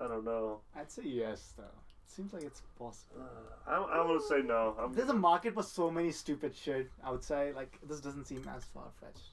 I 0.00 0.08
don't 0.08 0.24
know. 0.24 0.60
I'd 0.76 0.90
say 0.90 1.02
yes, 1.04 1.54
though. 1.56 1.64
It 1.64 2.10
seems 2.10 2.32
like 2.32 2.42
it's 2.42 2.62
possible. 2.78 3.22
Uh, 3.66 3.70
I, 3.70 3.98
I 3.98 4.04
want 4.04 4.20
to 4.20 4.26
say 4.26 4.42
no. 4.42 4.76
I'm, 4.78 4.92
There's 4.92 5.08
a 5.08 5.14
market 5.14 5.54
for 5.54 5.62
so 5.62 5.90
many 5.90 6.12
stupid 6.12 6.54
shit. 6.54 6.90
I 7.02 7.10
would 7.10 7.24
say 7.24 7.52
like 7.54 7.78
this 7.86 8.00
doesn't 8.00 8.26
seem 8.26 8.48
as 8.54 8.64
far 8.64 8.84
fetched. 9.00 9.30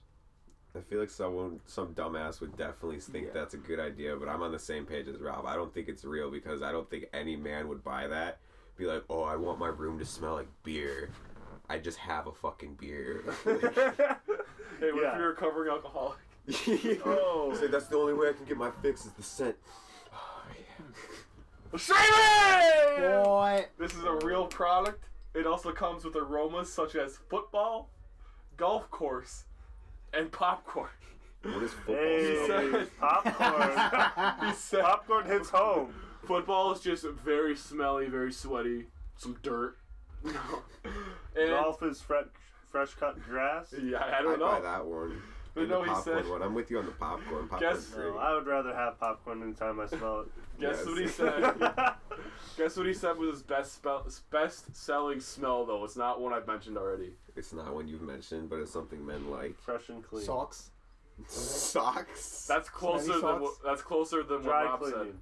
I 0.76 0.82
feel 0.82 1.00
like 1.00 1.10
someone, 1.12 1.60
some 1.68 1.94
dumbass 1.94 2.42
would 2.42 2.58
definitely 2.58 3.00
think 3.00 3.28
Yeah. 3.28 3.34
that's 3.34 3.54
a 3.54 3.58
good 3.58 3.80
idea, 3.80 4.16
but 4.16 4.28
I'm 4.28 4.42
on 4.42 4.52
the 4.52 4.58
same 4.60 4.86
page 4.86 5.08
as 5.08 5.18
Rob. 5.20 5.46
I 5.46 5.56
don't 5.56 5.72
think 5.74 5.88
it's 5.88 6.04
real 6.04 6.32
because 6.32 6.62
I 6.64 6.72
don't 6.72 6.90
think 6.90 7.06
any 7.14 7.36
man 7.36 7.68
would 7.68 7.84
buy 7.84 8.08
that. 8.08 8.40
Be 8.76 8.86
like, 8.88 9.04
oh, 9.10 9.22
I 9.22 9.36
want 9.36 9.60
my 9.60 9.68
room 9.68 10.00
to 10.00 10.06
smell 10.06 10.34
like 10.34 10.48
beer. 10.64 11.12
I 11.70 11.78
just 11.78 12.00
have 12.00 12.26
a 12.28 12.32
fucking 12.34 12.76
beer. 12.76 13.24
Hey, 14.80 14.92
what 14.92 15.04
Yeah. 15.04 15.12
if 15.14 15.18
you're 15.20 15.26
a 15.28 15.30
recovering 15.30 15.70
alcoholic? 15.72 16.18
Oh. 17.06 17.56
Say 17.58 17.68
that's 17.68 17.86
the 17.88 17.96
only 17.96 18.14
way 18.16 18.30
I 18.30 18.34
can 18.34 18.46
get 18.46 18.58
my 18.58 18.72
fix 18.82 19.06
is 19.06 19.12
the 19.14 19.24
scent. 19.24 19.56
Oh, 20.12 21.76
Australia! 21.76 23.22
Boy, 23.24 23.66
This 23.78 23.94
is 23.96 24.04
a 24.04 24.14
real 24.26 24.46
product. 24.48 25.06
It 25.34 25.48
also 25.48 25.72
comes 25.72 26.04
with 26.06 26.16
aromas 26.16 26.72
such 26.72 26.96
as 26.96 27.18
football, 27.30 27.90
golf 28.58 28.90
course, 28.92 29.46
and 30.14 30.32
popcorn. 30.32 30.90
What 31.44 31.62
is 31.64 31.74
football? 31.74 31.96
Hey, 31.96 32.46
smell? 32.46 32.86
popcorn. 33.00 34.48
He 34.50 34.54
said 34.56 34.82
popcorn 34.82 35.26
hits 35.26 35.50
home. 35.50 35.94
football 36.26 36.72
is 36.72 36.80
just 36.80 37.06
very 37.06 37.56
smelly, 37.56 38.08
very 38.08 38.32
sweaty, 38.32 38.86
some 39.18 39.38
dirt. 39.44 39.78
and 40.24 41.50
Golf 41.50 41.84
is 41.84 42.02
fresh, 42.02 42.26
fresh 42.72 42.94
cut 42.94 43.22
grass. 43.24 43.74
yeah, 43.82 43.98
I 43.98 44.20
I 44.20 44.22
don't 44.22 44.40
buy 44.40 44.58
know. 44.60 44.62
that 44.64 44.86
one. 44.86 45.22
But 45.54 45.62
And 45.62 45.70
no, 45.70 45.86
the 45.86 45.94
he 45.94 46.02
said- 46.02 46.28
one. 46.30 46.42
I'm 46.42 46.54
with 46.56 46.72
you 46.72 46.80
on 46.80 46.86
the 46.88 46.92
popcorn. 46.94 47.48
Popcorn's 47.48 47.86
Guess- 47.86 47.94
great. 47.96 48.08
No, 48.14 48.18
I 48.18 48.34
would 48.34 48.48
rather 48.48 48.74
have 48.74 49.00
popcorn 49.00 49.44
anytime 49.44 49.80
I 49.80 49.86
smell 49.86 50.22
it. 50.22 50.28
Guess 50.60 50.78
Yes. 50.78 50.86
what 50.86 50.98
he 50.98 51.08
said. 51.08 51.94
Guess 52.58 52.78
what 52.78 52.86
he 52.88 52.94
said 52.94 53.18
was 53.18 53.30
his 53.36 53.44
best 53.44 53.74
spell, 53.76 54.08
best 54.32 54.76
selling 54.76 55.20
smell 55.20 55.66
though. 55.66 55.84
It's 55.84 55.96
not 55.98 56.20
one 56.22 56.34
I've 56.34 56.48
mentioned 56.48 56.78
already. 56.78 57.14
It's 57.36 57.54
not 57.54 57.74
one 57.74 57.88
you've 57.88 58.02
mentioned, 58.02 58.50
but 58.50 58.60
it's 58.60 58.72
something 58.72 59.04
men 59.06 59.30
like. 59.30 59.60
Fresh 59.60 59.90
and 59.90 60.04
clean. 60.04 60.24
socks. 60.24 60.72
Socks. 61.28 62.46
That's 62.50 62.70
closer 62.70 63.14
than 63.14 63.22
socks? 63.22 63.42
what, 63.42 63.52
that's 63.64 63.82
closer 63.82 64.24
than 64.24 64.38
what 64.38 64.44
Dry 64.46 64.64
Rob 64.66 64.84
said. 64.84 64.94
cleaning. 64.94 65.20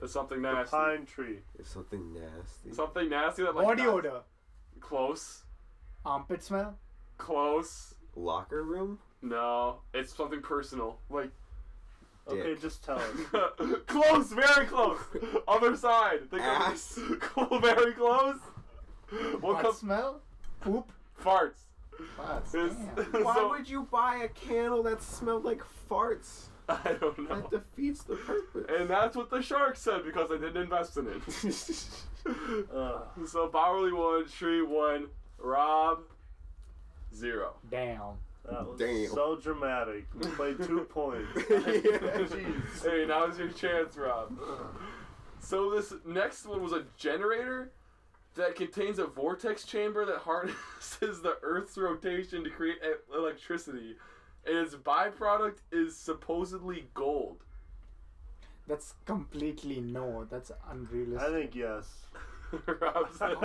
It's 0.00 0.12
something 0.12 0.42
The 0.42 0.52
nasty. 0.52 0.70
pine 0.70 1.06
tree. 1.06 1.38
It's 1.58 1.70
something 1.70 2.12
nasty. 2.14 2.72
Something 2.72 3.08
nasty 3.08 3.42
that 3.42 3.54
like 3.56 3.66
Body 3.66 3.82
not- 3.84 3.94
odor. 3.94 4.20
Close. 4.80 5.44
Armpit 6.04 6.42
smell. 6.42 6.78
Close. 7.18 7.94
Locker 8.16 8.62
room. 8.62 8.98
No, 9.24 9.78
it's 9.94 10.14
something 10.14 10.40
personal. 10.42 10.98
Like 11.10 11.30
Okay, 12.28 12.42
Dick. 12.42 12.60
just 12.62 12.84
tell 12.84 12.98
us. 12.98 13.10
close, 13.86 14.32
very 14.32 14.66
close. 14.66 14.98
Other 15.48 15.76
side. 15.76 16.30
Think 16.30 16.42
of- 16.42 16.48
Ass. 16.48 16.98
Cool, 17.20 17.58
very 17.60 17.92
close. 17.92 18.38
What 19.40 19.40
Butt 19.42 19.62
comes 19.62 19.78
smell. 19.78 20.20
Poop. 20.60 20.90
farts? 21.22 21.60
Farts. 22.18 22.54
Is- 22.54 22.74
damn. 22.96 23.24
Why 23.24 23.34
So- 23.34 23.48
would 23.50 23.68
you 23.68 23.82
buy 23.90 24.16
a 24.24 24.28
candle 24.28 24.82
that 24.84 25.02
smelled 25.02 25.44
like 25.44 25.62
farts? 25.90 26.46
I 26.68 26.94
don't 26.98 27.18
know. 27.28 27.42
That 27.42 27.50
defeats 27.50 28.04
the 28.04 28.16
purpose. 28.16 28.64
And 28.78 28.88
that's 28.88 29.14
what 29.16 29.28
the 29.30 29.42
shark 29.42 29.76
said 29.76 30.02
because 30.04 30.30
I 30.30 30.36
didn't 30.38 30.56
invest 30.62 30.96
in 30.96 31.06
it. 31.08 31.22
Ugh. 32.26 33.02
so 33.26 33.48
Bauerle 33.50 33.92
won, 33.94 34.26
Shree 34.28 34.62
won, 34.62 35.08
Rob 35.38 36.00
zero. 37.14 37.52
Damn. 37.70 38.14
That 38.50 38.66
was 38.68 38.78
Damn. 38.78 39.06
so 39.08 39.36
dramatic. 39.36 40.06
We 40.14 40.26
played 40.28 40.62
two 40.62 40.80
points. 40.90 41.28
Yeah. 41.48 41.58
Jeez. 41.58 42.82
Hey, 42.84 43.04
now's 43.06 43.38
your 43.38 43.48
chance, 43.48 43.96
Rob. 43.96 44.38
So 45.40 45.70
this 45.70 45.92
next 46.06 46.46
one 46.46 46.62
was 46.62 46.72
a 46.72 46.84
generator 46.96 47.70
that 48.34 48.56
contains 48.56 48.98
a 48.98 49.06
vortex 49.06 49.64
chamber 49.64 50.04
that 50.04 50.18
harnesses 50.18 51.20
the 51.22 51.36
Earth's 51.42 51.76
rotation 51.78 52.42
to 52.44 52.50
create 52.50 52.78
e- 52.84 53.14
electricity, 53.16 53.96
and 54.46 54.56
its 54.58 54.74
byproduct 54.74 55.58
is 55.72 55.96
supposedly 55.96 56.88
gold. 56.94 57.44
That's 58.66 58.94
completely 59.04 59.80
no. 59.80 60.26
That's 60.30 60.50
unrealistic. 60.70 61.28
I 61.28 61.32
think 61.32 61.54
yes. 61.54 61.86
Rob 62.66 63.06
said, 63.16 63.36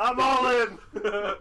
I'm 0.00 0.20
all 0.20 0.46
in. 0.48 0.78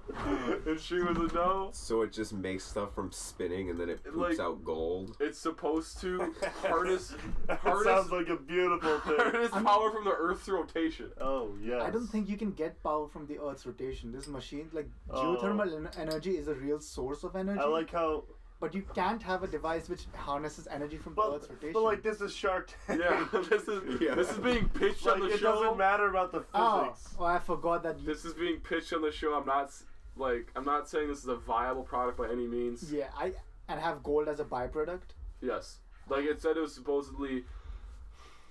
and 0.67 0.79
she 0.79 0.95
was 1.01 1.17
a 1.17 1.33
no. 1.35 1.69
So 1.73 2.01
it 2.01 2.11
just 2.11 2.33
makes 2.33 2.63
stuff 2.63 2.93
from 2.93 3.11
spinning 3.11 3.69
and 3.69 3.79
then 3.79 3.89
it 3.89 4.03
poops 4.03 4.15
Like- 4.17 4.39
out 4.39 4.63
gold. 4.63 5.17
It's 5.19 5.39
supposed 5.39 5.99
to 6.01 6.33
harness 6.61 7.13
Harness- 7.49 7.83
sounds 7.85 8.11
like 8.11 8.29
a 8.29 8.35
beautiful 8.37 8.99
thing. 8.99 9.17
harness 9.17 9.51
power 9.51 9.91
from 9.91 10.03
the 10.05 10.11
Earth's 10.17 10.47
rotation. 10.49 11.11
Oh 11.19 11.49
yes. 11.61 11.81
I 11.81 11.89
don't 11.89 12.07
think 12.07 12.29
you 12.29 12.37
can 12.37 12.51
get 12.51 12.81
power 12.83 13.07
from 13.07 13.25
the 13.27 13.37
Earth's 13.39 13.65
rotation. 13.65 14.11
This 14.11 14.27
machine, 14.27 14.69
like 14.73 14.89
Oh. 15.09 15.37
geothermal 15.37 15.75
en- 15.75 15.89
energy, 15.99 16.37
is 16.37 16.47
a 16.47 16.53
real 16.55 16.79
source 16.79 17.23
of 17.23 17.35
energy. 17.35 17.59
I 17.59 17.65
like 17.65 17.91
how, 17.91 18.23
but 18.59 18.73
you 18.73 18.83
can't 18.93 19.21
have 19.21 19.43
a 19.43 19.47
device 19.47 19.89
which 19.89 20.05
harnesses 20.15 20.67
energy 20.71 20.97
from 20.97 21.13
the 21.13 21.21
but, 21.21 21.33
Earth's 21.33 21.49
rotation. 21.49 21.73
but 21.73 21.83
like 21.83 22.03
this 22.03 22.21
is 22.21 22.33
Shark 22.33 22.71
Tank. 22.87 23.01
Yeah, 23.01 23.27
this 23.49 23.67
is 23.67 24.01
Yeah. 24.01 24.15
this 24.15 24.31
is 24.31 24.37
being 24.37 24.69
pitched 24.69 25.05
like 25.05 25.15
on 25.15 25.19
the 25.21 25.33
it 25.33 25.39
show. 25.39 25.53
It 25.53 25.63
doesn't 25.63 25.77
matter 25.77 26.09
about 26.09 26.31
the 26.31 26.45
oh, 26.53 26.93
physics. 26.93 27.15
oh, 27.19 27.25
I 27.25 27.39
forgot 27.39 27.83
that. 27.83 27.99
You, 27.99 28.05
This 28.05 28.25
is 28.25 28.33
being 28.33 28.59
pitched 28.59 28.93
on 28.93 29.01
the 29.01 29.11
show. 29.11 29.33
I'm 29.33 29.45
not 29.45 29.71
like 30.15 30.51
I'm 30.55 30.65
not 30.65 30.89
saying 30.89 31.09
this 31.09 31.19
is 31.19 31.27
a 31.27 31.35
viable 31.35 31.83
product 31.83 32.17
by 32.17 32.29
any 32.29 32.47
means. 32.47 32.91
yeah, 32.91 33.09
I 33.17 33.33
and 33.67 33.79
have 33.79 34.03
gold 34.03 34.27
as 34.27 34.39
a 34.39 34.45
byproduct. 34.45 35.13
Yes, 35.41 35.79
like 36.09 36.25
it 36.25 36.41
said 36.41 36.57
it 36.57 36.61
was 36.61 36.73
supposedly. 36.73 37.43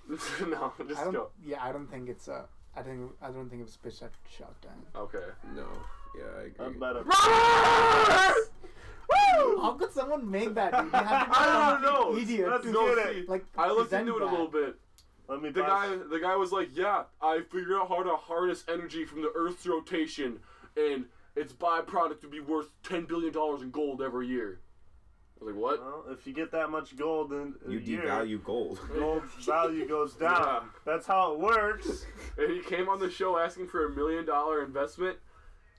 no, 0.47 0.71
I 0.79 0.83
just 0.83 1.03
don't. 1.03 1.13
go. 1.13 1.29
Yeah, 1.43 1.63
I 1.63 1.71
don't 1.71 1.87
think 1.89 2.09
it's 2.09 2.27
a. 2.27 2.45
I 2.75 2.83
think 2.83 3.11
I 3.21 3.31
don't 3.31 3.49
think 3.49 3.61
it 3.61 3.65
was 3.65 3.77
pitched 3.77 4.03
at 4.03 4.11
Shark 4.29 4.59
Tank. 4.61 4.75
Okay. 4.95 5.31
No. 5.55 5.67
Yeah, 6.17 6.23
I 6.37 6.43
agree. 6.43 6.65
I'm 6.65 6.79
better. 6.79 7.03
Robert! 9.37 9.55
Woo! 9.55 9.61
How 9.61 9.71
could 9.73 9.91
someone 9.93 10.29
make 10.29 10.53
that? 10.55 10.71
Dude? 10.71 10.85
You 10.85 10.89
have 10.91 11.25
to 11.25 11.29
be 11.31 11.35
I 11.37 11.67
a 11.67 11.71
don't 11.73 11.81
know. 11.81 12.03
complete 12.05 12.23
Idiot 12.23 12.49
Let's 12.49 12.63
to 12.65 12.71
No, 12.71 12.95
get 12.95 13.07
it. 13.15 13.29
like 13.29 13.45
I 13.57 13.67
looked 13.69 13.89
present 13.91 14.07
into 14.09 14.17
it 14.19 14.27
a 14.27 14.31
little 14.31 14.47
bit. 14.47 14.75
Let 15.27 15.41
me 15.41 15.49
The 15.49 15.61
buy 15.61 15.67
guy, 15.67 15.95
the 16.09 16.19
guy 16.19 16.35
was 16.35 16.51
like, 16.51 16.69
"Yeah, 16.75 17.03
I 17.21 17.41
figured 17.51 17.71
out 17.73 17.87
how 17.89 18.03
to 18.03 18.15
harness 18.15 18.63
energy 18.67 19.05
from 19.05 19.21
the 19.23 19.31
Earth's 19.35 19.65
rotation, 19.65 20.39
and 20.77 21.05
its 21.35 21.51
byproduct 21.51 22.21
would 22.21 22.31
be 22.31 22.39
worth 22.41 22.69
ten 22.83 23.05
billion 23.05 23.33
dollars 23.33 23.61
in 23.63 23.71
gold 23.71 24.01
every 24.03 24.27
year." 24.27 24.59
I 25.41 25.43
was 25.45 25.53
like, 25.53 25.61
"What?" 25.61 25.81
Well, 25.81 26.05
if 26.11 26.27
you 26.27 26.33
get 26.33 26.51
that 26.51 26.69
much 26.69 26.95
gold 26.95 27.31
then 27.31 27.55
You 27.67 27.79
year, 27.79 28.03
devalue 28.03 28.43
gold. 28.43 28.79
gold 28.95 29.23
value 29.43 29.87
goes 29.87 30.13
down. 30.13 30.31
Yeah. 30.43 30.59
That's 30.85 31.07
how 31.07 31.33
it 31.33 31.39
works. 31.39 32.05
And 32.37 32.51
he 32.51 32.59
came 32.61 32.87
on 32.87 32.99
the 32.99 33.09
show 33.09 33.37
asking 33.39 33.67
for 33.69 33.87
a 33.87 33.89
million 33.89 34.25
dollar 34.25 34.63
investment, 34.63 35.17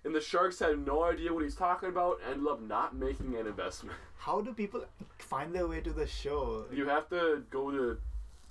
and 0.07 0.15
the 0.15 0.21
Sharks 0.21 0.59
had 0.61 0.79
no 0.87 1.03
idea 1.05 1.35
what 1.35 1.43
he's 1.43 1.55
talking 1.57 1.89
about. 1.91 2.21
and 2.25 2.35
Ended 2.37 2.49
up 2.49 2.63
not 2.63 2.95
making 2.97 3.35
an 3.37 3.47
investment. 3.47 3.97
How 4.17 4.41
do 4.41 4.55
people 4.55 4.85
find 5.19 5.55
their 5.55 5.67
way 5.67 5.81
to 5.81 5.91
the 5.91 6.07
show? 6.07 6.65
You 6.73 6.87
have 6.89 7.09
to 7.11 7.43
go 7.51 7.71
to. 7.71 7.99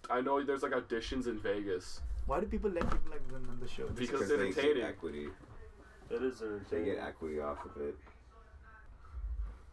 I 0.10 0.22
know 0.22 0.44
there's 0.44 0.62
like 0.64 0.74
auditions 0.74 1.26
in 1.28 1.40
Vegas. 1.40 2.02
Why 2.28 2.40
do 2.40 2.46
people 2.46 2.70
let 2.70 2.84
people 2.84 3.12
like 3.12 3.28
them 3.32 3.48
on 3.50 3.60
the 3.60 3.68
show? 3.68 3.88
Because 3.88 4.00
Because 4.00 4.22
it's 4.22 4.30
they 4.32 4.38
get 4.38 4.58
entertaining. 4.58 4.84
equity. 4.84 5.28
It 6.12 6.22
is 6.22 6.44
They 6.70 6.84
get 6.86 7.00
equity 7.00 7.40
off 7.40 7.66
of 7.66 7.82
it. 7.82 7.96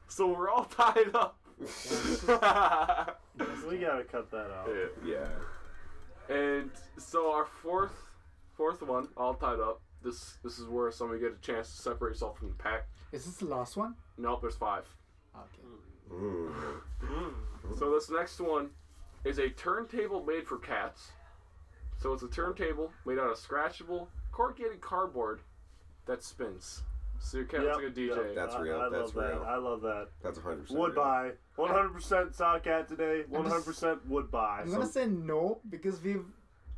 So 0.09 0.29
we're 0.29 0.49
all 0.51 0.65
tied 0.65 1.15
up. 1.15 1.37
We 3.69 3.79
gotta 3.79 4.05
cut 4.05 4.31
that 4.31 4.51
out. 4.51 4.69
Yeah. 5.05 5.15
Yeah. 6.29 6.35
And 6.35 6.71
so 6.99 7.33
our 7.33 7.47
fourth 7.47 7.93
fourth 8.57 8.83
one, 8.83 9.09
all 9.17 9.35
tied 9.35 9.61
up. 9.61 9.81
This 10.03 10.39
this 10.43 10.59
is 10.59 10.67
where 10.67 10.91
somebody 10.91 11.21
get 11.21 11.33
a 11.33 11.41
chance 11.41 11.75
to 11.75 11.83
separate 11.83 12.11
yourself 12.11 12.39
from 12.39 12.49
the 12.49 12.55
pack. 12.55 12.87
Is 13.13 13.25
this 13.25 13.37
the 13.37 13.47
last 13.47 13.77
one? 13.77 13.95
Nope, 14.19 14.41
there's 14.41 14.57
five. 14.57 14.85
Okay. 15.37 15.63
Mm. 16.11 17.35
So 17.79 17.91
this 17.93 18.11
next 18.11 18.41
one 18.41 18.71
is 19.25 19.39
a 19.39 19.49
turntable 19.51 20.25
made 20.25 20.47
for 20.47 20.59
cats. 20.59 21.13
So 22.01 22.13
it's 22.13 22.23
a 22.23 22.29
turntable 22.29 22.91
made 23.07 23.19
out 23.19 23.31
of 23.31 23.39
scratchable 23.39 24.09
corrugated 24.33 24.81
cardboard 24.81 25.41
that 26.07 26.23
spins. 26.23 26.83
So 27.21 27.39
your 27.39 27.47
cat 27.47 27.63
looks 27.63 27.77
like 27.77 27.87
a 27.87 27.91
DJ. 27.91 28.09
yep. 28.09 28.35
That's 28.35 28.57
real, 28.57 28.81
I, 28.81 28.89
that's 28.89 29.15
love 29.15 29.31
real. 29.31 29.41
that. 29.41 29.47
I 29.47 29.57
love 29.57 29.81
that. 29.83 30.09
That's 30.23 30.39
100%. 30.39 30.71
Would 30.73 30.95
buy. 30.97 31.31
100% 31.57 32.35
saw 32.35 32.59
cat 32.59 32.89
today. 32.89 33.23
100% 33.31 34.07
would 34.07 34.31
buy. 34.31 34.63
I'm 34.63 34.71
gonna 34.73 34.87
say 34.87 35.07
no 35.07 35.61
because 35.71 36.03
we've 36.03 36.25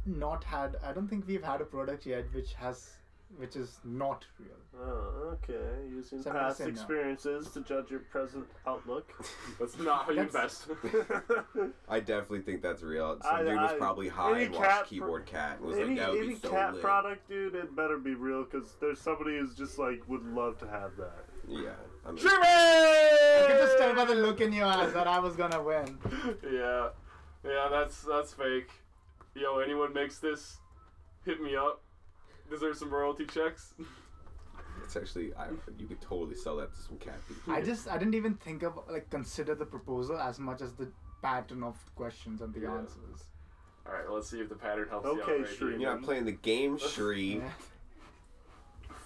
not 0.05 0.45
had. 0.45 0.77
I 0.85 0.93
don't 0.93 1.09
think 1.09 1.27
we've 1.27 1.43
had 1.43 1.63
a 1.63 1.65
product 1.65 2.05
yet 2.05 2.27
which 2.35 2.53
has, 2.55 2.91
which 3.37 3.57
is 3.57 3.79
not 3.85 4.25
real. 4.39 4.57
Oh, 4.81 5.35
okay. 5.35 5.89
Using 5.89 6.23
So 6.23 6.31
past 6.33 6.59
say 6.59 6.65
no. 6.65 6.71
experiences 6.71 7.51
to 7.53 7.61
judge 7.61 7.91
your 7.91 8.01
present 8.01 8.47
outlook. 8.67 9.13
That's 9.61 9.79
not 9.79 10.05
how 10.07 10.11
you 10.13 10.27
That's- 10.27 10.67
invest. 10.83 11.15
I 11.89 12.01
definitely 12.01 12.43
think 12.43 12.63
that's 12.63 12.83
real. 12.83 13.19
Some 13.23 13.35
I- 13.35 13.43
dude 13.43 13.57
was 13.57 13.73
I- 13.73 13.77
probably 13.79 14.09
high 14.09 14.35
any 14.35 14.45
and 14.47 14.55
watched 14.55 14.71
pro- 14.71 14.83
Keyboard 14.85 15.27
Cat 15.27 15.59
and 15.59 15.67
was 15.69 15.77
any 15.79 15.87
like, 15.91 15.97
that 15.99 16.11
would 16.11 16.19
any 16.19 16.29
be 16.29 16.35
so 16.37 16.51
cat 16.51 16.73
lit. 16.75 16.83
product, 16.83 17.29
dude, 17.29 17.55
it 17.55 17.75
better 17.77 17.99
be 17.99 18.15
real 18.15 18.45
because 18.45 18.75
there's 18.81 19.01
somebody 19.01 19.39
who's 19.39 19.55
just 19.55 19.79
like 19.79 20.03
would 20.09 20.25
love 20.35 20.59
to 20.59 20.67
have 20.69 20.97
that. 20.97 21.25
Yeah. 21.49 21.71
I'm 22.07 22.17
Jimmy! 22.17 22.33
I 22.35 23.45
could 23.47 23.59
just 23.59 23.79
tell 23.79 23.95
by 23.95 24.05
the 24.07 24.15
look 24.15 24.41
in 24.41 24.53
your 24.53 24.67
eyes 24.67 24.93
that 24.93 25.07
I 25.07 25.19
was 25.21 25.37
gonna 25.37 25.63
win. 25.63 25.99
Yeah, 26.51 26.89
yeah, 27.45 27.69
that's 27.71 28.03
that's 28.03 28.33
fake. 28.33 28.71
Yo, 29.35 29.59
anyone 29.59 29.93
makes 29.93 30.19
this, 30.19 30.59
hit 31.25 31.41
me 31.43 31.55
up. 31.57 31.83
Deserve 32.51 32.77
some 32.77 32.91
royalty 32.91 33.27
checks. 33.27 33.75
It's 34.83 34.97
actually, 34.97 35.33
I, 35.35 35.49
you 35.79 35.87
could 35.87 36.01
totally 36.01 36.35
sell 36.37 36.57
that 36.57 36.75
to 36.75 36.81
some 36.83 36.99
cat 36.99 37.15
people. 37.27 37.53
I 37.53 37.63
just 37.63 37.89
I 37.89 37.97
didn't 37.97 38.15
even 38.15 38.35
think 38.35 38.63
of 38.63 38.79
like 38.91 39.09
consider 39.11 39.55
the 39.55 39.65
proposal 39.65 40.19
as 40.19 40.39
much 40.39 40.61
as 40.61 40.73
the 40.75 40.89
pattern 41.23 41.63
of 41.63 41.77
questions 41.95 42.43
and 42.43 42.53
the 42.53 42.61
Yeah. 42.61 42.75
answers. 42.77 43.25
All 43.87 43.93
right, 43.93 44.09
let's 44.11 44.29
see 44.31 44.41
if 44.41 44.49
the 44.49 44.55
pattern 44.55 44.89
helps 44.89 45.07
you 45.07 45.23
out. 45.23 45.29
Okay, 45.29 45.43
right 45.43 45.61
You're 45.61 45.79
not 45.79 46.03
playing 46.03 46.25
the 46.27 46.33
game, 46.33 46.79
Shree. 46.95 47.37
Yeah. 47.39 47.51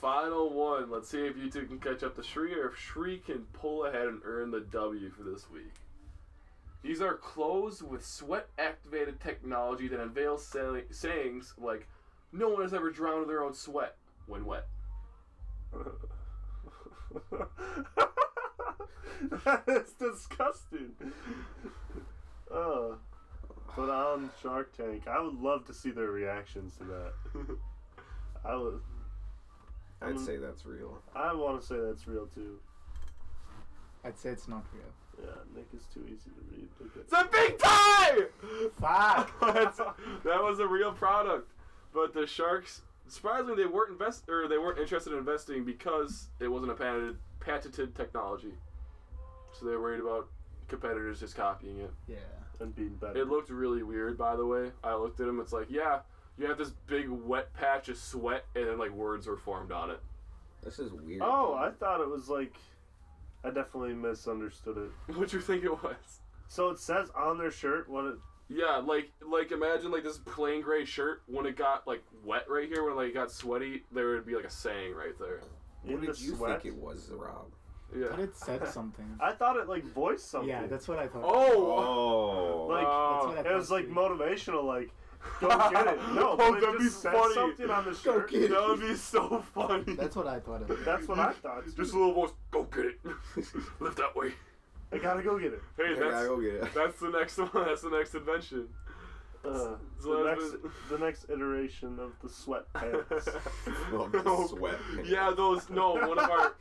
Final 0.01 0.51
one. 0.53 0.91
Let's 0.91 1.09
see 1.09 1.27
if 1.27 1.37
you 1.37 1.51
two 1.51 1.67
can 1.67 1.79
catch 1.81 2.03
up 2.03 2.17
to 2.17 2.23
Shree 2.23 2.55
or 2.55 2.69
if 2.71 2.79
Shree 2.79 3.19
can 3.19 3.41
pull 3.53 3.87
ahead 3.87 4.07
and 4.07 4.21
earn 4.25 4.51
the 4.51 4.61
W 4.61 5.11
for 5.11 5.23
this 5.25 5.51
week. 5.51 5.73
These 6.83 7.01
are 7.01 7.15
clothes 7.15 7.83
with 7.83 8.05
sweat 8.07 8.49
activated 8.59 9.21
technology 9.21 9.89
that 9.89 9.99
unveils 10.01 10.47
say- 10.47 10.85
sayings 10.91 11.55
like, 11.59 11.89
No 12.33 12.49
one 12.49 12.63
has 12.63 12.75
ever 12.75 12.91
drowned 12.91 13.29
their 13.29 13.43
own 13.43 13.55
sweat 13.55 13.97
when 14.27 14.45
wet. 14.45 14.67
that 19.45 19.63
is 19.67 19.93
disgusting. 19.93 20.93
Uh, 22.53 22.95
but 23.77 23.91
on 23.91 24.31
Shark 24.43 24.77
Tank, 24.77 25.07
I 25.09 25.21
would 25.21 25.41
love 25.41 25.65
to 25.67 25.75
see 25.75 25.91
their 25.91 26.11
reactions 26.11 26.77
to 26.79 26.85
that. 26.85 27.13
I 28.45 28.55
would. 28.57 28.81
I'd 30.01 30.15
Mm. 30.15 30.25
say 30.27 30.37
that's 30.37 30.65
real. 30.65 31.03
I 31.15 31.33
want 31.35 31.61
to 31.61 31.67
say 31.67 31.77
that's 31.81 32.07
real 32.07 32.27
too. 32.27 32.59
I'd 34.05 34.17
say 34.19 34.31
it's 34.31 34.47
not 34.49 34.65
real. 34.73 34.85
Yeah, 35.27 35.35
Nick 35.57 35.67
is 35.75 35.85
too 35.93 36.05
easy 36.07 36.31
to 36.31 36.41
read. 36.53 36.69
Okay. 36.81 37.01
It's 37.01 37.13
a 37.13 37.29
big 37.33 37.59
tie! 37.59 38.29
Fuck! 38.81 39.33
That 40.25 40.41
was 40.43 40.61
a 40.61 40.67
real 40.67 40.93
product. 40.93 41.51
But 41.93 42.13
the 42.13 42.27
Sharks, 42.27 42.83
surprisingly, 43.07 43.63
they 43.63 43.69
weren't 43.69 43.93
invest 43.93 44.29
or 44.29 44.49
they 44.49 44.59
weren't 44.59 44.79
interested 44.79 45.13
in 45.13 45.19
investing 45.19 45.65
because 45.65 46.29
it 46.41 46.49
wasn't 46.49 46.73
a 46.73 46.75
patented 46.75 47.17
patented 47.41 47.95
technology. 47.95 48.53
So 49.59 49.67
they 49.67 49.73
were 49.73 49.81
worried 49.81 50.01
about 50.01 50.29
competitors 50.69 51.21
just 51.21 51.35
copying 51.35 51.79
it. 51.79 51.91
Yeah. 52.07 52.17
And 52.61 52.75
being 52.75 52.97
better. 53.01 53.19
It 53.19 53.29
looked 53.29 53.51
really 53.51 53.83
weird, 53.83 54.19
by 54.19 54.37
the 54.37 54.45
way. 54.45 54.71
I 54.83 54.95
looked 54.95 55.21
at 55.21 55.27
them. 55.27 55.41
It's 55.41 55.53
like, 55.53 55.69
yeah, 55.71 56.01
you 56.39 56.47
have 56.47 56.59
this 56.59 56.71
big 56.87 57.09
wet 57.09 57.53
patch 57.55 57.89
of 57.89 57.97
sweat, 57.97 58.45
and 58.55 58.67
then 58.67 58.79
like 58.79 58.91
words 58.91 59.27
were 59.27 59.37
formed 59.37 59.73
on 59.73 59.91
it. 59.91 60.01
This 60.63 60.79
is 60.79 60.93
weird. 60.93 61.23
Oh, 61.23 61.55
I 61.55 61.71
thought 61.71 62.01
it 62.01 62.09
was 62.09 62.29
like. 62.29 62.55
I 63.45 63.51
definitely 63.51 63.95
misunderstood 63.95 64.77
it. 64.77 65.15
What 65.17 65.29
do 65.29 65.37
you 65.37 65.43
think 65.43 65.63
it 65.65 65.83
was? 65.83 66.21
So 66.49 66.71
it 66.71 66.81
says 66.81 67.11
on 67.17 67.39
their 67.39 67.53
shirt 67.53 67.89
what 67.89 68.05
it. 68.05 68.17
Yeah, 68.49 68.77
like 68.79 69.11
like 69.21 69.53
imagine 69.53 69.91
like 69.91 70.05
this 70.05 70.19
plain 70.19 70.63
gray 70.63 70.85
shirt 70.85 71.23
when 71.27 71.45
it 71.47 71.57
got 71.57 71.87
like 71.87 72.03
wet 72.25 72.49
right 72.49 72.67
here 72.69 72.85
when 72.85 72.97
like 72.97 73.09
it 73.09 73.15
got 73.15 73.31
sweaty, 73.31 73.85
there 73.93 74.09
would 74.09 74.25
be 74.27 74.35
like 74.35 74.45
a 74.47 74.51
saying 74.51 74.95
right 74.95 75.19
there. 75.19 75.41
What 75.83 75.95
in 75.95 76.01
did 76.01 76.15
the 76.17 76.21
you 76.21 76.35
sweat. 76.35 76.63
think 76.63 76.75
it 76.75 76.81
was, 76.81 77.11
Rob? 77.15 77.47
I 77.95 77.99
Yeah. 77.99 78.09
thought 78.09 78.21
it 78.21 78.37
said 78.37 78.69
something. 78.73 79.19
I 79.21 79.33
thought 79.33 79.57
it 79.59 79.69
like 79.69 79.85
voiced 79.85 80.31
something. 80.31 80.49
Yeah, 80.49 80.67
that's 80.67 80.89
what 80.89 80.99
I 80.99 81.09
thought. 81.09 81.23
Oh. 81.25 81.77
Oh. 81.79 82.69
Like, 82.69 82.85
That's 82.87 83.27
what 83.37 83.47
I 83.47 83.51
It 83.51 83.57
was 83.57 83.69
thought 83.69 83.75
like 83.75 83.87
too. 83.87 83.95
motivational, 83.95 84.65
like 84.65 84.91
go 85.41 85.49
get 85.71 85.87
it. 85.89 85.99
No, 86.15 86.31
Oh, 86.33 86.37
but 86.37 86.55
it 86.59 86.61
that'd 86.61 86.79
be 86.79 86.85
just 86.85 87.01
said 87.03 87.13
funny. 87.13 87.35
something 87.35 87.71
on 87.71 87.85
the 87.85 87.91
Go 87.91 87.97
shirt. 87.97 88.31
get 88.31 88.43
it. 88.45 88.51
That 88.51 88.67
would 88.69 88.81
be 88.81 88.95
so 88.95 89.43
funny. 89.55 89.95
That's 89.95 90.15
what 90.17 90.27
I 90.27 90.39
thought 90.39 90.63
of 90.63 90.71
it. 90.71 90.85
That's 90.85 91.09
what 91.09 91.19
I 91.19 91.33
thought. 91.33 91.65
Just 91.77 91.93
a 91.95 91.99
little 91.99 92.15
voice. 92.15 92.31
Go 92.51 92.63
get 92.65 92.85
it. 92.87 93.01
Live 93.81 93.97
that 93.97 94.15
way. 94.15 94.33
I 94.93 94.99
gotta 94.99 95.23
go 95.23 95.39
get 95.39 95.53
it. 95.53 95.63
Hey, 95.77 95.93
I 95.93 95.95
gotta 95.99 96.11
that's 96.11 96.27
go 96.27 96.41
get 96.41 96.55
it. 96.55 96.69
that's 96.75 96.99
the 97.01 97.11
next 97.11 97.39
one. 97.39 97.51
That's 97.55 97.83
the 97.83 97.91
next 97.91 98.15
invention. 98.15 98.69
Uh, 99.45 99.77
the 100.03 100.25
next, 100.25 100.57
the 100.91 100.99
next 100.99 101.27
iteration 101.31 101.99
of 102.01 102.13
the 102.23 102.29
sweatpants. 102.29 103.27
Love 103.93 104.13
the 104.13 104.23
Oh, 104.27 104.47
sweat. 104.49 104.79
Yeah, 105.05 105.33
those. 105.37 105.71
No, 105.71 105.93
one 105.95 106.19
of 106.19 106.31
our. 106.31 106.55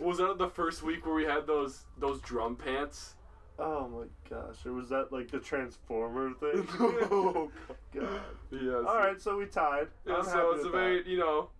Was 0.00 0.18
that 0.18 0.38
the 0.38 0.48
first 0.48 0.82
week 0.82 1.04
where 1.04 1.14
we 1.14 1.24
had 1.24 1.46
those 1.46 1.84
those 1.98 2.20
drum 2.20 2.56
pants? 2.56 3.14
oh 3.58 3.86
my 3.88 4.04
gosh, 4.30 4.64
or 4.64 4.72
was 4.72 4.88
that 4.88 5.12
like 5.12 5.30
the 5.30 5.38
Transformer 5.38 6.32
thing? 6.34 6.66
oh 6.78 7.50
my 7.68 8.00
God. 8.00 8.20
Yes. 8.50 8.84
All 8.86 8.96
right, 8.96 9.20
so 9.20 9.36
we 9.36 9.46
tied. 9.46 9.88
Yeah, 10.06 10.14
I'm 10.16 10.24
so 10.24 10.30
happy 10.30 10.46
it's 10.54 10.60
a 10.60 10.64
with 10.64 10.72
very, 10.72 11.02
that. 11.02 11.06
you 11.10 11.18
know, 11.18 11.50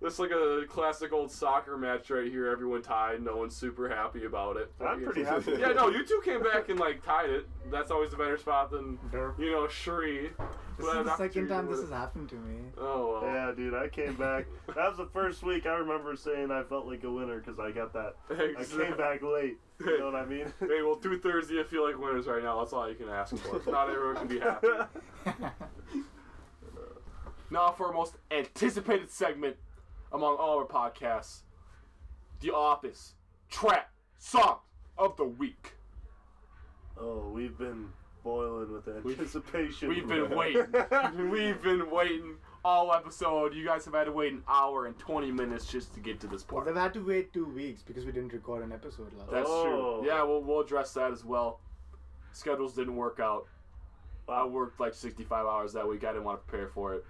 it's 0.00 0.18
like 0.18 0.30
a 0.30 0.64
classic 0.68 1.12
old 1.12 1.30
soccer 1.30 1.76
match 1.76 2.08
right 2.10 2.30
here. 2.30 2.46
Everyone 2.48 2.82
tied. 2.82 3.22
No 3.22 3.36
one's 3.36 3.56
super 3.56 3.88
happy 3.88 4.24
about 4.26 4.56
it. 4.56 4.70
I'm 4.80 5.02
pretty 5.04 5.24
happy. 5.24 5.52
Yeah, 5.58 5.72
no, 5.72 5.88
you 5.90 6.04
two 6.04 6.20
came 6.24 6.42
back 6.42 6.68
and 6.68 6.78
like 6.78 7.02
tied 7.04 7.30
it. 7.30 7.48
That's 7.70 7.90
always 7.90 8.12
a 8.12 8.16
better 8.16 8.38
spot 8.38 8.70
than 8.70 8.98
Derp. 9.12 9.38
you 9.38 9.50
know 9.50 9.66
Shree. 9.66 10.28
This 10.78 10.86
But 10.86 10.98
is 10.98 11.06
the 11.06 11.16
second 11.16 11.48
time 11.48 11.66
this 11.66 11.76
but- 11.80 11.82
has 11.86 11.90
happened 11.92 12.28
to 12.28 12.36
me. 12.36 12.58
Oh 12.78 13.20
well. 13.22 13.32
Yeah, 13.32 13.52
dude, 13.56 13.74
I 13.74 13.88
came 13.88 14.14
back. 14.14 14.46
that 14.68 14.76
was 14.76 14.96
the 14.98 15.06
first 15.06 15.42
week 15.42 15.66
I 15.66 15.74
remember 15.74 16.14
saying 16.14 16.50
I 16.52 16.62
felt 16.62 16.86
like 16.86 17.02
a 17.02 17.10
winner 17.10 17.38
because 17.40 17.58
I 17.58 17.72
got 17.72 17.92
that. 17.94 18.14
I 18.30 18.64
came 18.64 18.96
back 18.96 19.22
late. 19.22 19.58
You 19.80 19.98
know 19.98 20.06
what 20.06 20.14
I 20.14 20.24
mean? 20.26 20.52
Hey, 20.60 20.82
well, 20.82 20.96
two 20.96 21.18
thirds 21.18 21.46
of 21.48 21.52
you 21.56 21.64
feel 21.64 21.84
like 21.84 21.98
winners 21.98 22.26
right 22.26 22.42
now. 22.42 22.58
That's 22.60 22.72
all 22.72 22.88
you 22.88 22.94
can 22.94 23.08
ask 23.08 23.36
for. 23.36 23.60
Not 23.70 23.90
everyone 23.90 24.16
can 24.16 24.26
be 24.28 24.38
happy. 24.40 24.68
Uh, 25.26 25.50
now 27.50 27.70
for 27.72 27.86
our 27.88 27.92
most 27.92 28.14
anticipated 28.30 29.10
segment 29.10 29.56
among 30.12 30.36
all 30.36 30.58
our 30.58 30.64
podcasts, 30.64 31.40
The 32.40 32.50
Office 32.52 33.14
Trap 33.50 33.90
Song 34.18 34.58
of 34.96 35.16
the 35.16 35.24
Week. 35.24 35.74
oh, 37.00 37.28
we've 37.32 37.56
been 37.58 37.88
boiling 38.24 38.72
with 38.72 38.86
We've- 39.04 39.18
anticipation. 39.20 39.88
We've 39.88 40.06
been 40.08 40.30
waiting. 40.36 40.66
We've 41.30 41.62
been 41.62 41.90
waiting 41.90 42.36
all 42.64 42.92
episode. 42.92 43.54
You 43.54 43.64
guys 43.64 43.84
have 43.84 43.94
had 43.94 44.04
to 44.04 44.12
wait 44.12 44.32
an 44.32 44.42
hour 44.48 44.86
and 44.86 44.98
20 44.98 45.30
minutes 45.30 45.66
just 45.66 45.94
to 45.94 46.00
get 46.00 46.18
to 46.20 46.26
this 46.26 46.44
well, 46.48 46.62
part. 46.62 46.66
they've 46.66 46.82
had 46.82 46.92
to 46.94 47.04
wait 47.06 47.32
two 47.32 47.46
weeks 47.46 47.82
because 47.82 48.04
we 48.04 48.12
didn't 48.12 48.32
record 48.32 48.64
an 48.64 48.72
episode 48.72 49.12
last. 49.16 49.30
That's 49.30 49.48
Oh. 49.48 49.98
true. 50.00 50.08
Yeah, 50.08 50.22
we'll, 50.24 50.42
we'll 50.42 50.60
address 50.60 50.92
that 50.94 51.12
as 51.12 51.24
well. 51.24 51.60
Schedules 52.32 52.74
didn't 52.74 52.96
work 52.96 53.20
out. 53.20 53.46
I 54.28 54.44
worked 54.44 54.78
like 54.80 54.92
65 54.92 55.46
hours 55.46 55.72
that 55.72 55.88
week. 55.88 56.04
I 56.04 56.08
didn't 56.12 56.24
want 56.24 56.40
to 56.44 56.46
prepare 56.50 56.68
for 56.68 56.94
it. 56.94 57.04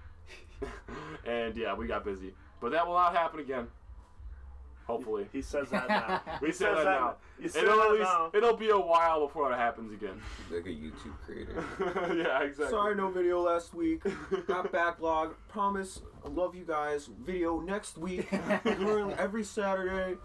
and 1.27 1.57
yeah, 1.57 1.75
we 1.75 1.87
got 1.89 2.05
busy. 2.05 2.35
But 2.61 2.73
that 2.73 2.87
will 2.87 2.95
not 2.95 3.15
happen 3.15 3.41
again. 3.41 3.69
Hopefully. 4.89 5.27
He 5.33 5.43
says 5.43 5.69
that 5.69 5.87
now. 5.87 6.23
We 6.41 6.51
say 6.51 6.65
says 6.65 6.77
that 6.79 6.85
now. 6.85 7.17
You 7.39 7.49
say 7.49 7.61
It'll, 7.61 7.77
that 7.77 7.87
at 7.87 7.93
least, 7.93 8.03
now. 8.05 8.31
it'll 8.33 8.57
be 8.57 8.71
a 8.71 8.79
while 8.79 9.27
before 9.27 9.53
it 9.53 9.57
happens 9.57 9.93
again. 9.93 10.19
Like 10.51 10.65
a 10.65 10.71
YouTube 10.71 11.15
creator. 11.27 11.63
yeah, 12.17 12.43
exactly. 12.43 12.71
Sorry, 12.71 12.95
no 12.95 13.11
video 13.11 13.43
last 13.43 13.75
week. 13.75 14.03
Got 14.47 14.73
backlog. 14.73 15.35
Promise, 15.49 16.01
I 16.25 16.29
love 16.29 16.55
you 16.55 16.65
guys. 16.65 17.11
Video 17.21 17.61
next 17.61 17.99
week. 17.99 18.31
Currently, 18.65 19.15
every 19.19 19.45
Saturday 19.45 20.17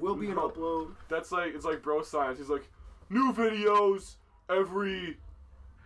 will 0.00 0.16
be 0.16 0.30
an 0.30 0.36
upload. 0.36 0.92
That's 1.10 1.30
like 1.30 1.54
it's 1.54 1.66
like 1.66 1.82
bro 1.82 2.02
science. 2.02 2.38
He's 2.38 2.48
like, 2.48 2.66
new 3.10 3.34
videos 3.34 4.14
every 4.48 5.18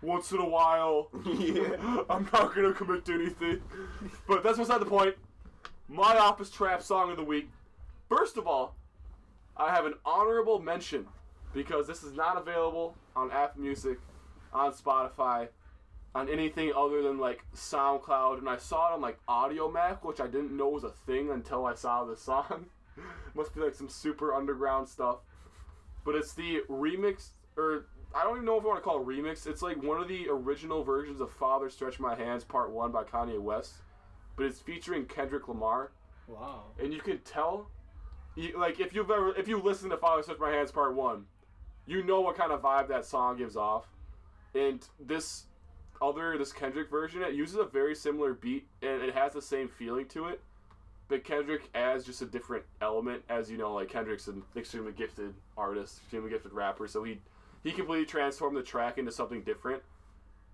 once 0.03 0.31
in 0.31 0.39
a 0.39 0.49
while. 0.49 1.09
Yeah. 1.27 2.05
I'm 2.09 2.29
not 2.33 2.55
gonna 2.55 2.73
commit 2.73 3.05
to 3.07 3.15
anything. 3.15 3.61
But 4.29 4.45
that's 4.45 4.57
beside 4.59 4.81
the 4.81 4.87
point. 4.87 5.17
My 5.93 6.17
office 6.19 6.51
trap 6.51 6.85
song 6.85 7.11
of 7.11 7.17
the 7.17 7.25
week. 7.25 7.51
First 8.09 8.37
of 8.37 8.47
all, 8.47 8.77
I 9.57 9.75
have 9.75 9.87
an 9.87 9.95
honorable 10.05 10.61
mention 10.61 11.05
because 11.53 11.89
this 11.89 12.05
is 12.05 12.15
not 12.15 12.37
available 12.37 12.95
on 13.17 13.33
Apple 13.33 13.63
Music, 13.63 13.99
on 14.53 14.73
Spotify, 14.73 15.49
on 16.15 16.29
anything 16.29 16.73
other 16.77 17.03
than 17.03 17.19
like 17.19 17.45
SoundCloud. 17.57 18.39
And 18.39 18.49
I 18.49 18.57
saw 18.57 18.91
it 18.91 18.95
on 18.95 19.01
like 19.01 19.19
Audiomack, 19.29 20.05
which 20.05 20.21
I 20.21 20.29
didn't 20.29 20.57
know 20.57 20.69
was 20.69 20.85
a 20.85 20.91
thing 20.91 21.33
until 21.33 21.67
I 21.67 21.75
saw 21.75 22.05
the 22.05 22.17
song. 22.17 22.67
Must 23.35 23.53
be 23.53 23.61
like 23.61 23.75
some 23.75 23.89
super 23.89 24.33
underground 24.33 24.89
stuff. 24.89 25.17
But 26.05 26.15
it's 26.15 26.35
the 26.35 26.61
remix, 26.71 27.31
or 27.57 27.87
I 28.15 28.23
don't 28.23 28.37
even 28.37 28.47
know 28.47 28.59
if 28.59 28.65
I 28.65 28.69
want 28.69 28.79
to 28.79 28.85
call 28.85 29.01
it 29.01 29.07
remix. 29.09 29.49
It's 29.49 29.61
like 29.61 29.83
one 29.83 30.01
of 30.01 30.07
the 30.07 30.29
original 30.31 30.85
versions 30.85 31.21
of 31.21 31.33
Father 31.33 31.69
Stretch 31.69 31.99
My 31.99 32.15
Hands 32.15 32.45
Part 32.45 32.71
1 32.71 32.93
by 32.93 33.03
Kanye 33.03 33.41
West. 33.41 33.73
But 34.41 34.47
it's 34.47 34.59
featuring 34.59 35.05
Kendrick 35.05 35.49
Lamar 35.49 35.91
Wow. 36.27 36.63
and 36.83 36.95
you 36.95 37.01
can 37.01 37.19
tell, 37.19 37.69
you, 38.37 38.59
like 38.59 38.81
if 38.81 38.95
you've 38.95 39.11
ever 39.11 39.35
if 39.37 39.47
you 39.47 39.61
listen 39.61 39.91
to 39.91 39.99
Father 39.99 40.23
Stretch 40.23 40.39
My 40.39 40.49
Hands 40.49 40.73
Part 40.73 40.95
One, 40.95 41.27
you 41.87 42.03
know 42.03 42.23
what 42.23 42.39
kind 42.39 42.51
of 42.51 42.63
vibe 42.63 42.89
that 42.89 43.05
song 43.05 43.37
gives 43.37 43.55
off, 43.55 43.85
and 44.55 44.83
this 44.99 45.45
other 46.01 46.39
this 46.39 46.55
Kendrick 46.55 46.89
version 46.89 47.21
it 47.21 47.35
uses 47.35 47.57
a 47.57 47.65
very 47.65 47.95
similar 47.95 48.33
beat 48.33 48.67
and 48.81 49.03
it 49.03 49.15
has 49.15 49.35
the 49.35 49.43
same 49.43 49.69
feeling 49.69 50.07
to 50.07 50.29
it, 50.29 50.41
but 51.09 51.23
Kendrick 51.23 51.69
adds 51.75 52.07
just 52.07 52.23
a 52.23 52.27
different 52.27 52.65
element 52.81 53.23
as 53.29 53.51
you 53.51 53.59
know 53.59 53.75
like 53.75 53.91
Kendrick's 53.91 54.27
an 54.27 54.43
extremely 54.57 54.93
gifted 54.93 55.35
artist, 55.59 55.99
extremely 56.05 56.31
gifted 56.31 56.55
rapper, 56.55 56.89
so 56.89 57.05
he 57.05 57.21
he 57.63 57.73
completely 57.73 58.07
transformed 58.07 58.57
the 58.57 58.63
track 58.63 58.97
into 58.97 59.13
something 59.13 59.43
different, 59.43 59.83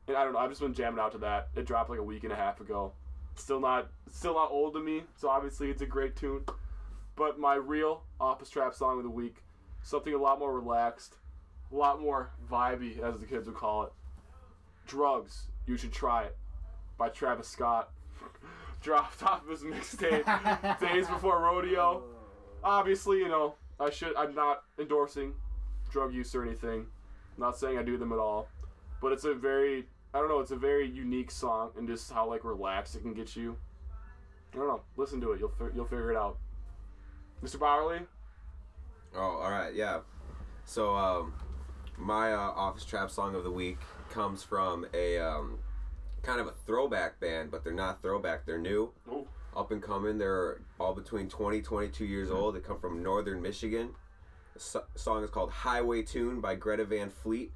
and 0.08 0.16
I 0.16 0.24
don't 0.24 0.32
know 0.32 0.40
I've 0.40 0.50
just 0.50 0.60
been 0.60 0.74
jamming 0.74 0.98
out 0.98 1.12
to 1.12 1.18
that. 1.18 1.50
It 1.54 1.66
dropped 1.66 1.88
like 1.88 2.00
a 2.00 2.02
week 2.02 2.24
and 2.24 2.32
a 2.32 2.36
half 2.36 2.60
ago 2.60 2.90
still 3.38 3.60
not 3.60 3.88
still 4.10 4.34
not 4.34 4.50
old 4.50 4.74
to 4.74 4.80
me 4.80 5.02
so 5.16 5.28
obviously 5.28 5.70
it's 5.70 5.82
a 5.82 5.86
great 5.86 6.16
tune. 6.16 6.44
But 7.16 7.38
my 7.38 7.54
real 7.54 8.02
office 8.20 8.50
trap 8.50 8.74
song 8.74 8.98
of 8.98 9.04
the 9.04 9.10
week 9.10 9.36
something 9.82 10.14
a 10.14 10.18
lot 10.18 10.38
more 10.38 10.52
relaxed 10.58 11.16
a 11.72 11.76
lot 11.76 12.00
more 12.00 12.30
vibey 12.50 13.00
as 13.00 13.18
the 13.18 13.26
kids 13.26 13.46
would 13.46 13.56
call 13.56 13.84
it. 13.84 13.92
Drugs 14.86 15.46
you 15.66 15.76
should 15.76 15.92
try 15.92 16.24
it 16.24 16.36
by 16.98 17.08
travis 17.08 17.48
scott. 17.48 17.90
Dropped 18.82 19.22
off 19.22 19.48
his 19.48 19.62
mixtape 19.62 20.78
days 20.80 21.08
before 21.08 21.42
rodeo. 21.42 22.02
Obviously 22.62 23.18
you 23.18 23.28
know 23.28 23.54
i 23.78 23.90
should 23.90 24.16
i'm 24.16 24.34
not 24.34 24.62
endorsing 24.78 25.34
drug 25.90 26.12
use 26.14 26.34
or 26.34 26.42
anything. 26.44 26.86
I'm 27.36 27.40
not 27.40 27.58
saying 27.58 27.78
i 27.78 27.82
do 27.82 27.96
them 27.96 28.12
at 28.12 28.18
all. 28.18 28.48
But 29.00 29.12
it's 29.12 29.24
a 29.24 29.34
very 29.34 29.86
I 30.16 30.20
don't 30.20 30.28
know. 30.28 30.40
It's 30.40 30.50
a 30.50 30.56
very 30.56 30.88
unique 30.88 31.30
song, 31.30 31.72
and 31.76 31.86
just 31.86 32.10
how 32.10 32.26
like 32.26 32.42
relaxed 32.42 32.96
it 32.96 33.02
can 33.02 33.12
get 33.12 33.36
you. 33.36 33.54
I 34.54 34.56
don't 34.56 34.66
know. 34.66 34.80
Listen 34.96 35.20
to 35.20 35.32
it. 35.32 35.40
You'll 35.40 35.50
fi- 35.50 35.74
you'll 35.74 35.84
figure 35.84 36.10
it 36.10 36.16
out. 36.16 36.38
Mr. 37.44 37.56
Bauerle, 37.56 38.06
Oh, 39.14 39.20
all 39.20 39.50
right, 39.50 39.74
yeah. 39.74 40.00
So, 40.64 40.94
um, 40.96 41.34
my 41.98 42.32
uh, 42.32 42.38
office 42.38 42.86
trap 42.86 43.10
song 43.10 43.34
of 43.34 43.44
the 43.44 43.50
week 43.50 43.76
comes 44.08 44.42
from 44.42 44.86
a 44.94 45.18
um, 45.18 45.58
kind 46.22 46.40
of 46.40 46.46
a 46.46 46.52
throwback 46.66 47.20
band, 47.20 47.50
but 47.50 47.62
they're 47.62 47.74
not 47.74 48.00
throwback. 48.00 48.46
They're 48.46 48.58
new, 48.58 48.92
Ooh. 49.08 49.26
up 49.54 49.70
and 49.70 49.82
coming. 49.82 50.16
They're 50.16 50.62
all 50.80 50.94
between 50.94 51.28
20, 51.28 51.60
22 51.60 52.06
years 52.06 52.30
old. 52.30 52.56
They 52.56 52.60
come 52.60 52.80
from 52.80 53.02
northern 53.02 53.42
Michigan. 53.42 53.90
The 54.54 54.60
so- 54.60 54.84
song 54.94 55.22
is 55.24 55.28
called 55.30 55.50
Highway 55.50 56.02
Tune 56.02 56.40
by 56.40 56.54
Greta 56.54 56.86
Van 56.86 57.10
Fleet. 57.10 57.52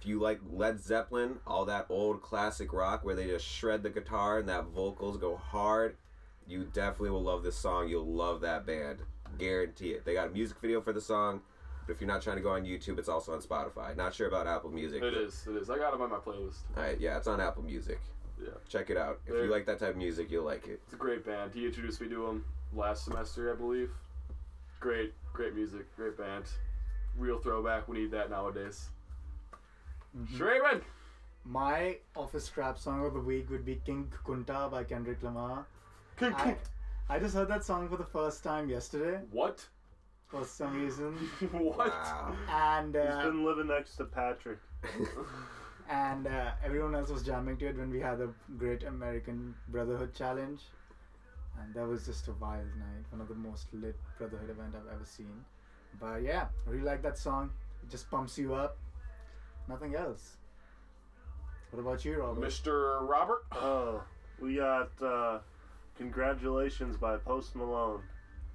If 0.00 0.06
you 0.06 0.20
like 0.20 0.40
Led 0.52 0.80
Zeppelin, 0.80 1.38
all 1.46 1.64
that 1.64 1.86
old 1.88 2.22
classic 2.22 2.72
rock 2.72 3.04
where 3.04 3.16
they 3.16 3.26
just 3.26 3.44
shred 3.44 3.82
the 3.82 3.90
guitar 3.90 4.38
and 4.38 4.48
that 4.48 4.66
vocals 4.66 5.16
go 5.16 5.36
hard, 5.36 5.96
you 6.46 6.64
definitely 6.72 7.10
will 7.10 7.22
love 7.22 7.42
this 7.42 7.56
song. 7.56 7.88
You'll 7.88 8.06
love 8.06 8.40
that 8.42 8.64
band. 8.64 9.00
Guarantee 9.38 9.90
it. 9.90 10.04
They 10.04 10.14
got 10.14 10.28
a 10.28 10.30
music 10.30 10.58
video 10.60 10.80
for 10.80 10.92
the 10.92 11.00
song, 11.00 11.42
but 11.86 11.94
if 11.94 12.00
you're 12.00 12.08
not 12.08 12.22
trying 12.22 12.36
to 12.36 12.42
go 12.42 12.50
on 12.50 12.64
YouTube, 12.64 12.98
it's 12.98 13.08
also 13.08 13.32
on 13.32 13.40
Spotify. 13.42 13.96
Not 13.96 14.14
sure 14.14 14.28
about 14.28 14.46
Apple 14.46 14.70
Music. 14.70 15.02
it 15.02 15.14
is. 15.14 15.46
It 15.48 15.56
is. 15.56 15.68
I 15.68 15.78
got 15.78 15.94
it 15.94 16.00
on 16.00 16.10
my 16.10 16.16
playlist. 16.16 16.58
Alright, 16.76 17.00
yeah, 17.00 17.16
it's 17.16 17.26
on 17.26 17.40
Apple 17.40 17.64
Music. 17.64 18.00
Yeah. 18.40 18.50
Check 18.68 18.90
it 18.90 18.96
out. 18.96 19.18
If 19.26 19.34
There- 19.34 19.44
you 19.46 19.50
like 19.50 19.66
that 19.66 19.80
type 19.80 19.90
of 19.90 19.96
music, 19.96 20.30
you'll 20.30 20.44
like 20.44 20.66
it. 20.68 20.80
It's 20.84 20.94
a 20.94 20.96
great 20.96 21.24
band. 21.26 21.52
He 21.54 21.66
introduced 21.66 22.00
me 22.00 22.08
to 22.10 22.24
them 22.26 22.44
last 22.72 23.04
semester, 23.04 23.52
I 23.52 23.56
believe. 23.56 23.90
Great, 24.78 25.12
great 25.32 25.54
music, 25.56 25.94
great 25.96 26.16
band. 26.16 26.44
Real 27.16 27.40
throwback. 27.40 27.88
We 27.88 27.98
need 27.98 28.12
that 28.12 28.30
nowadays. 28.30 28.90
Mhm. 30.16 30.26
Shraven. 30.36 30.82
My 31.44 31.98
office 32.14 32.48
trap 32.48 32.78
song 32.78 33.04
of 33.06 33.14
the 33.14 33.20
week 33.20 33.48
would 33.50 33.64
be 33.64 33.76
King 33.76 34.12
Kunta 34.24 34.70
by 34.70 34.84
Kendrick 34.84 35.22
Lamar. 35.22 35.66
King 36.16 36.34
I, 36.34 36.56
I 37.08 37.18
just 37.18 37.34
heard 37.34 37.48
that 37.48 37.64
song 37.64 37.88
for 37.88 37.96
the 37.96 38.04
first 38.04 38.42
time 38.44 38.68
yesterday 38.68 39.22
What? 39.30 39.66
for 40.26 40.44
some 40.44 40.74
reason. 40.82 41.14
what? 41.52 41.88
Wow. 41.88 42.36
And 42.50 42.94
he's 42.94 43.24
been 43.24 43.44
living 43.44 43.68
next 43.68 43.96
to 43.96 44.04
Patrick. 44.04 44.58
and 45.88 46.26
uh, 46.26 46.50
everyone 46.62 46.94
else 46.94 47.08
was 47.10 47.22
jamming 47.22 47.56
to 47.58 47.66
it 47.68 47.76
when 47.78 47.90
we 47.90 48.00
had 48.00 48.18
the 48.18 48.30
Great 48.58 48.82
American 48.82 49.54
Brotherhood 49.68 50.14
Challenge, 50.14 50.60
and 51.58 51.74
that 51.74 51.86
was 51.86 52.04
just 52.04 52.28
a 52.28 52.32
wild 52.32 52.66
night, 52.78 53.04
one 53.10 53.20
of 53.22 53.28
the 53.28 53.34
most 53.34 53.72
lit 53.72 53.96
Brotherhood 54.18 54.50
event 54.50 54.74
I've 54.76 54.92
ever 54.92 55.06
seen. 55.06 55.44
But 55.98 56.22
yeah, 56.22 56.46
I 56.66 56.70
really 56.70 56.84
like 56.84 57.02
that 57.02 57.16
song. 57.16 57.50
It 57.82 57.90
just 57.90 58.10
pumps 58.10 58.36
you 58.36 58.54
up. 58.54 58.76
Nothing 59.68 59.94
else. 59.94 60.36
What 61.70 61.80
about 61.80 62.04
you, 62.04 62.20
Robert? 62.22 62.40
Mr. 62.44 63.06
Robert. 63.08 63.44
Oh, 63.52 64.02
we 64.40 64.56
got 64.56 64.90
uh, 65.02 65.38
congratulations 65.96 66.96
by 66.96 67.16
Post 67.16 67.54
Malone. 67.56 68.02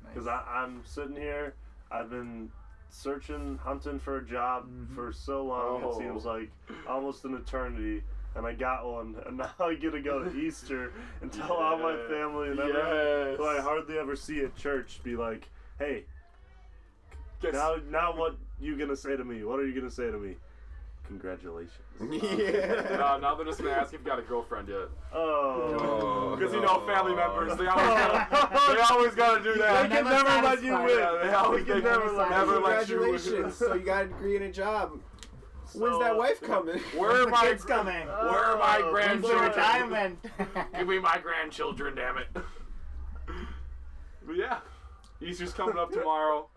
Because 0.07 0.25
Nice. 0.25 0.41
I'm 0.47 0.81
sitting 0.85 1.15
here, 1.15 1.55
I've 1.91 2.09
been 2.09 2.49
searching, 2.89 3.59
hunting 3.61 3.99
for 3.99 4.17
a 4.17 4.25
job 4.25 4.67
Mhm. 4.69 4.95
for 4.95 5.11
so 5.11 5.43
long, 5.45 5.83
Oh. 5.83 5.89
it 5.91 5.97
seems 5.97 6.25
like 6.25 6.49
almost 6.87 7.25
an 7.25 7.35
eternity. 7.35 8.03
And 8.35 8.47
I 8.47 8.53
got 8.53 8.85
one, 8.85 9.15
and 9.27 9.37
now 9.37 9.51
I 9.59 9.75
get 9.75 9.91
to 9.91 10.01
go 10.01 10.23
to 10.23 10.35
Easter 10.35 10.91
and 11.21 11.31
tell 11.31 11.51
all 11.53 11.77
my 11.77 11.95
family 12.07 12.49
and 12.49 12.59
everyone 12.59 12.81
Yes. 12.95 13.37
who 13.37 13.45
I 13.45 13.61
hardly 13.61 13.97
ever 13.99 14.15
see 14.15 14.43
at 14.43 14.55
church 14.55 15.01
be 15.03 15.15
like, 15.15 15.49
hey, 15.77 16.05
Guess- 17.41 17.53
now, 17.53 17.75
now 17.89 18.15
what 18.17 18.37
you 18.59 18.77
gonna 18.77 18.95
say 18.95 19.15
to 19.17 19.23
me? 19.23 19.43
What 19.43 19.59
are 19.59 19.65
you 19.67 19.75
gonna 19.79 19.91
say 19.91 20.09
to 20.09 20.17
me? 20.17 20.37
Congratulations. 21.07 21.77
yeah. 21.99 22.97
Uh, 23.13 23.17
now 23.21 23.35
they're 23.35 23.45
just 23.45 23.59
gonna 23.59 23.71
ask 23.71 23.93
if 23.93 23.99
you 23.99 24.05
got 24.05 24.19
a 24.19 24.21
girlfriend 24.23 24.67
yet. 24.69 24.87
Oh. 25.13 25.77
Oh. 25.79 26.35
Because 26.35 26.53
you 26.53 26.61
know 26.61 26.79
family 26.87 27.13
members, 27.13 27.55
they 27.57 27.67
always 27.67 27.87
gotta, 27.87 28.73
they 28.73 28.79
always 28.81 29.13
gotta 29.15 29.43
do 29.43 29.53
that. 29.59 29.89
They 29.89 29.95
can 29.95 30.05
Never 30.05 30.23
never 30.23 30.47
let 30.47 30.63
you 30.63 30.73
win. 30.77 30.97
Yeah, 30.97 31.19
they 31.21 31.29
always 31.33 31.65
can 31.65 31.75
they 31.75 31.81
never 31.83 32.05
never 32.05 32.17
let 32.17 32.29
never 32.29 32.53
you 32.55 32.61
win. 32.61 32.71
let 32.71 32.89
you 32.89 32.99
win. 32.99 33.09
Congratulations. 33.19 33.55
so 33.57 33.73
you 33.75 33.81
got 33.85 34.05
a 34.05 34.07
degree 34.07 34.35
and 34.37 34.45
a 34.45 34.51
job. 34.51 34.99
When's 35.75 35.99
that 35.99 36.15
wife 36.15 36.39
coming? 36.41 36.79
Where 36.97 37.11
are 37.23 37.27
my 37.29 37.41
kids 37.47 37.65
coming? 37.65 38.05
Where 38.07 38.45
are 38.45 38.57
my 38.57 38.81
Oh, 38.83 38.91
grandchildren? 38.91 39.43
retirement? 39.49 40.19
Give 40.77 40.87
me 40.87 40.99
my 40.99 41.17
grandchildren, 41.21 41.95
damn 41.95 42.17
it. 42.17 42.27
But 44.25 44.35
yeah, 44.35 44.59
Easter's 45.21 45.51
coming 45.53 45.77
up 45.77 45.91
tomorrow. 45.91 46.47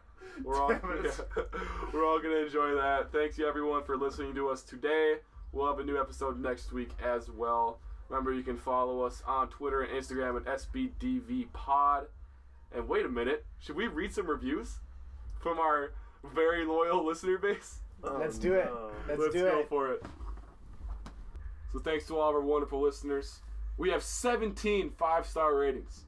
We're 0.45 0.61
all 0.61 0.69
Damn 0.83 1.05
it. 1.05 1.21
we're 1.93 2.07
all 2.07 2.19
gonna 2.21 2.37
enjoy 2.37 2.75
that. 2.75 3.13
Thanks 3.13 3.39
you 3.39 3.47
everyone 3.47 3.85
for 3.85 3.97
listening 3.97 4.35
to 4.35 4.49
us 4.49 4.63
today. 4.63 5.17
We'll 5.53 5.67
have 5.67 5.79
a 5.79 5.85
new 5.85 5.99
episode 5.99 6.41
next 6.41 6.73
week 6.73 6.91
as 7.05 7.31
well. 7.31 7.79
Remember 8.09 8.33
you 8.33 8.43
can 8.43 8.57
follow 8.57 9.03
us 9.03 9.23
on 9.27 9.49
Twitter 9.49 9.83
and 9.83 9.93
Instagram 9.93 10.37
at 10.37 10.61
SBDVPod. 10.61 12.07
And 12.75 12.89
wait 12.89 13.07
a 13.07 13.09
minute, 13.09 13.45
should 13.59 13.77
we 13.77 13.87
read 13.87 14.13
some 14.13 14.29
reviews 14.29 14.79
from 15.41 15.59
our 15.59 15.93
very 16.35 16.65
loyal 16.65 17.05
listener 17.05 17.39
base? 17.39 17.81
Oh, 18.05 18.19
Let's 18.21 18.39
do 18.39 18.55
it. 18.55 18.71
Let's, 19.09 19.09
do 19.09 19.13
it. 19.13 19.21
Let's 19.21 19.35
do 19.35 19.41
go 19.43 19.59
it. 19.61 19.69
for 19.69 19.93
it. 19.93 20.05
So 21.73 21.79
thanks 21.79 22.07
to 22.07 22.19
all 22.19 22.31
of 22.31 22.35
our 22.35 22.43
wonderful 22.43 22.81
listeners. 22.81 23.41
We 23.79 23.91
have 23.91 24.03
17 24.03 24.91
five-star 24.91 25.55
ratings. 25.55 26.05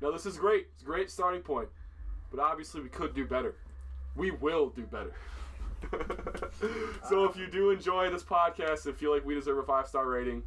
Now 0.00 0.10
this 0.10 0.26
is 0.26 0.36
great. 0.36 0.68
It's 0.74 0.82
a 0.82 0.86
great 0.86 1.10
starting 1.10 1.42
point. 1.42 1.68
But 2.30 2.40
obviously 2.40 2.80
we 2.80 2.88
could 2.88 3.14
do 3.14 3.26
better. 3.26 3.56
We 4.16 4.30
will 4.30 4.70
do 4.70 4.82
better. 4.82 5.12
so 7.08 7.24
if 7.24 7.36
you 7.36 7.46
do 7.46 7.70
enjoy 7.70 8.10
this 8.10 8.22
podcast 8.22 8.86
and 8.86 8.96
feel 8.96 9.12
like 9.12 9.24
we 9.24 9.34
deserve 9.34 9.58
a 9.58 9.62
five-star 9.62 10.06
rating, 10.06 10.42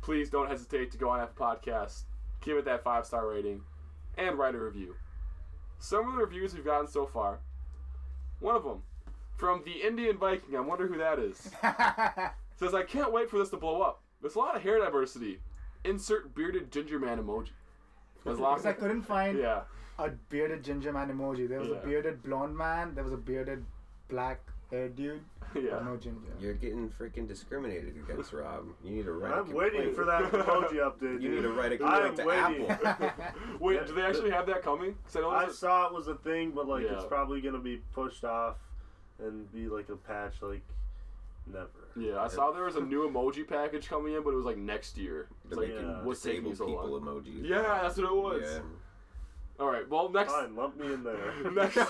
please 0.00 0.30
don't 0.30 0.48
hesitate 0.48 0.90
to 0.92 0.98
go 0.98 1.10
on 1.10 1.20
Apple 1.20 1.46
Podcasts, 1.46 2.04
give 2.40 2.56
it 2.56 2.64
that 2.64 2.82
five-star 2.82 3.28
rating, 3.28 3.60
and 4.16 4.38
write 4.38 4.54
a 4.54 4.58
review. 4.58 4.94
Some 5.78 6.08
of 6.08 6.14
the 6.14 6.20
reviews 6.20 6.54
we've 6.54 6.64
gotten 6.64 6.86
so 6.86 7.06
far. 7.06 7.40
One 8.40 8.56
of 8.56 8.64
them 8.64 8.82
from 9.36 9.62
the 9.64 9.86
Indian 9.86 10.16
Viking. 10.16 10.56
I 10.56 10.60
wonder 10.60 10.86
who 10.86 10.98
that 10.98 11.18
is. 11.18 11.50
Says, 12.56 12.74
I 12.74 12.82
can't 12.84 13.12
wait 13.12 13.28
for 13.28 13.38
this 13.38 13.50
to 13.50 13.56
blow 13.56 13.82
up. 13.82 14.02
There's 14.20 14.36
a 14.36 14.38
lot 14.38 14.54
of 14.56 14.62
hair 14.62 14.78
diversity. 14.78 15.40
Insert 15.84 16.34
bearded 16.34 16.70
ginger 16.70 16.98
man 17.00 17.18
emoji. 17.18 17.50
Because 18.24 18.64
I 18.64 18.72
couldn't 18.72 19.02
find 19.02 19.36
Yeah. 19.38 19.62
A 19.98 20.10
bearded 20.28 20.64
ginger 20.64 20.92
man 20.92 21.10
emoji. 21.10 21.48
There 21.48 21.60
was 21.60 21.68
Yeah. 21.68 21.76
a 21.76 21.86
bearded 21.86 22.22
blonde 22.22 22.56
man. 22.56 22.94
There 22.94 23.04
was 23.04 23.12
a 23.12 23.16
bearded 23.16 23.64
black 24.08 24.40
haired 24.70 24.96
dude. 24.96 25.20
but 25.52 25.62
Yeah. 25.64 25.80
no 25.84 25.96
ginger. 25.98 26.32
You're 26.40 26.54
getting 26.54 26.88
freaking 26.88 27.28
discriminated 27.28 27.94
against, 27.96 28.32
Rob. 28.32 28.68
You 28.82 28.90
need 28.90 29.04
to 29.04 29.12
write. 29.12 29.32
a 29.32 29.36
I'm 29.36 29.52
waiting 29.52 29.92
for 29.94 30.04
that 30.06 30.22
emoji 30.32 30.76
update. 30.90 31.20
You 31.20 31.28
need 31.28 31.42
dude. 31.42 31.42
to 31.42 31.52
write 31.52 31.78
a 31.78 31.84
I 31.84 32.06
am 32.06 32.14
complaint 32.16 32.46
to 32.46 32.62
waiting. 32.64 32.70
Apple. 32.70 33.10
Wait, 33.60 33.86
do 33.86 33.92
they 33.92 34.02
actually 34.02 34.30
have 34.30 34.46
that 34.46 34.62
coming? 34.62 34.96
'Cause 35.04 35.16
I 35.16 35.20
know 35.20 35.30
I 35.30 35.48
saw 35.48 35.86
it 35.88 35.92
was 35.92 36.08
a 36.08 36.14
thing, 36.14 36.52
but 36.52 36.66
like 36.66 36.84
it's 36.86 37.04
probably 37.04 37.40
gonna 37.42 37.58
be 37.58 37.82
pushed 37.92 38.24
off 38.24 38.56
and 39.18 39.50
be 39.52 39.68
like 39.68 39.88
a 39.90 39.96
patch 39.96 40.40
like 40.40 40.62
never. 41.46 41.68
Yeah, 41.94 42.18
I 42.22 42.28
saw 42.28 42.50
there 42.52 42.64
was 42.64 42.76
a 42.76 42.80
new 42.80 43.06
emoji 43.06 43.46
package 43.46 43.88
coming 43.90 44.14
in, 44.14 44.22
but 44.22 44.30
it 44.30 44.36
was 44.36 44.46
like 44.46 44.56
next 44.56 44.96
year. 44.96 45.28
It's 45.50 45.56
like, 45.58 45.68
yeah. 45.68 46.02
what's 46.02 46.22
taking 46.22 46.48
disabled 46.48 46.56
so 46.56 46.66
people 46.66 46.98
long? 46.98 47.22
emojis. 47.22 47.46
Yeah, 47.46 47.80
that's 47.82 47.98
what 47.98 48.06
it 48.06 48.14
was. 48.14 48.50
Yeah. 48.54 48.58
All 49.60 49.68
right. 49.70 49.88
Well, 49.88 50.08
next. 50.08 50.32
Fine, 50.32 50.56
lump 50.56 50.76
me 50.78 50.92
in 50.92 51.04
there. 51.04 51.34
Next. 51.52 51.74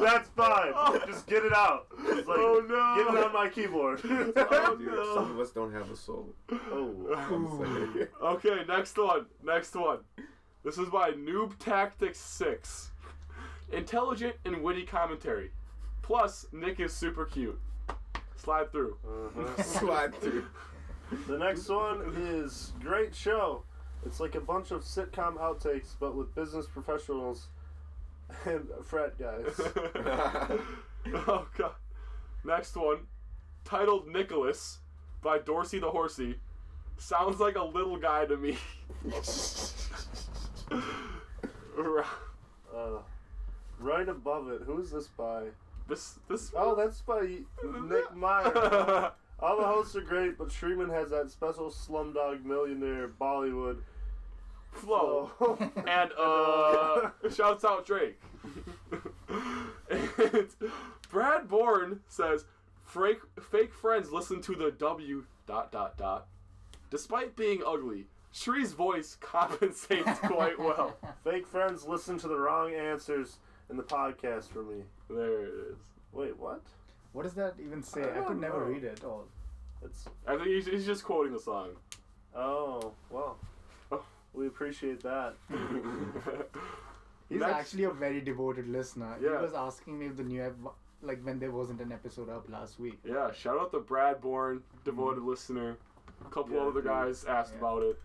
That's 0.00 0.28
fine. 0.36 0.72
Just 1.06 1.26
get 1.26 1.44
it 1.44 1.52
out. 1.54 1.86
Just 2.06 2.26
like, 2.28 2.38
Oh, 2.38 2.62
no. 2.68 3.04
Get 3.04 3.14
it 3.14 3.24
on 3.24 3.32
my 3.32 3.48
keyboard. 3.48 4.00
Oh, 4.36 4.76
Dude, 4.76 4.86
no. 4.88 5.14
some 5.14 5.30
of 5.30 5.38
us 5.40 5.50
don't 5.50 5.72
have 5.72 5.90
a 5.90 5.96
soul. 5.96 6.28
oh. 6.50 8.06
Okay, 8.22 8.64
next 8.68 8.96
one. 8.98 9.26
Next 9.42 9.74
one. 9.74 9.98
This 10.64 10.78
is 10.78 10.88
by 10.88 11.12
Noob 11.12 11.58
Tactics 11.58 12.18
6. 12.18 12.90
Intelligent 13.72 14.36
and 14.44 14.62
witty 14.62 14.84
commentary. 14.84 15.50
Plus, 16.02 16.46
Nick 16.52 16.78
is 16.80 16.92
super 16.92 17.24
cute. 17.24 17.58
Slide 18.36 18.70
through. 18.72 18.96
Uh-huh. 19.06 19.62
Slide 19.62 20.14
through. 20.20 20.46
The 21.28 21.38
next 21.38 21.68
one 21.68 22.12
is 22.16 22.72
great 22.80 23.14
show. 23.14 23.64
It's 24.04 24.20
like 24.20 24.34
a 24.34 24.40
bunch 24.40 24.70
of 24.70 24.82
sitcom 24.82 25.38
outtakes, 25.38 25.94
but 25.98 26.16
with 26.16 26.34
business 26.34 26.66
professionals 26.66 27.46
and 28.44 28.68
frat 28.84 29.18
guys. 29.18 29.60
oh, 31.28 31.46
God. 31.56 31.74
Next 32.44 32.76
one. 32.76 33.06
Titled 33.64 34.08
Nicholas 34.08 34.78
by 35.22 35.38
Dorsey 35.38 35.78
the 35.78 35.90
Horsey. 35.90 36.36
Sounds 36.96 37.38
like 37.38 37.56
a 37.56 37.64
little 37.64 37.96
guy 37.96 38.26
to 38.26 38.36
me. 38.36 38.58
Right. 41.76 42.04
Uh, 42.74 43.00
right 43.78 44.08
above 44.08 44.48
it, 44.48 44.62
who's 44.64 44.90
this 44.90 45.08
by? 45.08 45.42
this, 45.88 46.18
this. 46.28 46.52
Oh, 46.56 46.74
that's 46.74 47.00
by 47.00 47.38
Nick 47.82 48.14
Meyer. 48.14 49.12
All 49.40 49.56
the 49.56 49.66
hosts 49.66 49.96
are 49.96 50.00
great, 50.00 50.38
but 50.38 50.48
Shreeman 50.48 50.90
has 50.90 51.10
that 51.10 51.30
special 51.30 51.70
Slumdog 51.70 52.44
Millionaire 52.44 53.08
Bollywood 53.08 53.78
Flow. 54.72 55.30
flow. 55.38 55.58
And 55.86 56.10
uh, 56.18 57.10
shouts 57.32 57.64
out 57.64 57.86
Drake. 57.86 58.20
and 59.90 60.48
Brad 61.10 61.48
Bourne 61.48 62.00
says, 62.08 62.44
fake, 62.84 63.20
fake 63.50 63.72
friends 63.72 64.10
listen 64.10 64.40
to 64.42 64.54
the 64.54 64.70
W 64.72 65.24
dot 65.46 65.70
dot 65.72 65.96
dot. 65.96 66.26
Despite 66.90 67.36
being 67.36 67.62
ugly, 67.66 68.06
Shree's 68.32 68.72
voice 68.72 69.16
compensates 69.20 70.18
quite 70.20 70.58
well. 70.58 70.96
Fake 71.24 71.46
friends 71.46 71.84
listen 71.86 72.18
to 72.18 72.28
the 72.28 72.36
wrong 72.36 72.72
answers 72.74 73.38
in 73.70 73.76
the 73.76 73.82
podcast 73.82 74.48
for 74.48 74.62
me. 74.62 74.82
There 75.08 75.44
it 75.44 75.50
is. 75.70 75.76
Wait, 76.12 76.36
what? 76.38 76.62
What 77.12 77.22
does 77.24 77.34
that 77.34 77.54
even 77.64 77.82
say? 77.82 78.02
I 78.02 78.20
I, 78.20 78.24
could 78.24 78.40
never 78.40 78.60
know. 78.60 78.66
read 78.66 78.84
it 78.84 79.04
all. 79.04 79.26
It's 79.84 80.06
I 80.26 80.36
think 80.36 80.48
he's, 80.48 80.66
he's 80.66 80.86
just 80.86 81.04
quoting 81.04 81.32
the 81.32 81.40
song. 81.40 81.70
oh 82.34 82.92
well. 83.10 83.38
We 84.34 84.46
appreciate 84.46 85.02
that. 85.02 85.34
He's 87.28 87.40
Next- 87.40 87.52
actually 87.52 87.84
a 87.84 87.90
very 87.90 88.20
devoted 88.20 88.68
listener. 88.68 89.16
Yeah. 89.20 89.38
He 89.38 89.44
was 89.44 89.54
asking 89.54 89.98
me 89.98 90.06
if 90.06 90.16
the 90.16 90.22
new 90.24 90.42
ep- 90.42 90.74
like 91.02 91.20
when 91.24 91.38
there 91.38 91.50
wasn't 91.50 91.80
an 91.80 91.90
episode 91.92 92.28
up 92.28 92.48
last 92.48 92.78
week. 92.78 92.98
yeah, 93.04 93.32
shout 93.32 93.58
out 93.58 93.72
to 93.72 93.80
Brad 93.80 94.20
Bourne, 94.20 94.62
devoted 94.84 95.20
mm. 95.22 95.26
listener. 95.26 95.76
A 96.24 96.28
couple 96.30 96.54
Yeah, 96.54 96.62
other 96.62 96.80
dude. 96.80 96.84
guys 96.84 97.24
asked 97.24 97.52
Yeah. 97.54 97.58
about 97.58 97.82
it. 97.82 98.00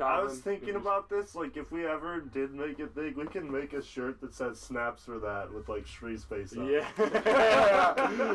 I 0.00 0.22
was 0.22 0.38
thinking 0.40 0.74
was- 0.74 0.82
about 0.82 1.08
this. 1.08 1.34
Like, 1.34 1.56
if 1.56 1.70
we 1.70 1.86
ever 1.86 2.20
did 2.20 2.52
make 2.54 2.78
it 2.78 2.94
big, 2.94 3.16
we 3.16 3.26
can 3.26 3.50
make 3.50 3.72
a 3.72 3.82
shirt 3.82 4.20
that 4.20 4.34
says 4.34 4.58
"Snaps 4.60 5.04
for 5.04 5.18
that" 5.20 5.52
with 5.52 5.68
like 5.68 5.86
Shree's 5.86 6.24
face 6.24 6.56
on. 6.56 6.66
Yeah. 6.66 6.86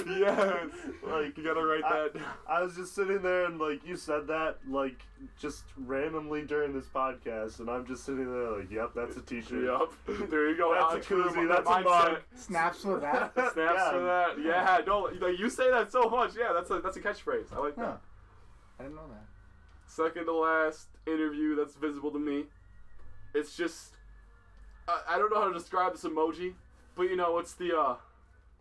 yes. 0.08 0.68
Like, 1.06 1.38
You 1.38 1.44
gotta 1.44 1.66
write 1.66 1.84
I- 1.84 2.10
that. 2.14 2.22
I 2.48 2.62
was 2.62 2.76
just 2.76 2.94
sitting 2.96 3.22
there 3.22 3.46
and 3.46 3.60
like 3.60 3.86
you 3.86 3.96
said 3.96 4.28
that 4.28 4.58
like 4.70 5.02
just 5.40 5.64
randomly 5.78 6.44
during 6.44 6.74
this 6.74 6.86
podcast, 6.86 7.60
and 7.60 7.70
I'm 7.70 7.86
just 7.86 8.06
sitting 8.06 8.32
there 8.32 8.52
like, 8.58 8.72
"Yep, 8.72 8.92
that's 8.96 9.18
a 9.18 9.22
T-shirt." 9.22 9.64
Yep. 9.64 10.30
There 10.30 10.50
you 10.50 10.58
go. 10.58 10.74
That's 10.74 10.94
a 11.10 11.14
Entrepreneur 11.16 11.30
koozie, 11.32 11.48
that's 11.50 11.70
a 11.70 11.74
mindset. 11.74 11.84
mug. 11.86 12.18
Snaps 12.36 12.82
for 12.84 13.00
that. 13.00 13.34
Snaps 13.54 13.56
Yeah. 13.58 13.92
for 13.92 14.00
that. 14.04 14.40
Yeah. 14.44 14.82
Don't 14.82 15.22
like 15.22 15.40
you 15.40 15.50
say 15.50 15.70
that 15.72 15.92
so 15.92 16.10
much. 16.10 16.32
Yeah, 16.38 16.54
that's 16.54 16.70
a 16.72 16.80
that's 16.82 16.98
a 16.98 17.02
catchphrase. 17.02 17.54
I 17.56 17.60
like 17.60 17.76
that. 17.78 18.00
I 18.80 18.84
didn't 18.84 18.96
know 18.96 19.08
that. 19.10 19.26
Second 19.88 20.26
to 20.26 20.34
last 20.34 20.88
interview 21.08 21.56
that's 21.56 21.76
visible 21.76 22.12
to 22.12 22.20
me. 22.20 22.46
It's 23.34 23.56
just 23.56 23.94
I, 24.88 25.02
I 25.16 25.18
don't 25.18 25.32
know 25.34 25.42
how 25.42 25.48
to 25.48 25.54
describe 25.54 25.94
this 25.94 26.04
emoji, 26.04 26.54
but 26.96 27.04
you 27.04 27.16
know 27.16 27.38
it's 27.40 27.54
the 27.54 27.78
uh 27.78 27.96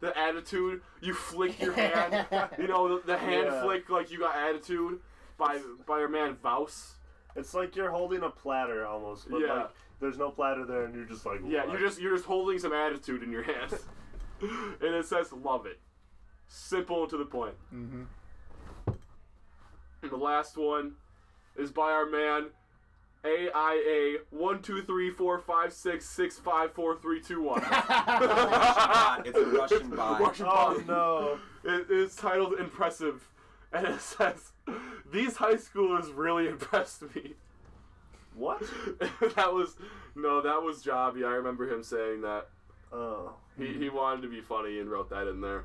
the 0.00 0.16
attitude. 0.16 0.82
You 1.00 1.14
flick 1.14 1.60
your 1.60 1.72
hand. 1.84 2.26
you 2.58 2.68
know 2.68 2.96
the, 2.98 3.06
the 3.06 3.16
hand 3.18 3.46
Yeah. 3.50 3.62
flick 3.62 3.88
like 3.90 4.10
you 4.10 4.18
got 4.18 4.36
attitude 4.36 5.00
by 5.38 5.60
by 5.86 5.98
your 6.00 6.08
man 6.08 6.36
Vaus. 6.42 6.92
It's 7.34 7.52
like 7.54 7.76
you're 7.76 7.90
holding 7.90 8.22
a 8.22 8.30
platter 8.30 8.86
almost, 8.86 9.30
but 9.30 9.40
Yeah. 9.40 9.52
like 9.54 9.70
there's 10.00 10.18
no 10.18 10.30
platter 10.30 10.64
there, 10.66 10.84
and 10.84 10.94
you're 10.94 11.04
just 11.06 11.24
like, 11.24 11.40
Yeah, 11.46 11.64
"What?" 11.64 11.72
you're 11.78 11.88
just 11.88 12.00
you're 12.00 12.14
just 12.14 12.26
holding 12.26 12.58
some 12.58 12.72
attitude 12.72 13.22
in 13.22 13.30
your 13.32 13.42
hand, 13.42 13.72
and 14.40 14.94
it 14.94 15.06
says 15.06 15.32
"love 15.32 15.66
it." 15.66 15.78
Simple 16.48 17.02
and 17.02 17.10
to 17.10 17.16
the 17.16 17.24
point. 17.24 17.54
Mm-hmm. 17.74 18.02
And 20.02 20.10
the 20.10 20.16
last 20.16 20.56
one 20.56 20.92
is 21.58 21.70
by 21.72 21.90
our 21.92 22.06
man 22.06 22.46
AIA 23.24 24.18
one 24.30 24.62
two 24.62 24.82
three 24.82 25.10
four 25.10 25.38
five 25.40 25.72
six 25.72 26.08
six 26.08 26.38
five 26.38 26.72
four 26.72 26.96
three 26.96 27.20
two 27.20 27.42
one. 27.42 27.60
It's 29.24 29.36
a 29.38 29.44
Russian 29.46 29.90
bot. 29.96 30.20
Russian 30.20 30.46
Oh 30.48 30.74
bot. 30.76 30.86
no! 30.86 31.38
It 31.64 31.90
is 31.90 32.14
titled 32.14 32.54
"Impressive," 32.60 33.28
and 33.72 33.86
it 33.86 34.00
says, 34.00 34.52
"These 35.12 35.36
high 35.36 35.54
schoolers 35.54 36.10
really 36.14 36.46
impressed 36.48 37.02
me." 37.14 37.34
What? 38.34 38.60
that 39.00 39.52
was 39.52 39.76
no, 40.14 40.40
that 40.42 40.62
was 40.62 40.84
Jobby. 40.84 41.24
I 41.26 41.32
remember 41.34 41.68
him 41.72 41.82
saying 41.82 42.20
that. 42.22 42.48
Oh. 42.92 43.34
He, 43.58 43.72
he 43.72 43.88
wanted 43.88 44.22
to 44.22 44.28
be 44.28 44.40
funny 44.42 44.78
and 44.78 44.88
wrote 44.90 45.08
that 45.10 45.26
in 45.26 45.40
there. 45.40 45.64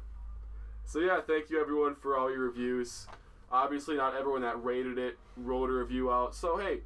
So 0.86 1.00
yeah, 1.00 1.20
thank 1.22 1.50
you 1.50 1.60
everyone 1.62 1.96
for 1.96 2.18
all 2.18 2.32
your 2.32 2.40
reviews. 2.46 3.06
Obviously, 3.52 3.96
not 3.98 4.16
everyone 4.16 4.42
that 4.42 4.64
rated 4.64 4.98
it 4.98 5.18
wrote 5.36 5.70
a 5.70 5.74
review 5.74 6.12
out. 6.12 6.34
So 6.36 6.58
hey, 6.58 6.80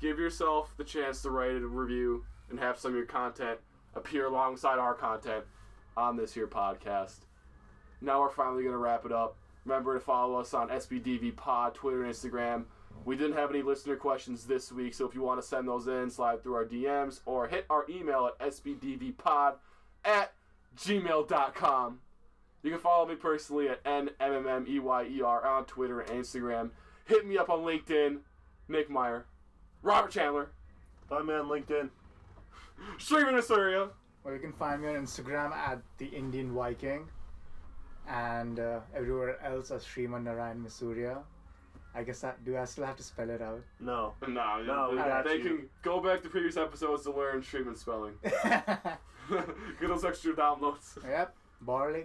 give 0.00 0.18
yourself 0.18 0.74
the 0.76 0.84
chance 0.84 1.22
to 1.22 1.30
write 1.30 1.50
a 1.50 1.66
review 1.66 2.24
and 2.50 2.58
have 2.58 2.78
some 2.78 2.92
of 2.92 2.96
your 2.96 3.06
content 3.06 3.58
appear 3.94 4.26
alongside 4.26 4.78
our 4.78 4.94
content 4.94 5.44
on 5.96 6.16
this 6.16 6.32
here 6.32 6.46
podcast. 6.46 7.16
Now 8.00 8.20
we're 8.20 8.30
finally 8.30 8.64
gonna 8.64 8.78
wrap 8.78 9.04
it 9.04 9.12
up. 9.12 9.36
Remember 9.64 9.94
to 9.94 10.00
follow 10.00 10.40
us 10.40 10.54
on 10.54 10.68
SBDV 10.68 11.36
Pod, 11.36 11.74
Twitter 11.74 12.04
and 12.04 12.14
Instagram. 12.14 12.64
We 13.04 13.16
didn't 13.16 13.36
have 13.36 13.50
any 13.50 13.62
listener 13.62 13.96
questions 13.96 14.44
this 14.46 14.72
week, 14.72 14.94
so 14.94 15.06
if 15.06 15.14
you 15.14 15.22
want 15.22 15.40
to 15.40 15.46
send 15.46 15.68
those 15.68 15.86
in, 15.86 16.10
slide 16.10 16.42
through 16.42 16.54
our 16.54 16.64
DMs 16.64 17.20
or 17.26 17.46
hit 17.48 17.66
our 17.68 17.84
email 17.88 18.26
at 18.26 18.50
sbdvpod 18.50 19.54
at 20.04 20.32
gmail.com. 20.76 22.00
You 22.62 22.70
can 22.70 22.80
follow 22.80 23.06
me 23.06 23.14
personally 23.14 23.68
at 23.68 23.82
NMMMEYER 23.84 25.10
E 25.10 25.22
on 25.22 25.64
Twitter 25.66 26.00
and 26.00 26.10
Instagram. 26.10 26.70
Hit 27.06 27.26
me 27.26 27.38
up 27.38 27.48
on 27.50 27.60
LinkedIn, 27.60 28.18
Nick 28.68 28.90
Meyer, 28.90 29.26
Robert 29.82 30.10
Chandler, 30.10 30.50
Bye, 31.08 31.22
man. 31.22 31.44
LinkedIn. 31.44 31.88
Shreeman 32.98 33.32
Masuria. 33.38 33.88
Or 34.24 34.34
you 34.34 34.40
can 34.40 34.52
find 34.52 34.82
me 34.82 34.88
on 34.88 34.94
Instagram 34.96 35.52
at 35.52 35.80
the 35.96 36.06
Indian 36.06 36.52
Viking, 36.52 37.08
and 38.08 38.58
uh, 38.60 38.80
everywhere 38.94 39.42
else 39.42 39.70
as 39.70 39.84
Sriman 39.84 40.24
Narayan 40.24 40.60
Masuria. 40.62 41.18
I 41.94 42.02
guess 42.02 42.20
that 42.20 42.44
do 42.44 42.56
I 42.58 42.64
still 42.66 42.84
have 42.84 42.96
to 42.96 43.02
spell 43.02 43.30
it 43.30 43.40
out? 43.40 43.62
No. 43.80 44.12
No, 44.28 44.62
No, 44.62 44.88
we 44.90 44.96
they, 44.98 45.02
got 45.02 45.24
they 45.24 45.36
you. 45.36 45.42
can 45.44 45.68
go 45.82 46.00
back 46.00 46.22
to 46.24 46.28
previous 46.28 46.56
episodes 46.58 47.04
to 47.04 47.12
learn 47.12 47.42
streaming 47.42 47.76
spelling. 47.76 48.14
Get 48.22 48.98
those 49.88 50.04
extra 50.04 50.34
downloads. 50.34 50.98
Yep, 51.08 51.34
Bauerle. 51.64 52.04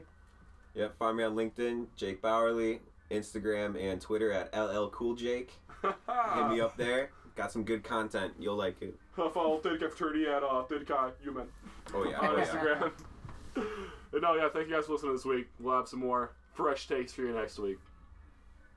Yep, 0.75 0.97
find 0.97 1.17
me 1.17 1.23
on 1.23 1.35
LinkedIn, 1.35 1.87
Jake 1.95 2.21
Bauerle, 2.21 2.79
Instagram 3.11 3.79
and 3.79 4.01
Twitter 4.01 4.31
at 4.31 4.55
LL 4.57 4.87
Cool 4.89 5.15
Jake. 5.15 5.51
Hit 5.83 6.49
me 6.49 6.61
up 6.61 6.75
there. 6.77 7.11
Got 7.35 7.51
some 7.51 7.63
good 7.63 7.83
content. 7.83 8.33
You'll 8.39 8.55
like 8.55 8.81
it. 8.81 8.95
Follow 9.15 9.59
Third 9.59 9.79
Fraternity 9.79 10.27
at 10.27 10.43
uh, 10.43 10.63
Third 10.63 10.89
Human. 11.21 11.47
Oh 11.93 12.03
yeah. 12.09 12.19
on 12.19 12.29
Oh, 12.29 12.37
yeah. 12.37 12.45
Instagram. 12.45 12.91
and 14.13 14.21
no, 14.21 14.35
yeah, 14.35 14.49
thank 14.53 14.67
you 14.69 14.75
guys 14.75 14.85
for 14.85 14.93
listening 14.93 15.13
this 15.13 15.25
week. 15.25 15.47
We'll 15.59 15.75
have 15.77 15.87
some 15.87 15.99
more 15.99 16.31
fresh 16.53 16.87
takes 16.87 17.13
for 17.13 17.21
you 17.21 17.33
next 17.33 17.59
week. 17.59 17.77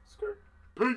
Skirt. 0.05 0.41
Peace. 0.79 0.95